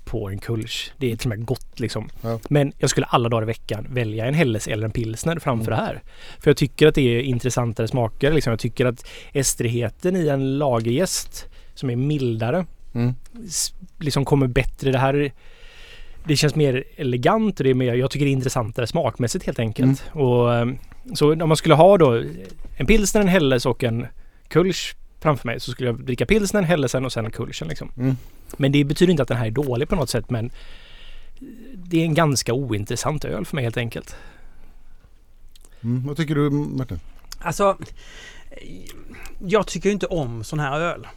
på 0.05 0.29
en 0.29 0.39
kulsch. 0.39 0.91
Det 0.97 1.11
är 1.11 1.15
till 1.15 1.31
och 1.31 1.37
med 1.37 1.45
gott 1.45 1.79
liksom. 1.79 2.09
Ja. 2.21 2.39
Men 2.49 2.73
jag 2.77 2.89
skulle 2.89 3.05
alla 3.05 3.29
dagar 3.29 3.43
i 3.43 3.45
veckan 3.45 3.87
välja 3.89 4.25
en 4.25 4.33
Helles 4.33 4.67
eller 4.67 4.85
en 4.85 4.91
pilsner 4.91 5.39
framför 5.39 5.71
Mm. 5.71 5.79
det 5.79 5.85
här. 5.85 6.01
För 6.39 6.49
jag 6.49 6.57
tycker 6.57 6.87
att 6.87 6.95
det 6.95 7.01
är 7.01 7.21
intressantare 7.21 7.87
smaker. 7.87 8.33
Liksom. 8.33 8.51
Jag 8.51 8.59
tycker 8.59 8.85
att 8.85 9.07
estrigheten 9.33 10.15
i 10.15 10.27
en 10.27 10.57
lagerjäst 10.57 11.47
som 11.73 11.89
är 11.89 11.95
mildare 11.95 12.65
mm, 12.93 13.13
liksom 13.99 14.25
kommer 14.25 14.47
bättre. 14.47 14.91
Det 14.91 14.97
här 14.97 15.31
det 16.23 16.35
känns 16.35 16.55
mer 16.55 16.83
elegant 16.95 17.59
och 17.59 17.63
det 17.63 17.69
är 17.69 17.73
mer, 17.73 17.93
jag 17.93 18.11
tycker 18.11 18.25
det 18.25 18.31
är 18.31 18.33
intressantare 18.33 18.87
smakmässigt 18.87 19.45
helt 19.45 19.59
enkelt. 19.59 20.03
Och, 20.11 20.53
eh, 20.53 20.65
så 21.13 21.33
om 21.33 21.49
man 21.49 21.57
skulle 21.57 21.75
ha 21.75 21.97
då 21.97 22.23
en 22.77 22.85
pilsner, 22.85 23.21
en 23.21 23.27
Helles 23.27 23.65
och 23.65 23.83
en 23.83 24.07
Kulsch 24.47 24.95
framför 25.19 25.47
mig 25.47 25.59
så 25.59 25.71
skulle 25.71 25.89
jag 25.89 25.99
dricka 25.99 26.25
pilsnern, 26.25 26.63
Hellesen 26.63 27.05
och 27.05 27.11
sen 27.11 27.31
Kulschen 27.31 27.67
liksom. 27.67 27.91
mm. 27.97 28.17
Men 28.57 28.71
det 28.71 28.83
betyder 28.83 29.11
inte 29.11 29.23
att 29.23 29.29
den 29.29 29.37
här 29.37 29.45
är 29.45 29.51
dålig 29.51 29.89
på 29.89 29.95
något 29.95 30.09
sätt 30.09 30.29
men 30.29 30.51
det 31.73 32.01
är 32.01 32.05
en 32.05 32.13
ganska 32.13 32.53
ointressant 32.53 33.25
öl 33.25 33.45
för 33.45 33.55
mig 33.55 33.63
helt 33.63 33.77
enkelt. 33.77 34.15
Mm. 35.83 36.07
Vad 36.07 36.17
tycker 36.17 36.35
du 36.35 36.49
Martin? 36.49 36.99
Alltså, 37.39 37.77
jag 39.39 39.67
tycker 39.67 39.89
ju 39.89 39.93
inte 39.93 40.05
om 40.05 40.43
sån 40.43 40.59
här 40.59 40.79
öl. 40.79 41.07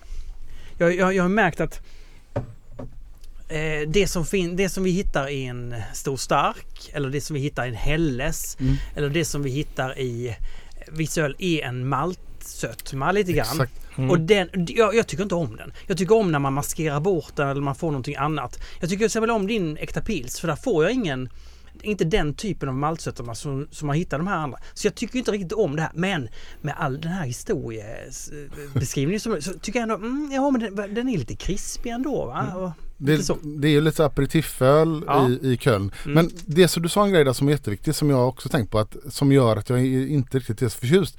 Jag, 0.78 0.96
jag, 0.96 1.14
jag 1.14 1.24
har 1.24 1.28
märkt 1.28 1.60
att 1.60 1.80
eh, 3.54 3.88
det, 3.88 4.06
som 4.06 4.26
fin, 4.26 4.56
det 4.56 4.68
som 4.68 4.84
vi 4.84 4.90
hittar 4.90 5.28
i 5.28 5.44
en 5.44 5.74
stor 5.92 6.16
stark 6.16 6.90
eller 6.92 7.10
det 7.10 7.20
som 7.20 7.34
vi 7.34 7.40
hittar 7.40 7.66
i 7.66 7.68
en 7.68 7.74
Helles 7.74 8.56
Mm. 8.60 8.76
eller 8.96 9.08
det 9.08 9.24
som 9.24 9.42
vi 9.42 9.50
hittar 9.50 9.98
i 9.98 10.36
viss 10.92 11.18
öl 11.18 11.36
är 11.38 11.62
en 11.62 11.88
malt 11.88 12.20
maltsötma 12.44 13.12
lite 13.12 13.32
grann. 13.32 13.66
Mm. 13.96 14.10
Och 14.10 14.20
den, 14.20 14.48
jag, 14.68 14.94
jag 14.94 15.06
tycker 15.06 15.22
inte 15.22 15.34
om 15.34 15.56
den. 15.56 15.72
Jag 15.86 15.98
tycker 15.98 16.14
om 16.16 16.32
när 16.32 16.38
man 16.38 16.52
maskerar 16.52 17.00
bort 17.00 17.36
den 17.36 17.48
eller 17.48 17.60
man 17.60 17.74
får 17.74 17.86
någonting 17.86 18.16
annat. 18.16 18.58
Jag 18.80 18.90
tycker 18.90 18.98
till 18.98 19.06
exempel 19.06 19.30
om 19.30 19.46
din 19.46 19.76
äkta 19.76 20.00
pils 20.00 20.40
för 20.40 20.48
där 20.48 20.56
får 20.56 20.84
jag 20.84 20.92
ingen 20.92 21.28
inte 21.82 22.04
den 22.04 22.34
typen 22.34 22.68
av 22.68 22.74
maltsötma 22.74 23.34
som, 23.34 23.68
som 23.70 23.86
man 23.86 23.96
hittar 23.96 24.18
de 24.18 24.26
här 24.26 24.36
andra. 24.36 24.58
Så 24.74 24.86
jag 24.86 24.94
tycker 24.94 25.18
inte 25.18 25.32
riktigt 25.32 25.52
om 25.52 25.76
det 25.76 25.82
här. 25.82 25.90
Men 25.94 26.28
med 26.60 26.74
all 26.78 27.00
den 27.00 27.12
här 27.12 27.26
historiebeskrivningen 27.26 29.20
så, 29.20 29.40
så 29.40 29.52
tycker 29.52 29.78
jag 29.78 29.82
ändå, 29.82 29.94
mm, 29.94 30.30
ja 30.32 30.50
men 30.50 30.60
den, 30.60 30.94
den 30.94 31.08
är 31.08 31.18
lite 31.18 31.36
krispig 31.36 31.90
ändå 31.90 32.26
va? 32.26 32.46
Så. 32.52 32.72
Det, 32.96 33.28
det 33.42 33.68
är 33.68 33.72
ju 33.72 33.80
lite 33.80 34.04
aperitiföl 34.06 35.04
Ja. 35.06 35.28
i, 35.28 35.52
i 35.52 35.56
Köln. 35.56 35.92
Mm. 36.04 36.14
Men 36.14 36.30
det 36.46 36.68
som 36.68 36.82
du 36.82 36.88
sa 36.88 37.04
en 37.04 37.12
grej 37.12 37.24
där 37.24 37.32
som 37.32 37.48
är 37.48 37.52
jätteviktig 37.52 37.94
som 37.94 38.10
jag 38.10 38.28
också 38.28 38.48
tänkt 38.48 38.70
på 38.70 38.78
att 38.78 38.96
som 39.08 39.32
gör 39.32 39.56
att 39.56 39.68
jag 39.68 39.86
inte 39.86 40.38
riktigt 40.38 40.62
är 40.62 40.68
så 40.68 40.78
förtjust. 40.78 41.18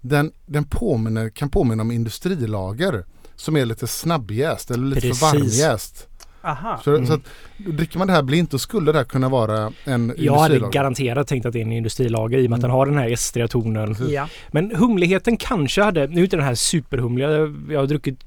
Den, 0.00 0.32
den 0.46 0.64
påminner, 0.64 1.30
kan 1.30 1.48
påminna 1.50 1.82
om 1.82 1.90
industrilager 1.90 3.04
som 3.36 3.56
är 3.56 3.66
lite 3.66 3.86
snabbjäst 3.86 4.70
eller 4.70 4.86
lite 4.86 5.00
Precis. 5.00 5.20
för 5.20 5.26
varmjäst. 5.38 6.08
Aha. 6.44 6.80
Så, 6.84 6.90
Mm. 6.94 7.06
så 7.06 7.12
att 7.14 7.20
dricker 7.56 7.98
man 7.98 8.06
det 8.06 8.12
här 8.12 8.22
blint 8.22 8.50
då 8.50 8.58
skulle 8.58 8.92
det 8.92 8.98
här 8.98 9.04
kunna 9.04 9.28
vara 9.28 9.72
en 9.84 10.14
Jag 10.18 10.38
hade 10.38 10.58
garanterat 10.72 11.26
tänkt 11.28 11.46
att 11.46 11.52
det 11.52 11.58
är 11.58 11.62
en 11.62 11.72
industrilager 11.72 12.38
i 12.38 12.46
och 12.46 12.50
med 12.50 12.56
att 12.56 12.60
Mm. 12.64 12.68
den 12.70 12.76
har 12.78 12.86
den 12.86 12.98
här 12.98 13.10
estriga 13.10 13.48
tonen. 13.48 13.96
Ja. 14.08 14.28
Men 14.48 14.76
humligheten 14.76 15.36
kanske 15.36 15.82
hade, 15.82 16.06
nu 16.06 16.20
är 16.20 16.24
inte 16.24 16.36
den 16.36 16.44
här 16.46 16.54
superhumliga, 16.54 17.30
jag 17.70 17.80
har 17.80 17.86
druckit 17.86 18.18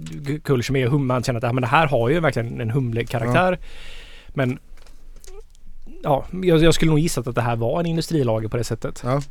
kull 0.43 0.63
som 0.63 0.75
är 0.75 0.87
hum, 0.87 1.07
man 1.07 1.23
känner 1.23 1.37
att 1.37 1.43
ja, 1.43 1.53
men 1.53 1.61
det 1.61 1.67
här 1.67 1.87
har 1.87 2.09
ju 2.09 2.19
verkligen 2.19 2.61
en 2.61 2.69
humlig 2.69 3.09
karaktär. 3.09 3.59
Men 4.27 4.59
ja, 6.03 6.25
jag, 6.43 6.63
jag 6.63 6.73
skulle 6.73 6.91
nog 6.91 6.99
gissat 6.99 7.27
att 7.27 7.35
det 7.35 7.41
här 7.41 7.55
var 7.55 7.79
en 7.79 7.85
industrilager 7.85 8.47
på 8.47 8.57
det 8.57 8.63
sättet. 8.63 9.01
Ja. 9.05 9.21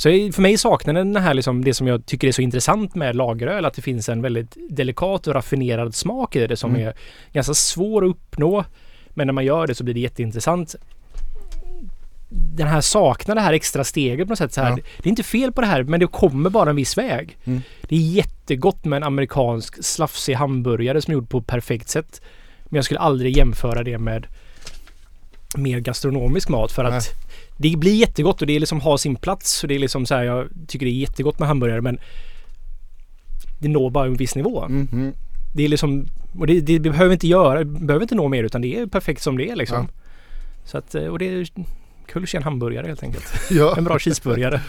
Så 0.00 0.08
för 0.32 0.42
mig 0.42 0.58
saknar 0.58 0.94
den 0.94 1.16
här 1.16 1.34
liksom 1.34 1.64
det 1.64 1.74
som 1.74 1.86
jag 1.86 2.06
tycker 2.06 2.28
är 2.28 2.32
så 2.32 2.42
intressant 2.42 2.94
med 2.94 3.16
lageröl, 3.16 3.64
att 3.64 3.74
det 3.74 3.82
finns 3.82 4.08
en 4.08 4.22
väldigt 4.22 4.56
delikat 4.70 5.26
och 5.26 5.34
raffinerad 5.34 5.94
smak 5.94 6.36
i 6.36 6.46
det 6.46 6.56
som 6.56 6.70
Mm. 6.74 6.86
är 6.88 6.94
ganska 7.32 7.54
svår 7.54 8.04
att 8.04 8.10
uppnå. 8.10 8.64
Men 9.10 9.26
när 9.26 9.32
man 9.32 9.44
gör 9.44 9.66
det 9.66 9.74
så 9.74 9.84
blir 9.84 9.94
det 9.94 10.00
jätteintressant. 10.00 10.74
Den 12.30 12.66
här 12.66 12.80
saknar 12.80 13.34
det 13.34 13.40
här 13.40 13.52
extra 13.52 13.84
steget 13.84 14.26
på 14.26 14.32
något 14.32 14.38
sätt. 14.38 14.52
Så 14.52 14.60
här. 14.60 14.70
Ja. 14.70 14.76
Det 14.76 15.08
är 15.08 15.10
inte 15.10 15.22
fel 15.22 15.52
på 15.52 15.60
det 15.60 15.66
här 15.66 15.82
men 15.82 16.00
det 16.00 16.06
kommer 16.06 16.50
bara 16.50 16.70
en 16.70 16.76
viss 16.76 16.98
väg. 16.98 17.36
Mm. 17.44 17.62
Det 17.82 17.96
är 17.96 18.00
jättegott 18.00 18.84
med 18.84 18.96
en 18.96 19.02
amerikansk 19.02 19.84
slafsig 19.84 20.34
hamburgare 20.34 21.02
som 21.02 21.10
är 21.10 21.14
gjord 21.14 21.28
på 21.28 21.42
perfekt 21.42 21.88
sätt. 21.88 22.20
Men 22.64 22.76
jag 22.76 22.84
skulle 22.84 23.00
aldrig 23.00 23.36
jämföra 23.36 23.82
det 23.82 23.98
med 23.98 24.26
mer 25.56 25.78
gastronomisk 25.80 26.48
mat 26.48 26.72
för 26.72 26.84
att 26.84 26.92
Nej. 26.92 27.02
Det 27.62 27.76
blir 27.76 27.94
jättegott 27.94 28.40
och 28.40 28.46
det 28.46 28.56
är 28.56 28.60
liksom 28.60 28.80
har 28.80 28.96
sin 28.96 29.16
plats 29.16 29.62
och 29.62 29.68
det 29.68 29.74
är 29.74 29.78
liksom 29.78 30.06
så 30.06 30.14
här 30.14 30.22
jag 30.22 30.48
tycker 30.68 30.86
det 30.86 30.92
är 30.92 31.00
jättegott 31.00 31.38
med 31.38 31.48
hamburgare 31.48 31.80
men 31.80 31.98
det 33.58 33.68
når 33.68 33.90
bara 33.90 34.06
en 34.06 34.14
viss 34.14 34.34
nivå. 34.34 34.64
Mm, 34.64 34.88
mm. 34.92 35.12
Det 35.54 35.64
är 35.64 35.68
liksom 35.68 36.06
och 36.38 36.46
det, 36.46 36.60
det 36.60 36.80
behöver 36.80 37.12
inte 37.12 37.26
göra, 37.26 37.64
behöver 37.64 38.02
inte 38.02 38.14
nå 38.14 38.28
mer 38.28 38.44
utan 38.44 38.62
det 38.62 38.78
är 38.78 38.86
perfekt 38.86 39.22
som 39.22 39.36
det 39.36 39.50
är 39.50 39.56
liksom. 39.56 39.88
Så 40.64 40.78
att 40.78 40.94
och 40.94 41.18
det 41.18 41.28
är 41.28 41.48
Kulsch 42.06 42.34
är 42.34 42.38
en 42.38 42.44
hamburgare 42.44 42.86
helt 42.86 43.02
enkelt. 43.02 43.32
Ja. 43.50 43.74
En 43.78 43.84
bra 43.84 43.98
cheeseburgare. 43.98 44.60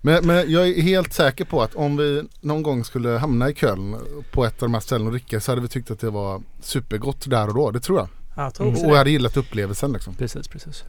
Men, 0.00 0.26
men 0.26 0.50
jag 0.50 0.68
är 0.68 0.82
helt 0.82 1.12
säker 1.12 1.44
på 1.44 1.62
att 1.62 1.74
om 1.74 1.96
vi 1.96 2.22
någon 2.40 2.62
gång 2.62 2.84
skulle 2.84 3.08
hamna 3.08 3.50
i 3.50 3.54
Köln 3.54 3.96
på 4.30 4.44
ett 4.44 4.62
av 4.62 4.68
de 4.68 4.74
här 4.74 4.80
ställena 4.80 5.08
och 5.08 5.12
dricka 5.12 5.40
så 5.40 5.52
hade 5.52 5.62
vi 5.62 5.68
tyckt 5.68 5.90
att 5.90 6.00
det 6.00 6.10
var 6.10 6.42
supergott 6.60 7.30
där 7.30 7.48
och 7.48 7.54
då. 7.54 7.70
Det 7.70 7.80
tror 7.80 7.98
jag. 7.98 8.08
Jag 8.36 8.54
tror 8.54 8.68
också 8.68 8.82
Och 8.82 8.88
jag 8.88 8.94
det. 8.94 8.98
hade 8.98 9.10
gillat 9.10 9.36
upplevelsen 9.36 9.92
liksom. 9.92 10.14
Precis, 10.14 10.48
precis. 10.48 10.84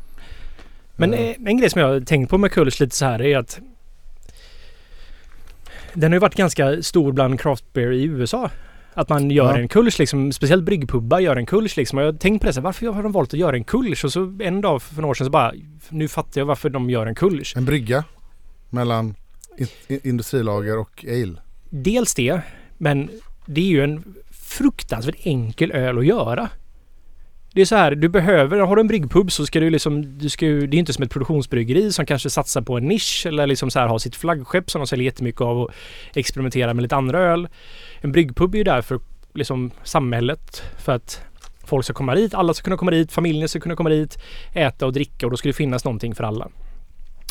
Men 0.95 1.13
eh, 1.13 1.35
en 1.45 1.57
grej 1.57 1.69
som 1.69 1.81
jag 1.81 1.87
har 1.87 1.99
tänkt 2.01 2.29
på 2.29 2.37
med 2.37 2.51
Kulsch 2.51 2.81
lite 2.81 2.95
så 2.95 3.05
här 3.05 3.21
är 3.21 3.37
att 3.37 3.59
den 5.93 6.11
har 6.11 6.15
ju 6.15 6.19
varit 6.19 6.35
ganska 6.35 6.83
stor 6.83 7.11
bland 7.11 7.39
craft 7.39 7.73
beer 7.73 7.91
i 7.91 8.03
USA. 8.03 8.49
Att 8.93 9.09
man 9.09 9.31
gör 9.31 9.45
Ja. 9.53 9.57
en 9.57 9.67
kulsch 9.67 9.99
liksom, 9.99 10.31
speciellt 10.33 10.63
bryggpubbar 10.63 11.19
gör 11.19 11.35
en 11.35 11.45
kulsch 11.45 11.77
liksom. 11.77 11.97
Och 11.97 12.03
jag 12.05 12.11
har 12.11 12.17
tänkt 12.19 12.41
på 12.41 12.47
det 12.47 12.53
så 12.53 12.59
här, 12.59 12.63
varför 12.65 12.87
har 12.87 13.03
de 13.03 13.11
valt 13.11 13.33
att 13.33 13.39
göra 13.39 13.55
en 13.55 13.63
kulsch? 13.63 14.05
Och 14.05 14.11
så 14.11 14.37
en 14.41 14.61
dag 14.61 14.81
för 14.81 14.95
några 14.95 15.07
år 15.07 15.13
sedan 15.13 15.25
så 15.25 15.31
bara, 15.31 15.53
nu 15.89 16.07
fattar 16.07 16.41
jag 16.41 16.45
varför 16.45 16.69
de 16.69 16.89
gör 16.89 17.05
en 17.05 17.15
kulsch. 17.15 17.53
En 17.57 17.65
brygga 17.65 18.03
mellan 18.69 19.15
in, 19.57 19.67
in, 19.87 19.99
industrilager 20.03 20.77
och 20.79 21.05
ale. 21.07 21.33
Dels 21.69 22.15
det, 22.15 22.41
men 22.77 23.09
det 23.45 23.61
är 23.61 23.65
ju 23.65 23.83
en 23.83 24.03
fruktansvärt 24.31 25.15
enkel 25.23 25.71
öl 25.71 25.97
att 25.97 26.05
göra. 26.05 26.49
Det 27.53 27.61
är 27.61 27.65
så 27.65 27.75
här, 27.75 27.95
du 27.95 28.09
behöver, 28.09 28.59
har 28.59 28.75
du 28.75 28.79
en 28.79 28.87
bryggpub 28.87 29.31
så 29.31 29.45
ska 29.45 29.59
du 29.59 29.69
liksom, 29.69 30.17
du 30.17 30.29
ska 30.29 30.45
ju, 30.45 30.67
det 30.67 30.77
är 30.77 30.79
inte 30.79 30.93
som 30.93 31.03
ett 31.03 31.11
produktionsbryggeri 31.11 31.91
som 31.91 32.05
kanske 32.05 32.29
satsar 32.29 32.61
på 32.61 32.77
en 32.77 32.87
nisch 32.87 33.25
eller 33.25 33.47
liksom 33.47 33.71
så 33.71 33.79
här 33.79 33.87
har 33.87 33.99
sitt 33.99 34.15
flaggskepp 34.15 34.71
som 34.71 34.81
de 34.81 34.87
säljer 34.87 35.05
jättemycket 35.05 35.41
av 35.41 35.61
och 35.61 35.71
experimenterar 36.13 36.73
med 36.73 36.81
lite 36.81 36.95
andra 36.95 37.19
öl. 37.19 37.47
En 38.01 38.11
bryggpub 38.11 38.53
är 38.53 38.57
ju 38.57 38.63
där 38.63 38.81
för 38.81 38.99
liksom 39.33 39.71
samhället, 39.83 40.63
för 40.77 40.95
att 40.95 41.21
folk 41.63 41.85
ska 41.85 41.93
komma 41.93 42.15
dit, 42.15 42.33
alla 42.33 42.53
ska 42.53 42.63
kunna 42.63 42.77
komma 42.77 42.91
dit, 42.91 43.11
familjen 43.11 43.49
ska 43.49 43.59
kunna 43.59 43.75
komma 43.75 43.89
dit, 43.89 44.17
äta 44.53 44.85
och 44.85 44.93
dricka 44.93 45.25
och 45.25 45.31
då 45.31 45.37
ska 45.37 45.49
det 45.49 45.53
finnas 45.53 45.85
någonting 45.85 46.15
för 46.15 46.23
alla. 46.23 46.47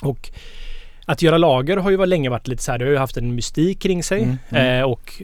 Och 0.03 0.31
att 1.07 1.23
göra 1.23 1.39
lager 1.39 1.77
har 1.77 1.91
ju 1.91 2.07
länge 2.07 2.31
varit 2.31 2.49
lite 2.49 2.63
så 2.63 2.73
här, 2.73 2.79
det 2.79 2.85
har 2.85 2.93
ju 2.93 2.99
haft 2.99 3.17
en 3.17 3.35
mystik 3.35 3.83
kring 3.83 4.03
sig 4.03 4.23
Mm, 4.23 4.39
mm. 4.49 4.81
Eh, 4.81 4.85
och 4.85 5.23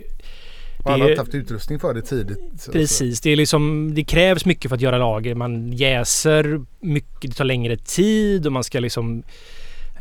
Och 0.86 0.92
alla 0.92 1.04
har 1.04 1.10
inte 1.10 1.20
haft 1.20 1.34
utrustning 1.34 1.78
för 1.78 1.94
det 1.94 2.02
tidigt. 2.02 2.68
Precis, 2.72 3.20
det 3.20 3.30
är 3.30 3.36
liksom 3.36 3.94
Det 3.94 4.04
krävs 4.04 4.44
mycket 4.44 4.68
för 4.68 4.76
att 4.76 4.80
göra 4.80 4.98
lager. 4.98 5.34
Man 5.34 5.72
jäser 5.72 6.60
mycket, 6.80 7.30
det 7.30 7.36
tar 7.36 7.44
längre 7.44 7.76
tid 7.76 8.46
och 8.46 8.52
man 8.52 8.64
ska 8.64 8.80
liksom 8.80 9.22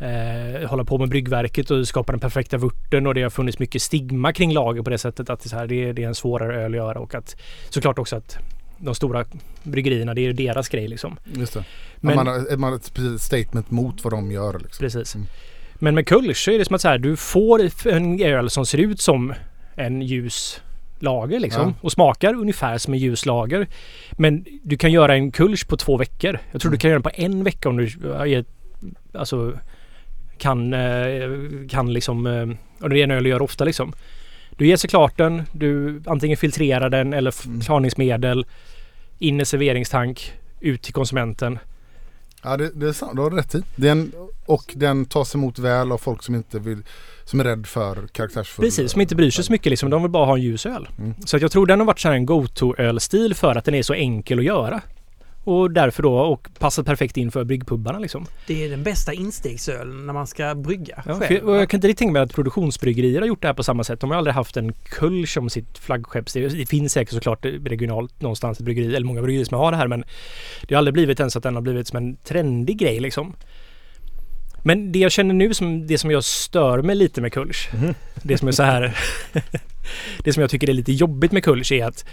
eh, 0.00 0.68
hålla 0.68 0.84
på 0.84 0.98
med 0.98 1.08
bryggverket 1.08 1.70
och 1.70 1.88
skapa 1.88 2.12
den 2.12 2.20
perfekta 2.20 2.58
vurten 2.58 3.06
och 3.06 3.14
det 3.14 3.22
har 3.22 3.30
funnits 3.30 3.58
mycket 3.58 3.82
stigma 3.82 4.32
kring 4.32 4.52
lager 4.52 4.82
på 4.82 4.90
det 4.90 4.98
sättet 4.98 5.30
att 5.30 5.40
det, 5.40 5.46
är 5.46 5.48
så 5.48 5.56
här, 5.56 5.66
det, 5.66 5.84
är, 5.84 5.92
det 5.92 6.02
är 6.02 6.08
en 6.08 6.14
svårare 6.14 6.64
öl 6.64 6.72
att 6.72 6.76
göra 6.76 6.98
och 6.98 7.14
att 7.14 7.36
såklart 7.68 7.98
också 7.98 8.16
att 8.16 8.38
de 8.78 8.94
stora 8.94 9.24
bryggerierna, 9.62 10.14
det 10.14 10.20
är 10.20 10.22
ju 10.22 10.32
deras 10.32 10.68
grej 10.68 10.88
liksom. 10.88 11.16
Just 11.24 11.54
det. 11.54 11.64
Men, 11.96 12.16
man, 12.16 12.26
har, 12.26 12.56
man 12.56 12.72
har 12.72 12.76
ett 12.78 13.20
statement 13.20 13.70
mot 13.70 14.04
vad 14.04 14.12
de 14.12 14.30
gör 14.30 14.58
liksom. 14.58 14.84
precis. 14.84 15.14
Mm. 15.14 15.26
Men 15.74 15.94
med 15.94 16.06
Kulsch 16.06 16.44
så 16.44 16.50
är 16.50 16.58
det 16.58 16.64
som 16.64 16.74
att 16.74 16.80
så 16.80 16.88
här, 16.88 16.98
du 16.98 17.16
får 17.16 17.88
en 17.88 18.20
öl 18.20 18.50
som 18.50 18.66
ser 18.66 18.78
ut 18.78 19.00
som 19.00 19.34
en 19.76 20.02
ljus 20.02 20.60
lager 20.98 21.40
liksom 21.40 21.62
Ja. 21.62 21.74
och 21.80 21.92
smakar 21.92 22.34
ungefär 22.34 22.78
som 22.78 22.94
en 22.94 23.00
ljus 23.00 23.26
lager. 23.26 23.66
Men 24.12 24.44
du 24.62 24.76
kan 24.76 24.92
göra 24.92 25.14
en 25.14 25.32
Kulsch 25.32 25.68
på 25.68 25.76
två 25.76 25.96
veckor. 25.96 26.38
Jag 26.52 26.60
tror 26.60 26.68
Mm. 26.70 26.76
du 26.76 26.80
kan 26.80 26.90
göra 26.90 26.98
den 26.98 27.02
på 27.02 27.22
en 27.22 27.44
vecka 27.44 27.68
om 27.68 27.76
du 27.76 27.84
är, 28.12 28.44
alltså 29.14 29.52
kan, 30.38 30.72
eh, 30.74 31.28
kan 31.68 31.92
liksom, 31.92 32.26
eh, 32.26 32.48
och 32.84 32.90
det 32.90 32.98
är 33.00 33.04
en 33.04 33.10
öl 33.10 33.24
du 33.24 33.30
gör 33.30 33.42
ofta 33.42 33.64
liksom. 33.64 33.92
Du 34.56 34.66
ger 34.66 34.76
sig 34.76 34.90
klart 34.90 35.16
den, 35.18 35.42
du 35.52 36.02
antingen 36.06 36.36
filtrerar 36.36 36.90
den 36.90 37.12
eller 37.12 37.46
Mm. 37.46 37.60
klarningsmedel, 37.60 38.46
in 39.18 39.40
i 39.40 39.44
serveringstank, 39.44 40.32
ut 40.60 40.82
till 40.82 40.92
konsumenten. 40.94 41.58
Ja 42.42 42.56
det, 42.56 42.70
det 42.74 42.88
är 42.88 42.92
sant, 42.92 43.12
du 43.16 43.22
har 43.22 43.30
rätt 43.30 43.54
i. 43.54 43.62
Den, 43.76 44.12
och 44.46 44.72
den 44.76 45.04
tas 45.04 45.34
emot 45.34 45.58
väl 45.58 45.92
av 45.92 45.98
folk 45.98 46.22
som 46.22 46.34
inte 46.34 46.58
vill, 46.58 46.82
som 47.24 47.40
är 47.40 47.44
rädd 47.44 47.66
för 47.66 48.06
karaktärsfull. 48.12 48.64
Precis, 48.64 48.92
som 48.92 49.00
inte 49.00 49.16
bryr 49.16 49.30
sig 49.30 49.44
så 49.44 49.52
mycket 49.52 49.70
liksom. 49.70 49.90
De 49.90 50.02
vill 50.02 50.10
bara 50.10 50.26
ha 50.26 50.34
en 50.34 50.42
ljus 50.42 50.66
öl. 50.66 50.88
Mm. 50.98 51.14
Så 51.24 51.36
att 51.36 51.42
jag 51.42 51.52
tror 51.52 51.66
den 51.66 51.80
har 51.80 51.86
varit 51.86 52.00
så 52.00 52.08
här 52.08 52.14
en 52.14 52.26
go-to-ölstil 52.26 53.34
för 53.34 53.54
att 53.54 53.64
den 53.64 53.74
är 53.74 53.82
så 53.82 53.94
enkel 53.94 54.38
att 54.38 54.44
göra. 54.44 54.80
Och 55.46 55.70
därför 55.70 56.02
då 56.02 56.18
och 56.18 56.48
passar 56.58 56.82
perfekt 56.82 57.16
in 57.16 57.30
för 57.30 57.44
bryggpubbarna 57.44 57.98
liksom. 57.98 58.26
Det 58.46 58.64
är 58.64 58.70
den 58.70 58.82
bästa 58.82 59.12
instegsölen 59.12 60.06
när 60.06 60.12
man 60.12 60.26
ska 60.26 60.54
brygga 60.54 61.02
Ja, 61.06 61.14
själv. 61.20 61.48
och 61.48 61.56
jag 61.56 61.70
kan 61.70 61.78
inte 61.78 61.88
riktigt 61.88 61.98
tänka 61.98 62.12
mig 62.12 62.22
att 62.22 62.34
produktionsbryggerier 62.34 63.20
har 63.20 63.28
gjort 63.28 63.42
det 63.42 63.48
här 63.48 63.54
på 63.54 63.62
samma 63.62 63.84
sätt. 63.84 64.00
De 64.00 64.10
har 64.10 64.18
aldrig 64.18 64.34
haft 64.34 64.56
en 64.56 64.72
kull 64.72 65.26
som 65.26 65.50
sitt 65.50 65.78
flaggskepp. 65.78 66.32
Det 66.32 66.48
det 66.48 66.66
finns 66.66 66.92
säkert 66.92 67.14
såklart 67.14 67.44
regionalt 67.44 68.20
någonstans 68.22 68.58
ett 68.58 68.64
bryggeri, 68.64 68.96
eller 68.96 69.06
många 69.06 69.22
bryggerier 69.22 69.44
som 69.44 69.58
har 69.58 69.70
det 69.70 69.76
här 69.76 69.88
men 69.88 70.04
det 70.68 70.74
har 70.74 70.78
aldrig 70.78 70.92
blivit 70.94 71.20
ens 71.20 71.36
att 71.36 71.42
den 71.42 71.54
har 71.54 71.62
blivit 71.62 71.88
som 71.88 71.96
en 71.96 72.16
trendig 72.16 72.78
grej 72.78 73.00
liksom. 73.00 73.36
Men 74.62 74.92
det 74.92 74.98
jag 74.98 75.12
känner 75.12 75.34
nu 75.34 75.54
som 75.54 75.86
det 75.86 75.98
som 75.98 76.10
jag 76.10 76.24
stör 76.24 76.82
mig 76.82 76.96
lite 76.96 77.20
med 77.20 77.32
Kulsch. 77.32 77.68
Mhm. 77.74 77.94
Det 78.22 78.38
som 78.38 78.48
är 78.48 78.52
så 78.52 78.62
här. 78.62 78.98
det 80.24 80.32
som 80.32 80.40
jag 80.40 80.50
tycker 80.50 80.70
är 80.70 80.74
lite 80.74 80.92
jobbigt 80.92 81.32
med 81.32 81.44
Kulsch 81.44 81.72
är 81.72 81.84
att 81.84 82.04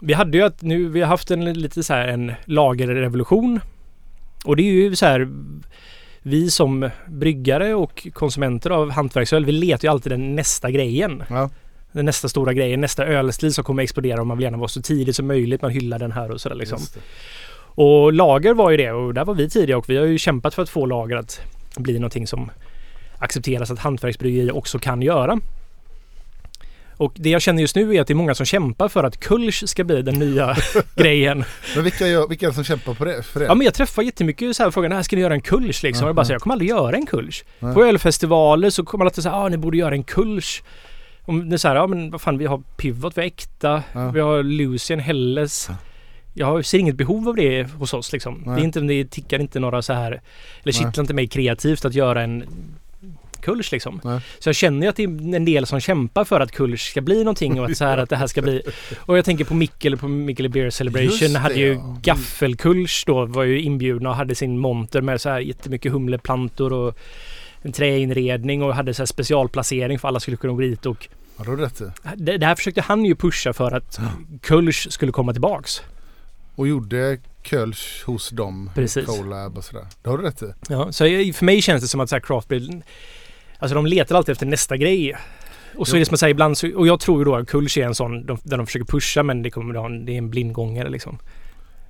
vi 0.00 0.12
hade 0.12 0.38
ju 0.38 0.44
att 0.44 0.62
nu, 0.62 0.88
vi 0.88 1.00
har 1.00 1.08
haft 1.08 1.30
en 1.30 1.52
lite 1.52 1.82
så 1.82 1.94
här 1.94 2.08
en 2.08 2.32
lagerrevolution. 2.44 3.60
Och 4.44 4.56
det 4.56 4.62
är 4.62 4.72
ju 4.72 4.96
så 4.96 5.06
här 5.06 5.28
vi 6.22 6.50
som 6.50 6.90
bryggare 7.08 7.74
och 7.74 8.08
konsumenter 8.12 8.70
av 8.70 8.90
hantverksöl, 8.90 9.44
vi 9.44 9.52
letar 9.52 9.88
ju 9.88 9.92
alltid 9.92 10.12
den 10.12 10.34
nästa 10.34 10.70
grejen. 10.70 11.22
Ja. 11.28 11.50
Den 11.92 12.04
nästa 12.04 12.28
stora 12.28 12.52
grejen, 12.52 12.80
nästa 12.80 13.06
ölstil 13.06 13.54
som 13.54 13.64
kommer 13.64 13.82
explodera 13.82 14.20
och 14.20 14.26
man 14.26 14.36
vill 14.36 14.44
gärna 14.44 14.58
vara 14.58 14.68
så 14.68 14.82
tidigt 14.82 15.16
som 15.16 15.26
möjligt. 15.26 15.62
Man 15.62 15.70
hyllar 15.70 15.98
den 15.98 16.12
här 16.12 16.30
och 16.30 16.40
sådär 16.40 16.56
liksom. 16.56 16.78
Och 17.58 18.12
lager 18.12 18.54
var 18.54 18.70
ju 18.70 18.76
det 18.76 18.92
och 18.92 19.14
där 19.14 19.24
var 19.24 19.34
vi 19.34 19.50
tidiga 19.50 19.78
och 19.78 19.90
vi 19.90 19.96
har 19.96 20.04
ju 20.04 20.18
kämpat 20.18 20.54
för 20.54 20.62
att 20.62 20.68
få 20.68 20.86
lager 20.86 21.16
att 21.16 21.40
bli 21.76 21.98
någonting 21.98 22.26
som 22.26 22.50
accepteras 23.18 23.70
att 23.70 23.78
hantverksbryggerier 23.78 24.56
också 24.56 24.78
kan 24.78 25.02
göra. 25.02 25.40
Och 26.96 27.12
det 27.16 27.30
jag 27.30 27.42
känner 27.42 27.60
just 27.60 27.76
nu 27.76 27.94
är 27.96 28.00
att 28.00 28.06
det 28.06 28.12
är 28.12 28.14
många 28.14 28.34
som 28.34 28.46
kämpar 28.46 28.88
för 28.88 29.04
att 29.04 29.20
Kulsch 29.20 29.68
ska 29.68 29.84
bli 29.84 30.02
den 30.02 30.14
nya 30.14 30.56
grejen. 30.96 31.44
Men 31.74 31.84
vilka, 31.84 32.08
gör, 32.08 32.28
vilka 32.28 32.46
är 32.46 32.50
det 32.50 32.54
som 32.54 32.64
kämpar 32.64 32.94
på 32.94 33.04
det, 33.04 33.22
för 33.22 33.40
det? 33.40 33.46
Ja 33.46 33.54
men 33.54 33.64
jag 33.64 33.74
träffar 33.74 34.02
jättemycket 34.02 34.56
så 34.56 34.62
här 34.62 34.70
frågan, 34.70 34.92
här 34.92 35.02
ska 35.02 35.16
ni 35.16 35.22
göra 35.22 35.34
en 35.34 35.40
Kulsch 35.40 35.82
liksom? 35.82 36.04
Och 36.04 36.08
jag 36.08 36.16
bara 36.16 36.24
säger, 36.24 36.34
jag 36.34 36.42
kommer 36.42 36.54
aldrig 36.54 36.70
göra 36.70 36.96
en 36.96 37.06
Kulsch. 37.06 37.44
Nej. 37.58 37.74
På 37.74 37.84
ölfestivaler 37.84 38.70
så 38.70 38.84
kommer 38.84 38.98
man 39.04 39.06
alltid 39.06 39.22
säga, 39.22 39.34
ah 39.34 39.48
ni 39.48 39.56
borde 39.56 39.76
göra 39.76 39.94
en 39.94 40.04
Kulsch. 40.04 40.62
Om 41.24 41.48
det 41.48 41.56
är 41.56 41.58
så 41.58 41.68
här, 41.68 41.76
ja 41.76 41.86
men 41.86 42.10
vad 42.10 42.20
fan 42.20 42.38
vi 42.38 42.46
har 42.46 42.62
Pivot, 42.76 43.16
vi 43.16 43.20
har 43.20 43.26
Äkta, 43.26 43.82
Ja. 43.92 44.10
vi 44.10 44.20
har 44.20 44.42
Lucien, 44.42 45.00
Helles. 45.00 45.68
Jag 46.34 46.64
ser 46.64 46.78
inget 46.78 46.94
behov 46.96 47.28
av 47.28 47.34
det 47.36 47.62
hos 47.72 47.94
oss 47.94 48.12
liksom. 48.12 48.42
Det, 48.44 48.60
är 48.60 48.64
inte, 48.64 48.80
det 48.80 49.10
tickar 49.10 49.38
inte 49.38 49.60
några 49.60 49.82
så 49.82 49.92
här, 49.92 50.20
eller 50.62 50.72
kittlar 50.72 51.00
inte 51.00 51.14
mig 51.14 51.26
kreativt 51.26 51.84
att 51.84 51.94
göra 51.94 52.22
en 52.22 52.44
Kulsch 53.46 53.72
liksom. 53.72 54.00
Nej. 54.04 54.20
Så 54.38 54.48
jag 54.48 54.56
känner 54.56 54.82
ju 54.82 54.88
att 54.88 54.96
det 54.96 55.02
är 55.02 55.34
en 55.34 55.44
del 55.44 55.66
som 55.66 55.80
kämpar 55.80 56.24
för 56.24 56.40
att 56.40 56.52
Kulsch 56.52 56.90
ska 56.90 57.00
bli 57.00 57.18
någonting 57.18 57.60
och 57.60 57.70
att 57.70 57.76
så 57.76 57.84
här 57.84 57.98
att 57.98 58.10
det 58.10 58.16
här 58.16 58.26
ska 58.26 58.42
bli 58.42 58.62
Och 59.00 59.18
jag 59.18 59.24
tänker 59.24 59.44
på 59.44 59.54
Mikkel 59.54 59.96
på 59.96 60.08
Mikkel 60.08 60.48
Beer 60.48 60.70
Celebration 60.70 61.32
det, 61.32 61.38
hade 61.38 61.54
ju 61.54 61.72
ja. 61.72 61.98
Gaffelkulsch 62.02 63.04
då 63.06 63.26
var 63.26 63.44
ju 63.44 63.60
inbjudna 63.60 64.10
och 64.10 64.16
hade 64.16 64.34
sin 64.34 64.58
monter 64.58 65.00
med 65.00 65.20
så 65.20 65.28
här 65.28 65.40
jättemycket 65.40 65.92
humleplantor 65.92 66.72
och 66.72 66.98
en 67.62 67.72
träinredning 67.72 68.62
och 68.62 68.74
hade 68.74 68.94
så 68.94 69.02
här 69.02 69.06
specialplacering 69.06 69.98
för 69.98 70.08
alla 70.08 70.20
skulle 70.20 70.36
kunna 70.36 70.52
gå 70.52 70.60
dit 70.60 70.86
och 70.86 71.08
Ja, 71.38 71.44
då 71.44 71.50
har 71.50 71.56
du 71.56 71.62
rätt 71.62 71.82
det, 72.16 72.38
det 72.38 72.46
här 72.46 72.54
försökte 72.54 72.80
han 72.80 73.04
ju 73.04 73.14
pusha 73.14 73.52
för 73.52 73.72
att 73.72 74.00
Kulsch 74.42 74.92
skulle 74.92 75.12
komma 75.12 75.32
tillbaks. 75.32 75.82
Och 76.56 76.68
gjorde 76.68 77.18
Kölsch 77.42 78.02
hos 78.06 78.30
dem. 78.30 78.70
Precis. 78.74 79.06
Colab 79.06 79.58
och 79.58 79.64
sådär. 79.64 79.86
Det 80.02 80.10
har 80.10 80.18
du 80.18 80.24
rätt 80.24 80.42
i. 80.42 80.52
Ja, 80.68 80.92
så 80.92 81.04
för 81.34 81.44
mig 81.44 81.62
känns 81.62 81.82
det 81.82 81.88
som 81.88 82.00
att 82.00 82.08
så 82.08 82.14
här 82.14 82.20
craft 82.20 82.48
beer, 82.48 82.82
Alltså 83.58 83.74
de 83.74 83.86
letar 83.86 84.16
alltid 84.16 84.32
efter 84.32 84.46
nästa 84.46 84.76
grej. 84.76 85.16
Och 85.76 85.88
så 85.88 85.96
är 85.96 86.00
det 86.00 86.06
som 86.06 86.14
att 86.14 86.20
säga 86.20 86.30
ibland 86.30 86.58
så, 86.58 86.76
och 86.76 86.86
jag 86.86 87.00
tror 87.00 87.18
ju 87.18 87.24
då 87.24 87.36
att 87.36 87.48
Kulsch 87.48 87.78
är 87.78 87.86
en 87.86 87.94
sån 87.94 88.26
de, 88.26 88.38
där 88.42 88.56
de 88.56 88.66
försöker 88.66 88.86
pusha 88.86 89.22
men 89.22 89.42
det 89.42 89.50
kommer 89.50 90.04
det 90.06 90.12
är 90.12 90.18
en 90.18 90.30
blindgångare 90.30 90.88
liksom. 90.88 91.18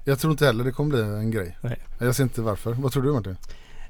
Jag 0.04 0.18
tror 0.18 0.30
inte 0.30 0.46
heller 0.46 0.64
det 0.64 0.72
kommer 0.72 0.90
bli 0.90 1.00
en 1.00 1.30
grej. 1.30 1.56
Nej. 1.60 1.78
Jag 2.00 2.14
ser 2.14 2.22
inte 2.22 2.40
varför. 2.40 2.72
Vad 2.72 2.92
tror 2.92 3.02
du 3.02 3.12
Martin? 3.12 3.36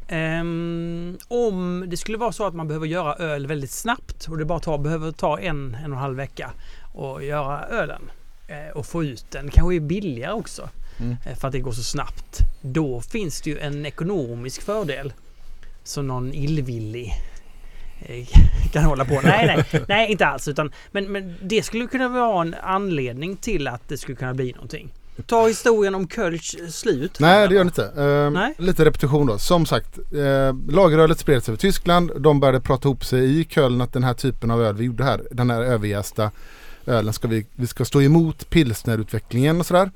Ehm, 0.09 1.19
om 1.28 1.85
det 1.89 1.97
skulle 1.97 2.19
vara 2.19 2.32
så 2.32 2.47
att 2.47 2.55
man 2.55 2.69
behöver 2.69 2.86
göra 2.86 3.15
öl 3.15 3.47
väldigt 3.47 3.70
snabbt 3.70 4.27
och 4.28 4.39
det 4.39 4.44
bara 4.44 4.61
tar, 4.61 4.78
behöver 4.78 5.12
ta 5.12 5.39
en, 5.39 5.74
en 5.74 5.93
och 5.93 5.97
en 5.97 6.03
halv 6.03 6.16
vecka 6.16 6.51
och 6.94 7.24
göra 7.24 7.65
ölen 7.66 8.03
eh, 8.48 8.77
och 8.77 8.86
få 8.86 9.05
ut 9.05 9.24
den. 9.31 9.48
Kanske 9.51 9.74
är 9.74 9.81
billigare 9.81 10.32
också 10.32 10.69
Mm. 11.01 11.16
eh, 11.27 11.36
för 11.36 11.48
att 11.48 11.53
det 11.53 11.61
går 11.61 11.73
så 11.73 11.82
snabbt. 11.82 12.39
Då 12.61 13.01
finns 13.01 13.40
det 13.40 13.51
ju 13.51 13.59
en 13.59 13.86
ekonomisk 13.86 14.62
fördel 14.62 15.12
som 15.85 16.07
någon 16.07 16.35
illvillig 16.35 17.12
kan 18.73 18.85
hålla 18.85 19.05
på. 19.05 19.20
Nej, 19.24 19.47
nej, 19.47 19.85
nej 19.89 20.10
inte 20.10 20.27
alls. 20.27 20.48
Utan, 20.48 20.73
men, 20.93 21.12
men 21.12 21.35
det 21.43 21.62
skulle 21.62 21.86
kunna 21.86 22.09
vara 22.09 22.43
en 22.43 22.55
anledning 22.62 23.36
till 23.36 23.68
att 23.68 23.89
det 23.89 23.98
skulle 23.98 24.16
kunna 24.16 24.35
bli 24.35 24.52
någonting. 24.52 24.93
Ta 25.27 25.47
historien 25.47 25.94
om 25.94 26.09
Kölsch 26.09 26.56
slut. 26.70 27.20
Nej 27.20 27.48
det 27.48 27.55
gör 27.55 27.64
det 27.64 27.68
inte. 27.68 28.02
Eh, 28.02 28.31
Nej. 28.31 28.55
Lite 28.59 28.85
repetition 28.85 29.27
då. 29.27 29.39
Som 29.39 29.66
sagt, 29.66 29.98
eh, 29.98 30.56
lagerölet 30.68 31.18
spred 31.18 31.44
sig 31.44 31.52
över 31.52 31.60
Tyskland. 31.60 32.10
De 32.18 32.40
började 32.40 32.60
prata 32.60 32.89
ihop 32.89 33.05
sig 33.05 33.40
i 33.40 33.44
Köln 33.44 33.81
att 33.81 33.93
den 33.93 34.05
här 34.05 34.14
typen 34.14 34.51
av 34.51 34.62
öl 34.62 34.77
vi 34.77 34.85
gjorde 34.85 35.05
här, 35.05 35.23
den 35.31 35.51
här 35.51 35.62
överjästa 35.62 36.31
ölen 36.86 37.12
ska 37.12 37.28
vi, 37.28 37.47
vi 37.55 37.66
ska 37.66 37.85
stå 37.85 38.02
emot 38.02 38.51
pilsnerutvecklingen 38.51 39.60
och 39.60 39.66
sådär. 39.66 39.90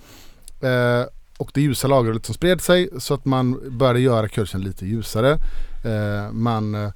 Eh, 0.60 1.06
och 1.38 1.50
det 1.54 1.60
ljusa 1.60 1.88
lagerölet 1.88 2.26
som 2.26 2.34
spred 2.34 2.60
sig 2.60 2.88
så 2.98 3.14
att 3.14 3.24
man 3.24 3.78
började 3.78 4.00
göra 4.00 4.28
Kölschen 4.28 4.60
lite 4.60 4.86
ljusare. 4.86 5.38
Eh, 5.84 6.32
man 6.32 6.74
eh, 6.74 6.90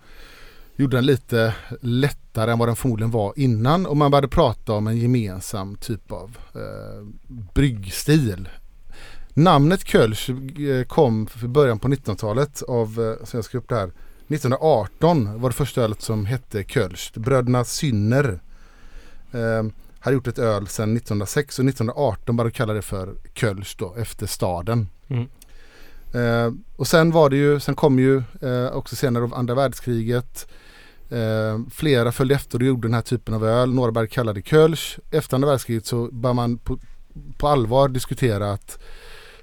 gjorde 0.77 0.97
den 0.97 1.07
lite 1.07 1.55
lättare 1.81 2.53
än 2.53 2.59
vad 2.59 2.69
den 2.69 2.77
förmodligen 2.77 3.11
var 3.11 3.33
innan 3.37 3.87
och 3.87 3.97
man 3.97 4.11
började 4.11 4.29
prata 4.29 4.73
om 4.73 4.87
en 4.87 4.97
gemensam 4.97 5.77
typ 5.77 6.13
av 6.13 6.39
eh, 6.55 7.07
bryggstil. 7.55 8.49
Namnet 9.29 9.85
Kölsch 9.85 10.31
eh, 10.31 10.85
kom 10.85 11.27
för 11.27 11.49
början 11.49 11.79
på 11.79 11.89
1900-talet 11.89 12.63
av, 12.63 13.17
eh, 13.21 13.27
så 13.27 13.37
jag 13.37 13.45
ska 13.45 13.59
upp 13.59 13.69
det 13.69 13.75
här, 13.75 13.91
1918 14.29 15.41
var 15.41 15.51
det 15.51 15.57
första 15.57 15.83
ölet 15.83 16.03
som 16.03 16.27
hette 16.27 16.65
Kölsch. 16.65 17.13
Bröderna 17.15 17.65
Synner 17.65 18.41
eh, 19.33 19.63
hade 20.01 20.15
gjort 20.15 20.27
ett 20.27 20.39
öl 20.39 20.67
sedan 20.67 20.97
1906 20.97 21.59
och 21.59 21.65
1918 21.65 22.37
började 22.37 22.51
de 22.51 22.57
kalla 22.57 22.73
det 22.73 22.83
för 22.83 23.15
Kölsch 23.35 23.77
då, 23.79 23.95
efter 23.99 24.27
staden. 24.27 24.89
Mm. 25.09 25.29
Eh, 26.15 26.53
och 26.77 26.87
sen 26.87 27.11
var 27.11 27.31
det 27.31 27.37
ju, 27.37 27.61
sen 27.61 27.75
kom 27.75 27.99
ju 27.99 28.23
eh, 28.43 28.67
också 28.73 28.97
senare 28.97 29.25
av 29.25 29.35
andra 29.35 29.55
världskriget 29.55 30.47
eh, 31.11 31.61
flera 31.71 32.13
följde 32.13 32.35
efter 32.35 32.59
och 32.59 32.67
gjorde 32.67 32.89
den 32.89 32.95
här 32.95 33.03
typen 33.03 33.35
av 33.35 33.47
öl. 33.47 33.75
Några 33.75 33.93
började 33.93 34.13
kalla 34.13 34.33
det 34.33 34.43
Kölsch. 34.43 34.99
Efter 35.11 35.35
andra 35.35 35.49
världskriget 35.49 35.87
så 35.87 36.09
började 36.13 36.35
man 36.35 36.59
på, 36.59 36.79
på 37.39 37.49
allvar 37.49 37.89
diskutera 37.89 38.53
att 38.53 38.79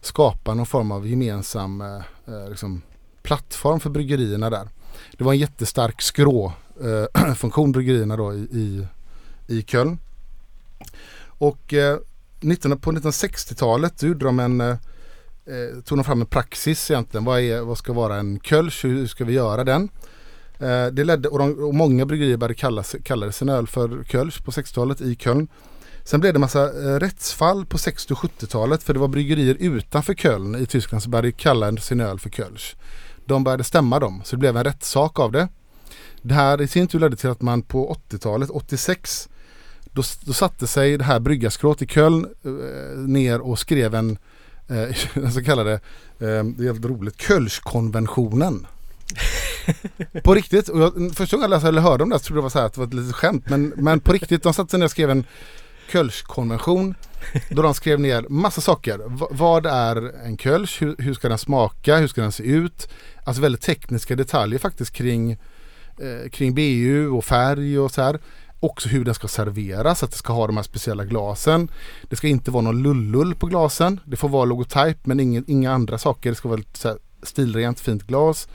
skapa 0.01 0.53
någon 0.53 0.65
form 0.65 0.91
av 0.91 1.07
gemensam 1.07 1.81
eh, 1.81 1.95
eh 2.27 2.49
liksom, 2.49 2.81
plattform 3.23 3.79
för 3.79 3.89
bryggerierna 3.89 4.49
där. 4.49 4.69
Det 5.17 5.23
var 5.23 5.33
en 5.33 5.39
jättestark 5.39 6.01
skråfunktion 6.01 7.69
eh, 7.69 7.71
bryggerierna 7.73 8.17
då 8.17 8.33
i, 8.33 8.37
i, 8.37 8.87
i 9.47 9.61
Köln. 9.61 9.97
Och 11.23 11.73
eh, 11.73 11.97
19, 12.39 12.79
på 12.79 12.91
1960-talet 12.91 14.03
gjorde 14.03 14.25
de 14.25 14.39
en 14.39 14.61
eh, 14.61 14.77
eh, 15.45 15.81
tog 15.85 15.97
de 15.97 16.03
fram 16.03 16.21
en 16.21 16.27
praxis 16.27 16.91
egentligen. 16.91 17.25
Vad, 17.25 17.39
är, 17.39 17.61
vad 17.61 17.77
ska 17.77 17.93
vara 17.93 18.15
en 18.15 18.39
Kölsch? 18.39 18.85
Hur 18.85 19.07
ska 19.07 19.25
vi 19.25 19.33
göra 19.33 19.63
den? 19.63 19.89
Eh, 20.61 20.87
det 20.87 21.03
ledde, 21.03 21.29
och, 21.29 21.39
de, 21.39 21.63
och 21.63 21.73
många 21.73 22.05
bryggerier 22.05 22.37
började 22.37 22.53
kalla, 22.53 22.83
kallade 23.03 23.31
sin 23.31 23.49
öl 23.49 23.67
för 23.67 24.03
Kölsch 24.03 24.45
på 24.45 24.51
60-talet 24.51 25.01
i 25.01 25.15
Köln. 25.15 25.47
Sen 26.03 26.19
blev 26.19 26.33
det 26.33 26.39
massa 26.39 26.63
eh, 26.63 26.99
rättsfall 26.99 27.65
på 27.65 27.77
60 27.77 28.13
och 28.13 28.19
70-talet 28.19 28.83
för 28.83 28.93
det 28.93 28.99
var 28.99 29.07
bryggerier 29.07 29.55
utanför 29.59 30.13
Köln 30.13 30.55
i 30.55 30.65
Tyskland 30.65 31.03
som 31.03 31.11
började 31.11 31.31
kalla 31.31 31.77
sin 31.77 32.01
öl 32.01 32.19
för 32.19 32.29
Kölsch. 32.29 32.75
De 33.25 33.43
började 33.43 33.63
stämma 33.63 33.99
dem 33.99 34.21
så 34.23 34.35
det 34.35 34.39
blev 34.39 34.57
en 34.57 34.63
rättssak 34.63 35.19
av 35.19 35.31
det. 35.31 35.47
Det 36.21 36.33
här 36.33 36.61
i 36.61 36.67
sin 36.67 36.87
tur 36.87 36.99
ledde 36.99 37.15
till 37.15 37.29
att 37.29 37.41
man 37.41 37.61
på 37.61 37.97
80-talet, 38.09 38.49
86, 38.49 39.29
då, 39.83 40.03
då 40.25 40.33
satte 40.33 40.67
sig 40.67 40.97
det 40.97 41.03
här 41.03 41.19
bryggarskrået 41.19 41.81
i 41.81 41.87
Köln 41.87 42.27
eh, 42.43 42.99
ner 42.99 43.41
och 43.41 43.59
skrev 43.59 43.95
en 43.95 44.17
eh, 44.67 45.29
så 45.33 45.43
kallade, 45.43 45.73
eh, 45.73 45.79
det 46.19 46.63
är 46.63 46.63
jävligt 46.63 46.85
roligt, 46.85 47.21
Kölschkonventionen. 47.21 48.67
på 50.23 50.33
riktigt, 50.33 50.69
och 50.69 50.79
jag, 50.79 51.15
första 51.15 51.37
gången 51.37 51.51
jag 51.51 51.55
läste 51.55 51.67
eller 51.67 51.81
hörde 51.81 52.03
om 52.03 52.09
det 52.09 52.19
så 52.19 52.25
trodde 52.25 52.37
jag 52.37 52.41
det 52.41 52.45
var 52.45 52.49
så 52.49 52.59
här 52.59 52.65
att 52.65 52.73
det 52.73 52.79
var 52.79 52.87
ett 52.87 52.93
litet 52.93 53.15
skämt. 53.15 53.49
Men, 53.49 53.73
men 53.75 53.99
på 53.99 54.13
riktigt, 54.13 54.43
de 54.43 54.53
satte 54.53 54.71
sig 54.71 54.79
ner 54.79 54.85
och 54.85 54.91
skrev 54.91 55.09
en 55.09 55.25
Kölschkonvention. 55.91 56.95
Då 57.49 57.61
de 57.61 57.73
skrev 57.73 57.99
ner 57.99 58.25
massa 58.29 58.61
saker. 58.61 58.97
V- 58.97 59.25
vad 59.29 59.65
är 59.65 60.25
en 60.25 60.37
Kölsch? 60.37 60.81
Hur, 60.81 60.95
hur 60.97 61.13
ska 61.13 61.29
den 61.29 61.37
smaka? 61.37 61.97
Hur 61.97 62.07
ska 62.07 62.21
den 62.21 62.31
se 62.31 62.43
ut? 62.43 62.89
Alltså 63.23 63.41
väldigt 63.41 63.61
tekniska 63.61 64.15
detaljer 64.15 64.59
faktiskt 64.59 64.91
kring, 64.91 65.31
eh, 65.31 66.29
kring 66.31 66.55
BU 66.55 67.09
och 67.09 67.25
färg 67.25 67.79
och 67.79 67.91
så 67.91 68.01
här. 68.01 68.19
Också 68.59 68.89
hur 68.89 69.05
den 69.05 69.13
ska 69.13 69.27
serveras, 69.27 70.03
att 70.03 70.11
det 70.11 70.17
ska 70.17 70.33
ha 70.33 70.47
de 70.47 70.57
här 70.57 70.63
speciella 70.63 71.05
glasen. 71.05 71.71
Det 72.09 72.15
ska 72.15 72.27
inte 72.27 72.51
vara 72.51 72.61
någon 72.61 72.83
lullull 72.83 73.35
på 73.35 73.45
glasen. 73.47 73.99
Det 74.05 74.17
får 74.17 74.29
vara 74.29 74.45
logotyp 74.45 75.05
men 75.05 75.19
ingen, 75.19 75.43
inga 75.47 75.71
andra 75.71 75.97
saker. 75.97 76.29
Det 76.29 76.35
ska 76.35 76.49
vara 76.49 76.57
lite 76.57 76.79
så 76.79 76.87
här 76.87 76.97
stilrent 77.23 77.79
fint 77.79 78.03
glas. 78.03 78.47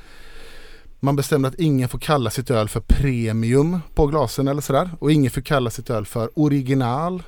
Man 1.01 1.17
bestämde 1.17 1.49
att 1.49 1.55
ingen 1.55 1.89
får 1.89 1.99
kalla 1.99 2.31
sitt 2.31 2.51
öl 2.51 2.69
för 2.69 2.81
premium 2.81 3.81
på 3.95 4.07
glasen 4.07 4.49
eller 4.49 4.61
sådär. 4.61 4.91
Och 4.99 5.13
ingen 5.13 5.31
får 5.31 5.41
kalla 5.41 5.71
sitt 5.71 5.91
öl 5.91 6.07
för 6.07 6.31
original. 6.35 7.23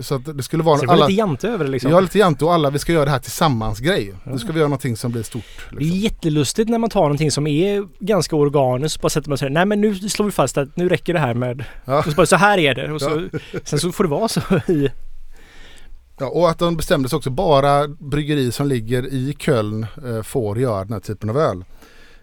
Så 0.00 0.14
att 0.14 0.36
det 0.36 0.42
skulle 0.42 0.62
vara 0.62 0.76
Så 0.76 0.82
det 0.82 0.86
var 0.86 0.94
alla... 0.94 1.06
lite 1.06 1.18
jante 1.18 1.48
över 1.48 1.64
det 1.64 1.70
liksom. 1.70 1.90
Ja 1.90 2.00
lite 2.00 2.18
jante 2.18 2.44
och 2.44 2.54
alla 2.54 2.70
vi 2.70 2.78
ska 2.78 2.92
göra 2.92 3.04
det 3.04 3.10
här 3.10 3.18
tillsammans 3.18 3.78
grej. 3.80 4.14
Nu 4.24 4.38
ska 4.38 4.52
vi 4.52 4.58
göra 4.58 4.68
någonting 4.68 4.96
som 4.96 5.12
blir 5.12 5.22
stort. 5.22 5.44
Det 5.70 5.76
är 5.76 5.80
Liksom. 5.80 5.98
jättelustigt 6.00 6.68
när 6.68 6.78
man 6.78 6.90
tar 6.90 7.00
någonting 7.00 7.30
som 7.30 7.46
är 7.46 7.86
ganska 8.04 8.36
organiskt 8.36 8.96
och 8.96 9.02
bara 9.02 9.08
sätter 9.10 9.28
man 9.28 9.38
sig 9.38 9.50
nej 9.50 9.66
men 9.66 9.80
nu 9.80 9.94
slår 9.94 10.26
vi 10.26 10.32
fast 10.32 10.58
att 10.58 10.76
nu 10.76 10.88
räcker 10.88 11.12
det 11.12 11.18
här 11.20 11.34
med 11.34 11.64
Ja. 11.84 11.98
och 11.98 12.04
så, 12.04 12.10
bara, 12.10 12.26
så 12.26 12.36
här 12.36 12.58
är 12.58 12.74
det 12.74 12.92
och 12.92 13.00
så, 13.00 13.28
sen 13.64 13.78
så 13.78 13.92
får 13.92 14.04
det 14.04 14.10
vara 14.10 14.28
så 14.28 14.40
i 14.68 14.88
Ja, 16.18 16.26
och 16.28 16.50
att 16.50 16.58
de 16.58 16.76
bestämde 16.76 17.08
sig 17.08 17.16
också 17.16 17.30
bara 17.30 17.88
bryggeri 17.88 18.52
som 18.52 18.66
ligger 18.68 19.06
i 19.06 19.36
Köln 19.38 19.86
eh, 20.06 20.22
får 20.22 20.58
göra 20.58 20.84
den 20.84 20.92
här 20.92 21.00
typen 21.00 21.30
av 21.30 21.38
öl. 21.38 21.64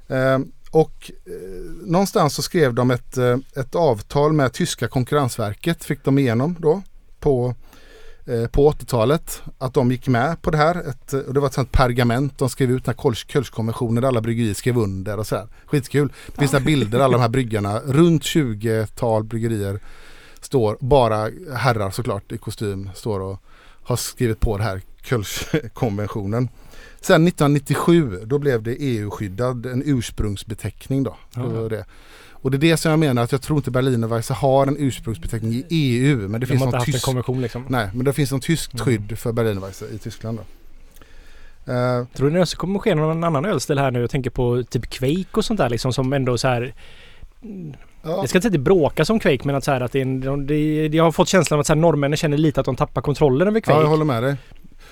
Eh, 0.08 0.40
och 0.74 1.12
eh, 1.26 1.88
någonstans 1.88 2.34
så 2.36 2.41
skrev 2.41 2.74
de 2.74 2.91
ett, 2.91 3.18
eh, 3.18 3.38
ett 3.56 3.76
avtal 3.76 4.34
med 4.34 4.54
tyska 4.54 4.88
konkurrensverket 4.88 5.84
fick 5.84 6.04
de 6.04 6.18
igenom 6.18 6.56
då 6.60 6.82
på, 7.20 7.56
eh, 8.26 8.48
på 8.48 8.72
80-talet. 8.72 9.41
Att 9.58 9.74
de 9.74 9.91
gick 9.91 10.08
med 10.08 10.41
på 10.41 10.52
det 10.52 10.58
här. 10.58 10.90
Ett, 10.90 11.14
eh, 11.14 11.20
och 11.20 11.34
det 11.34 11.40
var 11.40 11.48
ett 11.48 11.54
sånt 11.54 11.72
pergament 11.72 12.38
de 12.38 12.50
skrev 12.50 12.72
ut 12.72 12.86
den 12.86 12.95
här 12.98 13.04
Kölsch- 13.04 13.32
Kölschkonventionen 13.32 14.02
där 14.02 14.08
alla 14.08 14.22
bryggerier 14.22 14.54
skrev 14.54 14.78
under 14.78 15.18
och 15.20 15.28
så 15.28 15.36
här. 15.36 15.48
Skitkul. 15.66 16.14
Det 16.28 16.40
finns 16.40 16.52
några 16.52 16.66
bilder 16.66 17.00
alla 17.00 17.18
de 17.18 17.22
här 17.22 17.30
bryggarna. 17.30 17.80
Runt 17.80 18.24
20-tal 18.24 19.24
bryggerier 19.24 19.80
står 20.41 20.78
bara 20.80 21.30
herrar 21.56 21.91
såklart 21.91 22.32
i 22.32 22.38
kostym 22.38 22.90
står 22.95 23.20
och 23.20 23.41
har 23.84 23.95
skrivit 23.95 24.40
på 24.40 24.58
det 24.58 24.64
här 24.64 24.82
Kölschkonventionen. 25.04 26.50
Sen 27.03 27.27
1997 27.27 28.19
då 28.25 28.39
blev 28.39 28.63
det 28.63 28.71
EU-skyddad, 28.80 29.65
en 29.65 29.84
ursprungsbeteckning 29.85 31.03
då. 31.03 31.17
Var 31.35 31.69
det. 31.69 31.85
Och 32.31 32.51
det 32.51 32.57
är 32.57 32.59
det 32.59 32.77
som 32.77 32.89
jag 32.91 32.99
menar 32.99 33.23
att 33.23 33.31
jag 33.31 33.41
tror 33.41 33.57
inte 33.57 33.71
Berliner 33.71 34.07
Weisse 34.07 34.34
har 34.34 34.67
en 34.67 34.75
ursprungsbeteckning 34.80 35.53
i 35.53 35.65
EU. 35.69 36.17
Men 36.17 36.31
det 36.31 36.39
De 36.39 36.45
finns 36.45 36.59
någon 36.63 36.73
haft 36.73 36.88
en 36.88 36.93
tysk... 36.93 37.05
konvention 37.05 37.41
liksom. 37.41 37.65
Nej, 37.69 37.89
men 37.93 38.05
det 38.05 38.13
finns 38.13 38.31
någon 38.31 38.41
tyskt 38.41 38.73
Mm. 38.73 38.85
skydd 38.85 39.19
för 39.19 39.31
Berliner 39.31 39.61
Weisse 39.61 39.85
i 39.95 39.97
Tyskland 39.97 40.38
då. 40.38 40.43
Eh, 41.73 42.05
Tror 42.13 42.30
du 42.30 42.39
det 42.39 42.55
kommer 42.55 42.80
ske 42.80 42.95
någon 42.95 43.23
annan 43.23 43.45
ölstil 43.45 43.77
här 43.80 43.91
nu? 43.91 44.01
Jag 44.01 44.09
tänker 44.09 44.30
på 44.30 44.63
typ 44.69 44.89
Quake 44.89 45.25
och 45.31 45.45
sånt 45.45 45.57
där 45.57 45.69
liksom 45.69 45.93
som 45.93 46.13
ändå 46.13 46.38
så 46.38 46.47
här 46.47 46.73
ja. 47.41 48.09
Jag 48.09 48.30
ska 48.30 48.38
inte 48.38 48.59
bråkar 48.59 49.03
som 49.03 49.19
Quake 49.19 49.41
men 49.43 49.55
att 49.55 49.63
så 49.63 49.71
här 49.71 49.81
att 49.81 49.91
det 49.91 49.99
är 49.99 50.01
en, 50.01 50.21
de, 50.21 50.47
det, 50.47 50.85
jag 50.88 51.03
har 51.03 51.11
fått 51.11 51.27
känslan 51.27 51.55
av 51.57 51.59
att 51.59 51.67
så 51.67 51.73
här, 51.73 51.80
norrmännen 51.81 52.17
känner 52.17 52.38
lite 52.38 52.59
att 52.59 52.65
de 52.65 52.75
tappar 52.75 53.01
kontrollen 53.01 53.47
över 53.47 53.57
ja, 53.57 53.61
Quake. 53.61 53.81
jag 53.81 53.88
håller 53.88 54.05
med 54.05 54.23
dig. 54.23 54.35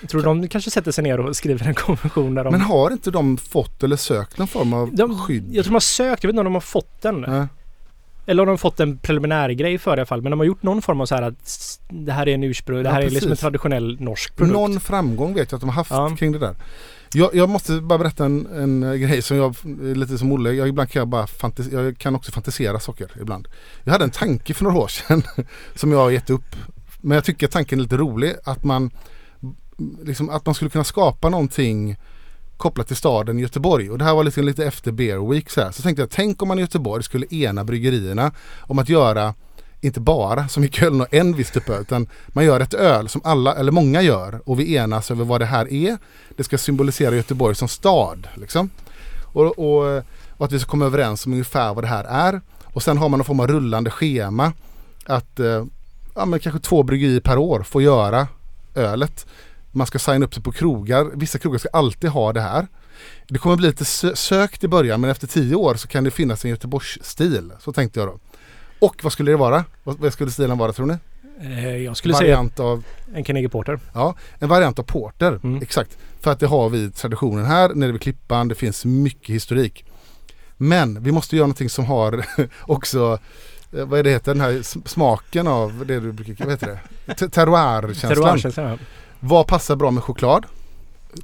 Tror 0.08 0.20
du 0.20 0.24
de 0.24 0.48
kanske 0.48 0.70
sätter 0.70 0.92
sig 0.92 1.04
ner 1.04 1.20
och 1.20 1.36
skriver 1.36 1.66
en 1.66 1.74
konvention 1.74 2.34
där 2.34 2.44
de... 2.44 2.50
Men 2.50 2.60
har 2.60 2.90
inte 2.90 3.10
de 3.10 3.36
fått 3.36 3.82
eller 3.82 3.96
sökt 3.96 4.38
någon 4.38 4.48
form 4.48 4.72
av 4.72 4.94
de 4.94 5.18
skydd? 5.18 5.44
jag 5.50 5.64
tror 5.64 5.70
de 5.70 5.74
har 5.74 5.80
sökt, 5.80 6.24
jag 6.24 6.28
vet 6.28 6.34
inte 6.34 6.40
om 6.40 6.44
de 6.44 6.54
har 6.54 6.60
fått 6.60 7.02
den. 7.02 7.20
Nej. 7.20 7.46
Eller 8.26 8.42
om 8.42 8.46
de 8.46 8.50
har 8.50 8.56
fått 8.56 8.80
en 8.80 8.98
preliminär 8.98 9.50
grej 9.50 9.78
för 9.78 9.90
det 9.90 9.96
i 9.96 10.00
alla 10.00 10.06
fall. 10.06 10.22
Men 10.22 10.30
de 10.30 10.38
har 10.40 10.46
gjort 10.46 10.62
någon 10.62 10.82
form 10.82 11.00
av 11.00 11.06
så 11.06 11.14
här 11.14 11.22
att 11.22 11.78
det 11.90 12.12
här 12.12 12.28
är 12.28 12.34
en 12.34 12.44
ursprung, 12.44 12.82
det 12.82 12.88
Ja, 12.88 12.94
här 12.94 13.02
är 13.02 13.10
liksom 13.10 13.30
en 13.30 13.36
traditionell 13.36 14.00
norsk 14.00 14.36
produkt. 14.36 14.52
Någon 14.54 14.80
framgång 14.80 15.34
vet 15.34 15.52
jag 15.52 15.56
att 15.56 15.60
de 15.60 15.68
har 15.68 15.74
haft 15.76 15.90
Ja. 15.90 16.16
kring 16.18 16.32
det 16.32 16.38
där. 16.38 16.54
Jag, 17.14 17.34
jag 17.34 17.48
måste 17.48 17.80
bara 17.80 17.98
berätta 17.98 18.24
en, 18.24 18.46
en 18.46 19.00
grej 19.00 19.22
som 19.22 19.36
jag, 19.36 19.54
lite 19.96 20.18
som 20.18 20.32
Olle, 20.32 20.52
jag, 20.52 20.68
ibland 20.68 20.90
kan 20.90 21.00
jag 21.00 21.08
bara 21.08 21.26
fantis, 21.26 21.68
jag 21.72 21.98
kan 21.98 22.14
också 22.14 22.32
fantisera 22.32 22.80
saker 22.80 23.10
ibland. 23.20 23.48
Jag 23.84 23.92
hade 23.92 24.04
en 24.04 24.10
tanke 24.10 24.54
för 24.54 24.64
några 24.64 24.78
år 24.78 24.88
sedan 24.88 25.22
som 25.74 25.92
jag 25.92 25.98
har 25.98 26.10
gett 26.10 26.30
upp. 26.30 26.56
Men 27.00 27.14
jag 27.14 27.24
tycker 27.24 27.46
tanken 27.46 27.78
är 27.78 27.82
lite 27.82 27.96
rolig 27.96 28.34
att 28.44 28.64
man 28.64 28.90
liksom, 30.02 30.30
att 30.30 30.46
man 30.46 30.54
skulle 30.54 30.70
kunna 30.70 30.84
skapa 30.84 31.28
någonting 31.28 31.96
kopplat 32.56 32.86
till 32.86 32.96
staden 32.96 33.38
Göteborg. 33.38 33.90
Och 33.90 33.98
det 33.98 34.04
här 34.04 34.14
var 34.14 34.24
lite, 34.24 34.42
lite 34.42 34.66
efter 34.66 34.92
Beer 34.92 35.30
Week 35.30 35.50
så 35.50 35.60
här. 35.60 35.70
Så 35.70 35.82
tänkte 35.82 36.02
jag, 36.02 36.10
tänk 36.10 36.42
om 36.42 36.48
man 36.48 36.58
i 36.58 36.62
Göteborg 36.62 37.02
skulle 37.02 37.26
ena 37.30 37.64
bryggerierna 37.64 38.32
om 38.60 38.78
att 38.78 38.88
göra 38.88 39.34
inte 39.80 40.00
bara 40.00 40.48
som 40.48 40.64
i 40.64 40.68
Köln 40.68 41.00
och 41.00 41.14
en 41.14 41.36
viss 41.36 41.50
typ 41.50 41.68
av 41.68 41.74
öl, 41.74 41.82
utan 41.82 42.06
man 42.28 42.44
gör 42.44 42.60
ett 42.60 42.74
öl 42.74 43.08
som 43.08 43.20
alla, 43.24 43.54
eller 43.54 43.72
många 43.72 44.02
gör 44.02 44.40
och 44.44 44.60
vi 44.60 44.74
enas 44.74 45.10
över 45.10 45.24
vad 45.24 45.40
det 45.40 45.46
här 45.46 45.72
är. 45.72 45.98
Det 46.36 46.44
ska 46.44 46.58
symbolisera 46.58 47.14
Göteborg 47.14 47.54
som 47.54 47.68
stad. 47.68 48.28
Liksom. 48.34 48.70
Och, 49.22 49.58
och, 49.58 50.02
och 50.30 50.44
att 50.44 50.52
vi 50.52 50.58
ska 50.58 50.70
komma 50.70 50.84
överens 50.84 51.26
om 51.26 51.32
ungefär 51.32 51.74
vad 51.74 51.84
det 51.84 51.88
här 51.88 52.04
är. 52.04 52.40
Och 52.64 52.82
sen 52.82 52.98
har 52.98 53.08
man 53.08 53.18
någon 53.18 53.24
form 53.24 53.40
av 53.40 53.48
rullande 53.48 53.90
schema. 53.90 54.52
Att 55.06 55.40
eh, 55.40 55.64
ja, 56.14 56.24
men 56.24 56.40
kanske 56.40 56.60
två 56.60 56.82
bryggerier 56.82 57.20
per 57.20 57.38
år 57.38 57.62
får 57.62 57.82
göra 57.82 58.28
ölet. 58.74 59.26
Man 59.72 59.86
ska 59.86 59.98
signa 59.98 60.24
upp 60.26 60.34
sig 60.34 60.42
på 60.42 60.52
krogar. 60.52 61.10
Vissa 61.14 61.38
krogar 61.38 61.58
ska 61.58 61.68
alltid 61.72 62.10
ha 62.10 62.32
det 62.32 62.40
här. 62.40 62.66
Det 63.28 63.38
kommer 63.38 63.56
bli 63.56 63.66
lite 63.66 63.84
sö- 63.84 64.14
sökt 64.14 64.64
i 64.64 64.68
början 64.68 65.00
men 65.00 65.10
efter 65.10 65.26
tio 65.26 65.54
år 65.56 65.74
så 65.74 65.88
kan 65.88 66.04
det 66.04 66.10
finnas 66.10 66.44
en 66.44 66.50
Göteborgsstil. 66.50 67.52
Så 67.60 67.72
tänkte 67.72 68.00
jag 68.00 68.08
då. 68.08 68.18
Och 68.78 68.96
vad 69.02 69.12
skulle 69.12 69.30
det 69.30 69.36
vara? 69.36 69.64
Vad, 69.84 70.12
skulle 70.12 70.30
stilen 70.30 70.58
vara 70.58 70.72
tror 70.72 70.86
ni? 70.86 70.96
Eh, 71.40 71.76
jag 71.76 71.96
skulle 71.96 72.14
variant 72.14 72.60
av, 72.60 72.84
säga 73.06 73.18
en 73.18 73.24
Carnegie 73.24 73.48
Porter. 73.48 73.80
ja, 73.94 74.14
en 74.38 74.48
variant 74.48 74.78
av 74.78 74.82
porter. 74.82 75.40
Mm. 75.44 75.62
Exakt. 75.62 75.98
För 76.20 76.30
att 76.30 76.40
det 76.40 76.46
har 76.46 76.68
vi 76.68 76.90
traditionen 76.90 77.44
här 77.44 77.68
nere 77.74 77.92
vid 77.92 78.00
Klippan. 78.00 78.48
Det 78.48 78.54
finns 78.54 78.84
mycket 78.84 79.34
historik. 79.34 79.84
Men 80.56 81.02
vi 81.02 81.12
måste 81.12 81.36
göra 81.36 81.46
någonting 81.46 81.70
som 81.70 81.84
har 81.84 82.24
också 82.60 83.18
eh, 83.72 83.84
vad 83.84 83.98
är 83.98 84.02
det 84.02 84.10
heter, 84.10 84.34
den 84.34 84.40
här 84.40 84.62
smaken 84.88 85.46
av 85.46 85.84
det 85.86 86.00
du 86.00 86.12
brukar, 86.12 86.44
vad 86.44 86.52
heter 86.52 86.78
det? 87.06 87.14
Te- 87.14 87.28
Terroirkänslan. 87.28 88.14
Terroirkänslan. 88.14 88.66
ja. 88.70 88.78
Vad 89.24 89.46
passar 89.46 89.76
bra 89.76 89.90
med 89.90 90.02
choklad? 90.02 90.46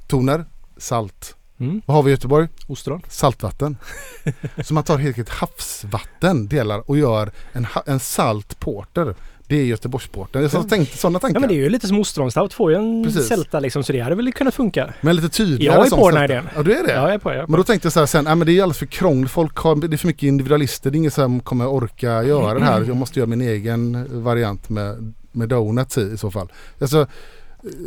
Toner? 0.07 0.45
Salt. 0.77 1.35
Mm. 1.59 1.81
Vad 1.85 1.95
har 1.95 2.03
vi 2.03 2.09
i 2.09 2.13
Göteborg? 2.13 2.47
Ostron. 2.67 3.01
Saltvatten. 3.07 3.77
Så 4.65 4.73
man 4.73 4.83
tar 4.83 4.97
helt 4.97 5.17
enkelt 5.17 5.29
havsvatten, 5.29 6.47
delar 6.47 6.89
och 6.89 6.97
gör 6.97 7.31
en, 7.53 7.67
en 7.85 7.99
salt 7.99 8.59
porter. 8.59 9.15
Det 9.47 9.55
är 9.55 9.63
Göteborgsporter. 9.63 10.41
Jag 10.41 10.51
så 10.51 10.63
tänkte 10.63 10.97
sådana 10.97 11.19
tankar. 11.19 11.35
Ja 11.35 11.39
men 11.39 11.49
det 11.49 11.55
är 11.55 11.63
ju 11.63 11.69
lite 11.69 11.87
som 11.87 11.99
ostronstout. 11.99 12.53
Får 12.53 12.71
ju 12.71 12.77
en 12.77 13.03
Precis. 13.03 13.27
sälta 13.27 13.59
liksom 13.59 13.83
så 13.83 13.93
det 13.93 13.99
hade 13.99 14.15
väl 14.15 14.33
kunnat 14.33 14.55
funka. 14.55 14.93
Men 15.01 15.15
lite 15.15 15.29
tydligare. 15.29 15.77
Jag 15.77 15.85
är 15.85 15.89
på 15.89 16.09
den 16.09 16.17
här 16.17 16.31
idén. 16.31 16.49
Ja 16.55 16.63
du 16.63 16.77
är 16.77 16.83
det? 16.83 16.93
Ja 16.93 17.01
jag 17.01 17.13
är 17.13 17.17
på 17.17 17.29
det. 17.29 17.45
Men 17.47 17.57
då 17.57 17.63
tänkte 17.63 17.85
jag 17.85 17.93
så 17.93 17.99
här 17.99 18.07
sen, 18.07 18.23
nej 18.23 18.35
men 18.35 18.47
det 18.47 18.53
är 18.53 18.63
alldeles 18.63 18.77
för 18.77 18.85
krångligt. 18.85 19.31
Folk 19.31 19.57
har, 19.57 19.75
det 19.75 19.95
är 19.95 19.97
för 19.97 20.07
mycket 20.07 20.23
individualister. 20.23 20.91
Det 20.91 20.95
är 20.95 20.97
ingen 20.97 21.11
som 21.11 21.39
kommer 21.39 21.67
orka 21.67 22.23
göra 22.23 22.59
det 22.59 22.65
här. 22.65 22.83
Jag 22.87 22.95
måste 22.95 23.19
göra 23.19 23.27
min 23.27 23.41
egen 23.41 24.07
variant 24.23 24.69
med, 24.69 25.13
med 25.31 25.49
donuts 25.49 25.97
i, 25.97 26.01
i 26.01 26.17
så 26.17 26.31
fall. 26.31 26.51
Alltså, 26.81 27.07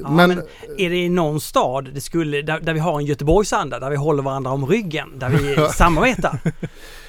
Ja, 0.03 0.11
men, 0.11 0.28
men 0.28 0.39
är 0.78 0.90
det 0.90 0.97
i 0.97 1.09
någon 1.09 1.40
stad 1.40 1.90
det 1.94 2.01
skulle, 2.01 2.43
där, 2.43 2.61
där 2.61 2.74
vi 2.74 2.81
har 2.81 2.99
en 3.01 3.07
Göteborgsanda, 3.07 3.78
där 3.81 3.90
vi 3.90 3.97
håller 3.97 4.23
varandra 4.23 4.51
om 4.51 4.66
ryggen, 4.66 5.19
där 5.19 5.28
vi 5.31 5.69
samarbetar? 5.74 6.39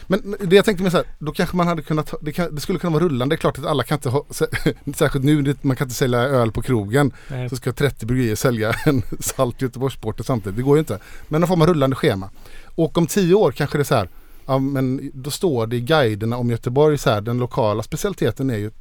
Men 0.07 0.35
det 0.39 0.55
jag 0.55 0.65
tänkte 0.65 0.83
med 0.83 0.91
så 0.91 0.97
här, 0.97 1.07
då 1.19 1.31
kanske 1.31 1.57
man 1.57 1.67
hade 1.67 1.81
kunnat, 1.81 2.13
det, 2.21 2.31
kan, 2.31 2.55
det 2.55 2.61
skulle 2.61 2.79
kunna 2.79 2.93
vara 2.93 3.03
rullande. 3.03 3.35
Det 3.35 3.37
är 3.37 3.41
klart 3.41 3.57
att 3.59 3.65
alla 3.65 3.83
kan 3.83 3.95
inte 3.97 4.09
ha, 4.09 4.25
sä- 4.29 4.93
särskilt 4.95 5.25
nu, 5.25 5.55
man 5.61 5.75
kan 5.75 5.85
inte 5.85 5.95
sälja 5.95 6.19
öl 6.19 6.51
på 6.51 6.61
krogen. 6.61 7.11
Nej. 7.27 7.49
Så 7.49 7.55
ska 7.55 7.71
30 7.73 8.05
bryggerier 8.05 8.35
sälja 8.35 8.73
en 8.85 9.01
salt 9.19 9.61
Göteborgsporter 9.61 10.23
samtidigt. 10.23 10.57
Det 10.57 10.63
går 10.63 10.75
ju 10.75 10.79
inte. 10.79 10.99
Men 11.27 11.41
någon 11.41 11.47
form 11.47 11.61
av 11.61 11.67
rullande 11.67 11.95
schema. 11.95 12.29
Och 12.75 12.97
om 12.97 13.07
10 13.07 13.33
år 13.35 13.51
kanske 13.51 13.77
det 13.77 13.81
är 13.81 13.83
så 13.83 13.95
här, 13.95 14.09
ja 14.45 14.59
men 14.59 15.11
då 15.13 15.31
står 15.31 15.67
det 15.67 15.75
i 15.75 15.81
guiderna 15.81 16.37
om 16.37 16.49
Göteborg 16.49 16.97
så 16.97 17.09
här, 17.09 17.21
den 17.21 17.37
lokala 17.37 17.83
specialiteten 17.83 18.49
är 18.49 18.57
ju, 18.57 18.71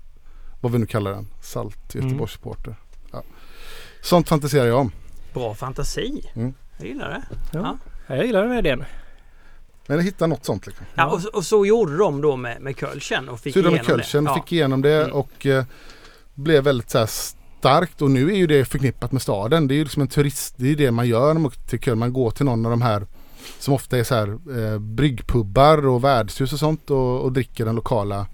vad 0.60 0.72
vi 0.72 0.78
nu 0.78 0.86
kallar 0.86 1.10
den, 1.10 1.28
salt 1.42 1.94
Mm. 1.94 2.06
Göteborgsporter. 2.06 2.70
Ja. 2.70 2.81
Sånt 4.02 4.28
fantiserar 4.28 4.66
jag 4.66 4.78
om. 4.80 4.92
Bra 5.34 5.54
fantasi. 5.54 6.30
Mm. 6.34 6.54
Jag 6.78 6.88
gillar 6.88 7.08
det. 7.10 7.22
Ja. 7.52 7.76
Ja, 8.06 8.16
jag 8.16 8.26
gillar 8.26 8.46
den 8.46 8.58
idén. 8.58 8.84
Men 9.86 9.96
jag 9.96 10.04
hittar 10.04 10.26
något 10.26 10.44
sånt 10.44 10.66
liksom. 10.66 10.86
Ja, 10.94 11.06
och, 11.10 11.20
så- 11.20 11.28
och 11.28 11.44
så 11.44 11.66
gjorde 11.66 11.96
de 11.96 12.20
då 12.20 12.36
med, 12.36 12.60
med 12.62 12.76
Kölchen 12.76 13.28
och 13.28 13.40
fick 13.40 13.54
Så 13.54 13.58
de 13.60 13.64
med 13.64 13.72
igenom 13.72 13.86
Kölchen, 13.86 14.24
det. 14.24 14.30
Ja. 14.30 14.34
fick 14.34 14.52
igenom 14.52 14.82
det 14.82 14.94
Mm. 15.02 15.12
och 15.12 15.46
eh, 15.46 15.64
blev 16.34 16.64
väldigt 16.64 16.90
så 16.90 16.98
här 16.98 17.06
starkt 17.06 18.02
och 18.02 18.10
nu 18.10 18.30
är 18.32 18.36
ju 18.36 18.46
det 18.46 18.64
förknippat 18.64 19.12
med 19.12 19.22
staden. 19.22 19.68
Det 19.68 19.74
är 19.74 19.76
ju 19.76 19.82
liksom 19.84 20.02
en 20.02 20.08
turist, 20.08 20.54
det 20.56 20.68
är 20.68 20.76
det 20.76 20.90
man 20.90 21.06
gör 21.08 21.26
när 21.26 21.34
man 21.34 21.46
åker 21.46 21.60
till 21.60 21.80
Köln. 21.80 21.98
Man 21.98 22.12
går 22.12 22.30
till 22.30 22.44
någon 22.46 22.64
av 22.66 22.70
de 22.70 22.82
här 22.82 23.06
som 23.58 23.74
ofta 23.74 23.98
är 23.98 24.04
så 24.04 24.14
här 24.14 24.28
eh, 24.72 24.78
bryggpubbar 24.78 25.86
och 25.86 26.04
värdshus 26.04 26.52
och 26.52 26.58
sånt 26.58 26.90
och, 26.90 27.20
och 27.20 27.32
dricker 27.32 27.64
den 27.64 27.74
lokala 27.74 28.26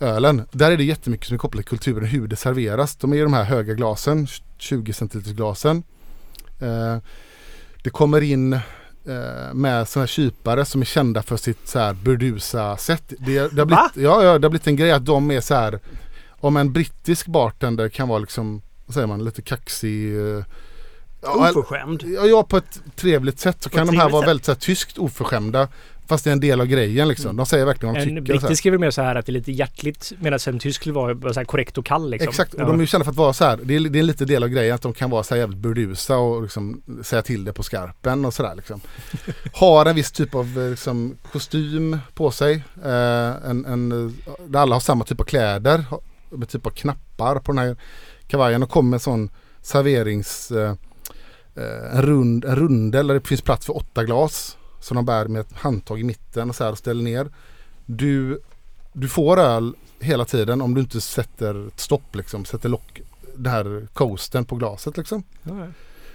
ölen. 0.00 0.42
Där 0.52 0.70
är 0.70 0.76
det 0.76 0.84
jättemycket 0.84 1.26
som 1.26 1.34
är 1.34 1.38
kopplat 1.38 1.64
till 1.64 1.68
kulturen, 1.78 2.04
hur 2.08 2.26
det 2.28 2.36
serveras. 2.36 2.96
De 2.96 3.12
är 3.12 3.16
ju 3.16 3.22
de 3.22 3.32
här 3.32 3.44
höga 3.44 3.74
glasen, 3.74 4.26
20 4.58 4.92
centiliters 4.92 5.32
glasen. 5.32 5.82
Eh, 6.60 6.96
det 7.82 7.90
kommer 7.90 8.20
in 8.20 8.52
eh, 8.52 8.60
med 9.54 9.88
sådana 9.88 10.02
här 10.02 10.06
kypare 10.06 10.64
som 10.64 10.80
är 10.80 10.84
kända 10.84 11.22
för 11.22 11.36
sitt 11.36 11.68
så 11.68 11.78
här 11.78 11.92
burdusa 11.94 12.76
sätt. 12.76 13.12
Det, 13.18 13.32
det, 13.54 13.60
har 13.60 13.66
blivit, 13.66 13.90
ja, 13.94 14.24
ja, 14.24 14.38
det 14.38 14.44
har 14.46 14.50
blivit 14.50 14.66
en 14.66 14.76
grej 14.76 14.92
att 14.92 15.04
de 15.04 15.30
är 15.30 15.40
så 15.40 15.54
här 15.54 15.80
om 16.40 16.56
en 16.56 16.72
brittisk 16.72 17.26
bartender 17.26 17.88
kan 17.88 18.08
vara 18.08 18.18
liksom, 18.18 18.62
vad 18.86 18.94
säger 18.94 19.06
man, 19.06 19.24
lite 19.24 19.42
kaxig. 19.42 20.16
eh, 20.16 20.44
ja, 21.22 21.50
Oförskämd. 21.50 22.02
Ja, 22.06 22.26
ja, 22.26 22.42
på 22.42 22.56
ett 22.56 22.80
trevligt 22.96 23.38
sätt 23.40 23.62
så 23.62 23.70
På 23.70 23.76
kan 23.76 23.86
de 23.86 23.96
här 23.98 24.10
vara 24.10 24.22
sätt. 24.22 24.28
väldigt 24.28 24.46
så 24.46 24.52
här, 24.52 24.58
tyskt 24.58 24.98
oförskämda. 24.98 25.68
Fast 26.08 26.24
det 26.24 26.30
är 26.30 26.32
en 26.32 26.40
del 26.40 26.60
av 26.60 26.66
grejen 26.66 27.08
liksom. 27.08 27.36
De 27.36 27.46
säger 27.46 27.64
verkligen 27.64 27.94
vad 27.94 28.02
de 28.02 28.10
En 28.10 28.16
tycker. 28.16 28.32
här. 28.32 28.40
brittisk 28.40 28.66
är 28.66 28.70
väl 28.70 28.80
mer 28.80 28.90
så 28.90 29.02
här 29.02 29.14
att 29.14 29.26
det 29.26 29.30
är 29.30 29.34
lite 29.34 29.52
hjärtligt 29.52 30.12
medan 30.18 30.38
en 30.46 30.58
tysk 30.58 30.80
skulle 30.80 30.94
vara 30.94 31.34
så 31.34 31.44
korrekt 31.44 31.78
och 31.78 31.86
kall 31.86 32.10
liksom. 32.10 32.28
Exakt, 32.28 32.54
och 32.54 32.60
ja. 32.60 32.64
de 32.64 32.74
är 32.74 32.80
ju 32.80 32.86
kända 32.86 33.04
för 33.04 33.10
att 33.10 33.16
vara 33.16 33.32
så 33.32 33.44
här. 33.44 33.58
Det 33.62 33.76
är, 33.76 33.80
det 33.80 33.98
är 33.98 34.00
en 34.00 34.06
liten 34.06 34.26
del 34.26 34.42
av 34.42 34.48
grejen 34.48 34.74
att 34.74 34.82
de 34.82 34.92
kan 34.92 35.10
vara 35.10 35.22
så 35.22 35.34
här 35.34 35.40
jävligt 35.40 35.58
burdusa 35.58 36.16
och 36.16 36.42
liksom 36.42 36.82
säga 37.02 37.22
till 37.22 37.44
det 37.44 37.52
på 37.52 37.62
skarpen 37.62 38.24
och 38.24 38.34
sådär 38.34 38.54
liksom. 38.54 38.80
Har 39.52 39.86
en 39.86 39.96
viss 39.96 40.12
typ 40.12 40.34
av 40.34 40.58
eh, 40.58 40.70
liksom, 40.70 41.16
kostym 41.32 41.98
på 42.14 42.30
sig. 42.30 42.64
Eh, 42.84 43.50
en, 43.50 43.64
en, 43.64 44.16
där 44.46 44.60
alla 44.60 44.74
har 44.74 44.80
samma 44.80 45.04
typ 45.04 45.20
av 45.20 45.24
kläder. 45.24 45.84
Med 46.30 46.48
typ 46.48 46.66
av 46.66 46.70
knappar 46.70 47.38
på 47.38 47.52
den 47.52 47.58
här 47.58 47.76
kavajen 48.26 48.62
och 48.62 48.70
kommer 48.70 48.96
en 48.96 49.00
sån 49.00 49.30
serverings... 49.62 50.50
Eh, 50.50 50.74
eh, 51.56 51.96
en, 51.96 52.02
rund, 52.02 52.44
en 52.44 52.56
rundel 52.56 53.06
där 53.06 53.14
det 53.14 53.28
finns 53.28 53.42
plats 53.42 53.66
för 53.66 53.76
åtta 53.76 54.04
glas. 54.04 54.57
Som 54.80 54.94
de 54.94 55.04
bär 55.04 55.28
med 55.28 55.40
ett 55.40 55.52
handtag 55.52 56.00
i 56.00 56.04
mitten 56.04 56.48
och 56.48 56.56
så 56.56 56.64
här 56.64 56.72
och 56.72 56.78
ställer 56.78 57.02
ner. 57.02 57.30
Du, 57.86 58.40
du 58.92 59.08
får 59.08 59.38
öl 59.38 59.74
hela 60.00 60.24
tiden 60.24 60.60
om 60.60 60.74
du 60.74 60.80
inte 60.80 61.00
sätter 61.00 61.66
ett 61.66 61.80
stopp 61.80 62.14
liksom. 62.14 62.44
Sätter 62.44 62.68
lock, 62.68 63.00
den 63.36 63.52
här 63.52 63.86
coasten 63.92 64.44
på 64.44 64.56
glaset 64.56 64.96
liksom. 64.96 65.22
Ja. 65.42 65.66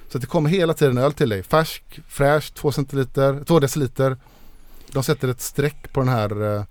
Så 0.10 0.18
det 0.18 0.28
kommer 0.28 0.50
hela 0.50 0.74
tiden 0.74 0.98
öl 0.98 1.14
till 1.14 1.30
dig. 1.30 1.44
Färsk, 1.44 2.00
fräsch, 2.08 2.54
2 2.54 2.72
centiliter, 2.72 3.44
2 3.44 3.60
deciliter. 3.60 4.18
De 4.92 5.04
sätter 5.04 5.28
ett 5.28 5.42
streck 5.42 5.94
på 5.94 6.00
den 6.00 6.10
här, 6.10 6.56
eh, 6.58 6.64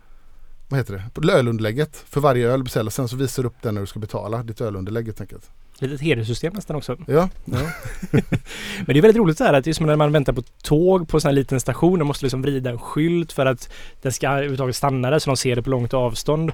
vad 0.68 0.80
heter 0.80 0.94
det, 0.94 1.20
på 1.20 1.30
ölunderlägget 1.30 1.96
för 1.96 2.20
varje 2.20 2.48
öl 2.48 2.60
du 2.60 2.64
beställer. 2.64 2.90
Sen 2.90 3.08
så 3.08 3.16
visar 3.16 3.42
du 3.42 3.46
upp 3.46 3.62
den 3.62 3.74
när 3.74 3.80
du 3.80 3.86
ska 3.86 3.98
betala 3.98 4.42
ditt 4.42 4.60
ölunderlägg 4.60 5.06
helt 5.06 5.20
enkelt. 5.20 5.50
Litet 5.78 6.00
hederssystem 6.00 6.52
nästan 6.54 6.76
också. 6.76 6.96
Ja, 7.06 7.28
ja. 7.44 7.58
Men 8.78 8.86
det 8.86 8.98
är 8.98 9.02
väldigt 9.02 9.16
roligt 9.16 9.38
så 9.38 9.44
här 9.44 9.52
att 9.52 9.64
det 9.64 9.70
är 9.70 9.74
som 9.74 9.86
när 9.86 9.96
man 9.96 10.12
väntar 10.12 10.32
på 10.32 10.42
tåg 10.62 11.08
på 11.08 11.16
en 11.16 11.20
sån 11.20 11.28
här 11.28 11.34
liten 11.34 11.60
station. 11.60 11.98
De 11.98 12.04
måste 12.04 12.24
liksom 12.24 12.42
vrida 12.42 12.70
en 12.70 12.78
skylt 12.78 13.32
för 13.32 13.46
att 13.46 13.68
den 14.02 14.12
ska 14.12 14.28
överhuvudtaget 14.28 14.76
stanna 14.76 15.10
där 15.10 15.18
så 15.18 15.30
de 15.30 15.36
ser 15.36 15.56
det 15.56 15.62
på 15.62 15.70
långt 15.70 15.94
avstånd. 15.94 16.52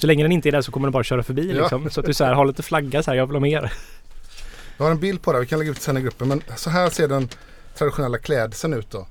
Så 0.00 0.06
länge 0.06 0.24
den 0.24 0.32
inte 0.32 0.48
är 0.48 0.52
där 0.52 0.62
så 0.62 0.72
kommer 0.72 0.86
den 0.86 0.92
bara 0.92 1.04
köra 1.04 1.22
förbi 1.22 1.52
Ja. 1.54 1.60
liksom. 1.60 1.90
Så 1.90 2.00
att 2.00 2.06
du 2.06 2.14
så 2.14 2.24
här 2.24 2.34
har 2.34 2.44
lite 2.46 2.62
flagga 2.62 3.02
så 3.02 3.10
här, 3.10 3.18
jag 3.18 3.26
vill 3.26 3.34
ha 3.36 3.40
mer. 3.40 3.72
Jag 4.76 4.84
har 4.84 4.90
en 4.90 5.00
bild 5.00 5.22
på 5.22 5.32
det, 5.32 5.40
vi 5.40 5.46
kan 5.46 5.58
lägga 5.58 5.70
ut 5.70 5.82
sen 5.82 5.96
i 5.96 6.00
gruppen. 6.00 6.28
Men 6.28 6.42
så 6.56 6.70
här 6.70 6.90
ser 6.90 7.08
den 7.08 7.28
traditionella 7.78 8.18
klädseln 8.18 8.74
ut 8.74 8.90
då. 8.90 9.06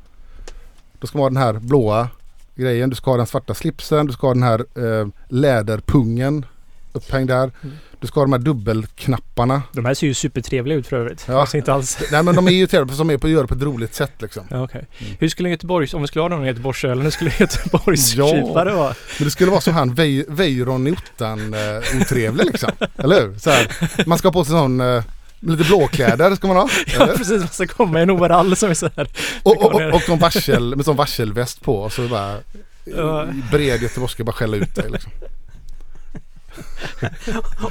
Då 1.00 1.08
ska 1.08 1.18
man 1.18 1.24
ha 1.24 1.30
den 1.30 1.38
här 1.38 1.54
blåa 1.68 2.10
grejen. 2.56 2.90
Du 2.90 2.96
ska 2.96 3.12
ha 3.12 3.18
den 3.18 3.28
svarta 3.28 3.54
slipsen, 3.54 4.08
du 4.08 4.14
ska 4.14 4.28
ha 4.28 4.34
den 4.34 4.44
här 4.44 4.60
eh, 4.76 5.08
läderpungen 5.30 6.46
upphängd 6.94 7.30
där. 7.30 7.52
Du 8.00 8.08
ska 8.08 8.20
ha 8.20 8.26
de 8.26 8.32
här 8.34 8.40
dubbelknapparna. 8.40 9.62
De 9.74 9.86
här 9.86 9.94
ser 9.94 10.08
ju 10.08 10.14
supertrevliga 10.14 10.78
ut 10.78 10.88
för 10.88 10.96
övrigt. 10.96 11.26
Ja. 11.28 11.40
Alltså 11.42 11.58
inte 11.58 11.74
alls. 11.74 11.98
Nej 12.12 12.24
men 12.24 12.36
de 12.36 12.48
är 12.48 12.52
ju 12.52 12.68
trevliga 12.68 12.98
de 12.98 13.10
är 13.10 13.18
på 13.18 13.28
att 13.28 13.34
göra 13.34 13.48
på 13.48 13.54
ett 13.54 13.62
roligt 13.62 13.96
sätt 13.96 14.12
liksom. 14.20 14.44
Ja, 14.50 14.64
okej. 14.64 14.88
Mm. 15.00 15.14
Hur 15.20 15.30
skulle 15.30 15.50
Göteborgs, 15.50 15.94
om 15.94 16.02
vi 16.02 16.08
skulle 16.08 16.22
ha 16.24 16.30
någon 16.30 16.46
Göteborgsöl, 16.46 17.02
hur 17.02 17.10
skulle 17.10 17.32
Göteborgs 17.40 18.16
Ja. 18.16 18.46
vara? 18.54 18.96
Men 19.20 19.26
det 19.26 19.32
skulle 19.32 19.52
vara 19.52 19.62
som 19.62 19.74
han 19.74 19.94
Weiron 20.28 20.88
i 20.88 20.92
ottan 20.92 21.54
eh, 21.54 22.02
otrevlig 22.02 22.46
liksom. 22.46 22.72
Eller 22.98 23.22
hur? 23.22 23.40
Så 23.40 23.50
här, 23.50 23.68
man 24.06 24.18
ska 24.18 24.28
ha 24.28 24.34
på 24.34 24.46
sig 24.46 24.52
sån 24.52 24.82
eh, 24.82 25.04
lite 25.40 25.64
blåkläder 25.64 26.36
ska 26.36 26.48
man 26.48 26.58
ha. 26.58 26.70
Ja 26.98 27.04
eller? 27.04 27.18
precis, 27.18 27.40
man 27.40 27.48
ska 27.48 27.68
komma 27.68 28.00
i 28.00 28.04
en 28.04 28.10
overall 28.10 28.56
som 28.56 28.70
är 28.70 28.74
så 28.74 28.90
här. 28.96 29.08
Och, 29.44 29.58
och, 29.66 29.76
och, 29.76 29.82
och 29.94 30.10
någon 30.10 30.20
varsel, 30.20 30.76
med 30.76 30.86
sån 30.86 30.96
varselväst 30.96 31.62
på 31.62 31.82
och 31.82 31.94
så 31.94 32.08
bara 32.08 32.38
i 32.86 33.42
bred 33.52 33.82
göteborgska 33.82 34.24
bara 34.24 34.32
skälla 34.32 34.58
ut 34.58 34.76
dig 34.76 34.90
liksom. 34.90 35.12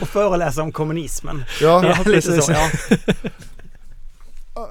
Och 0.01 0.09
föreläsa 0.09 0.63
om 0.63 0.73
kommunismen. 0.73 1.45
Ja, 1.61 1.85
Ja, 1.87 1.99
precis. 2.05 2.45
så, 2.47 2.53
ja. 2.53 2.71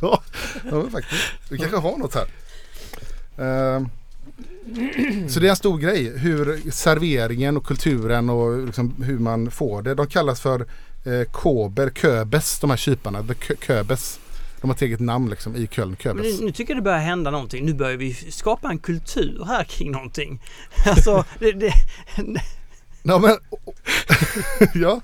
ja, 0.00 0.22
ja 0.70 0.84
faktiskt. 0.92 1.22
Vi 1.48 1.58
kanske 1.58 1.76
har 1.78 1.98
något 1.98 2.14
här. 2.14 2.26
Ehm, 3.38 3.88
så 5.28 5.40
det 5.40 5.46
är 5.46 5.50
en 5.50 5.56
stor 5.56 5.78
grej 5.78 6.18
hur 6.18 6.70
serveringen 6.70 7.56
och 7.56 7.66
kulturen 7.66 8.30
och 8.30 8.66
liksom 8.66 9.02
hur 9.02 9.18
man 9.18 9.50
får 9.50 9.82
det. 9.82 9.94
De 9.94 10.06
kallas 10.06 10.40
för 10.40 10.60
eh, 11.04 11.24
Kober, 11.32 11.90
Köbes, 11.90 12.58
de 12.60 12.70
här 12.70 12.76
kyparna. 12.76 13.22
The 13.22 13.34
Kö- 13.34 13.54
Köbes. 13.66 14.20
De 14.60 14.70
har 14.70 14.74
ett 14.74 14.82
eget 14.82 15.00
namn 15.00 15.30
liksom 15.30 15.56
i 15.56 15.66
Köln, 15.66 15.96
Köbes. 15.96 16.40
nu, 16.40 16.46
nu 16.46 16.52
tycker 16.52 16.72
jag 16.74 16.78
det 16.78 16.84
börjar 16.84 16.98
hända 16.98 17.30
någonting. 17.30 17.64
Nu 17.66 17.74
börjar 17.74 17.96
vi 17.96 18.14
skapa 18.14 18.68
en 18.70 18.78
kultur 18.78 19.44
här 19.46 19.64
kring 19.64 19.90
någonting. 19.90 20.42
Alltså, 20.86 21.24
det, 21.38 21.52
det, 21.52 21.72
Ja, 23.06 23.18
men, 23.18 23.36
ja. 24.82 25.00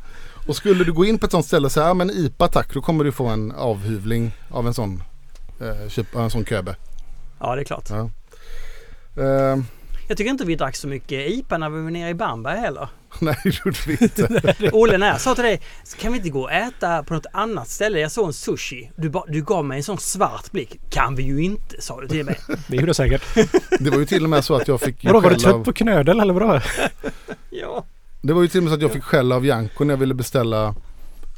Och 0.46 0.56
skulle 0.56 0.84
du 0.84 0.92
gå 0.92 1.04
in 1.04 1.18
på 1.18 1.26
ett 1.26 1.32
sånt 1.32 1.46
ställe 1.46 1.66
och 1.66 1.72
säga 1.72 1.86
ja, 1.86 1.94
men 1.94 2.10
IPA 2.10 2.48
tack, 2.48 2.74
då 2.74 2.80
kommer 2.80 3.04
du 3.04 3.12
få 3.12 3.26
en 3.26 3.52
avhyvling 3.52 4.32
av 4.50 4.66
en 4.66 4.74
sån, 4.74 5.02
eh, 5.60 5.88
kyp, 5.88 6.16
av 6.16 6.22
en 6.22 6.30
sån 6.30 6.44
Köbe. 6.44 6.76
ja, 7.40 7.54
det 7.54 7.62
är 7.62 7.64
klart. 7.64 7.90
Ja. 7.90 8.10
Ehm, 9.22 9.64
Jag 10.08 10.16
tycker 10.16 10.30
inte 10.30 10.44
vi 10.44 10.54
drack 10.56 10.76
så 10.76 10.88
mycket 10.88 11.30
IPA 11.30 11.58
när 11.58 11.70
vi 11.70 11.82
var 11.82 11.90
nere 11.90 12.08
i 12.10 12.14
Bamberg 12.14 12.58
heller. 12.58 12.88
nej, 13.20 13.36
det 13.44 13.58
gjorde 13.64 13.78
vi 13.86 13.96
inte. 14.00 14.54
Olle, 14.72 14.98
när 14.98 15.06
jag 15.06 15.20
sa 15.20 15.34
till 15.34 15.44
dig, 15.44 15.60
kan 15.98 16.12
vi 16.12 16.18
inte 16.18 16.30
gå 16.30 16.40
och 16.42 16.52
äta 16.52 17.02
på 17.02 17.14
något 17.14 17.26
annat 17.32 17.68
ställe? 17.68 18.00
Jag 18.00 18.12
såg 18.12 18.26
en 18.26 18.32
sushi. 18.32 18.90
Du, 18.96 19.08
ba, 19.10 19.24
du 19.28 19.42
gav 19.42 19.64
mig 19.64 19.76
en 19.76 19.84
sån 19.84 19.98
svart 19.98 20.50
blick. 20.52 20.80
Kan 20.90 21.14
vi 21.16 21.22
ju 21.22 21.42
inte, 21.42 21.82
sa 21.82 22.00
du 22.00 22.08
till 22.08 22.24
mig. 22.24 22.38
Det 22.68 22.76
gjorde 22.76 22.88
jag 22.88 22.96
säkert. 22.96 23.22
Det 23.78 23.90
var 23.90 23.98
ju 23.98 24.06
till 24.06 24.24
och 24.24 24.30
med 24.30 24.44
så 24.44 24.54
att 24.54 24.68
jag 24.68 24.80
fick 24.80 25.04
Vadå, 25.04 25.20
var 25.20 25.30
du 25.30 25.36
trött 25.36 25.54
av, 25.54 25.64
på 25.64 25.72
knödel 25.72 26.20
eller 26.20 26.34
vadå? 26.34 26.60
Ja. 27.50 27.84
Det 28.22 28.32
var 28.32 28.42
ju 28.42 28.48
till 28.48 28.58
och 28.58 28.64
med 28.64 28.70
så 28.70 28.74
att 28.74 28.82
jag 28.82 28.92
fick 28.92 29.02
skäll 29.04 29.32
av 29.32 29.46
Janko 29.46 29.84
när 29.84 29.92
jag 29.94 29.98
ville 29.98 30.14
beställa 30.14 30.74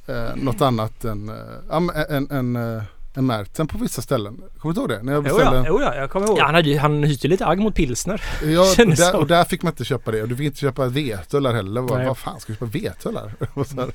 eh, 0.06 0.36
något 0.36 0.60
annat 0.60 1.04
än, 1.04 1.28
eh, 1.28 1.80
men 1.80 1.90
en, 2.10 2.30
en, 2.30 2.76
eh, 2.76 2.82
en 3.14 3.26
Märten 3.26 3.66
på 3.66 3.78
vissa 3.78 4.02
ställen. 4.02 4.40
Kommer 4.58 4.74
du 4.74 4.80
ihåg 4.80 4.88
det? 4.88 5.02
När 5.02 5.12
jag 5.12 5.26
Jo, 5.28 5.34
beställde, 5.34 5.58
ja, 5.58 5.64
jo, 5.68 5.80
ja, 5.80 5.94
jag 5.94 6.10
kommer 6.10 6.26
ihåg. 6.26 6.38
Ja, 6.38 6.44
han, 6.44 6.54
hade, 6.54 6.68
ju- 6.68 6.78
han 6.78 7.02
hyste 7.04 7.28
lite 7.28 7.46
agg 7.46 7.58
mot 7.58 7.74
pilsner. 7.74 8.22
Ja, 8.44 8.60
och, 8.80 8.96
där, 8.96 9.16
och 9.16 9.26
där 9.26 9.44
fick 9.44 9.62
man 9.62 9.72
inte 9.72 9.84
köpa 9.84 10.10
det. 10.10 10.22
Och 10.22 10.28
du 10.28 10.36
fick 10.36 10.46
inte 10.46 10.58
köpa 10.58 10.86
vetöl 10.86 11.42
där 11.42 11.52
heller. 11.54 11.80
Vad, 11.80 12.04
vad 12.04 12.18
fan 12.18 12.40
ska 12.40 12.52
du 12.52 12.56
köpa 12.56 12.66
vetöl 12.66 13.16
här? 13.16 13.32
Det 13.38 13.46
var 13.54 13.64
så 13.64 13.76
här 13.80 13.90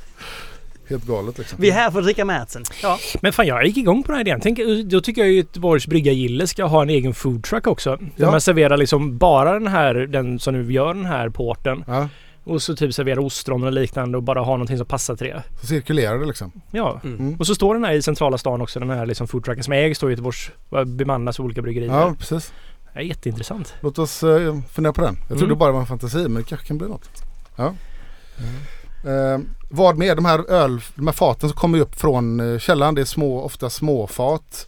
Helt 0.90 1.04
galet 1.06 1.38
liksom. 1.38 1.58
Vi 1.62 1.70
är 1.70 1.74
här 1.74 1.92
för 1.92 2.00
att 2.00 2.06
dricka 2.06 2.26
Märtsen. 2.26 2.64
Ja. 2.84 3.00
Men 3.22 3.34
fan 3.34 3.48
jag 3.48 3.66
gick 3.66 3.78
igång 3.78 4.04
på 4.04 4.08
den 4.12 4.16
här 4.16 4.22
idén. 4.22 4.40
Tänk, 4.42 4.60
då 4.86 5.02
tycker 5.02 5.22
jag 5.22 5.30
ju 5.32 5.38
Göteborgs 5.38 5.88
Brygga 5.88 6.12
Gille 6.12 6.48
ska 6.48 6.66
ha 6.66 6.82
en 6.82 6.90
egen 6.90 7.14
foodtruck 7.14 7.68
också. 7.68 7.96
Där 7.96 8.10
Ja. 8.16 8.32
man 8.32 8.42
serverar 8.42 8.78
liksom 8.78 9.18
bara 9.18 9.54
den 9.54 9.68
här, 9.68 9.94
den 9.94 10.40
som 10.40 10.54
nu 10.54 10.74
gör 10.74 10.94
den 10.94 11.06
här 11.06 11.30
porten. 11.30 11.84
Ja, 11.88 12.10
Och 12.48 12.62
så 12.62 12.76
typ 12.76 12.94
servera 12.94 13.22
ostron 13.22 13.64
och 13.64 13.72
liknande 13.72 14.18
och 14.18 14.24
bara 14.24 14.40
ha 14.40 14.52
någonting 14.52 14.78
som 14.78 14.86
passar 14.86 15.16
till 15.16 15.28
det. 15.28 15.44
så 15.62 15.68
cirkulerar 15.68 16.20
det 16.20 16.26
liksom. 16.26 16.52
Ja. 16.72 17.00
Mm. 17.04 17.20
Mm. 17.20 17.36
Och 17.40 17.48
så 17.48 17.56
står 17.56 17.74
den 17.74 17.84
här 17.84 17.94
i 17.94 18.02
centrala 18.02 18.38
stan 18.38 18.62
också, 18.62 18.80
den 18.80 18.90
här 18.90 19.06
liksom 19.06 19.28
foodtrucken 19.28 19.64
som 19.64 19.74
ägs 19.74 20.00
då 20.00 20.08
i 20.10 20.12
Göteborgs, 20.12 20.52
bemannas 20.86 21.40
av 21.40 21.46
olika 21.46 21.62
bryggerier. 21.62 21.92
Ja, 21.94 22.16
precis. 22.20 22.54
Det 22.94 23.00
är 23.00 23.04
jätteintressant. 23.04 23.74
Låt 23.82 24.00
oss 24.00 24.24
uh, 24.24 24.60
fundera 24.72 24.94
på 24.94 25.02
den. 25.02 25.16
Jag 25.20 25.28
trodde 25.28 25.46
Mm. 25.46 25.58
bara 25.58 25.68
det 25.70 25.74
var 25.74 25.80
en 25.80 25.88
fantasi 25.88 26.18
men 26.18 26.34
det 26.34 26.44
kanske 26.44 26.68
kan 26.68 26.78
bli 26.78 26.88
något. 26.88 27.10
Ja. 27.56 27.74
Eh, 29.06 29.40
vad 29.70 29.98
med 29.98 30.18
de 30.18 30.26
här 30.26 30.52
öl, 30.52 30.82
de 30.96 31.08
här 31.08 31.14
faten 31.14 31.50
som 31.50 31.58
kommer 31.58 31.80
upp 31.80 31.96
från 31.96 32.40
eh, 32.54 32.60
källaren. 32.60 32.96
Det 32.96 33.02
är 33.02 33.06
små, 33.06 33.42
ofta 33.42 33.70
små 33.70 34.08
fat 34.08 34.68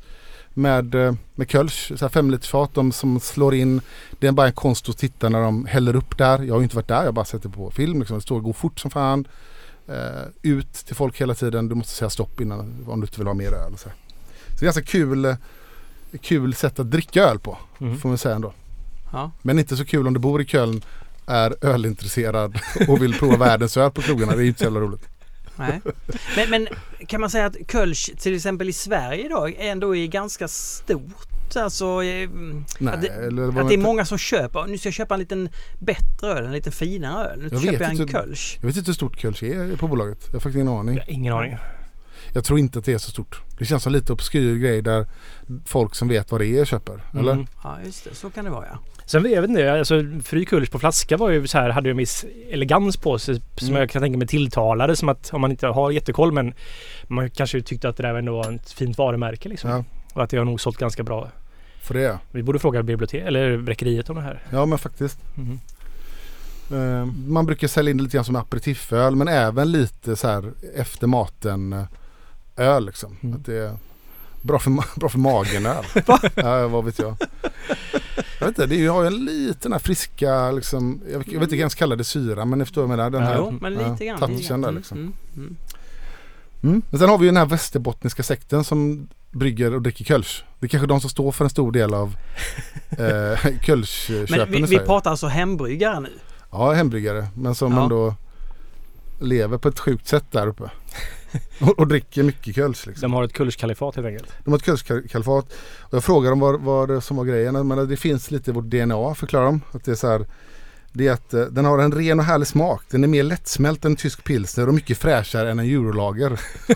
med, 0.59 0.95
eh, 0.95 1.13
med 1.35 1.49
kölsch. 1.49 1.91
Så 1.95 2.05
här 2.05 2.09
fem 2.09 2.31
liters 2.31 2.49
fat 2.49 2.73
de 2.73 2.91
som 2.91 3.19
slår 3.19 3.55
in. 3.55 3.81
Det 4.19 4.27
är 4.27 4.31
bara 4.31 4.47
en 4.47 4.53
konst 4.53 4.89
att 4.89 4.97
titta 4.97 5.29
när 5.29 5.41
de 5.41 5.65
häller 5.65 5.95
upp 5.95 6.17
där. 6.17 6.43
Jag 6.43 6.53
har 6.53 6.59
ju 6.59 6.63
inte 6.63 6.75
varit 6.75 6.87
där, 6.87 6.99
jag 6.99 7.05
har 7.05 7.11
bara 7.11 7.25
sett 7.25 7.43
det 7.43 7.49
på 7.49 7.71
film. 7.71 7.99
Liksom. 7.99 8.17
Det 8.17 8.21
står 8.21 8.39
går 8.39 8.53
fort 8.53 8.79
som 8.79 8.91
fan. 8.91 9.27
Eh, 9.87 10.27
ut 10.41 10.73
till 10.73 10.95
folk 10.95 11.21
hela 11.21 11.35
tiden. 11.35 11.69
Du 11.69 11.75
måste 11.75 11.93
säga 11.93 12.09
stopp 12.09 12.41
innan 12.41 12.85
om 12.87 12.99
du 12.99 13.05
inte 13.05 13.17
vill 13.17 13.27
ha 13.27 13.33
mer 13.33 13.53
öl. 13.53 13.71
Så, 13.71 13.77
så 13.77 13.89
det 14.49 14.61
är 14.61 14.65
ganska 14.65 14.81
kul, 14.81 15.25
eh, 15.25 15.35
kul 16.21 16.53
sätt 16.53 16.79
att 16.79 16.91
dricka 16.91 17.23
öl 17.23 17.39
på. 17.39 17.57
Mm. 17.79 17.97
Får 17.97 18.09
man 18.09 18.17
säga 18.17 18.35
ändå. 18.35 18.53
Ja. 19.11 19.31
Men 19.41 19.59
inte 19.59 19.77
så 19.77 19.85
kul 19.85 20.07
om 20.07 20.13
du 20.13 20.19
bor 20.19 20.41
i 20.41 20.45
Köln, 20.45 20.81
är 21.25 21.65
ölintresserad 21.65 22.59
och 22.87 23.01
vill 23.01 23.13
prova 23.13 23.37
världens 23.37 23.77
öl 23.77 23.91
på 23.91 24.01
krogarna. 24.01 24.35
Det 24.35 24.43
är 24.43 24.47
inte 24.47 24.59
så 24.59 24.65
jävla 24.65 24.79
roligt. 24.79 25.07
Nej. 25.59 25.81
Men, 26.35 26.49
men 26.49 26.67
kan 27.07 27.21
man 27.21 27.29
säga 27.29 27.45
att 27.45 27.55
Kölsch 27.71 28.09
till 28.17 28.35
exempel 28.35 28.69
i 28.69 28.73
Sverige 28.73 29.25
idag 29.25 29.55
ändå 29.59 29.95
är 29.95 30.07
ganska 30.07 30.47
stort? 30.47 31.55
Alltså 31.55 32.03
eh, 32.03 32.29
Nej, 32.79 32.93
att, 32.93 33.01
det, 33.01 33.07
att 33.09 33.35
det 33.35 33.41
är 33.43 33.61
inte- 33.61 33.77
många 33.77 34.05
som 34.05 34.17
köper. 34.17 34.67
Nu 34.67 34.77
ska 34.77 34.87
jag 34.87 34.93
köpa 34.93 35.13
en 35.13 35.19
liten 35.19 35.49
bättre 35.79 36.27
öl, 36.27 36.45
en 36.45 36.51
liten 36.51 36.71
finare 36.73 37.29
öl. 37.29 37.39
Nu 37.39 37.49
Jag 37.51 37.61
köper 37.63 37.81
jag 37.81 37.91
en 37.91 38.01
inte. 38.01 38.13
Kölsch. 38.13 38.57
Jag 38.61 38.67
vet 38.67 38.77
inte 38.77 38.89
hur 38.89 38.93
stort 38.93 39.17
Kölsch 39.21 39.43
är 39.43 39.75
på 39.77 39.87
bolaget. 39.87 40.19
Jag 40.25 40.33
har 40.33 40.39
faktiskt 40.39 40.55
ingen 40.55 40.67
aning. 40.67 40.95
Jag 40.95 41.03
har 41.03 41.11
ingen 41.11 41.33
aning. 41.33 41.57
Jag 42.33 42.43
tror 42.43 42.59
inte 42.59 42.79
att 42.79 42.85
det 42.85 42.93
är 42.93 42.97
så 42.97 43.11
stort. 43.11 43.41
Det 43.59 43.65
känns 43.65 43.83
som 43.83 43.91
lite 43.93 44.13
obskyr 44.13 44.55
grej 44.57 44.81
där 44.81 45.05
folk 45.65 45.95
som 45.95 46.07
vet 46.07 46.31
vad 46.31 46.41
det 46.41 46.47
är 46.47 46.65
köper. 46.65 47.03
Eller? 47.19 47.31
Mm. 47.31 47.47
Ja 47.63 47.77
just 47.85 48.03
det, 48.03 48.15
så 48.15 48.29
kan 48.29 48.45
det 48.45 48.51
vara 48.51 48.65
ja. 48.71 48.79
Sen 49.05 49.31
jag 49.31 49.41
vet 49.41 49.49
inte, 49.49 49.73
alltså 49.73 50.03
Fri 50.23 50.45
Kulsch 50.45 50.71
på 50.71 50.79
flaska 50.79 51.17
var 51.17 51.29
ju 51.29 51.47
så 51.47 51.57
här, 51.57 51.69
hade 51.69 51.89
ju 51.89 51.91
en 51.91 51.97
viss 51.97 52.25
elegans 52.51 52.97
på 52.97 53.19
sig 53.19 53.41
som 53.57 53.67
Mm. 53.67 53.79
jag 53.79 53.89
kan 53.89 54.01
tänka 54.01 54.17
mig 54.17 54.27
tilltalade 54.27 54.95
som 54.95 55.09
att 55.09 55.33
om 55.33 55.41
man 55.41 55.51
inte 55.51 55.67
har 55.67 55.91
jättekoll 55.91 56.31
men 56.31 56.53
man 57.07 57.29
kanske 57.29 57.61
tyckte 57.61 57.89
att 57.89 57.97
det 57.97 58.03
där 58.03 58.15
ändå 58.15 58.31
var 58.37 58.51
ett 58.53 58.71
fint 58.71 58.97
varumärke 58.97 59.49
liksom. 59.49 59.69
Ja, 59.69 59.83
Och 60.13 60.23
att 60.23 60.29
det 60.29 60.37
har 60.37 60.45
nog 60.45 60.61
sålt 60.61 60.77
ganska 60.77 61.03
bra. 61.03 61.29
för 61.81 61.93
det 61.93 62.17
Vi 62.31 62.43
borde 62.43 62.59
fråga 62.59 62.83
bibliotek 62.83 63.23
eller 63.25 63.57
bräckeriet 63.57 64.09
om 64.09 64.15
det 64.15 64.21
här. 64.21 64.43
Ja 64.51 64.65
men 64.65 64.77
faktiskt. 64.77 65.17
Eh, 66.71 67.05
man 67.27 67.45
brukar 67.45 67.67
sälja 67.67 67.91
in 67.91 67.97
det 67.97 68.03
lite 68.03 68.17
grann 68.17 68.25
som 68.25 68.35
aperitiföl 68.35 69.15
men 69.15 69.27
även 69.27 69.71
lite 69.71 70.15
så 70.15 70.27
här 70.27 70.51
efter 70.75 71.07
maten 71.07 71.73
eh, 71.73 71.83
öl 72.59 72.85
liksom. 72.85 73.17
Mm. 73.21 73.35
Att 73.35 73.45
det 73.45 73.55
är 73.57 73.77
bra 74.41 74.59
för, 74.59 74.71
bra 74.99 75.09
för 75.09 75.19
magen 75.19 75.65
öl. 75.65 75.85
ja, 76.35 76.67
vad 76.67 76.85
vet 76.85 76.99
jag. 76.99 77.15
Jag 78.39 78.47
vet 78.47 78.47
inte, 78.47 78.65
det 78.65 78.75
är 78.75 78.79
ju- 78.79 78.89
har 78.89 79.01
ju 79.01 79.07
en 79.07 79.25
liten 79.25 79.71
här 79.71 79.79
friska 79.79 80.51
liksom, 80.51 81.01
jag 81.11 81.17
vet, 81.19 81.27
jag 81.27 81.39
vet 81.39 81.47
inte 81.47 81.55
ens 81.61 81.75
kalla 81.75 81.95
det 81.95 82.03
syra 82.03 82.45
men 82.45 82.59
ni 82.59 82.65
förstår 82.65 82.81
vad 82.81 82.91
jag 82.91 82.97
menar. 82.97 83.09
Den 83.09 83.23
här, 83.23 83.35
Jo, 83.37 83.57
men 83.61 83.73
lite 83.73 84.05
ja, 84.05 84.17
grann. 84.17 84.29
lite 84.31 84.43
touchen 84.43 84.61
där 84.61 84.71
liksom. 84.71 84.97
Mm, 84.97 85.13
mm. 85.37 85.55
Mm. 86.63 86.81
Men 86.89 86.99
sen 86.99 87.09
har 87.09 87.17
vi 87.17 87.23
ju 87.25 87.29
den 87.29 87.37
här 87.37 87.45
västerbottniska 87.45 88.23
sekten 88.23 88.63
som 88.63 89.07
brygger 89.31 89.73
och 89.73 89.81
dricker 89.81 90.05
kölsch. 90.05 90.43
Det 90.59 90.65
är 90.65 90.69
kanske 90.69 90.87
de 90.87 91.01
som 91.01 91.09
står 91.09 91.31
för 91.31 91.43
en 91.45 91.49
stor 91.49 91.71
del 91.71 91.93
av 91.93 92.15
eh, 92.89 93.39
kölschköpen 93.61 94.37
Men 94.39 94.51
vi, 94.51 94.57
i 94.57 94.61
vi 94.61 94.67
Sverige. 94.67 94.85
pratar 94.85 95.11
alltså 95.11 95.27
hembryggare 95.27 95.99
nu. 95.99 96.09
Ja, 96.51 96.71
hembryggare. 96.73 97.27
Men 97.35 97.55
som 97.55 97.73
Ja. 97.73 97.83
ändå 97.83 98.15
lever 99.19 99.57
på 99.57 99.67
ett 99.67 99.79
sjukt 99.79 100.07
sätt 100.07 100.25
där 100.31 100.47
uppe. 100.47 100.69
och, 101.61 101.79
och 101.79 101.87
dricker 101.87 102.23
mycket 102.23 102.55
kölsch 102.55 102.87
liksom. 102.87 103.01
De 103.01 103.13
har 103.13 103.23
ett 103.23 103.33
Kulschkalifat 103.33 103.95
helt 103.95 104.07
enkelt. 104.07 104.33
De 104.43 104.51
har 104.51 104.57
ett 104.57 104.65
kölschkalifat. 104.65 105.53
Och 105.79 105.93
jag 105.93 106.03
frågar 106.03 106.29
dem 106.29 106.39
vad, 106.39 106.61
vad 106.61 106.89
det 106.89 107.01
som 107.01 107.17
var 107.17 107.25
grejen. 107.25 107.67
Men 107.67 107.89
det 107.89 107.97
finns 107.97 108.31
lite 108.31 108.51
i 108.51 108.53
vårt 108.53 108.65
DNA 108.65 109.15
förklarar 109.15 109.45
de. 109.45 109.61
Att 109.71 109.83
det 109.83 109.91
är 109.91 109.95
så 109.95 110.07
här. 110.07 110.25
Det 110.93 111.07
är 111.07 111.11
att 111.11 111.33
eh, 111.33 111.41
den 111.41 111.65
har 111.65 111.79
en 111.79 111.91
ren 111.91 112.19
och 112.19 112.25
härlig 112.25 112.47
smak. 112.47 112.81
Den 112.89 113.03
är 113.03 113.07
mer 113.07 113.23
lättsmält 113.23 113.85
än 113.85 113.95
tysk 113.95 114.23
pilsner 114.23 114.67
och 114.67 114.73
mycket 114.73 114.97
fräschare 114.97 115.51
än 115.51 115.59
en 115.59 115.65
eurolager. 115.65 116.39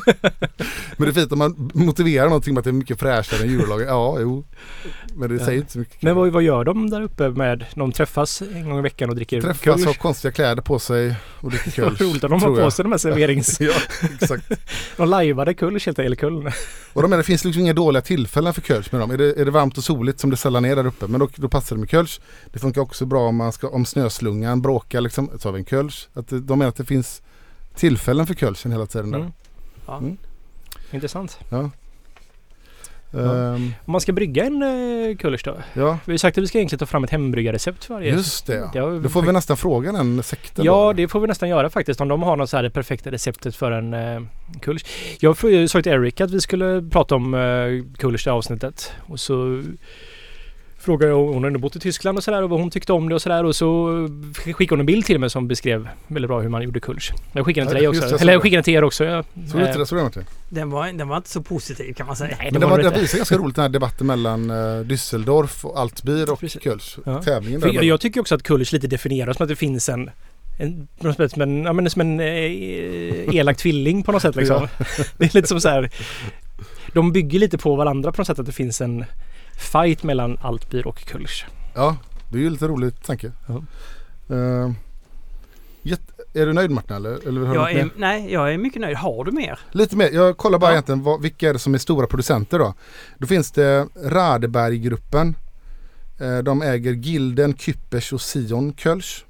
men 0.98 1.06
det 1.06 1.08
är 1.08 1.12
fint 1.12 1.32
om 1.32 1.40
man 1.40 1.72
motiverar 1.74 2.26
någonting 2.26 2.54
med 2.54 2.60
att 2.60 2.64
det 2.66 2.70
är 2.70 2.74
mycket 2.74 3.00
fräschare 3.00 3.44
än 3.44 3.50
eurolager. 3.50 3.86
Ja, 3.86 4.18
jo. 4.20 4.44
Men 5.16 5.30
det 5.30 5.36
Ja. 5.36 5.46
säger 5.46 5.60
inte 5.60 5.72
så 5.72 5.80
mycket. 5.80 6.02
Men 6.02 6.16
vad, 6.16 6.32
vad 6.32 6.44
gör 6.44 6.64
de 6.64 6.90
där 6.90 7.02
uppe 7.02 7.30
med? 7.30 7.66
De 7.76 7.92
träffas 7.92 8.42
en 8.42 8.70
gång 8.70 8.80
i 8.80 8.82
veckan 8.82 9.10
och 9.10 9.16
dricker 9.16 9.42
Träffas, 9.42 9.62
Kulsch? 9.62 9.86
har 9.86 9.94
konstiga 9.94 10.32
kläder 10.32 10.62
på 10.62 10.80
sig 10.80 11.16
och 11.40 11.52
dricker 11.52 11.66
Vad 11.82 11.98
kölsch. 11.98 12.02
roligt 12.02 12.24
att 12.24 12.30
de 12.30 12.42
har 12.42 12.62
på 12.62 12.72
sig 12.72 12.84
de 12.84 12.92
här 12.92 12.98
serverings... 13.00 13.58
ja, 13.62 13.74
exakt. 14.22 14.52
De 14.98 15.10
lajvade 15.10 15.54
Kulsch 15.54 15.86
helt 15.86 16.00
enkelt, 16.00 16.24
eller 16.24 16.42
Köln. 16.42 16.52
Och 16.94 17.02
de 17.02 17.08
menar, 17.10 17.18
det 17.18 17.24
finns 17.24 17.46
liksom 17.46 17.62
inga 17.62 17.74
dåliga 17.74 18.02
tillfällen 18.02 18.54
för 18.54 18.62
kölsch 18.62 18.88
med 18.92 19.02
dem. 19.02 19.12
Är 19.12 19.18
det, 19.18 19.42
är 19.42 19.46
det 19.46 19.52
varmt 19.52 19.78
och 19.78 19.84
soligt 19.84 20.20
som 20.20 20.30
det 20.30 20.38
sällan 20.38 20.66
är 20.66 20.76
där 20.76 20.86
uppe, 20.86 21.08
men 21.08 21.20
då, 21.20 21.30
då 21.36 21.50
passar 21.50 21.76
det 21.76 21.80
med 21.80 21.90
kölsch. 21.90 22.20
Det 22.54 22.60
funkar 22.60 22.82
också 22.82 23.06
bra 23.06 23.28
om, 23.28 23.36
man 23.36 23.52
ska, 23.52 23.68
om 23.68 23.86
snöslungan 24.04 24.62
bråkar 24.62 25.02
liksom, 25.02 25.30
så 25.40 25.48
har 25.48 25.54
vi 25.54 25.60
en 25.60 25.66
kölsch. 25.66 26.08
Att 26.14 26.28
det, 26.28 26.40
de 26.40 26.60
menar 26.60 26.70
att 26.70 26.76
det 26.76 26.86
finns 26.86 27.22
tillfällen 27.76 28.28
för 28.28 28.34
kölschen 28.34 28.72
hela 28.72 28.86
tiden 28.86 29.12
där. 29.12 29.20
Mm. 29.20 29.32
Ja. 29.88 29.98
Mm. 29.98 30.18
Intressant. 30.92 31.40
Ja. 31.50 31.70
Ehm, 33.14 33.74
Om 33.86 33.92
man 33.92 34.02
ska 34.02 34.12
brygga 34.12 34.46
en 34.46 34.64
uh, 34.64 35.18
Kullers 35.18 35.44
då? 35.44 35.58
ja, 35.74 35.98
Vi 36.06 36.14
har 36.14 36.18
sagt 36.18 36.38
att 36.38 36.44
vi 36.44 36.48
ska 36.48 36.58
egentligen 36.58 36.80
ta 36.80 36.86
fram 36.86 37.04
ett 37.04 37.10
hembryggarrecept 37.10 37.86
för 37.86 37.94
varje. 37.94 38.12
just 38.12 38.46
det. 38.46 38.70
Det 38.74 38.80
har 38.80 39.00
Då 39.00 39.10
får 39.10 39.22
vi 39.22 39.32
nästan 39.32 39.58
fråga 39.58 39.92
den 39.92 40.24
sekten. 40.24 40.66
Ja, 40.66 40.86
då. 40.86 40.94
det 40.94 41.08
får 41.08 41.20
vi 41.20 41.28
nästan 41.28 41.50
göra 41.50 41.70
faktiskt. 41.70 42.02
Om 42.02 42.08
de 42.08 42.24
har 42.24 42.36
något 42.36 42.50
så 42.50 42.58
här 42.58 42.64
det 42.64 42.70
perfekta 42.70 43.12
receptet 43.12 43.56
för 43.56 43.72
en 43.72 43.94
uh, 43.94 44.22
Kullers. 44.62 44.86
Jag 45.20 45.38
sa 45.70 45.82
till 45.82 45.92
Eric 45.92 46.22
att 46.22 46.32
vi 46.32 46.42
skulle 46.42 46.90
prata 46.92 47.16
om 47.16 47.34
uh, 47.34 47.84
Kullers 47.98 48.28
i 48.28 48.30
avsnittet. 48.30 48.92
Och 49.08 49.20
så 49.20 49.64
frågade 50.84 51.12
jag 51.12 51.20
om 51.22 51.34
hon 51.34 51.44
hade 51.44 51.58
bott 51.60 51.76
i 51.76 51.80
Tyskland 51.80 52.18
och 52.18 52.24
sådär 52.24 52.42
och 52.44 52.50
vad 52.50 52.60
hon 52.60 52.70
tyckte 52.72 52.94
om 52.94 53.10
det 53.10 53.16
och 53.16 53.22
sådär. 53.22 53.44
Och 53.44 53.56
så 53.56 53.90
skickade 54.46 54.70
hon 54.70 54.80
en 54.80 54.86
bild 54.86 55.06
till 55.06 55.20
mig 55.20 55.30
som 55.30 55.48
beskrev 55.48 55.90
väldigt 56.08 56.30
bra 56.30 56.40
hur 56.42 56.50
man 56.50 56.62
gjorde 56.62 56.80
Kullers. 56.80 57.12
Jag 57.34 57.46
skickade 57.46 57.66
den 57.66 57.74
till 57.74 57.82
dig 57.82 57.88
också. 57.88 58.16
det, 58.16 58.22
Eller 58.22 58.34
jag 58.34 58.42
skickade 58.42 58.58
den 58.58 58.64
till 58.64 58.74
er 58.74 58.84
också. 58.84 59.04
Såg 59.04 59.60
du 59.60 59.66
inte 59.66 59.74
Eh, 59.74 59.78
det? 59.78 59.86
Såg 59.86 60.12
du? 60.14 60.24
Den 60.50 60.70
var, 60.70 60.88
den 60.88 61.08
var 61.08 61.18
inte 61.18 61.30
så 61.30 61.42
positiv 61.42 61.94
kan 61.94 62.08
man 62.08 62.16
säga. 62.16 62.36
Nej, 62.40 62.50
Men 62.52 62.62
det, 62.62 62.68
var, 62.68 62.78
det 62.78 62.88
inte. 62.88 63.00
visar 63.00 63.18
ganska 63.18 63.38
roligt 63.38 63.56
den 63.56 63.64
här 63.64 63.70
debatten 63.70 64.08
mellan 64.08 64.52
uh, 64.52 64.86
Düsseldorf 64.86 65.66
och 65.66 65.80
Altbier 65.80 66.32
och 66.32 66.40
Precis. 66.40 66.64
Kölsch. 66.64 66.98
Ja. 67.06 67.22
Tävlingen 67.22 67.62
där. 67.62 67.74
jag, 67.74 67.84
jag 67.84 68.02
tycker 68.02 68.22
också 68.22 68.36
att 68.36 68.44
Kullers 68.44 68.72
lite 68.72 68.88
definieras 68.88 69.38
som 69.38 69.44
att 69.44 69.50
det 69.50 69.56
finns 69.56 69.90
en 69.90 70.10
en, 70.60 70.88
som 71.30 71.42
en, 71.42 71.64
ja, 71.64 71.74
men 71.74 71.90
som 71.90 72.02
en 72.02 72.20
eh, 72.20 73.36
elak 73.36 73.58
tvilling 73.58 74.04
på 74.04 74.12
något 74.12 74.22
sätt 74.22 74.36
liksom. 74.36 74.68
Det 75.18 75.26
är 75.26 75.36
lite 75.36 75.48
som 75.48 75.62
så 75.62 75.70
här. 75.70 75.90
De 76.94 77.12
bygger 77.12 77.40
lite 77.40 77.58
på 77.58 77.76
varandra 77.76 78.12
på 78.12 78.22
något 78.22 78.28
sätt 78.28 78.40
att 78.40 78.46
det 78.46 78.52
finns 78.52 78.82
en 78.82 79.06
fight 79.58 80.04
mellan 80.04 80.38
Altbier 80.42 80.88
och 80.88 81.06
Kullers. 81.06 81.46
ja, 81.76 81.98
det 82.30 82.38
är 82.38 82.42
ju 82.42 82.50
lite 82.50 82.68
roligt 82.68 83.06
tanke. 83.06 83.32
Eh, 84.30 84.72
jätte- 85.82 86.14
är 86.34 86.46
du 86.46 86.54
nöjd 86.54 86.72
Martin 86.72 86.96
eller? 86.96 87.28
eller 87.28 87.56
Jag 87.56 87.72
är, 87.72 87.90
nej, 87.98 88.34
jag 88.34 88.54
är 88.54 88.58
mycket 88.58 88.82
nöjd. 88.82 88.98
Har 88.98 89.26
du 89.26 89.32
mer? 89.32 89.60
Lite 89.72 89.96
mer. 89.96 90.10
Jag 90.12 90.38
kollar 90.38 90.60
bara 90.60 90.68
Ja. 90.70 90.74
egentligen 90.74 91.04
vad, 91.04 91.22
vilka 91.22 91.50
är 91.50 91.54
det 91.54 91.60
som 91.60 91.74
är 91.74 91.78
stora 91.78 92.08
producenter 92.08 92.60
då. 92.60 92.74
Då 93.18 93.28
finns 93.28 93.52
det 93.52 93.88
Radeberggruppen. 94.04 95.36
Eh, 96.20 96.38
de 96.38 96.62
äger 96.62 96.92
Gilden, 96.94 97.54
Küppers 97.56 98.14
och 98.14 98.22
Sion 98.22 98.74
Kölsch. 98.78 99.26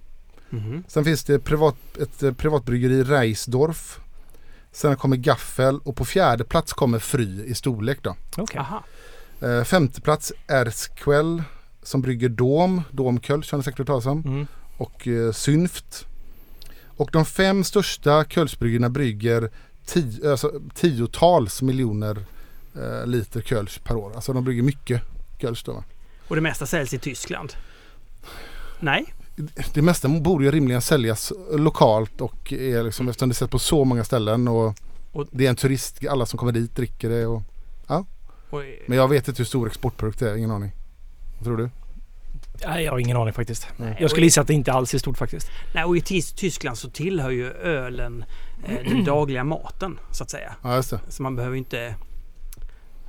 Mhm. 0.50 0.84
Sen 0.88 1.04
finns 1.06 1.24
det 1.24 1.40
privat, 1.40 1.76
ett 2.02 2.24
eh, 2.24 2.32
privatbryggeri 2.34 3.04
Reisdorf. 3.04 4.00
Sen 4.72 4.96
kommer 4.96 5.18
Gaffel 5.18 5.80
och 5.84 5.96
på 5.96 6.06
fjärde 6.06 6.44
plats 6.44 6.74
kommer 6.74 7.00
Fry 7.00 7.44
i 7.46 7.56
storlek 7.56 8.00
då. 8.02 8.16
Okej. 8.38 8.60
Aha. 8.60 8.84
Eh, 9.44 9.64
femte 9.64 10.02
plats 10.02 10.34
Ersquell 10.48 11.44
som 11.84 12.02
brygger 12.02 12.30
Dom, 12.30 12.82
Dom 12.92 13.20
Kölsch 13.20 13.52
har 13.52 13.58
ni 13.58 13.64
säkert 13.64 13.78
hört 13.78 13.88
talas 13.88 14.06
om. 14.06 14.22
Mm. 14.26 14.48
Och 14.78 15.08
eh, 15.08 15.32
Synft. 15.32 16.06
Och 16.98 17.10
de 17.14 17.26
fem 17.26 17.64
största 17.64 18.26
Kölschbryggerierna 18.26 18.90
brygger 18.90 19.50
tio, 19.86 20.32
alltså, 20.32 20.52
tiotals 20.74 21.62
miljoner 21.62 22.26
eh, 22.76 23.08
liter 23.08 23.42
Kölsch 23.42 23.84
per 23.84 23.96
år. 23.96 24.12
Alltså 24.16 24.34
de 24.34 24.44
brygger 24.44 24.64
mycket 24.64 25.02
Kölsch 25.42 25.64
då. 25.66 25.84
Och 26.28 26.36
det 26.36 26.42
mesta 26.42 26.66
säljs 26.66 26.94
i 26.94 27.00
Tyskland? 27.00 27.54
Nej? 28.80 29.14
Det 29.74 29.82
mesta 29.82 30.08
borde 30.08 30.46
ju 30.46 30.52
rimligen 30.52 30.82
säljas 30.82 31.34
lokalt 31.52 32.22
och 32.22 32.54
är 32.54 32.84
liksom, 32.84 33.10
eftersom 33.10 33.30
det 33.30 33.36
sätts 33.36 33.52
på 33.52 33.60
så 33.60 33.86
många 33.86 34.04
ställen 34.04 34.48
och, 34.48 34.76
Och- 35.12 35.28
det 35.32 35.46
är 35.46 35.50
en 35.50 35.56
turist, 35.56 36.06
alla 36.10 36.26
som 36.26 36.40
kommer 36.40 36.52
dit 36.52 36.76
dricker 36.76 37.10
det. 37.10 37.26
Och, 37.26 37.44
Och, 37.88 38.06
men 38.88 38.98
jag 38.98 39.08
vet 39.08 39.28
inte 39.28 39.38
hur 39.40 39.46
stor 39.46 39.68
exportprodukt 39.68 40.20
det 40.20 40.30
är, 40.32 40.36
ingen 40.36 40.52
aning. 40.52 40.72
Vad 41.38 41.44
tror 41.46 41.58
du? 41.58 41.70
Nej, 42.66 42.84
jag 42.84 42.92
har 42.92 43.00
ingen 43.00 43.18
aning 43.18 43.34
faktiskt. 43.34 43.68
Nej. 43.78 43.98
Jag 44.00 44.10
skulle 44.10 44.26
gissa 44.26 44.42
att 44.42 44.48
det 44.48 44.54
inte 44.54 44.74
alls 44.74 44.94
är 44.94 44.98
stort 44.98 45.18
faktiskt. 45.18 45.48
nej, 45.76 45.84
och 45.84 45.98
i 45.98 46.00
Tys- 46.00 46.36
Tyskland 46.36 46.78
så 46.78 46.90
tillhör 46.90 47.30
ju 47.30 47.52
ölen 47.52 48.26
eh, 48.68 48.90
den 48.90 49.04
dagliga 49.06 49.44
maten 49.44 50.00
så 50.12 50.24
att 50.24 50.30
säga. 50.30 50.56
Ja 50.64 50.76
just 50.76 50.90
det. 50.90 51.00
Så 51.10 51.24
man 51.24 51.36
behöver 51.36 51.56
ju 51.56 51.60
inte 51.60 51.96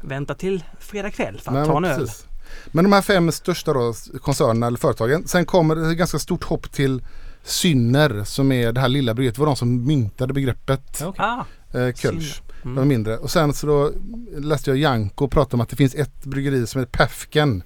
vänta 0.00 0.34
till 0.34 0.64
fredag 0.80 1.10
kväll 1.10 1.40
för 1.40 1.50
att 1.50 1.56
Nej, 1.56 1.66
ta 1.66 1.76
en 1.76 1.82
men 1.82 1.90
öl. 1.90 1.98
precis. 2.00 2.26
Men 2.66 2.84
de 2.84 2.92
här 2.92 3.02
fem 3.02 3.32
största 3.32 3.72
då, 3.72 3.94
koncernerna 4.22 4.66
eller 4.66 4.78
företagen. 4.78 5.26
Sen 5.28 5.46
kommer 5.46 5.76
det 5.76 5.90
ett 5.90 5.98
ganska 5.98 6.18
stort 6.18 6.44
hopp 6.44 6.72
till 6.72 7.02
Synner 7.42 8.24
som 8.24 8.52
är 8.52 8.72
det 8.72 8.80
här 8.80 8.88
lilla 8.88 9.14
bryggeriet. 9.14 9.34
Det 9.34 9.40
var 9.40 9.46
de 9.46 9.56
som 9.56 9.86
myntade 9.86 10.32
begreppet 10.32 11.02
okej. 11.04 11.24
Ah, 11.24 11.44
eh, 11.78 11.92
Kölsch. 11.94 12.42
Mm. 12.64 12.76
De 12.76 12.88
mindre. 12.88 13.18
Och 13.18 13.30
sen 13.30 13.52
så 13.52 13.66
då 13.66 13.92
läste 14.40 14.70
jag 14.70 14.78
Janko 14.78 15.28
prata 15.28 15.56
om 15.56 15.60
att 15.60 15.68
det 15.68 15.76
finns 15.76 15.94
ett 15.94 16.24
bryggeri 16.24 16.66
som 16.66 16.80
heter 16.80 16.98
Päfken. 16.98 17.62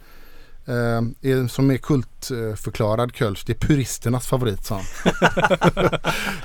Eh, 0.68 1.30
är, 1.30 1.48
som 1.48 1.70
är 1.70 1.76
kultförklarad 1.76 3.12
Kölsch. 3.14 3.42
Det 3.46 3.52
är 3.52 3.66
puristernas 3.68 4.26
favorit 4.26 4.64
sa 4.64 4.74
han. 4.74 4.84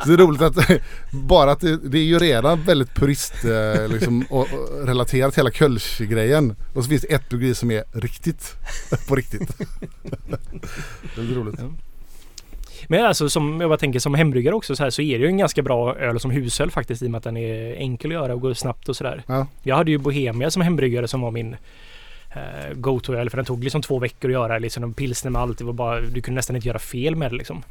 så 0.04 0.08
det 0.08 0.14
är 0.14 0.18
roligt 0.18 0.42
att 0.42 0.56
bara 1.12 1.52
att 1.52 1.60
det, 1.60 1.78
det 1.78 1.98
är 1.98 2.04
ju 2.04 2.20
redan 2.20 2.64
väldigt 2.64 2.96
purist 2.96 3.46
eh, 3.46 3.88
liksom, 3.88 4.26
och, 4.30 4.40
och 4.40 4.86
relaterat 4.86 5.38
hela 5.38 5.52
Kölsch-grejen. 5.52 6.56
Och 6.74 6.84
så 6.84 6.90
finns 6.90 7.02
det 7.02 7.14
ett 7.14 7.30
bryggeri 7.30 7.56
som 7.56 7.72
är 7.72 7.84
riktigt 7.92 8.56
på 9.08 9.16
riktigt. 9.16 9.58
det 11.16 11.22
är 11.22 11.36
roligt. 11.36 11.60
Men 12.88 13.06
alltså 13.06 13.30
som 13.30 13.62
jag 13.62 13.70
bara 13.70 13.78
tänker 13.78 14.00
som 14.00 14.16
hembryggare 14.16 14.56
också 14.56 14.76
så 14.76 14.84
här 14.84 14.90
så 14.90 15.02
är 15.02 15.18
det 15.20 15.24
ju 15.24 15.28
en 15.28 15.38
ganska 15.38 15.62
bra 15.62 15.96
öl 15.96 16.20
som 16.20 16.32
husöl 16.32 16.72
faktiskt 16.72 17.02
i 17.02 17.08
och 17.08 17.12
med 17.12 17.18
att 17.18 17.24
den 17.24 17.38
är 17.38 17.76
enkel 17.76 18.12
att 18.12 18.14
göra 18.14 18.34
och 18.34 18.42
går 18.42 18.54
snabbt 18.54 18.90
och 18.90 18.96
sådär. 18.96 19.24
Ja. 19.28 19.48
Jag 19.64 19.76
hade 19.76 19.92
ju 19.92 19.98
Bohemia 19.98 20.52
som 20.52 20.62
hembryggare 20.62 21.08
som 21.08 21.22
var 21.22 21.32
min 21.32 21.56
eh, 22.36 22.74
go-to-öl 22.76 23.30
för 23.30 23.38
den 23.38 23.46
tog 23.46 23.64
liksom 23.64 23.82
två 23.82 24.00
veckor 24.00 24.30
att 24.30 24.34
göra. 24.34 24.60
Liksom 24.60 24.84
en 24.84 24.94
pilsner 24.94 25.32
med 25.32 25.42
allt. 25.42 25.58
Det 25.58 25.64
var 25.64 25.74
bara, 25.74 26.02
du 26.02 26.22
kunde 26.22 26.36
nästan 26.36 26.56
inte 26.56 26.68
göra 26.68 26.80
fel 26.80 27.16
med 27.16 27.32
det 27.32 27.36
liksom. 27.38 27.64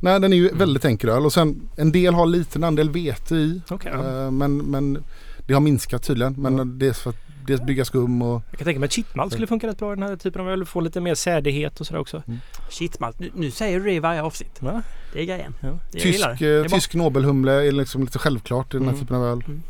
Nej 0.00 0.20
den 0.20 0.32
är 0.32 0.36
ju 0.36 0.48
väldigt 0.54 0.84
enkel 0.84 1.10
öl 1.10 1.24
och 1.26 1.32
sen 1.32 1.60
en 1.76 1.92
del 1.92 2.14
har 2.14 2.26
liten 2.26 2.64
andel 2.64 2.90
vete 2.90 3.34
i. 3.34 3.60
Okej. 3.70 3.92
Eh, 3.92 4.30
men, 4.30 4.56
men 4.58 5.04
det 5.46 5.54
har 5.54 5.60
minskat 5.60 6.02
tydligen. 6.02 6.34
Men 6.38 6.58
Ja. 6.58 6.64
det 6.64 6.86
är 6.86 6.92
för 6.92 7.10
att 7.10 7.16
dels 7.46 7.62
bygga 7.62 7.84
skum 7.84 8.22
och 8.22 8.42
Jag 8.50 8.58
kan 8.58 8.64
tänka 8.64 8.80
mig 8.80 8.86
att 8.86 8.92
chitmalt 8.92 9.32
skulle 9.32 9.46
funka 9.46 9.66
rätt 9.66 9.78
bra 9.78 9.92
i 9.92 9.96
den 9.96 10.08
här 10.08 10.16
typen 10.16 10.42
av 10.42 10.50
öl. 10.50 10.64
Få 10.64 10.80
lite 10.80 11.00
mer 11.00 11.14
sädighet 11.14 11.80
och 11.80 11.86
sådär 11.86 12.00
också. 12.00 12.22
Shitmalt. 12.70 13.18
Nu, 13.18 13.30
nu 13.34 13.50
säger 13.50 13.78
du 13.78 13.84
det 13.84 13.92
i 13.92 13.98
varje 13.98 14.22
avsnitt. 14.22 14.58
Ja. 14.60 14.82
Det 15.12 15.20
är 15.20 15.24
grejen. 15.24 15.54
Ja. 15.60 15.78
Det 15.92 16.00
tysk, 16.00 16.20
det. 16.24 16.36
Det 16.38 16.46
är 16.46 16.56
eh, 16.58 16.68
bra. 16.68 16.76
tysk 16.78 16.94
Nobelhumle 16.94 17.52
är 17.68 17.72
liksom 17.72 18.00
lite 18.04 18.18
självklart 18.18 18.74
i 18.74 18.76
den 18.76 18.82
här 18.86 18.92
Mm. 18.92 19.00
typen 19.00 19.16
av 19.16 19.24
öl. 19.24 19.42
Mm. 19.46 19.62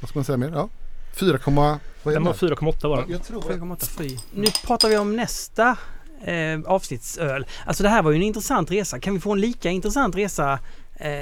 Vad 0.00 0.08
ska 0.08 0.18
man 0.18 0.24
säga 0.24 0.36
mer? 0.36 0.50
Ja. 0.54 0.68
4, 1.14 1.38
vad 1.46 1.56
är 2.06 2.12
Den 2.12 2.24
var 2.24 2.32
4,8 2.32 2.88
var 2.88 2.96
den. 2.96 3.10
Jag 3.10 3.24
tror 3.24 3.42
4,8 3.42 3.98
fy. 3.98 4.16
Nu 4.34 4.46
pratar 4.66 4.88
vi 4.88 4.96
om 4.96 5.16
nästa 5.16 5.76
eh, 6.24 6.60
avsnittsöl. 6.66 7.46
Alltså 7.66 7.82
det 7.82 7.88
här 7.88 8.02
var 8.02 8.10
ju 8.10 8.16
en 8.16 8.22
intressant 8.22 8.70
resa. 8.70 9.00
Kan 9.00 9.14
vi 9.14 9.20
få 9.20 9.32
en 9.32 9.40
lika 9.40 9.70
intressant 9.70 10.16
resa 10.16 10.58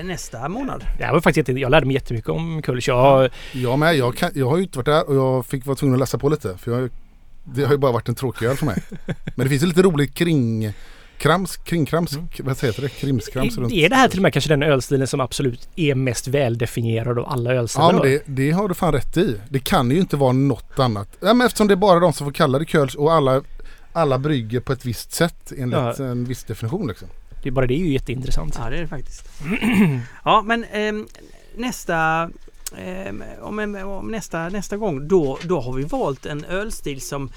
nästa 0.04 0.48
månad? 0.48 0.84
Det 0.98 1.04
här 1.04 1.12
var 1.12 1.20
faktiskt 1.20 1.48
jätte, 1.48 1.60
Jag 1.60 1.70
lärde 1.70 1.86
mig 1.86 1.94
jättemycket 1.94 2.30
om 2.30 2.62
Kulch. 2.62 2.88
Jag, 2.88 3.30
Jag 3.52 3.78
med. 3.78 3.96
Jag, 3.96 4.16
kan, 4.16 4.30
jag 4.34 4.48
har 4.50 4.56
ju 4.56 4.62
inte 4.62 4.78
varit 4.78 4.86
där 4.86 5.08
och 5.08 5.16
jag 5.16 5.46
fick 5.46 5.66
vara 5.66 5.76
tvungen 5.76 5.94
att 5.94 6.00
läsa 6.00 6.18
på 6.18 6.28
lite. 6.28 6.58
För 6.58 6.80
jag, 6.80 6.90
det 7.44 7.64
har 7.64 7.72
ju 7.72 7.78
bara 7.78 7.92
varit 7.92 8.08
en 8.08 8.14
tråkig 8.14 8.46
öl 8.46 8.56
för 8.56 8.66
mig. 8.66 8.82
Men 9.06 9.44
det 9.46 9.48
finns 9.48 9.62
ju 9.62 9.66
lite 9.66 9.82
roligt 9.82 10.14
kring 10.14 10.72
Krams, 11.18 11.56
kringkrams, 11.56 12.12
Mm. 12.16 12.28
vad 12.40 12.62
heter 12.62 12.82
det? 12.82 12.88
Krimskrams 12.88 13.58
runt. 13.58 13.72
är 13.72 13.88
det 13.88 13.96
här 13.96 14.08
till 14.08 14.18
och 14.18 14.22
med 14.22 14.32
kanske 14.32 14.48
den 14.50 14.62
ölstilen 14.62 15.06
som 15.06 15.20
absolut 15.20 15.68
är 15.76 15.94
mest 15.94 16.28
väldefinierad 16.28 17.18
av 17.18 17.28
alla 17.28 17.54
ölstilar? 17.54 17.86
Ja 17.86 17.92
men 17.92 18.02
det, 18.02 18.22
det 18.26 18.50
har 18.50 18.68
du 18.68 18.74
fan 18.74 18.92
rätt 18.92 19.16
i. 19.16 19.36
Det 19.48 19.58
kan 19.58 19.90
ju 19.90 19.98
inte 19.98 20.16
vara 20.16 20.32
något 20.32 20.78
annat. 20.78 21.08
Ja, 21.20 21.34
men 21.34 21.46
eftersom 21.46 21.68
det 21.68 21.74
är 21.74 21.76
bara 21.76 22.00
de 22.00 22.12
som 22.12 22.26
får 22.26 22.32
kalla 22.32 22.58
det 22.58 22.64
Kölsch 22.66 22.96
och 22.96 23.12
alla, 23.12 23.42
alla 23.92 24.18
brygger 24.18 24.60
på 24.60 24.72
ett 24.72 24.84
visst 24.84 25.12
sätt 25.12 25.52
enligt 25.58 25.78
Ja. 25.98 26.04
en 26.04 26.24
viss 26.24 26.44
definition 26.44 26.86
liksom 26.88 27.08
det 27.42 27.48
är 27.48 27.50
bara 27.50 27.66
det 27.66 27.74
är 27.74 27.78
ju 27.78 27.92
jätteintressant. 27.92 28.54
Ja 28.58 28.70
det 28.70 28.76
är 28.76 28.80
det 28.80 28.88
faktiskt. 28.88 29.28
ja 30.24 30.42
men 30.42 30.64
eh, 30.64 30.92
nästa 31.56 32.30
eh, 32.76 33.14
om, 33.40 33.58
om 33.84 34.08
nästa, 34.08 34.48
nästa 34.48 34.76
gång 34.76 35.08
då, 35.08 35.38
då 35.42 35.60
har 35.60 35.72
vi 35.72 35.82
valt 35.82 36.26
en 36.26 36.44
ölstil 36.44 37.00
som 37.00 37.30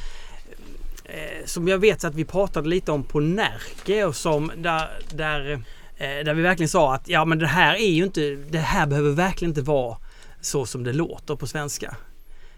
eh, 1.06 1.46
som 1.46 1.68
jag 1.68 1.78
vet 1.78 2.04
att 2.04 2.16
vi 2.16 2.26
pratade 2.26 2.70
lite 2.70 2.92
om 2.92 3.04
på 3.04 3.20
Närke 3.20 4.06
och 4.06 4.16
som 4.16 4.52
där, 4.58 4.90
där, 5.14 5.52
eh, 5.98 6.26
där 6.26 6.34
vi 6.34 6.42
verkligen 6.42 6.70
sa 6.70 6.96
att 6.96 7.08
ja 7.08 7.26
men 7.26 7.40
det 7.40 7.48
här 7.48 7.76
är 7.76 7.92
ju 7.92 8.04
inte, 8.04 8.36
det 8.50 8.60
här 8.60 8.88
behöver 8.88 9.12
verkligen 9.12 9.52
inte 9.52 9.62
vara 9.62 9.98
så 10.42 10.66
som 10.66 10.84
det 10.84 10.94
låter 10.94 11.36
på 11.36 11.48
svenska. 11.48 11.96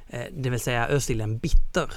Eh, 0.07 0.25
det 0.31 0.49
vill 0.49 0.59
säga 0.59 0.87
ölstilen 0.87 1.37
bitter. 1.37 1.89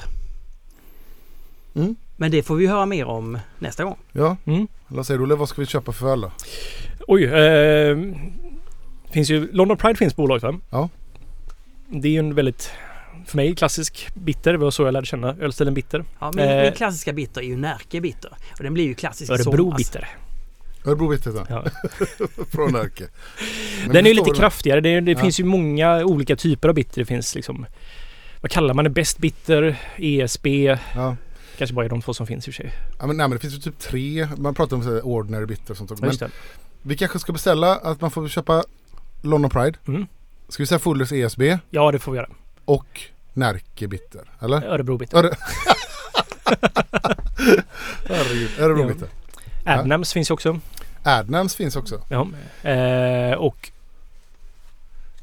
Mm. 1.77 1.97
Men 2.17 2.31
det 2.31 2.43
får 2.43 2.57
vi 2.57 2.67
höra 2.67 2.87
mer 2.87 3.05
om 3.05 3.39
nästa 3.59 3.85
gång. 3.85 3.97
Ja, 4.13 4.37
Mm. 4.45 4.69
vad 4.89 5.07
säger 5.07 5.21
du? 5.21 5.37
Vad 5.37 5.49
ska 5.49 5.61
vi 5.61 5.67
köpa 5.67 5.93
för 5.93 6.13
öl 6.13 6.21
då? 6.21 6.33
Oj. 7.09 7.25
Eh, 7.25 7.97
finns 9.11 9.31
ju, 9.31 9.53
London 9.53 9.77
Pride 9.77 9.95
finns 9.99 10.17
bolaget 10.17 10.43
va? 10.43 10.59
Ja. 10.71 10.89
Det 11.89 12.09
är 12.09 12.13
ju 12.13 12.19
en 12.19 12.35
väldigt, 12.35 12.71
för 13.27 13.37
mig, 13.37 13.55
klassisk 13.57 14.09
bitter. 14.15 14.53
Det 14.53 14.59
var 14.59 14.71
så 14.71 14.83
jag 14.83 14.93
lärde 14.93 15.07
känna 15.07 15.37
ölstilen 15.41 15.75
bitter. 15.75 16.05
Ja, 16.21 16.33
min, 16.35 16.45
Eh. 16.45 16.63
min 16.63 16.73
klassiska 16.73 17.13
bitter 17.13 17.41
är 17.41 17.45
ju 17.47 17.57
Närke 17.57 18.01
bitter. 18.01 18.31
Och 18.59 18.63
den 18.63 18.75
blir 18.75 18.85
ju 18.85 18.95
klassisk 18.95 19.31
i 19.31 19.35
Örebro 19.35 19.57
somras. 19.57 19.77
bitter. 19.79 20.09
Örebro 20.85 21.13
jag 21.25 21.47
Ja. 21.49 21.65
Från 22.53 22.73
Närke. 22.73 23.05
Men 23.85 23.95
Den 23.95 24.05
är 24.07 24.11
ju 24.11 24.15
lite 24.15 24.31
väl- 24.31 24.39
kraftigare. 24.39 24.81
Det, 24.81 25.01
det 25.01 25.13
Ja. 25.13 25.19
finns 25.19 25.41
ju 25.41 25.45
många 25.45 26.05
olika 26.05 26.37
typer 26.37 26.69
av 26.69 26.75
bitter. 26.75 27.01
Det 27.01 27.05
finns 27.07 27.35
liksom 27.35 27.67
vad 28.41 28.51
kallar 28.51 28.75
man 28.75 28.85
det? 28.85 28.91
Bäst 28.91 29.19
bitter, 29.19 29.77
ESB. 29.97 30.47
Ja. 30.95 31.17
Kanske 31.59 31.75
bara 31.75 31.85
är 31.85 31.89
de 31.89 32.03
två 32.03 32.15
som 32.15 32.27
finns 32.27 32.49
i 32.49 32.51
och 32.51 32.55
för 32.55 32.63
sig. 32.63 32.73
Ja, 32.99 33.07
men, 33.07 33.17
nej, 33.17 33.29
men 33.29 33.31
det 33.31 33.39
finns 33.39 33.55
ju 33.55 33.59
typ 33.59 33.79
tre. 33.79 34.29
Man 34.37 34.55
pratar 34.55 34.77
om 34.77 34.83
så 34.83 34.93
här, 34.95 35.07
ordinary 35.07 35.47
bitter 35.47 35.71
och 35.71 35.77
sånt. 35.77 35.91
Ja, 35.91 35.97
Men 36.01 36.17
det. 36.17 36.31
vi 36.83 36.97
kanske 36.97 37.19
ska 37.19 37.33
beställa 37.33 37.77
att 37.77 38.01
man 38.01 38.11
får 38.11 38.29
köpa 38.29 38.65
London 39.23 39.51
Pride. 39.51 39.79
Mm. 39.89 40.07
Ska 40.49 40.63
vi 40.63 40.67
säga 40.67 40.79
Fullers 40.79 41.13
ESB 41.13 41.43
Ja, 41.71 41.93
det 41.93 41.99
får 41.99 42.13
vi 42.13 42.17
göra. 42.19 42.29
och 42.65 43.01
Närke 43.33 43.89
bitter. 43.89 44.21
Eller? 44.41 44.63
Örebro 44.65 44.97
bitter. 44.99 45.19
Öre... 45.19 45.31
Herregud. 48.09 48.51
Örebro 48.59 48.81
Ja. 48.83 48.89
bitter. 48.89 49.09
Adnams 49.65 50.13
finns 50.13 50.31
ju 50.31 50.35
också. 50.35 50.61
Adnams 51.03 51.55
finns 51.57 51.77
också. 51.77 52.01
Ja. 52.09 52.29
Eh, 52.71 53.33
och 53.35 53.71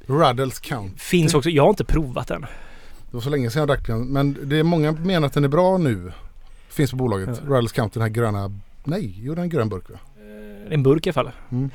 Ruddles 0.05 0.60
Count. 0.60 1.01
finns 1.01 1.34
också. 1.34 1.49
Jag 1.49 1.64
har 1.64 1.69
inte 1.69 1.84
provat 1.85 2.27
den. 2.27 2.45
Det 3.14 3.18
var 3.18 3.22
så 3.22 3.30
länge 3.30 3.49
sedan 3.49 3.60
jag 3.60 3.68
drack 3.68 3.88
den. 3.88 4.06
Men 4.06 4.38
det 4.44 4.60
är 4.60 4.64
många 4.64 4.91
menar 4.91 5.27
att 5.27 5.34
den 5.34 5.44
är 5.44 5.48
bra 5.48 5.77
nu. 5.77 6.11
Finns 6.69 6.91
på 6.91 6.98
bolaget. 6.98 7.41
Ja. 7.44 7.49
Ruddles 7.49 7.72
Count, 7.72 7.94
den 7.94 8.02
här 8.02 8.10
gröna. 8.10 8.52
Nej, 8.84 9.15
jo 9.18 9.34
den 9.34 9.40
är 9.40 9.44
en 9.44 9.49
grön 9.49 9.69
burk 9.69 9.90
va? 9.90 9.98
En 10.69 10.84
burk 10.84 11.07
i 11.07 11.10
alla 11.10 11.14
fall. 11.14 11.31
Mm. 11.52 11.69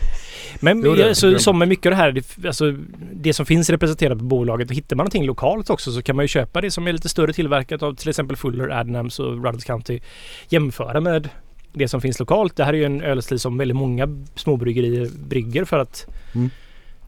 Men 0.61 0.83
Jo, 0.85 0.95
det 0.95 1.21
Grön 1.21 1.39
som 1.39 1.59
med 1.59 1.69
mycket 1.69 1.87
av 1.87 1.91
det 1.91 1.97
här, 1.97 2.13
det, 2.13 2.47
alltså, 2.47 2.75
det 3.13 3.35
som 3.35 3.47
finns 3.47 3.71
representerat 3.71 4.19
på 4.19 4.25
bolaget, 4.25 4.71
hittar 4.71 4.97
man 4.97 5.05
någonting 5.05 5.27
lokalt 5.27 5.71
också 5.71 5.93
så 5.93 6.03
kan 6.03 6.17
man 6.17 6.25
ju 6.25 6.29
köpa 6.29 6.61
det 6.61 6.71
som 6.71 6.87
är 6.89 6.93
lite 6.93 7.09
större 7.09 7.33
tillverkat 7.33 7.83
av 7.83 7.95
till 7.95 8.09
exempel 8.09 8.37
Fuller, 8.37 8.69
Adnams 8.69 9.19
och 9.19 9.45
Ruddles 9.45 9.65
County. 9.65 10.01
Jämföra 10.49 11.01
med 11.01 11.29
det 11.73 11.89
som 11.89 12.01
finns 12.01 12.19
lokalt. 12.21 12.57
Det 12.57 12.65
här 12.65 12.73
är 12.73 12.79
ju 12.79 12.85
en 12.85 13.03
ölstil 13.03 13.39
som 13.41 13.59
väldigt 13.59 13.77
många 13.77 14.25
småbryggerier 14.35 15.09
brygger 15.29 15.65
för 15.65 15.79
att 15.79 16.07
Mm. 16.35 16.51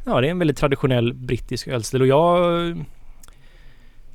ja, 0.05 0.21
det 0.21 0.27
är 0.27 0.31
en 0.31 0.39
väldigt 0.39 0.57
traditionell 0.57 1.15
brittisk 1.15 1.69
ölstil 1.69 2.01
och 2.01 2.07
jag 2.07 2.85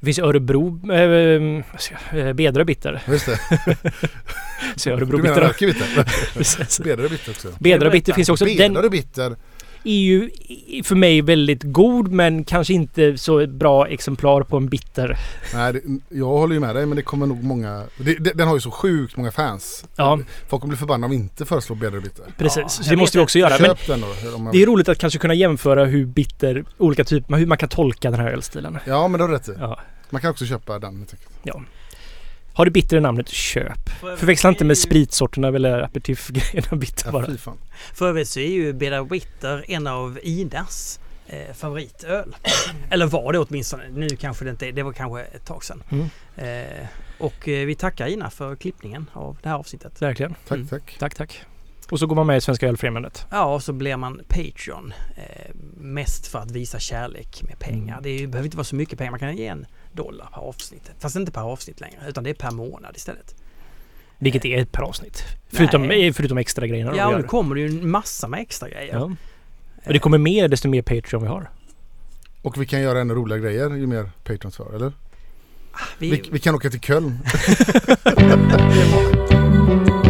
det 0.06 0.14
finns 0.14 0.20
Örebro, 0.20 0.80
äh, 0.92 1.64
ska 1.80 1.96
jag- 2.12 2.28
eh, 2.28 2.34
Bedre 2.34 2.66
Bitter. 2.66 3.02
Just 3.08 3.26
det. 3.26 3.40
Så 4.76 4.90
Örebro 4.90 5.18
Du 5.18 5.24
menar 5.24 5.36
Bitter. 5.36 5.48
Närke 5.48 5.66
bitter? 6.36 7.30
Också. 7.32 7.50
Bedre 7.60 7.90
Bitter 7.90 8.14
finns 8.14 8.30
också. 8.30 8.46
Den, 8.46 8.74
Bedare 8.74 8.90
bitter. 8.90 9.36
Är 9.86 10.00
ju 10.00 10.30
för 10.84 10.96
mig 10.96 11.22
väldigt 11.22 11.64
god 11.64 12.12
men 12.12 12.44
kanske 12.44 12.74
inte 12.74 13.18
så 13.18 13.40
ett 13.40 13.50
bra 13.50 13.88
exemplar 13.88 14.44
på 14.44 14.58
en 14.58 14.68
bitter. 14.70 15.18
Nej, 15.54 15.74
det, 15.74 15.82
jag 16.10 16.26
håller 16.26 16.54
ju 16.54 16.60
med 16.60 16.76
dig 16.76 16.86
men 16.86 16.96
det 16.96 17.02
kommer 17.02 17.26
nog 17.26 17.44
många. 17.44 17.84
Det, 17.98 18.14
det, 18.16 18.32
den 18.34 18.48
har 18.48 18.56
ju 18.56 18.62
så 18.62 18.72
sjukt 18.72 19.18
många 19.18 19.32
fans. 19.32 19.86
Ja, 19.96 20.20
Folk 20.48 20.62
kommer 20.62 20.72
bli 20.72 20.78
förbannade 20.78 21.06
om 21.06 21.12
vi 21.12 21.18
inte 21.18 21.46
föreslår 21.46 21.76
Bedare 21.76 22.02
bitter. 22.02 22.26
precis. 22.38 22.58
Ja, 22.62 22.70
så 22.70 22.90
det 22.90 22.96
måste 22.98 23.18
vi 23.18 23.24
också 23.24 23.40
göra. 23.40 23.54
Men 23.60 23.76
den 23.88 24.02
då. 24.32 24.38
Man, 24.38 24.52
det 24.52 24.62
är 24.62 24.66
roligt 24.66 24.90
att 24.90 24.98
kanske 24.98 25.20
kunna 25.20 25.34
jämföra 25.34 25.86
hur 25.86 26.06
bitter, 26.06 26.66
olika 26.78 27.04
typer, 27.04 27.36
hur 27.36 27.46
man 27.46 27.58
kan 27.58 27.70
tolka 27.70 28.12
den 28.12 28.20
här 28.20 28.32
ölstilen. 28.32 28.78
Ja 28.86 29.08
men 29.08 29.18
det 29.18 29.24
har 29.24 29.30
du 29.30 29.36
rätt 29.36 29.50
i. 29.50 29.54
Ja. 29.60 29.80
Man 30.10 30.22
kan 30.22 30.32
också 30.32 30.46
köpa 30.46 30.80
den. 30.80 30.96
enkelt. 31.00 31.22
Har 32.56 32.66
du 32.66 32.72
bitter 32.72 32.98
i 32.98 33.00
namnet, 33.00 33.30
köp. 33.30 33.90
Förväxla 33.90 34.50
inte 34.50 34.66
med 34.66 34.78
spritsorterna 34.78 35.48
eller 35.48 35.82
aperitifgrejerna 35.82 36.78
bitter 36.78 37.06
Ja, 37.06 37.12
bara. 37.12 37.38
fan. 37.38 37.58
För 37.94 38.08
övrigt 38.10 38.28
så 38.28 38.40
är 38.40 38.48
ju 38.50 38.74
Beda 38.74 39.04
Witter 39.04 39.66
en 39.72 39.88
av 39.88 40.20
Idas 40.24 41.00
eh, 41.28 41.54
favoritöl. 41.56 42.36
Eller 42.90 43.06
var 43.06 43.34
det 43.34 43.40
åtminstone. 43.40 43.84
Nu 43.90 44.08
kanske 44.10 44.46
det 44.46 44.52
inte 44.52 44.68
är. 44.68 44.72
Det 44.72 44.84
var 44.84 44.94
kanske 44.94 45.22
ett 45.22 45.46
tag 45.46 45.64
sedan. 45.64 45.84
Mm, 45.92 46.10
Eh, 46.38 46.88
och 47.18 47.48
eh, 47.50 47.66
vi 47.66 47.76
tackar 47.76 48.08
Ina 48.08 48.30
för 48.30 48.56
klippningen 48.56 49.10
av 49.14 49.38
det 49.44 49.50
här 49.50 49.56
avsnittet. 49.56 50.02
verkligen. 50.02 50.36
Tack 50.48 50.56
Mm. 50.58 50.68
tack. 50.68 50.96
Tack, 51.00 51.16
tack. 51.16 51.42
Och 51.90 52.00
så 52.00 52.08
går 52.08 52.16
man 52.16 52.28
med 52.28 52.38
i 52.38 52.42
Svenska 52.42 52.68
Ölfrämjandet. 52.68 53.26
Ja, 53.32 53.46
och 53.54 53.64
så 53.64 53.74
blir 53.74 53.98
man 53.98 54.22
Patreon. 54.28 54.94
Eh, 55.18 55.52
mest 55.78 56.28
för 56.28 56.40
att 56.40 56.52
visa 56.52 56.80
kärlek 56.80 57.44
med 57.44 57.60
pengar. 57.60 57.94
Mm. 57.94 58.04
Det 58.04 58.10
är, 58.10 58.20
ju- 58.20 58.28
behöver 58.28 58.46
inte 58.48 58.58
vara 58.58 58.64
så 58.66 58.76
mycket 58.76 58.98
pengar. 58.98 59.12
Man 59.12 59.20
kan 59.20 59.38
ge 59.38 59.48
en 59.48 59.66
dollar 59.96 60.30
per 60.34 60.42
avsnitt. 60.42 60.92
Fast 61.00 61.16
inte 61.16 61.32
per 61.32 61.42
avsnitt 61.42 61.80
längre. 61.82 62.00
Utan 62.08 62.24
det 62.24 62.30
är 62.30 62.34
per 62.34 62.52
månad 62.52 62.96
istället. 62.96 63.36
Vilket 64.18 64.46
är 64.46 64.58
ett 64.62 64.72
per 64.72 64.82
avsnitt. 64.82 65.24
Förutom, 65.48 65.88
Nej. 65.88 66.08
eh, 66.08 66.14
förutom 66.14 66.38
extra 66.38 66.68
grejerna 66.68 66.96
Ja, 66.96 67.18
nu 67.18 67.24
kommer 67.24 67.56
det 67.56 67.62
ju 67.62 67.68
en 67.68 67.90
massa 67.90 68.28
med 68.28 68.40
extra 68.40 68.70
grejer. 68.70 68.94
Ja. 68.94 69.12
Och 69.86 69.94
det 69.94 70.00
kommer 70.00 70.18
mer 70.18 70.48
desto 70.48 70.68
mer 70.68 70.82
Patreon 70.82 71.22
vi 71.24 71.28
har. 71.30 71.50
Och 72.42 72.62
vi 72.62 72.66
kan 72.66 72.82
göra 72.82 73.02
ännu 73.02 73.14
roligare 73.14 73.42
grejer 73.42 73.70
ju 73.70 73.88
mer 73.88 74.10
Patrons 74.24 74.58
har, 74.58 74.74
eller? 74.74 74.94
vi, 76.00 76.12
Vi, 76.12 76.30
vi 76.32 76.40
kan 76.40 76.56
åka 76.56 76.70
till 76.70 76.80
Köln. 76.82 77.20